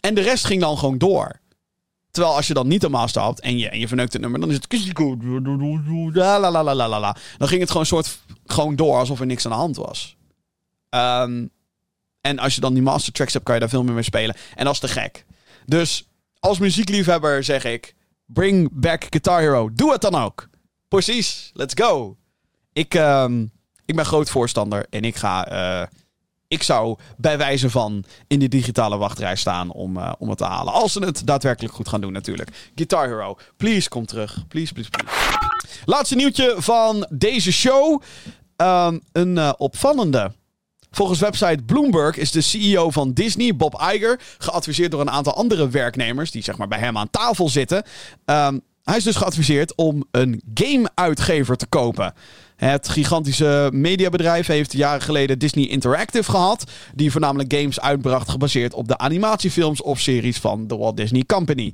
En 0.00 0.14
de 0.14 0.20
rest 0.20 0.44
ging 0.44 0.60
dan 0.60 0.78
gewoon 0.78 0.98
door. 0.98 1.40
Terwijl 2.10 2.34
als 2.36 2.46
je 2.46 2.54
dan 2.54 2.68
niet 2.68 2.82
een 2.82 2.90
master 2.90 3.22
had 3.22 3.40
en 3.40 3.58
je, 3.58 3.68
en 3.68 3.78
je 3.78 3.88
verneukt 3.88 4.12
het 4.12 4.22
nummer, 4.22 4.40
dan 4.40 4.48
is 4.48 4.54
het. 4.54 4.70
Dan 7.38 7.48
ging 7.48 7.60
het 7.60 7.70
gewoon 7.70 7.86
soort 7.86 8.18
gewoon 8.46 8.76
door 8.76 8.96
alsof 8.96 9.20
er 9.20 9.26
niks 9.26 9.44
aan 9.44 9.50
de 9.50 9.56
hand 9.56 9.76
was. 9.76 10.16
Um, 10.90 11.50
en 12.20 12.38
als 12.38 12.54
je 12.54 12.60
dan 12.60 12.74
die 12.74 12.82
master 12.82 13.12
tracks 13.12 13.32
hebt, 13.32 13.44
kan 13.44 13.54
je 13.54 13.60
daar 13.60 13.68
veel 13.68 13.84
meer 13.84 13.94
mee 13.94 14.02
spelen. 14.02 14.36
En 14.54 14.64
dat 14.64 14.74
is 14.74 14.80
te 14.80 14.88
gek. 14.88 15.24
Dus 15.66 16.08
als 16.38 16.58
muziekliefhebber 16.58 17.44
zeg 17.44 17.64
ik: 17.64 17.94
bring 18.26 18.68
back 18.72 19.06
Guitar 19.10 19.40
Hero. 19.40 19.72
Doe 19.72 19.92
het 19.92 20.00
dan 20.00 20.14
ook. 20.14 20.48
Precies. 20.88 21.50
Let's 21.54 21.74
go. 21.82 22.16
Ik, 22.72 22.94
um, 22.94 23.52
ik 23.84 23.96
ben 23.96 24.06
groot 24.06 24.30
voorstander 24.30 24.86
en 24.90 25.02
ik 25.02 25.16
ga. 25.16 25.52
Uh, 25.52 25.86
Ik 26.48 26.62
zou 26.62 26.98
bij 27.16 27.38
wijze 27.38 27.70
van 27.70 28.04
in 28.26 28.38
de 28.38 28.48
digitale 28.48 28.96
wachtrij 28.96 29.36
staan 29.36 29.70
om, 29.70 29.96
uh, 29.96 30.12
om 30.18 30.28
het 30.28 30.38
te 30.38 30.44
halen. 30.44 30.72
Als 30.72 30.92
ze 30.92 31.00
het 31.00 31.26
daadwerkelijk 31.26 31.74
goed 31.74 31.88
gaan 31.88 32.00
doen 32.00 32.12
natuurlijk. 32.12 32.70
Guitar 32.74 33.08
Hero, 33.08 33.36
please 33.56 33.88
kom 33.88 34.06
terug. 34.06 34.44
Please, 34.48 34.72
please, 34.72 34.90
please. 34.90 35.14
Laatste 35.84 36.14
nieuwtje 36.14 36.54
van 36.58 37.06
deze 37.10 37.52
show. 37.52 38.02
Um, 38.56 39.00
een 39.12 39.36
uh, 39.36 39.52
opvallende. 39.56 40.32
Volgens 40.90 41.18
website 41.18 41.62
Bloomberg 41.66 42.16
is 42.16 42.30
de 42.30 42.40
CEO 42.40 42.90
van 42.90 43.12
Disney, 43.12 43.56
Bob 43.56 43.74
Iger, 43.94 44.20
geadviseerd 44.38 44.90
door 44.90 45.00
een 45.00 45.10
aantal 45.10 45.34
andere 45.34 45.68
werknemers 45.68 46.30
die 46.30 46.42
zeg 46.42 46.56
maar 46.56 46.68
bij 46.68 46.78
hem 46.78 46.98
aan 46.98 47.10
tafel 47.10 47.48
zitten. 47.48 47.82
Um, 48.24 48.60
hij 48.82 48.96
is 48.96 49.04
dus 49.04 49.16
geadviseerd 49.16 49.74
om 49.74 50.04
een 50.10 50.42
game-uitgever 50.54 51.56
te 51.56 51.66
kopen. 51.66 52.14
Het 52.58 52.88
gigantische 52.88 53.70
mediabedrijf 53.72 54.46
heeft 54.46 54.72
jaren 54.72 55.00
geleden 55.00 55.38
Disney 55.38 55.64
Interactive 55.64 56.30
gehad, 56.30 56.70
die 56.94 57.10
voornamelijk 57.10 57.52
games 57.54 57.80
uitbracht 57.80 58.28
gebaseerd 58.28 58.74
op 58.74 58.88
de 58.88 58.98
animatiefilms 58.98 59.82
of 59.82 60.00
series 60.00 60.38
van 60.38 60.66
de 60.66 60.76
Walt 60.76 60.96
Disney 60.96 61.24
Company. 61.26 61.72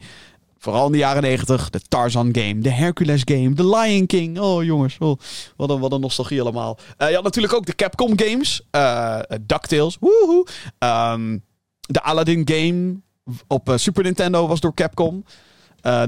Vooral 0.59 0.87
in 0.87 0.93
de 0.93 0.99
jaren 0.99 1.23
90. 1.23 1.71
De 1.71 1.81
Tarzan 1.81 2.29
game, 2.33 2.59
de 2.59 2.71
Hercules 2.71 3.23
game, 3.25 3.55
de 3.55 3.69
Lion 3.69 4.07
King. 4.07 4.39
Oh 4.39 4.65
jongens, 4.65 4.97
oh, 4.99 5.19
wat, 5.57 5.71
een, 5.71 5.81
wat 5.81 5.93
een 5.93 6.01
nostalgie 6.01 6.41
allemaal. 6.41 6.79
Uh, 6.99 7.09
je 7.09 7.15
had 7.15 7.25
natuurlijk 7.25 7.55
ook 7.55 7.67
de 7.67 7.75
Capcom 7.75 8.19
games. 8.19 8.63
Uh, 8.73 9.19
DuckTales, 9.41 9.97
woehoe. 10.01 10.47
Um, 10.79 11.45
de 11.81 12.03
Aladdin 12.03 12.43
game 12.45 13.01
op 13.47 13.69
uh, 13.69 13.77
Super 13.77 14.03
Nintendo 14.03 14.47
was 14.47 14.61
door 14.61 14.75
Capcom. 14.75 15.25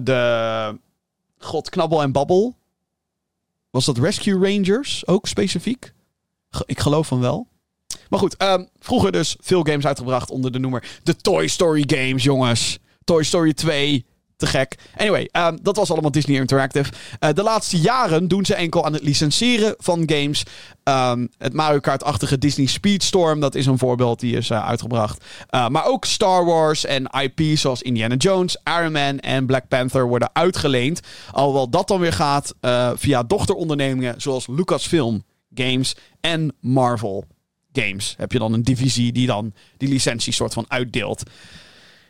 de 0.03 0.79
God, 1.39 1.71
Knabbel 1.71 2.03
en 2.03 2.13
Babbel. 2.13 2.55
Was 3.77 3.85
dat 3.85 3.99
Rescue 3.99 4.39
Rangers 4.39 5.07
ook 5.07 5.27
specifiek? 5.27 5.93
Ik 6.67 6.81
geloof 6.81 7.07
van 7.07 7.21
wel. 7.21 7.49
Maar 8.09 8.19
goed, 8.19 8.43
um, 8.43 8.69
vroeger 8.79 9.13
dus 9.13 9.37
veel 9.41 9.63
games 9.63 9.87
uitgebracht 9.87 10.31
onder 10.31 10.53
de 10.53 10.59
noemer 10.59 10.99
de 11.03 11.17
Toy 11.17 11.47
Story 11.47 11.85
games, 11.87 12.23
jongens. 12.23 12.79
Toy 13.05 13.23
Story 13.23 13.53
2, 13.53 14.07
te 14.37 14.47
gek. 14.47 14.79
Anyway, 14.97 15.29
um, 15.33 15.59
dat 15.63 15.77
was 15.77 15.91
allemaal 15.91 16.11
Disney 16.11 16.37
Interactive. 16.37 16.93
Uh, 17.21 17.31
de 17.33 17.43
laatste 17.43 17.81
jaren 17.81 18.29
doen 18.29 18.45
ze 18.45 18.55
enkel 18.55 18.85
aan 18.85 18.93
het 18.93 19.03
licenseren 19.03 19.75
van 19.79 20.03
games. 20.07 20.43
Um, 20.85 21.29
het 21.39 21.53
Mario 21.53 21.81
Kart-achtige 21.81 22.39
Disney 22.39 22.67
Speedstorm, 22.67 23.41
dat 23.41 23.55
is 23.55 23.67
een 23.67 23.79
voorbeeld, 23.79 24.21
die 24.21 24.37
is 24.37 24.51
uh, 24.51 24.67
uitgebracht. 24.67 25.25
Uh, 25.51 25.69
maar 25.69 25.87
ook 25.87 26.05
Star 26.05 26.45
Wars 26.45 26.85
en 26.85 27.05
IP 27.05 27.59
zoals 27.59 27.83
Indiana 27.83 28.15
Jones, 28.15 28.59
Iron 28.65 28.93
Man 28.93 29.19
en 29.19 29.47
Black 29.47 29.69
Panther 29.69 30.09
worden 30.09 30.31
uitgeleend. 30.33 31.01
Alhoewel 31.31 31.71
dat 31.71 31.89
dan 31.89 32.01
weer 32.01 32.13
gaat 32.13 32.55
via 32.95 33.23
dochterondernemingen 33.23 34.21
zoals 34.21 34.47
Lucasfilm 34.47 35.25
Games 35.55 35.97
en 36.21 36.57
Marvel 36.61 37.25
Games. 37.73 38.15
Heb 38.17 38.33
je 38.33 38.39
dan 38.39 38.53
een 38.53 38.63
divisie 38.63 39.13
die 39.13 39.27
dan 39.27 39.53
die 39.77 39.89
licentie 39.89 40.33
soort 40.33 40.53
van 40.53 40.65
uitdeelt. 40.69 41.23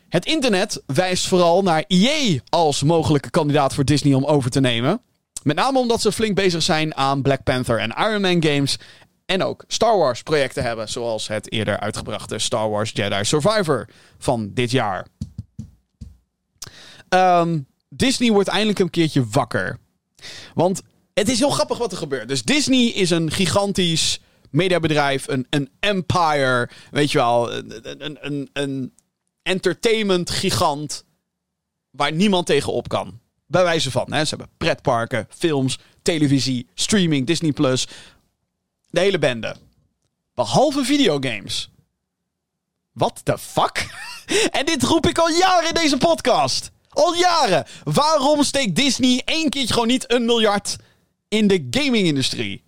Het 0.09 0.25
internet 0.25 0.81
wijst 0.85 1.27
vooral 1.27 1.61
naar 1.61 1.83
EA 1.87 2.39
als 2.49 2.83
mogelijke 2.83 3.29
kandidaat 3.29 3.73
voor 3.73 3.85
Disney 3.85 4.13
om 4.13 4.25
over 4.25 4.49
te 4.49 4.59
nemen. 4.59 5.01
Met 5.43 5.55
name 5.55 5.79
omdat 5.79 6.01
ze 6.01 6.11
flink 6.11 6.35
bezig 6.35 6.63
zijn 6.63 6.95
aan 6.95 7.21
Black 7.21 7.43
Panther 7.43 7.79
en 7.79 7.95
Iron 7.97 8.21
Man 8.21 8.43
games. 8.43 8.77
En 9.25 9.43
ook 9.43 9.63
Star 9.67 9.97
Wars 9.97 10.23
projecten 10.23 10.63
hebben, 10.63 10.89
zoals 10.89 11.27
het 11.27 11.51
eerder 11.51 11.79
uitgebrachte 11.79 12.39
Star 12.39 12.69
Wars 12.69 12.91
Jedi 12.93 13.25
Survivor 13.25 13.87
van 14.17 14.51
dit 14.53 14.71
jaar. 14.71 15.07
Um, 17.09 17.67
Disney 17.89 18.31
wordt 18.31 18.49
eindelijk 18.49 18.79
een 18.79 18.89
keertje 18.89 19.25
wakker. 19.31 19.77
Want 20.53 20.81
het 21.13 21.29
is 21.29 21.39
heel 21.39 21.49
grappig 21.49 21.77
wat 21.77 21.91
er 21.91 21.97
gebeurt. 21.97 22.27
Dus 22.27 22.43
Disney 22.43 22.85
is 22.85 23.09
een 23.09 23.31
gigantisch 23.31 24.19
mediabedrijf, 24.49 25.27
een, 25.27 25.47
een 25.49 25.69
empire, 25.79 26.69
weet 26.91 27.11
je 27.11 27.17
wel, 27.17 27.53
een, 27.53 28.17
een, 28.25 28.49
een 28.53 28.93
entertainment 29.47 30.29
gigant 30.29 31.05
waar 31.89 32.11
niemand 32.11 32.45
tegenop 32.45 32.87
kan. 32.87 33.19
Bij 33.45 33.63
wijze 33.63 33.91
van. 33.91 34.13
Hè. 34.13 34.23
Ze 34.23 34.35
hebben 34.35 34.55
pretparken, 34.57 35.27
films, 35.29 35.77
televisie, 36.01 36.67
streaming, 36.73 37.27
Disney+. 37.27 37.51
Plus. 37.51 37.87
De 38.89 38.99
hele 38.99 39.19
bende. 39.19 39.55
Behalve 40.33 40.83
videogames. 40.83 41.69
What 42.91 43.21
the 43.25 43.37
fuck? 43.37 43.85
en 44.57 44.65
dit 44.65 44.83
roep 44.83 45.07
ik 45.07 45.17
al 45.17 45.29
jaren 45.29 45.67
in 45.67 45.73
deze 45.73 45.97
podcast. 45.97 46.71
Al 46.89 47.15
jaren. 47.15 47.65
Waarom 47.83 48.43
steekt 48.43 48.75
Disney 48.75 49.21
één 49.25 49.49
keertje 49.49 49.73
gewoon 49.73 49.87
niet 49.87 50.11
een 50.11 50.25
miljard 50.25 50.75
in 51.27 51.47
de 51.47 51.67
gaming-industrie? 51.69 52.63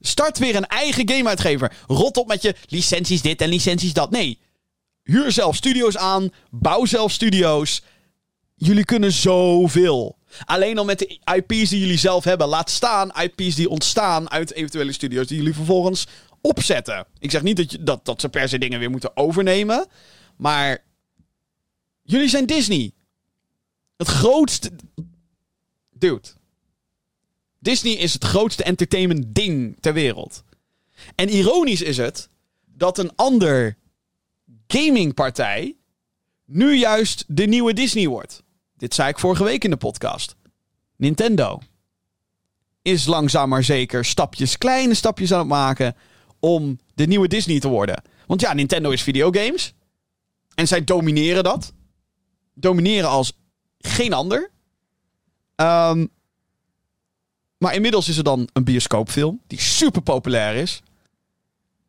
Start 0.00 0.38
weer 0.38 0.56
een 0.56 0.66
eigen 0.66 1.10
gameuitgever. 1.10 1.76
Rot 1.86 2.16
op 2.16 2.26
met 2.26 2.42
je 2.42 2.54
licenties 2.66 3.22
dit 3.22 3.40
en 3.40 3.48
licenties 3.48 3.92
dat. 3.92 4.10
Nee, 4.10 4.38
Huur 5.08 5.32
zelf 5.32 5.56
studio's 5.56 5.96
aan. 5.96 6.32
Bouw 6.50 6.84
zelf 6.84 7.12
studio's. 7.12 7.82
Jullie 8.54 8.84
kunnen 8.84 9.12
zoveel. 9.12 10.18
Alleen 10.44 10.78
al 10.78 10.84
met 10.84 10.98
de 10.98 11.20
IP's 11.34 11.68
die 11.68 11.80
jullie 11.80 11.98
zelf 11.98 12.24
hebben. 12.24 12.48
Laat 12.48 12.70
staan 12.70 13.10
IP's 13.20 13.54
die 13.54 13.68
ontstaan 13.68 14.30
uit 14.30 14.52
eventuele 14.52 14.92
studio's 14.92 15.26
die 15.26 15.36
jullie 15.36 15.54
vervolgens 15.54 16.06
opzetten. 16.40 17.06
Ik 17.18 17.30
zeg 17.30 17.42
niet 17.42 17.56
dat, 17.56 17.72
je, 17.72 17.82
dat, 17.82 18.04
dat 18.04 18.20
ze 18.20 18.28
per 18.28 18.48
se 18.48 18.58
dingen 18.58 18.78
weer 18.78 18.90
moeten 18.90 19.16
overnemen. 19.16 19.86
Maar 20.36 20.84
jullie 22.02 22.28
zijn 22.28 22.46
Disney. 22.46 22.92
Het 23.96 24.08
grootste. 24.08 24.70
Dude. 25.90 26.28
Disney 27.58 27.92
is 27.92 28.12
het 28.12 28.24
grootste 28.24 28.62
entertainment 28.62 29.34
ding 29.34 29.76
ter 29.80 29.92
wereld. 29.92 30.44
En 31.14 31.28
ironisch 31.28 31.82
is 31.82 31.96
het 31.96 32.28
dat 32.66 32.98
een 32.98 33.12
ander 33.16 33.76
gamingpartij 34.68 35.76
nu 36.44 36.74
juist 36.74 37.24
de 37.26 37.46
nieuwe 37.46 37.72
Disney 37.72 38.08
wordt. 38.08 38.42
Dit 38.76 38.94
zei 38.94 39.08
ik 39.08 39.18
vorige 39.18 39.44
week 39.44 39.64
in 39.64 39.70
de 39.70 39.76
podcast. 39.76 40.36
Nintendo 40.96 41.60
is 42.82 43.06
langzaam 43.06 43.48
maar 43.48 43.64
zeker 43.64 44.04
stapjes, 44.04 44.58
kleine 44.58 44.94
stapjes 44.94 45.32
aan 45.32 45.38
het 45.38 45.48
maken 45.48 45.96
om 46.38 46.78
de 46.94 47.06
nieuwe 47.06 47.28
Disney 47.28 47.60
te 47.60 47.68
worden. 47.68 48.02
Want 48.26 48.40
ja, 48.40 48.52
Nintendo 48.52 48.90
is 48.90 49.02
videogames. 49.02 49.74
En 50.54 50.66
zij 50.66 50.84
domineren 50.84 51.44
dat. 51.44 51.72
Domineren 52.54 53.08
als 53.08 53.32
geen 53.78 54.12
ander. 54.12 54.50
Um, 55.56 56.10
maar 57.58 57.74
inmiddels 57.74 58.08
is 58.08 58.16
er 58.16 58.24
dan 58.24 58.48
een 58.52 58.64
bioscoopfilm 58.64 59.40
die 59.46 59.60
super 59.60 60.02
populair 60.02 60.54
is. 60.54 60.82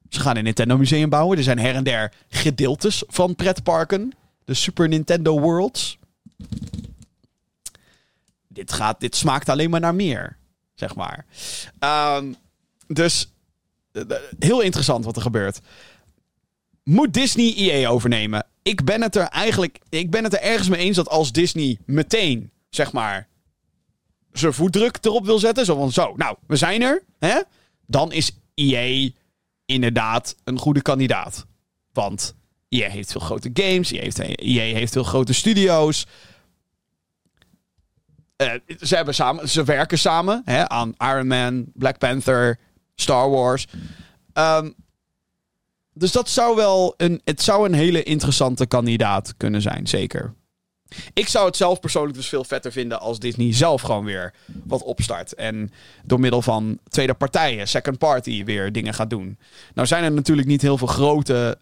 Ze 0.09 0.19
gaan 0.19 0.37
een 0.37 0.43
Nintendo 0.43 0.77
Museum 0.77 1.09
bouwen. 1.09 1.37
Er 1.37 1.43
zijn 1.43 1.59
her 1.59 1.75
en 1.75 1.83
der 1.83 2.13
gedeeltes 2.29 3.03
van 3.07 3.35
pretparken. 3.35 4.11
De 4.45 4.53
Super 4.53 4.87
Nintendo 4.87 5.39
Worlds. 5.39 5.97
Dit, 8.47 8.71
gaat, 8.71 8.99
dit 8.99 9.15
smaakt 9.15 9.49
alleen 9.49 9.69
maar 9.69 9.79
naar 9.79 9.95
meer, 9.95 10.37
zeg 10.75 10.95
maar. 10.95 11.25
Um, 12.17 12.35
dus 12.87 13.31
eh, 13.91 14.03
heel 14.39 14.61
interessant 14.61 15.05
wat 15.05 15.15
er 15.15 15.21
gebeurt. 15.21 15.59
Moet 16.83 17.13
Disney 17.13 17.53
EA 17.55 17.89
overnemen? 17.89 18.45
Ik 18.61 18.83
ben 18.83 19.01
het 19.01 19.15
er 19.15 19.27
eigenlijk. 19.27 19.79
Ik 19.89 20.09
ben 20.09 20.23
het 20.23 20.33
er 20.33 20.41
ergens 20.41 20.69
mee 20.69 20.79
eens 20.79 20.95
dat 20.95 21.09
als 21.09 21.31
Disney 21.31 21.77
meteen, 21.85 22.51
zeg 22.69 22.91
maar. 22.91 23.27
zijn 24.31 24.53
voetdruk 24.53 24.97
erop 25.01 25.25
wil 25.25 25.39
zetten. 25.39 25.65
Zo 25.65 25.75
van 25.75 25.91
zo, 25.91 26.13
nou, 26.15 26.37
we 26.47 26.55
zijn 26.55 26.81
er. 26.81 27.03
Hè? 27.19 27.41
Dan 27.85 28.11
is 28.11 28.31
EA 28.53 29.09
inderdaad 29.69 30.35
een 30.43 30.57
goede 30.57 30.81
kandidaat. 30.81 31.45
Want 31.93 32.35
EA 32.69 32.89
heeft 32.89 33.11
veel 33.11 33.21
grote 33.21 33.49
games, 33.53 33.91
EA 33.91 34.01
heeft, 34.01 34.17
heeft 34.75 34.93
veel 34.93 35.03
grote 35.03 35.33
studio's. 35.33 36.05
Uh, 38.37 38.51
ze, 38.79 38.95
hebben 38.95 39.15
samen, 39.15 39.49
ze 39.49 39.63
werken 39.63 39.99
samen 39.99 40.41
hè, 40.45 40.69
aan 40.69 40.93
Iron 40.97 41.27
Man, 41.27 41.65
Black 41.73 41.97
Panther, 41.97 42.59
Star 42.95 43.29
Wars. 43.29 43.65
Um, 44.33 44.75
dus 45.93 46.11
dat 46.11 46.29
zou 46.29 46.55
wel 46.55 46.93
een, 46.97 47.21
het 47.23 47.41
zou 47.41 47.65
een 47.65 47.73
hele 47.73 48.03
interessante 48.03 48.65
kandidaat 48.65 49.33
kunnen 49.37 49.61
zijn, 49.61 49.87
zeker. 49.87 50.33
Ik 51.13 51.27
zou 51.27 51.45
het 51.45 51.57
zelf 51.57 51.79
persoonlijk 51.79 52.15
dus 52.15 52.27
veel 52.27 52.43
vetter 52.43 52.71
vinden 52.71 52.99
als 52.99 53.19
Disney 53.19 53.53
zelf 53.53 53.81
gewoon 53.81 54.05
weer 54.05 54.33
wat 54.63 54.83
opstart. 54.83 55.33
En 55.33 55.71
door 56.03 56.19
middel 56.19 56.41
van 56.41 56.79
tweede 56.89 57.13
partijen, 57.13 57.67
second 57.67 57.97
party, 57.97 58.43
weer 58.43 58.71
dingen 58.71 58.93
gaat 58.93 59.09
doen. 59.09 59.37
Nou 59.73 59.87
zijn 59.87 60.03
er 60.03 60.11
natuurlijk 60.11 60.47
niet 60.47 60.61
heel 60.61 60.77
veel 60.77 60.87
grote 60.87 61.57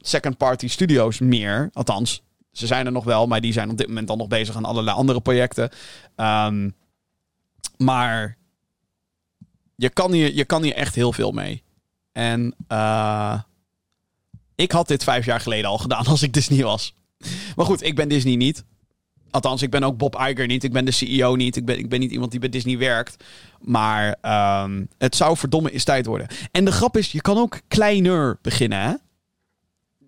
second 0.00 0.36
party 0.36 0.68
studio's 0.68 1.18
meer. 1.18 1.70
Althans, 1.72 2.22
ze 2.52 2.66
zijn 2.66 2.86
er 2.86 2.92
nog 2.92 3.04
wel, 3.04 3.26
maar 3.26 3.40
die 3.40 3.52
zijn 3.52 3.70
op 3.70 3.78
dit 3.78 3.86
moment 3.86 4.08
dan 4.08 4.18
nog 4.18 4.28
bezig 4.28 4.56
aan 4.56 4.64
allerlei 4.64 4.96
andere 4.96 5.20
projecten. 5.20 5.70
Um, 6.16 6.74
maar 7.76 8.36
je 9.76 9.88
kan, 9.88 10.12
hier, 10.12 10.34
je 10.34 10.44
kan 10.44 10.62
hier 10.62 10.74
echt 10.74 10.94
heel 10.94 11.12
veel 11.12 11.32
mee. 11.32 11.62
En 12.12 12.54
uh, 12.68 13.40
ik 14.54 14.72
had 14.72 14.88
dit 14.88 15.04
vijf 15.04 15.24
jaar 15.24 15.40
geleden 15.40 15.70
al 15.70 15.78
gedaan 15.78 16.06
als 16.14 16.22
ik 16.22 16.32
Disney 16.32 16.62
was. 16.62 16.94
Maar 17.56 17.66
goed, 17.66 17.82
ik 17.82 17.94
ben 17.94 18.08
Disney 18.08 18.36
niet. 18.36 18.64
Althans, 19.30 19.62
ik 19.62 19.70
ben 19.70 19.82
ook 19.82 19.96
Bob 19.96 20.14
Iger 20.28 20.46
niet. 20.46 20.64
Ik 20.64 20.72
ben 20.72 20.84
de 20.84 20.90
CEO 20.90 21.34
niet. 21.34 21.56
Ik 21.56 21.64
ben, 21.64 21.78
ik 21.78 21.88
ben 21.88 22.00
niet 22.00 22.10
iemand 22.10 22.30
die 22.30 22.40
bij 22.40 22.48
Disney 22.48 22.78
werkt. 22.78 23.24
Maar 23.60 24.16
ehm, 24.20 24.84
het 24.98 25.16
zou 25.16 25.36
verdomme 25.36 25.70
eens 25.70 25.84
tijd 25.84 26.06
worden. 26.06 26.26
En 26.52 26.64
de 26.64 26.72
grap 26.72 26.96
is, 26.96 27.12
je 27.12 27.20
kan 27.20 27.38
ook 27.38 27.60
kleiner 27.68 28.38
beginnen, 28.42 28.80
hè? 28.80 28.94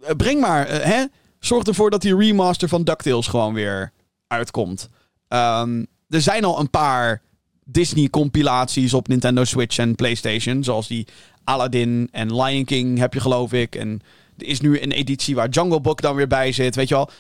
Eh, 0.06 0.16
Breng 0.16 0.40
maar, 0.40 0.66
eh, 0.66 0.84
hè? 0.84 1.04
Zorg 1.38 1.64
ervoor 1.64 1.90
dat 1.90 2.02
die 2.02 2.16
remaster 2.16 2.68
van 2.68 2.84
DuckTales 2.84 3.26
gewoon 3.26 3.54
weer 3.54 3.92
uitkomt. 4.26 4.88
Ehm, 5.28 5.84
er 6.08 6.20
zijn 6.20 6.44
al 6.44 6.60
een 6.60 6.70
paar 6.70 7.22
Disney-compilaties 7.64 8.94
op 8.94 9.08
Nintendo 9.08 9.44
Switch 9.44 9.78
en 9.78 9.94
PlayStation. 9.94 10.64
Zoals 10.64 10.86
die 10.88 11.06
Aladdin 11.44 12.08
en 12.12 12.42
Lion 12.42 12.64
King 12.64 12.98
heb 12.98 13.14
je, 13.14 13.20
geloof 13.20 13.52
ik. 13.52 13.74
En 13.74 14.00
is 14.42 14.60
nu 14.60 14.80
een 14.80 14.92
editie 14.92 15.34
waar 15.34 15.48
Jungle 15.48 15.80
Book 15.80 16.00
dan 16.00 16.14
weer 16.14 16.26
bij 16.26 16.52
zit. 16.52 16.74
Weet 16.74 16.88
je 16.88 16.94
wel? 16.94 17.10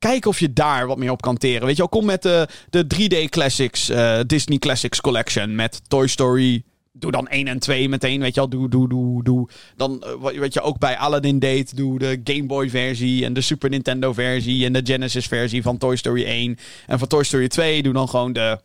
Kijk 0.00 0.26
of 0.26 0.40
je 0.40 0.52
daar 0.52 0.86
wat 0.86 0.98
meer 0.98 1.10
op 1.10 1.22
kan 1.22 1.36
teren. 1.36 1.66
Weet 1.66 1.76
je 1.76 1.82
wel, 1.82 1.88
kom 1.88 2.04
met 2.04 2.22
de, 2.22 2.48
de 2.70 2.84
3D 2.84 3.28
Classics, 3.28 3.88
eh, 3.88 4.20
Disney 4.26 4.58
Classics 4.58 5.00
Collection. 5.00 5.54
Met 5.54 5.80
Toy 5.88 6.06
Story. 6.06 6.62
Doe 6.92 7.10
dan 7.10 7.28
1 7.28 7.46
en 7.46 7.58
2 7.58 7.88
meteen, 7.88 8.20
weet 8.20 8.34
je 8.34 8.40
wel. 8.40 8.48
Doe, 8.48 8.68
doe, 8.68 8.88
doe, 8.88 9.24
doe. 9.24 9.48
Dan, 9.76 10.02
eh, 10.02 10.12
wat 10.18 10.36
wat 10.36 10.54
je 10.54 10.60
ook 10.60 10.78
bij 10.78 10.96
Aladdin 10.96 11.38
deed. 11.38 11.76
Doe 11.76 11.98
de 11.98 12.20
Game 12.24 12.46
Boy 12.46 12.70
versie 12.70 13.24
en 13.24 13.32
de 13.32 13.40
Super 13.40 13.70
Nintendo 13.70 14.12
versie. 14.12 14.64
En 14.64 14.72
de 14.72 14.80
Genesis 14.84 15.26
versie 15.26 15.62
van 15.62 15.78
Toy 15.78 15.96
Story 15.96 16.24
1. 16.24 16.58
En 16.86 16.98
van 16.98 17.08
Toy 17.08 17.22
Story 17.22 17.48
2 17.48 17.82
doe 17.82 17.92
dan 17.92 18.08
gewoon 18.08 18.32
de, 18.32 18.60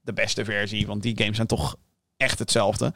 de 0.00 0.12
beste 0.12 0.44
versie. 0.44 0.86
Want 0.86 1.02
die 1.02 1.16
games 1.18 1.36
zijn 1.36 1.48
toch 1.48 1.76
echt 2.20 2.38
hetzelfde. 2.38 2.92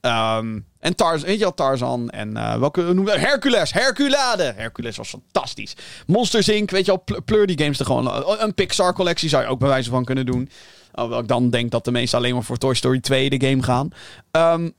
Ehm, 0.00 0.58
en 0.80 0.94
Tarzan, 0.96 1.26
weet 1.26 1.38
je 1.38 1.42
wel, 1.42 1.54
Tarzan 1.54 2.10
en 2.10 2.36
uh, 2.36 2.56
welke 2.56 2.82
noemen 2.82 3.20
Hercules, 3.20 3.72
Herculade. 3.72 4.52
Hercules 4.56 4.96
was 4.96 5.08
fantastisch. 5.08 5.76
Monsters 6.06 6.48
Inc, 6.48 6.70
weet 6.70 6.86
je 6.86 6.98
pl 6.98 7.14
pleur 7.24 7.46
die 7.46 7.58
games 7.58 7.78
er 7.78 7.86
gewoon. 7.86 8.40
Een 8.40 8.54
Pixar 8.54 8.92
collectie 8.92 9.28
zou 9.28 9.42
je 9.42 9.48
ook 9.48 9.58
bij 9.58 9.68
wijze 9.68 9.90
van 9.90 10.04
kunnen 10.04 10.26
doen. 10.26 10.50
Alhoewel 10.92 11.20
ik 11.22 11.28
dan 11.28 11.50
denk 11.50 11.70
dat 11.70 11.84
de 11.84 11.90
meesten 11.90 12.18
alleen 12.18 12.34
maar 12.34 12.42
voor 12.42 12.56
Toy 12.56 12.74
Story 12.74 13.00
2 13.00 13.30
de 13.30 13.46
game 13.46 13.62
gaan. 13.62 13.90
Um, 14.30 14.72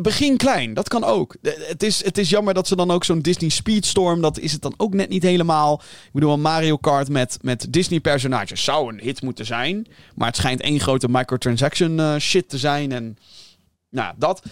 Begin 0.00 0.36
klein, 0.36 0.74
dat 0.74 0.88
kan 0.88 1.04
ook. 1.04 1.36
Het 1.42 1.82
is, 1.82 2.04
het 2.04 2.18
is 2.18 2.30
jammer 2.30 2.54
dat 2.54 2.68
ze 2.68 2.76
dan 2.76 2.90
ook 2.90 3.04
zo'n 3.04 3.20
Disney 3.20 3.50
Speedstorm, 3.50 4.20
dat 4.20 4.38
is 4.38 4.52
het 4.52 4.62
dan 4.62 4.74
ook 4.76 4.94
net 4.94 5.08
niet 5.08 5.22
helemaal. 5.22 5.82
Ik 6.04 6.12
bedoel, 6.12 6.32
een 6.32 6.40
Mario 6.40 6.76
Kart 6.76 7.08
met, 7.08 7.38
met 7.40 7.66
Disney-personages 7.72 8.64
zou 8.64 8.92
een 8.92 9.00
hit 9.00 9.22
moeten 9.22 9.46
zijn. 9.46 9.86
Maar 10.14 10.26
het 10.26 10.36
schijnt 10.36 10.60
één 10.60 10.80
grote 10.80 11.08
microtransaction 11.08 11.98
uh, 11.98 12.16
shit 12.16 12.48
te 12.48 12.58
zijn. 12.58 12.92
En 12.92 13.18
nou, 13.90 14.14
dat. 14.18 14.42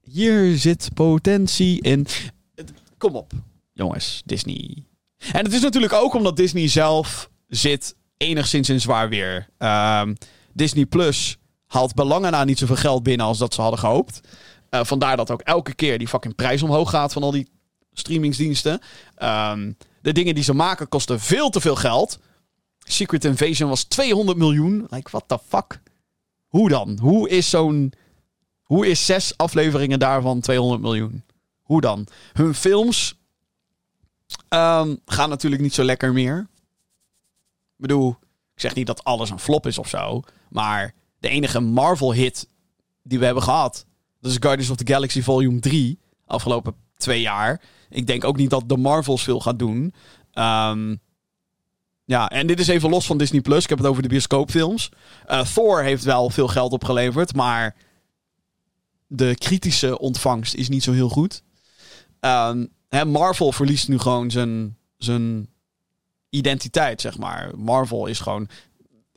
Hier 0.00 0.58
zit 0.58 0.88
potentie 0.94 1.82
in. 1.82 2.06
Kom 2.98 3.16
op, 3.16 3.32
jongens, 3.72 4.22
Disney. 4.24 4.84
En 5.32 5.44
het 5.44 5.52
is 5.52 5.60
natuurlijk 5.60 5.92
ook 5.92 6.14
omdat 6.14 6.36
Disney 6.36 6.68
zelf 6.68 7.30
zit 7.48 7.94
enigszins 8.16 8.68
in 8.68 8.80
zwaar 8.80 9.08
weer. 9.08 9.48
Um, 9.58 10.16
Disney 10.52 10.86
Plus 10.86 11.38
haalt 11.74 11.94
belangen 11.94 12.32
na 12.32 12.44
niet 12.44 12.58
zoveel 12.58 12.76
geld 12.76 13.02
binnen 13.02 13.26
als 13.26 13.38
dat 13.38 13.54
ze 13.54 13.60
hadden 13.60 13.80
gehoopt. 13.80 14.20
Uh, 14.70 14.84
vandaar 14.84 15.16
dat 15.16 15.30
ook 15.30 15.40
elke 15.40 15.74
keer 15.74 15.98
die 15.98 16.08
fucking 16.08 16.34
prijs 16.34 16.62
omhoog 16.62 16.90
gaat 16.90 17.12
van 17.12 17.22
al 17.22 17.30
die 17.30 17.48
streamingsdiensten. 17.92 18.80
Um, 19.22 19.76
de 20.02 20.12
dingen 20.12 20.34
die 20.34 20.44
ze 20.44 20.54
maken 20.54 20.88
kosten 20.88 21.20
veel 21.20 21.50
te 21.50 21.60
veel 21.60 21.76
geld. 21.76 22.18
Secret 22.78 23.24
Invasion 23.24 23.68
was 23.68 23.84
200 23.84 24.38
miljoen. 24.38 24.86
Like, 24.90 25.10
what 25.10 25.24
the 25.26 25.38
fuck? 25.48 25.80
Hoe 26.46 26.68
dan? 26.68 26.98
Hoe 27.00 27.28
is 27.28 27.50
zo'n... 27.50 27.92
Hoe 28.62 28.86
is 28.86 29.06
zes 29.06 29.36
afleveringen 29.36 29.98
daarvan 29.98 30.40
200 30.40 30.82
miljoen? 30.82 31.24
Hoe 31.62 31.80
dan? 31.80 32.06
Hun 32.32 32.54
films 32.54 33.14
um, 34.48 35.00
gaan 35.06 35.28
natuurlijk 35.28 35.62
niet 35.62 35.74
zo 35.74 35.82
lekker 35.82 36.12
meer. 36.12 36.38
Ik 37.76 37.80
bedoel, 37.80 38.16
ik 38.54 38.60
zeg 38.60 38.74
niet 38.74 38.86
dat 38.86 39.04
alles 39.04 39.30
een 39.30 39.38
flop 39.38 39.66
is 39.66 39.78
of 39.78 39.88
zo. 39.88 40.22
Maar 40.48 40.94
de 41.24 41.30
enige 41.30 41.60
Marvel-hit 41.60 42.48
die 43.02 43.18
we 43.18 43.24
hebben 43.24 43.42
gehad. 43.42 43.86
Dat 44.20 44.30
is 44.30 44.36
Guardians 44.40 44.70
of 44.70 44.76
the 44.76 44.92
Galaxy 44.92 45.22
Volume 45.22 45.60
3. 45.60 45.98
Afgelopen 46.26 46.74
twee 46.96 47.20
jaar. 47.20 47.60
Ik 47.90 48.06
denk 48.06 48.24
ook 48.24 48.36
niet 48.36 48.50
dat 48.50 48.68
de 48.68 48.76
Marvels 48.76 49.22
veel 49.22 49.40
gaat 49.40 49.58
doen. 49.58 49.94
Um, 50.34 51.00
ja, 52.04 52.30
en 52.30 52.46
dit 52.46 52.60
is 52.60 52.68
even 52.68 52.90
los 52.90 53.06
van 53.06 53.18
Disney 53.18 53.40
Plus. 53.40 53.62
Ik 53.62 53.68
heb 53.68 53.78
het 53.78 53.86
over 53.86 54.02
de 54.02 54.08
bioscoopfilms. 54.08 54.88
Uh, 55.28 55.40
Thor 55.40 55.82
heeft 55.82 56.04
wel 56.04 56.30
veel 56.30 56.48
geld 56.48 56.72
opgeleverd, 56.72 57.34
maar 57.34 57.76
de 59.06 59.34
kritische 59.34 59.98
ontvangst 59.98 60.54
is 60.54 60.68
niet 60.68 60.82
zo 60.82 60.92
heel 60.92 61.08
goed. 61.08 61.42
Um, 62.20 62.68
hè, 62.88 63.04
Marvel 63.04 63.52
verliest 63.52 63.88
nu 63.88 63.98
gewoon 63.98 64.30
zijn, 64.30 64.76
zijn 64.98 65.48
identiteit, 66.30 67.00
zeg 67.00 67.18
maar. 67.18 67.50
Marvel 67.56 68.06
is 68.06 68.20
gewoon 68.20 68.48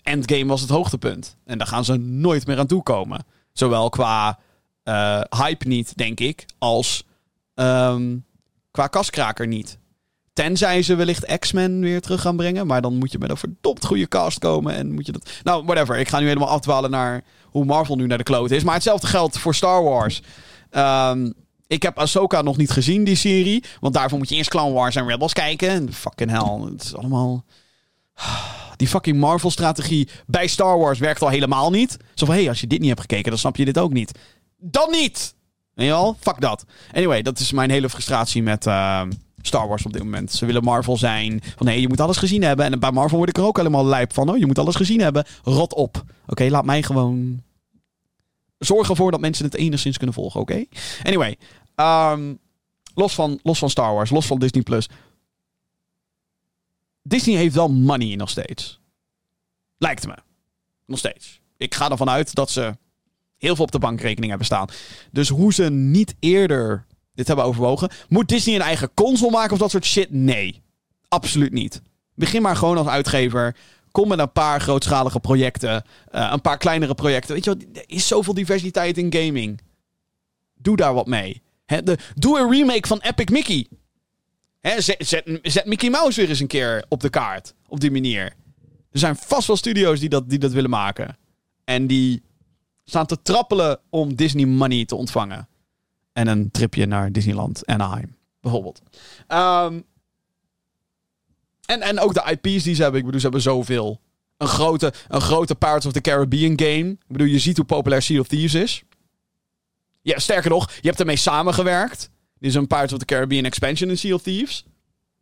Endgame 0.07 0.45
was 0.45 0.61
het 0.61 0.69
hoogtepunt. 0.69 1.37
En 1.45 1.57
daar 1.57 1.67
gaan 1.67 1.85
ze 1.85 1.95
nooit 1.97 2.47
meer 2.47 2.59
aan 2.59 2.67
toe 2.67 2.83
komen. 2.83 3.25
Zowel 3.53 3.89
qua 3.89 4.39
uh, 4.83 5.21
hype 5.29 5.67
niet, 5.67 5.97
denk 5.97 6.19
ik, 6.19 6.45
als 6.57 7.03
um, 7.55 8.25
qua 8.71 8.87
kaskraker 8.87 9.47
niet. 9.47 9.77
Tenzij 10.33 10.81
ze 10.81 10.95
wellicht 10.95 11.37
X-Men 11.39 11.79
weer 11.79 12.01
terug 12.01 12.21
gaan 12.21 12.35
brengen. 12.35 12.67
Maar 12.67 12.81
dan 12.81 12.95
moet 12.95 13.11
je 13.11 13.17
met 13.17 13.29
een 13.29 13.37
verdomd 13.37 13.85
goede 13.85 14.07
cast 14.07 14.39
komen. 14.39 14.73
En 14.73 14.91
moet 14.93 15.05
je 15.05 15.11
dat. 15.11 15.29
Nou, 15.43 15.65
whatever. 15.65 15.97
Ik 15.97 16.07
ga 16.07 16.19
nu 16.19 16.27
helemaal 16.27 16.49
afdwalen 16.49 16.91
naar 16.91 17.23
hoe 17.43 17.65
Marvel 17.65 17.95
nu 17.95 18.07
naar 18.07 18.17
de 18.17 18.23
kloot 18.23 18.51
is. 18.51 18.63
Maar 18.63 18.73
hetzelfde 18.73 19.07
geldt 19.07 19.37
voor 19.37 19.55
Star 19.55 19.83
Wars. 19.83 20.21
Um, 20.71 21.33
ik 21.67 21.83
heb 21.83 21.97
Ahsoka 21.99 22.41
nog 22.41 22.57
niet 22.57 22.71
gezien, 22.71 23.03
die 23.03 23.15
serie. 23.15 23.63
Want 23.79 23.93
daarvoor 23.93 24.17
moet 24.17 24.29
je 24.29 24.35
eerst 24.35 24.49
Clone 24.49 24.73
Wars 24.73 24.95
en 24.95 25.07
Rebels 25.07 25.33
kijken. 25.33 25.69
En 25.69 25.93
fucking 25.93 26.29
hell. 26.29 26.71
Het 26.71 26.83
is 26.83 26.95
allemaal. 26.95 27.45
Die 28.75 28.87
fucking 28.87 29.19
Marvel-strategie 29.19 30.09
bij 30.25 30.47
Star 30.47 30.77
Wars 30.79 30.99
werkt 30.99 31.21
al 31.21 31.29
helemaal 31.29 31.69
niet. 31.69 31.97
Zo 32.13 32.25
van, 32.25 32.35
hé, 32.35 32.41
hey, 32.41 32.49
als 32.49 32.61
je 32.61 32.67
dit 32.67 32.79
niet 32.79 32.87
hebt 32.89 33.01
gekeken, 33.01 33.29
dan 33.29 33.39
snap 33.39 33.55
je 33.55 33.65
dit 33.65 33.77
ook 33.77 33.93
niet. 33.93 34.11
Dan 34.57 34.91
niet! 34.91 35.35
Weet 35.73 35.85
je 35.85 35.91
wel? 35.91 36.17
Fuck 36.19 36.41
dat. 36.41 36.65
Anyway, 36.93 37.21
dat 37.21 37.39
is 37.39 37.51
mijn 37.51 37.69
hele 37.69 37.89
frustratie 37.89 38.43
met 38.43 38.65
uh, 38.65 39.01
Star 39.41 39.67
Wars 39.67 39.85
op 39.85 39.93
dit 39.93 40.03
moment. 40.03 40.31
Ze 40.31 40.45
willen 40.45 40.63
Marvel 40.63 40.97
zijn. 40.97 41.41
Van, 41.55 41.65
nee, 41.65 41.81
je 41.81 41.87
moet 41.87 42.01
alles 42.01 42.17
gezien 42.17 42.43
hebben. 42.43 42.65
En 42.65 42.79
bij 42.79 42.91
Marvel 42.91 43.17
word 43.17 43.29
ik 43.29 43.37
er 43.37 43.43
ook 43.45 43.57
helemaal 43.57 43.85
lijp 43.85 44.13
van. 44.13 44.29
Oh, 44.29 44.37
je 44.37 44.45
moet 44.45 44.59
alles 44.59 44.75
gezien 44.75 45.01
hebben. 45.01 45.25
Rot 45.43 45.73
op. 45.73 46.03
Oké, 46.27 46.43
laat 46.49 46.65
mij 46.65 46.83
gewoon... 46.83 47.41
Zorg 48.57 48.89
ervoor 48.89 49.11
dat 49.11 49.19
mensen 49.19 49.45
het 49.45 49.55
enigszins 49.55 49.97
kunnen 49.97 50.15
volgen, 50.15 50.39
oké? 50.39 50.65
Anyway, 51.03 51.37
um, 51.75 52.39
los, 52.93 53.13
van, 53.15 53.39
los 53.43 53.59
van 53.59 53.69
Star 53.69 53.93
Wars, 53.93 54.09
los 54.09 54.25
van 54.25 54.39
Disney+. 54.39 54.63
Plus 54.63 54.89
Disney 57.07 57.35
heeft 57.35 57.55
wel 57.55 57.69
money 57.69 58.15
nog 58.15 58.29
steeds. 58.29 58.79
Lijkt 59.77 60.07
me. 60.07 60.15
Nog 60.85 60.99
steeds. 60.99 61.41
Ik 61.57 61.75
ga 61.75 61.89
ervan 61.91 62.09
uit 62.09 62.35
dat 62.35 62.49
ze 62.49 62.77
heel 63.37 63.55
veel 63.55 63.65
op 63.65 63.71
de 63.71 63.79
bankrekening 63.79 64.27
hebben 64.27 64.45
staan. 64.45 64.67
Dus 65.11 65.29
hoe 65.29 65.53
ze 65.53 65.69
niet 65.69 66.15
eerder 66.19 66.85
dit 67.13 67.27
hebben 67.27 67.45
overwogen. 67.45 67.89
Moet 68.09 68.29
Disney 68.29 68.55
een 68.55 68.61
eigen 68.61 68.93
console 68.93 69.31
maken 69.31 69.51
of 69.51 69.59
dat 69.59 69.71
soort 69.71 69.85
shit? 69.85 70.11
Nee. 70.11 70.61
Absoluut 71.07 71.51
niet. 71.51 71.81
Begin 72.15 72.41
maar 72.41 72.55
gewoon 72.55 72.77
als 72.77 72.87
uitgever. 72.87 73.55
Kom 73.91 74.07
met 74.07 74.19
een 74.19 74.31
paar 74.31 74.61
grootschalige 74.61 75.19
projecten. 75.19 75.83
Uh, 76.11 76.29
een 76.31 76.41
paar 76.41 76.57
kleinere 76.57 76.95
projecten. 76.95 77.33
Weet 77.33 77.43
je 77.43 77.49
wat? 77.49 77.63
Er 77.73 77.83
is 77.85 78.07
zoveel 78.07 78.33
diversiteit 78.33 78.97
in 78.97 79.13
gaming. 79.13 79.61
Doe 80.53 80.75
daar 80.75 80.93
wat 80.93 81.07
mee. 81.07 81.41
De, 81.65 81.97
doe 82.15 82.39
een 82.39 82.51
remake 82.51 82.87
van 82.87 82.99
Epic 82.99 83.25
Mickey. 83.31 83.67
Zet, 84.77 85.65
Mickey 85.65 85.89
Mouse 85.89 86.19
weer 86.19 86.29
eens 86.29 86.39
een 86.39 86.47
keer 86.47 86.85
op 86.89 87.01
de 87.01 87.09
kaart. 87.09 87.53
Op 87.67 87.79
die 87.79 87.91
manier. 87.91 88.23
Er 88.91 88.99
zijn 88.99 89.15
vast 89.15 89.47
wel 89.47 89.55
studio's 89.55 89.99
die 89.99 90.09
dat, 90.09 90.29
die 90.29 90.39
dat 90.39 90.51
willen 90.51 90.69
maken. 90.69 91.17
En 91.63 91.87
die 91.87 92.21
staan 92.85 93.05
te 93.05 93.21
trappelen 93.21 93.79
om 93.89 94.15
Disney 94.15 94.45
money 94.45 94.85
te 94.85 94.95
ontvangen. 94.95 95.47
En 96.13 96.27
een 96.27 96.51
tripje 96.51 96.85
naar 96.85 97.11
Disneyland 97.11 97.65
Anaheim, 97.65 98.15
bijvoorbeeld. 98.41 98.81
Um, 99.27 99.85
en, 101.65 101.81
en 101.81 101.99
ook 101.99 102.13
de 102.13 102.23
IP's 102.29 102.63
die 102.63 102.75
ze 102.75 102.81
hebben. 102.81 102.99
Ik 102.99 103.05
bedoel, 103.05 103.19
ze 103.19 103.25
hebben 103.25 103.41
zoveel. 103.41 104.01
Een 104.37 104.47
grote, 104.47 104.93
een 105.07 105.21
grote 105.21 105.55
Pirates 105.55 105.85
of 105.85 105.91
the 105.91 106.01
Caribbean 106.01 106.59
game. 106.59 106.89
Ik 106.89 107.07
bedoel, 107.07 107.27
je 107.27 107.39
ziet 107.39 107.57
hoe 107.57 107.65
populair 107.65 108.01
Sea 108.01 108.19
of 108.19 108.27
Thieves 108.27 108.53
is. 108.53 108.83
Ja, 110.01 110.19
sterker 110.19 110.49
nog, 110.49 110.71
je 110.71 110.87
hebt 110.87 110.99
ermee 110.99 111.15
samengewerkt. 111.15 112.09
Dit 112.39 112.49
is 112.49 112.55
een 112.55 112.67
Pirates 112.67 112.93
of 112.93 112.99
the 112.99 113.05
Caribbean 113.05 113.45
expansion 113.45 113.89
in 113.89 113.97
Sea 113.97 114.13
of 114.13 114.21
Thieves. 114.21 114.65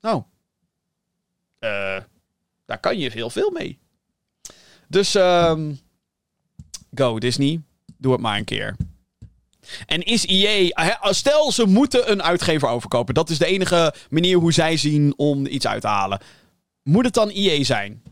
Nou, 0.01 0.23
uh, 1.59 1.97
daar 2.65 2.79
kan 2.79 2.97
je 2.97 3.11
heel 3.11 3.29
veel 3.29 3.51
mee. 3.51 3.79
Dus 4.87 5.13
um, 5.15 5.79
go 6.93 7.19
Disney, 7.19 7.61
doe 7.97 8.11
het 8.11 8.21
maar 8.21 8.37
een 8.37 8.45
keer. 8.45 8.75
En 9.85 10.01
is 10.01 10.25
EA, 10.25 11.13
stel 11.13 11.51
ze 11.51 11.65
moeten 11.65 12.11
een 12.11 12.23
uitgever 12.23 12.67
overkopen. 12.67 13.13
Dat 13.13 13.29
is 13.29 13.37
de 13.37 13.45
enige 13.45 13.93
manier 14.09 14.37
hoe 14.37 14.53
zij 14.53 14.77
zien 14.77 15.13
om 15.17 15.45
iets 15.45 15.67
uit 15.67 15.81
te 15.81 15.87
halen. 15.87 16.21
Moet 16.83 17.05
het 17.05 17.13
dan 17.13 17.29
EA 17.29 17.63
zijn? 17.63 18.03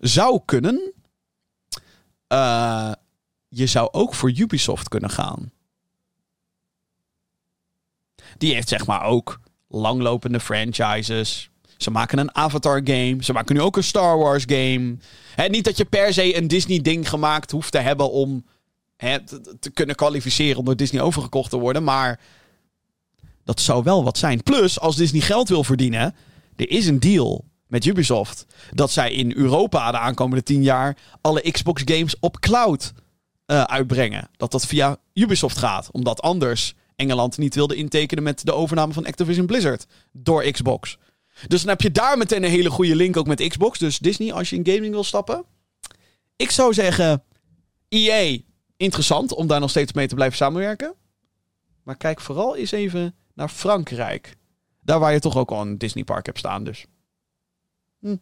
Zou 0.00 0.40
kunnen. 0.44 0.92
Uh, 2.32 2.92
je 3.48 3.66
zou 3.66 3.88
ook 3.92 4.14
voor 4.14 4.32
Ubisoft 4.36 4.88
kunnen 4.88 5.10
gaan. 5.10 5.52
Die 8.38 8.54
heeft 8.54 8.68
zeg 8.68 8.86
maar 8.86 9.02
ook 9.02 9.40
langlopende 9.68 10.40
franchises. 10.40 11.50
Ze 11.76 11.90
maken 11.90 12.18
een 12.18 12.34
Avatar 12.34 12.80
game. 12.84 13.16
Ze 13.20 13.32
maken 13.32 13.54
nu 13.54 13.60
ook 13.60 13.76
een 13.76 13.84
Star 13.84 14.18
Wars 14.18 14.44
game. 14.46 14.96
Niet 15.48 15.64
dat 15.64 15.76
je 15.76 15.84
per 15.84 16.12
se 16.12 16.36
een 16.36 16.48
Disney 16.48 16.80
ding 16.80 17.08
gemaakt 17.08 17.50
hoeft 17.50 17.72
te 17.72 17.78
hebben 17.78 18.10
om 18.10 18.44
te, 19.60 19.70
kunnen 19.74 19.96
kwalificeren 19.96 20.58
om 20.58 20.64
door 20.64 20.76
Disney 20.76 21.02
overgekocht 21.02 21.50
te 21.50 21.58
worden. 21.58 21.84
Maar 21.84 22.20
dat 23.44 23.60
zou 23.60 23.82
wel 23.82 24.04
wat 24.04 24.18
zijn. 24.18 24.42
Plus, 24.42 24.80
als 24.80 24.96
Disney 24.96 25.20
geld 25.20 25.48
wil 25.48 25.64
verdienen, 25.64 26.14
er 26.56 26.70
is 26.70 26.86
een 26.86 27.00
deal 27.00 27.44
met 27.66 27.84
Ubisoft. 27.84 28.46
Dat 28.70 28.90
zij 28.90 29.12
in 29.12 29.32
Europa 29.36 29.90
de 29.90 29.98
aankomende 29.98 30.42
tien 30.42 30.62
jaar 30.62 30.96
alle 31.20 31.50
Xbox 31.50 31.82
games 31.84 32.18
op 32.20 32.40
cloud 32.40 32.92
eh, 33.46 33.62
uitbrengen. 33.62 34.28
Dat 34.36 34.50
dat 34.50 34.66
via 34.66 34.96
Ubisoft 35.12 35.58
gaat. 35.58 35.88
Omdat 35.92 36.22
anders 36.22 36.74
Engeland 36.96 37.38
niet 37.38 37.54
wilde 37.54 37.74
intekenen 37.74 38.24
met 38.24 38.44
de 38.44 38.52
overname 38.52 38.92
van 38.92 39.06
Activision 39.06 39.46
Blizzard 39.46 39.86
door 40.12 40.50
Xbox. 40.50 40.98
Dus 41.46 41.60
dan 41.60 41.68
heb 41.68 41.80
je 41.80 41.90
daar 41.90 42.18
meteen 42.18 42.44
een 42.44 42.50
hele 42.50 42.70
goede 42.70 42.96
link 42.96 43.16
ook 43.16 43.26
met 43.26 43.48
Xbox. 43.48 43.78
Dus 43.78 43.98
Disney, 43.98 44.32
als 44.32 44.50
je 44.50 44.56
in 44.56 44.74
gaming 44.74 44.92
wil 44.92 45.04
stappen. 45.04 45.44
Ik 46.36 46.50
zou 46.50 46.74
zeggen, 46.74 47.22
EA, 47.88 48.38
interessant 48.76 49.32
om 49.32 49.46
daar 49.46 49.60
nog 49.60 49.70
steeds 49.70 49.92
mee 49.92 50.06
te 50.08 50.14
blijven 50.14 50.36
samenwerken. 50.36 50.94
Maar 51.82 51.96
kijk 51.96 52.20
vooral 52.20 52.56
eens 52.56 52.70
even 52.70 53.14
naar 53.34 53.48
Frankrijk. 53.48 54.36
Daar 54.82 54.98
waar 54.98 55.12
je 55.12 55.20
toch 55.20 55.36
ook 55.36 55.50
al 55.50 55.60
een 55.60 55.78
Disney 55.78 56.04
park 56.04 56.26
hebt 56.26 56.38
staan 56.38 56.64
dus. 56.64 56.86
Hm. 58.00 58.16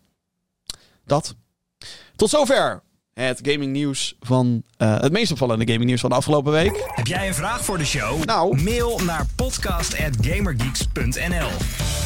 Dat. 1.04 1.34
Tot 2.16 2.30
zover 2.30 2.82
het 3.14 3.40
gaming 3.42 3.72
nieuws 3.72 4.14
van 4.20 4.62
uh, 4.78 5.00
het 5.00 5.12
meest 5.12 5.32
opvallende 5.32 5.64
gaming 5.64 5.84
nieuws 5.84 6.00
van 6.00 6.10
de 6.10 6.16
afgelopen 6.16 6.52
week. 6.52 6.84
Heb 6.86 7.06
jij 7.06 7.28
een 7.28 7.34
vraag 7.34 7.64
voor 7.64 7.78
de 7.78 7.84
show? 7.84 8.24
Nou. 8.24 8.62
Mail 8.62 9.00
naar 9.04 9.26
podcast@gamergeeks.nl. 9.36 11.48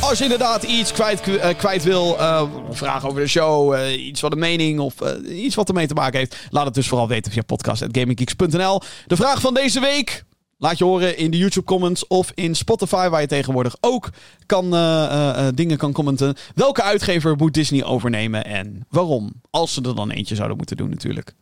Als 0.01 0.19
je 0.19 0.25
inderdaad 0.25 0.63
iets 0.63 0.93
kwijt, 0.93 1.29
uh, 1.29 1.47
kwijt 1.57 1.83
wil, 1.83 2.17
uh, 2.19 2.43
vragen 2.71 3.09
over 3.09 3.21
de 3.21 3.29
show, 3.29 3.91
iets 3.91 4.21
van 4.21 4.31
de 4.31 4.37
mening 4.37 4.81
of 4.81 4.95
iets 5.29 5.55
wat 5.55 5.69
ermee 5.69 5.87
te 5.87 5.95
maken 5.95 6.19
heeft, 6.19 6.37
laat 6.51 6.65
het 6.65 6.75
dus 6.75 6.89
vooral 6.89 7.09
weten 7.09 7.33
via 7.33 7.43
podcast@gamergeeks.nl. 7.43 8.81
De 9.07 9.17
vraag 9.17 9.41
van 9.41 9.55
deze 9.55 9.81
week. 9.81 10.27
Laat 10.61 10.79
je 10.79 10.85
horen 10.85 11.17
in 11.17 11.31
de 11.31 11.39
YouTube 11.39 11.67
comments 11.67 12.07
of 12.07 12.33
in 12.35 12.55
Spotify, 12.55 13.09
waar 13.09 13.21
je 13.21 13.27
tegenwoordig 13.27 13.77
ook 13.81 14.11
kan, 14.47 14.65
uh, 14.65 14.81
uh, 14.81 15.49
dingen 15.55 15.77
kan 15.79 15.93
commenten. 15.93 16.37
Welke 16.55 16.83
uitgever 16.83 17.37
moet 17.37 17.55
Disney 17.55 17.85
overnemen 17.85 18.45
en 18.45 18.87
waarom? 18.89 19.33
Als 19.51 19.75
ze 19.75 19.83
er 19.83 19.95
dan 19.95 20.11
eentje 20.11 20.35
zouden 20.35 20.57
moeten 20.57 20.77
doen, 20.77 20.91
natuurlijk. 20.91 21.35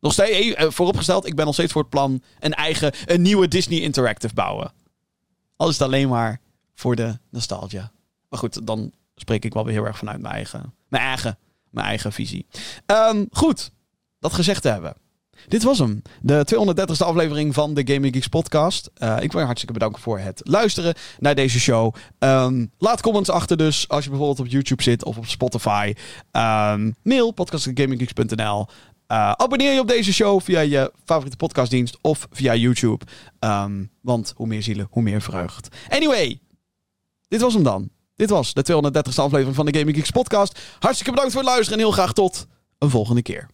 Nog 0.00 0.12
steeds, 0.12 0.54
vooropgesteld, 0.58 1.26
ik 1.26 1.36
ben 1.36 1.44
nog 1.44 1.54
steeds 1.54 1.72
voor 1.72 1.80
het 1.80 1.90
plan 1.90 2.22
een 2.40 2.54
eigen, 2.54 2.92
een 3.06 3.22
nieuwe 3.22 3.48
Disney 3.48 3.80
Interactive 3.80 4.34
bouwen. 4.34 4.72
Al 5.56 5.68
is 5.68 5.78
het 5.78 5.86
alleen 5.86 6.08
maar 6.08 6.40
voor 6.74 6.96
de 6.96 7.18
nostalgia. 7.30 7.92
Maar 8.28 8.38
goed, 8.38 8.66
dan 8.66 8.92
spreek 9.14 9.44
ik 9.44 9.54
wel 9.54 9.64
weer 9.64 9.74
heel 9.74 9.86
erg 9.86 9.98
vanuit 9.98 10.20
mijn 10.20 10.34
eigen, 10.34 10.74
mijn 10.88 11.02
eigen, 11.02 11.38
mijn 11.70 11.86
eigen 11.86 12.12
visie. 12.12 12.46
Um, 12.86 13.26
goed, 13.30 13.70
dat 14.18 14.32
gezegd 14.32 14.62
te 14.62 14.68
hebben. 14.68 14.94
Dit 15.48 15.62
was 15.62 15.78
hem. 15.78 16.02
De 16.20 16.46
230ste 16.54 17.06
aflevering 17.06 17.54
van 17.54 17.74
de 17.74 17.92
Gaming 17.92 18.14
Geeks 18.14 18.28
podcast. 18.28 18.90
Uh, 18.98 19.16
ik 19.20 19.30
wil 19.30 19.40
je 19.40 19.46
hartstikke 19.46 19.74
bedanken 19.74 20.02
voor 20.02 20.18
het 20.18 20.40
luisteren 20.44 20.94
naar 21.18 21.34
deze 21.34 21.60
show. 21.60 21.94
Um, 22.18 22.70
laat 22.78 23.02
comments 23.02 23.30
achter 23.30 23.56
dus 23.56 23.88
als 23.88 24.04
je 24.04 24.10
bijvoorbeeld 24.10 24.40
op 24.40 24.46
YouTube 24.46 24.82
zit 24.82 25.04
of 25.04 25.16
op 25.16 25.26
Spotify. 25.26 25.94
Um, 26.32 26.94
mail 27.02 27.30
podcast.gaminggeeks.nl 27.30 28.66
uh, 29.08 29.30
Abonneer 29.32 29.72
je 29.72 29.80
op 29.80 29.88
deze 29.88 30.12
show 30.12 30.40
via 30.40 30.60
je 30.60 30.92
favoriete 31.04 31.36
podcastdienst 31.36 31.98
of 32.00 32.28
via 32.30 32.54
YouTube. 32.54 33.04
Um, 33.40 33.90
want 34.00 34.32
hoe 34.36 34.46
meer 34.46 34.62
zielen, 34.62 34.86
hoe 34.90 35.02
meer 35.02 35.22
vreugd. 35.22 35.68
Anyway, 35.88 36.40
dit 37.28 37.40
was 37.40 37.54
hem 37.54 37.62
dan. 37.62 37.90
Dit 38.14 38.30
was 38.30 38.54
de 38.54 38.64
230ste 38.72 39.14
aflevering 39.14 39.54
van 39.54 39.66
de 39.66 39.78
Gaming 39.78 39.96
Geeks 39.96 40.10
podcast. 40.10 40.60
Hartstikke 40.78 41.12
bedankt 41.12 41.32
voor 41.32 41.42
het 41.42 41.50
luisteren 41.50 41.78
en 41.78 41.84
heel 41.84 41.94
graag 41.94 42.12
tot 42.12 42.46
een 42.78 42.90
volgende 42.90 43.22
keer. 43.22 43.48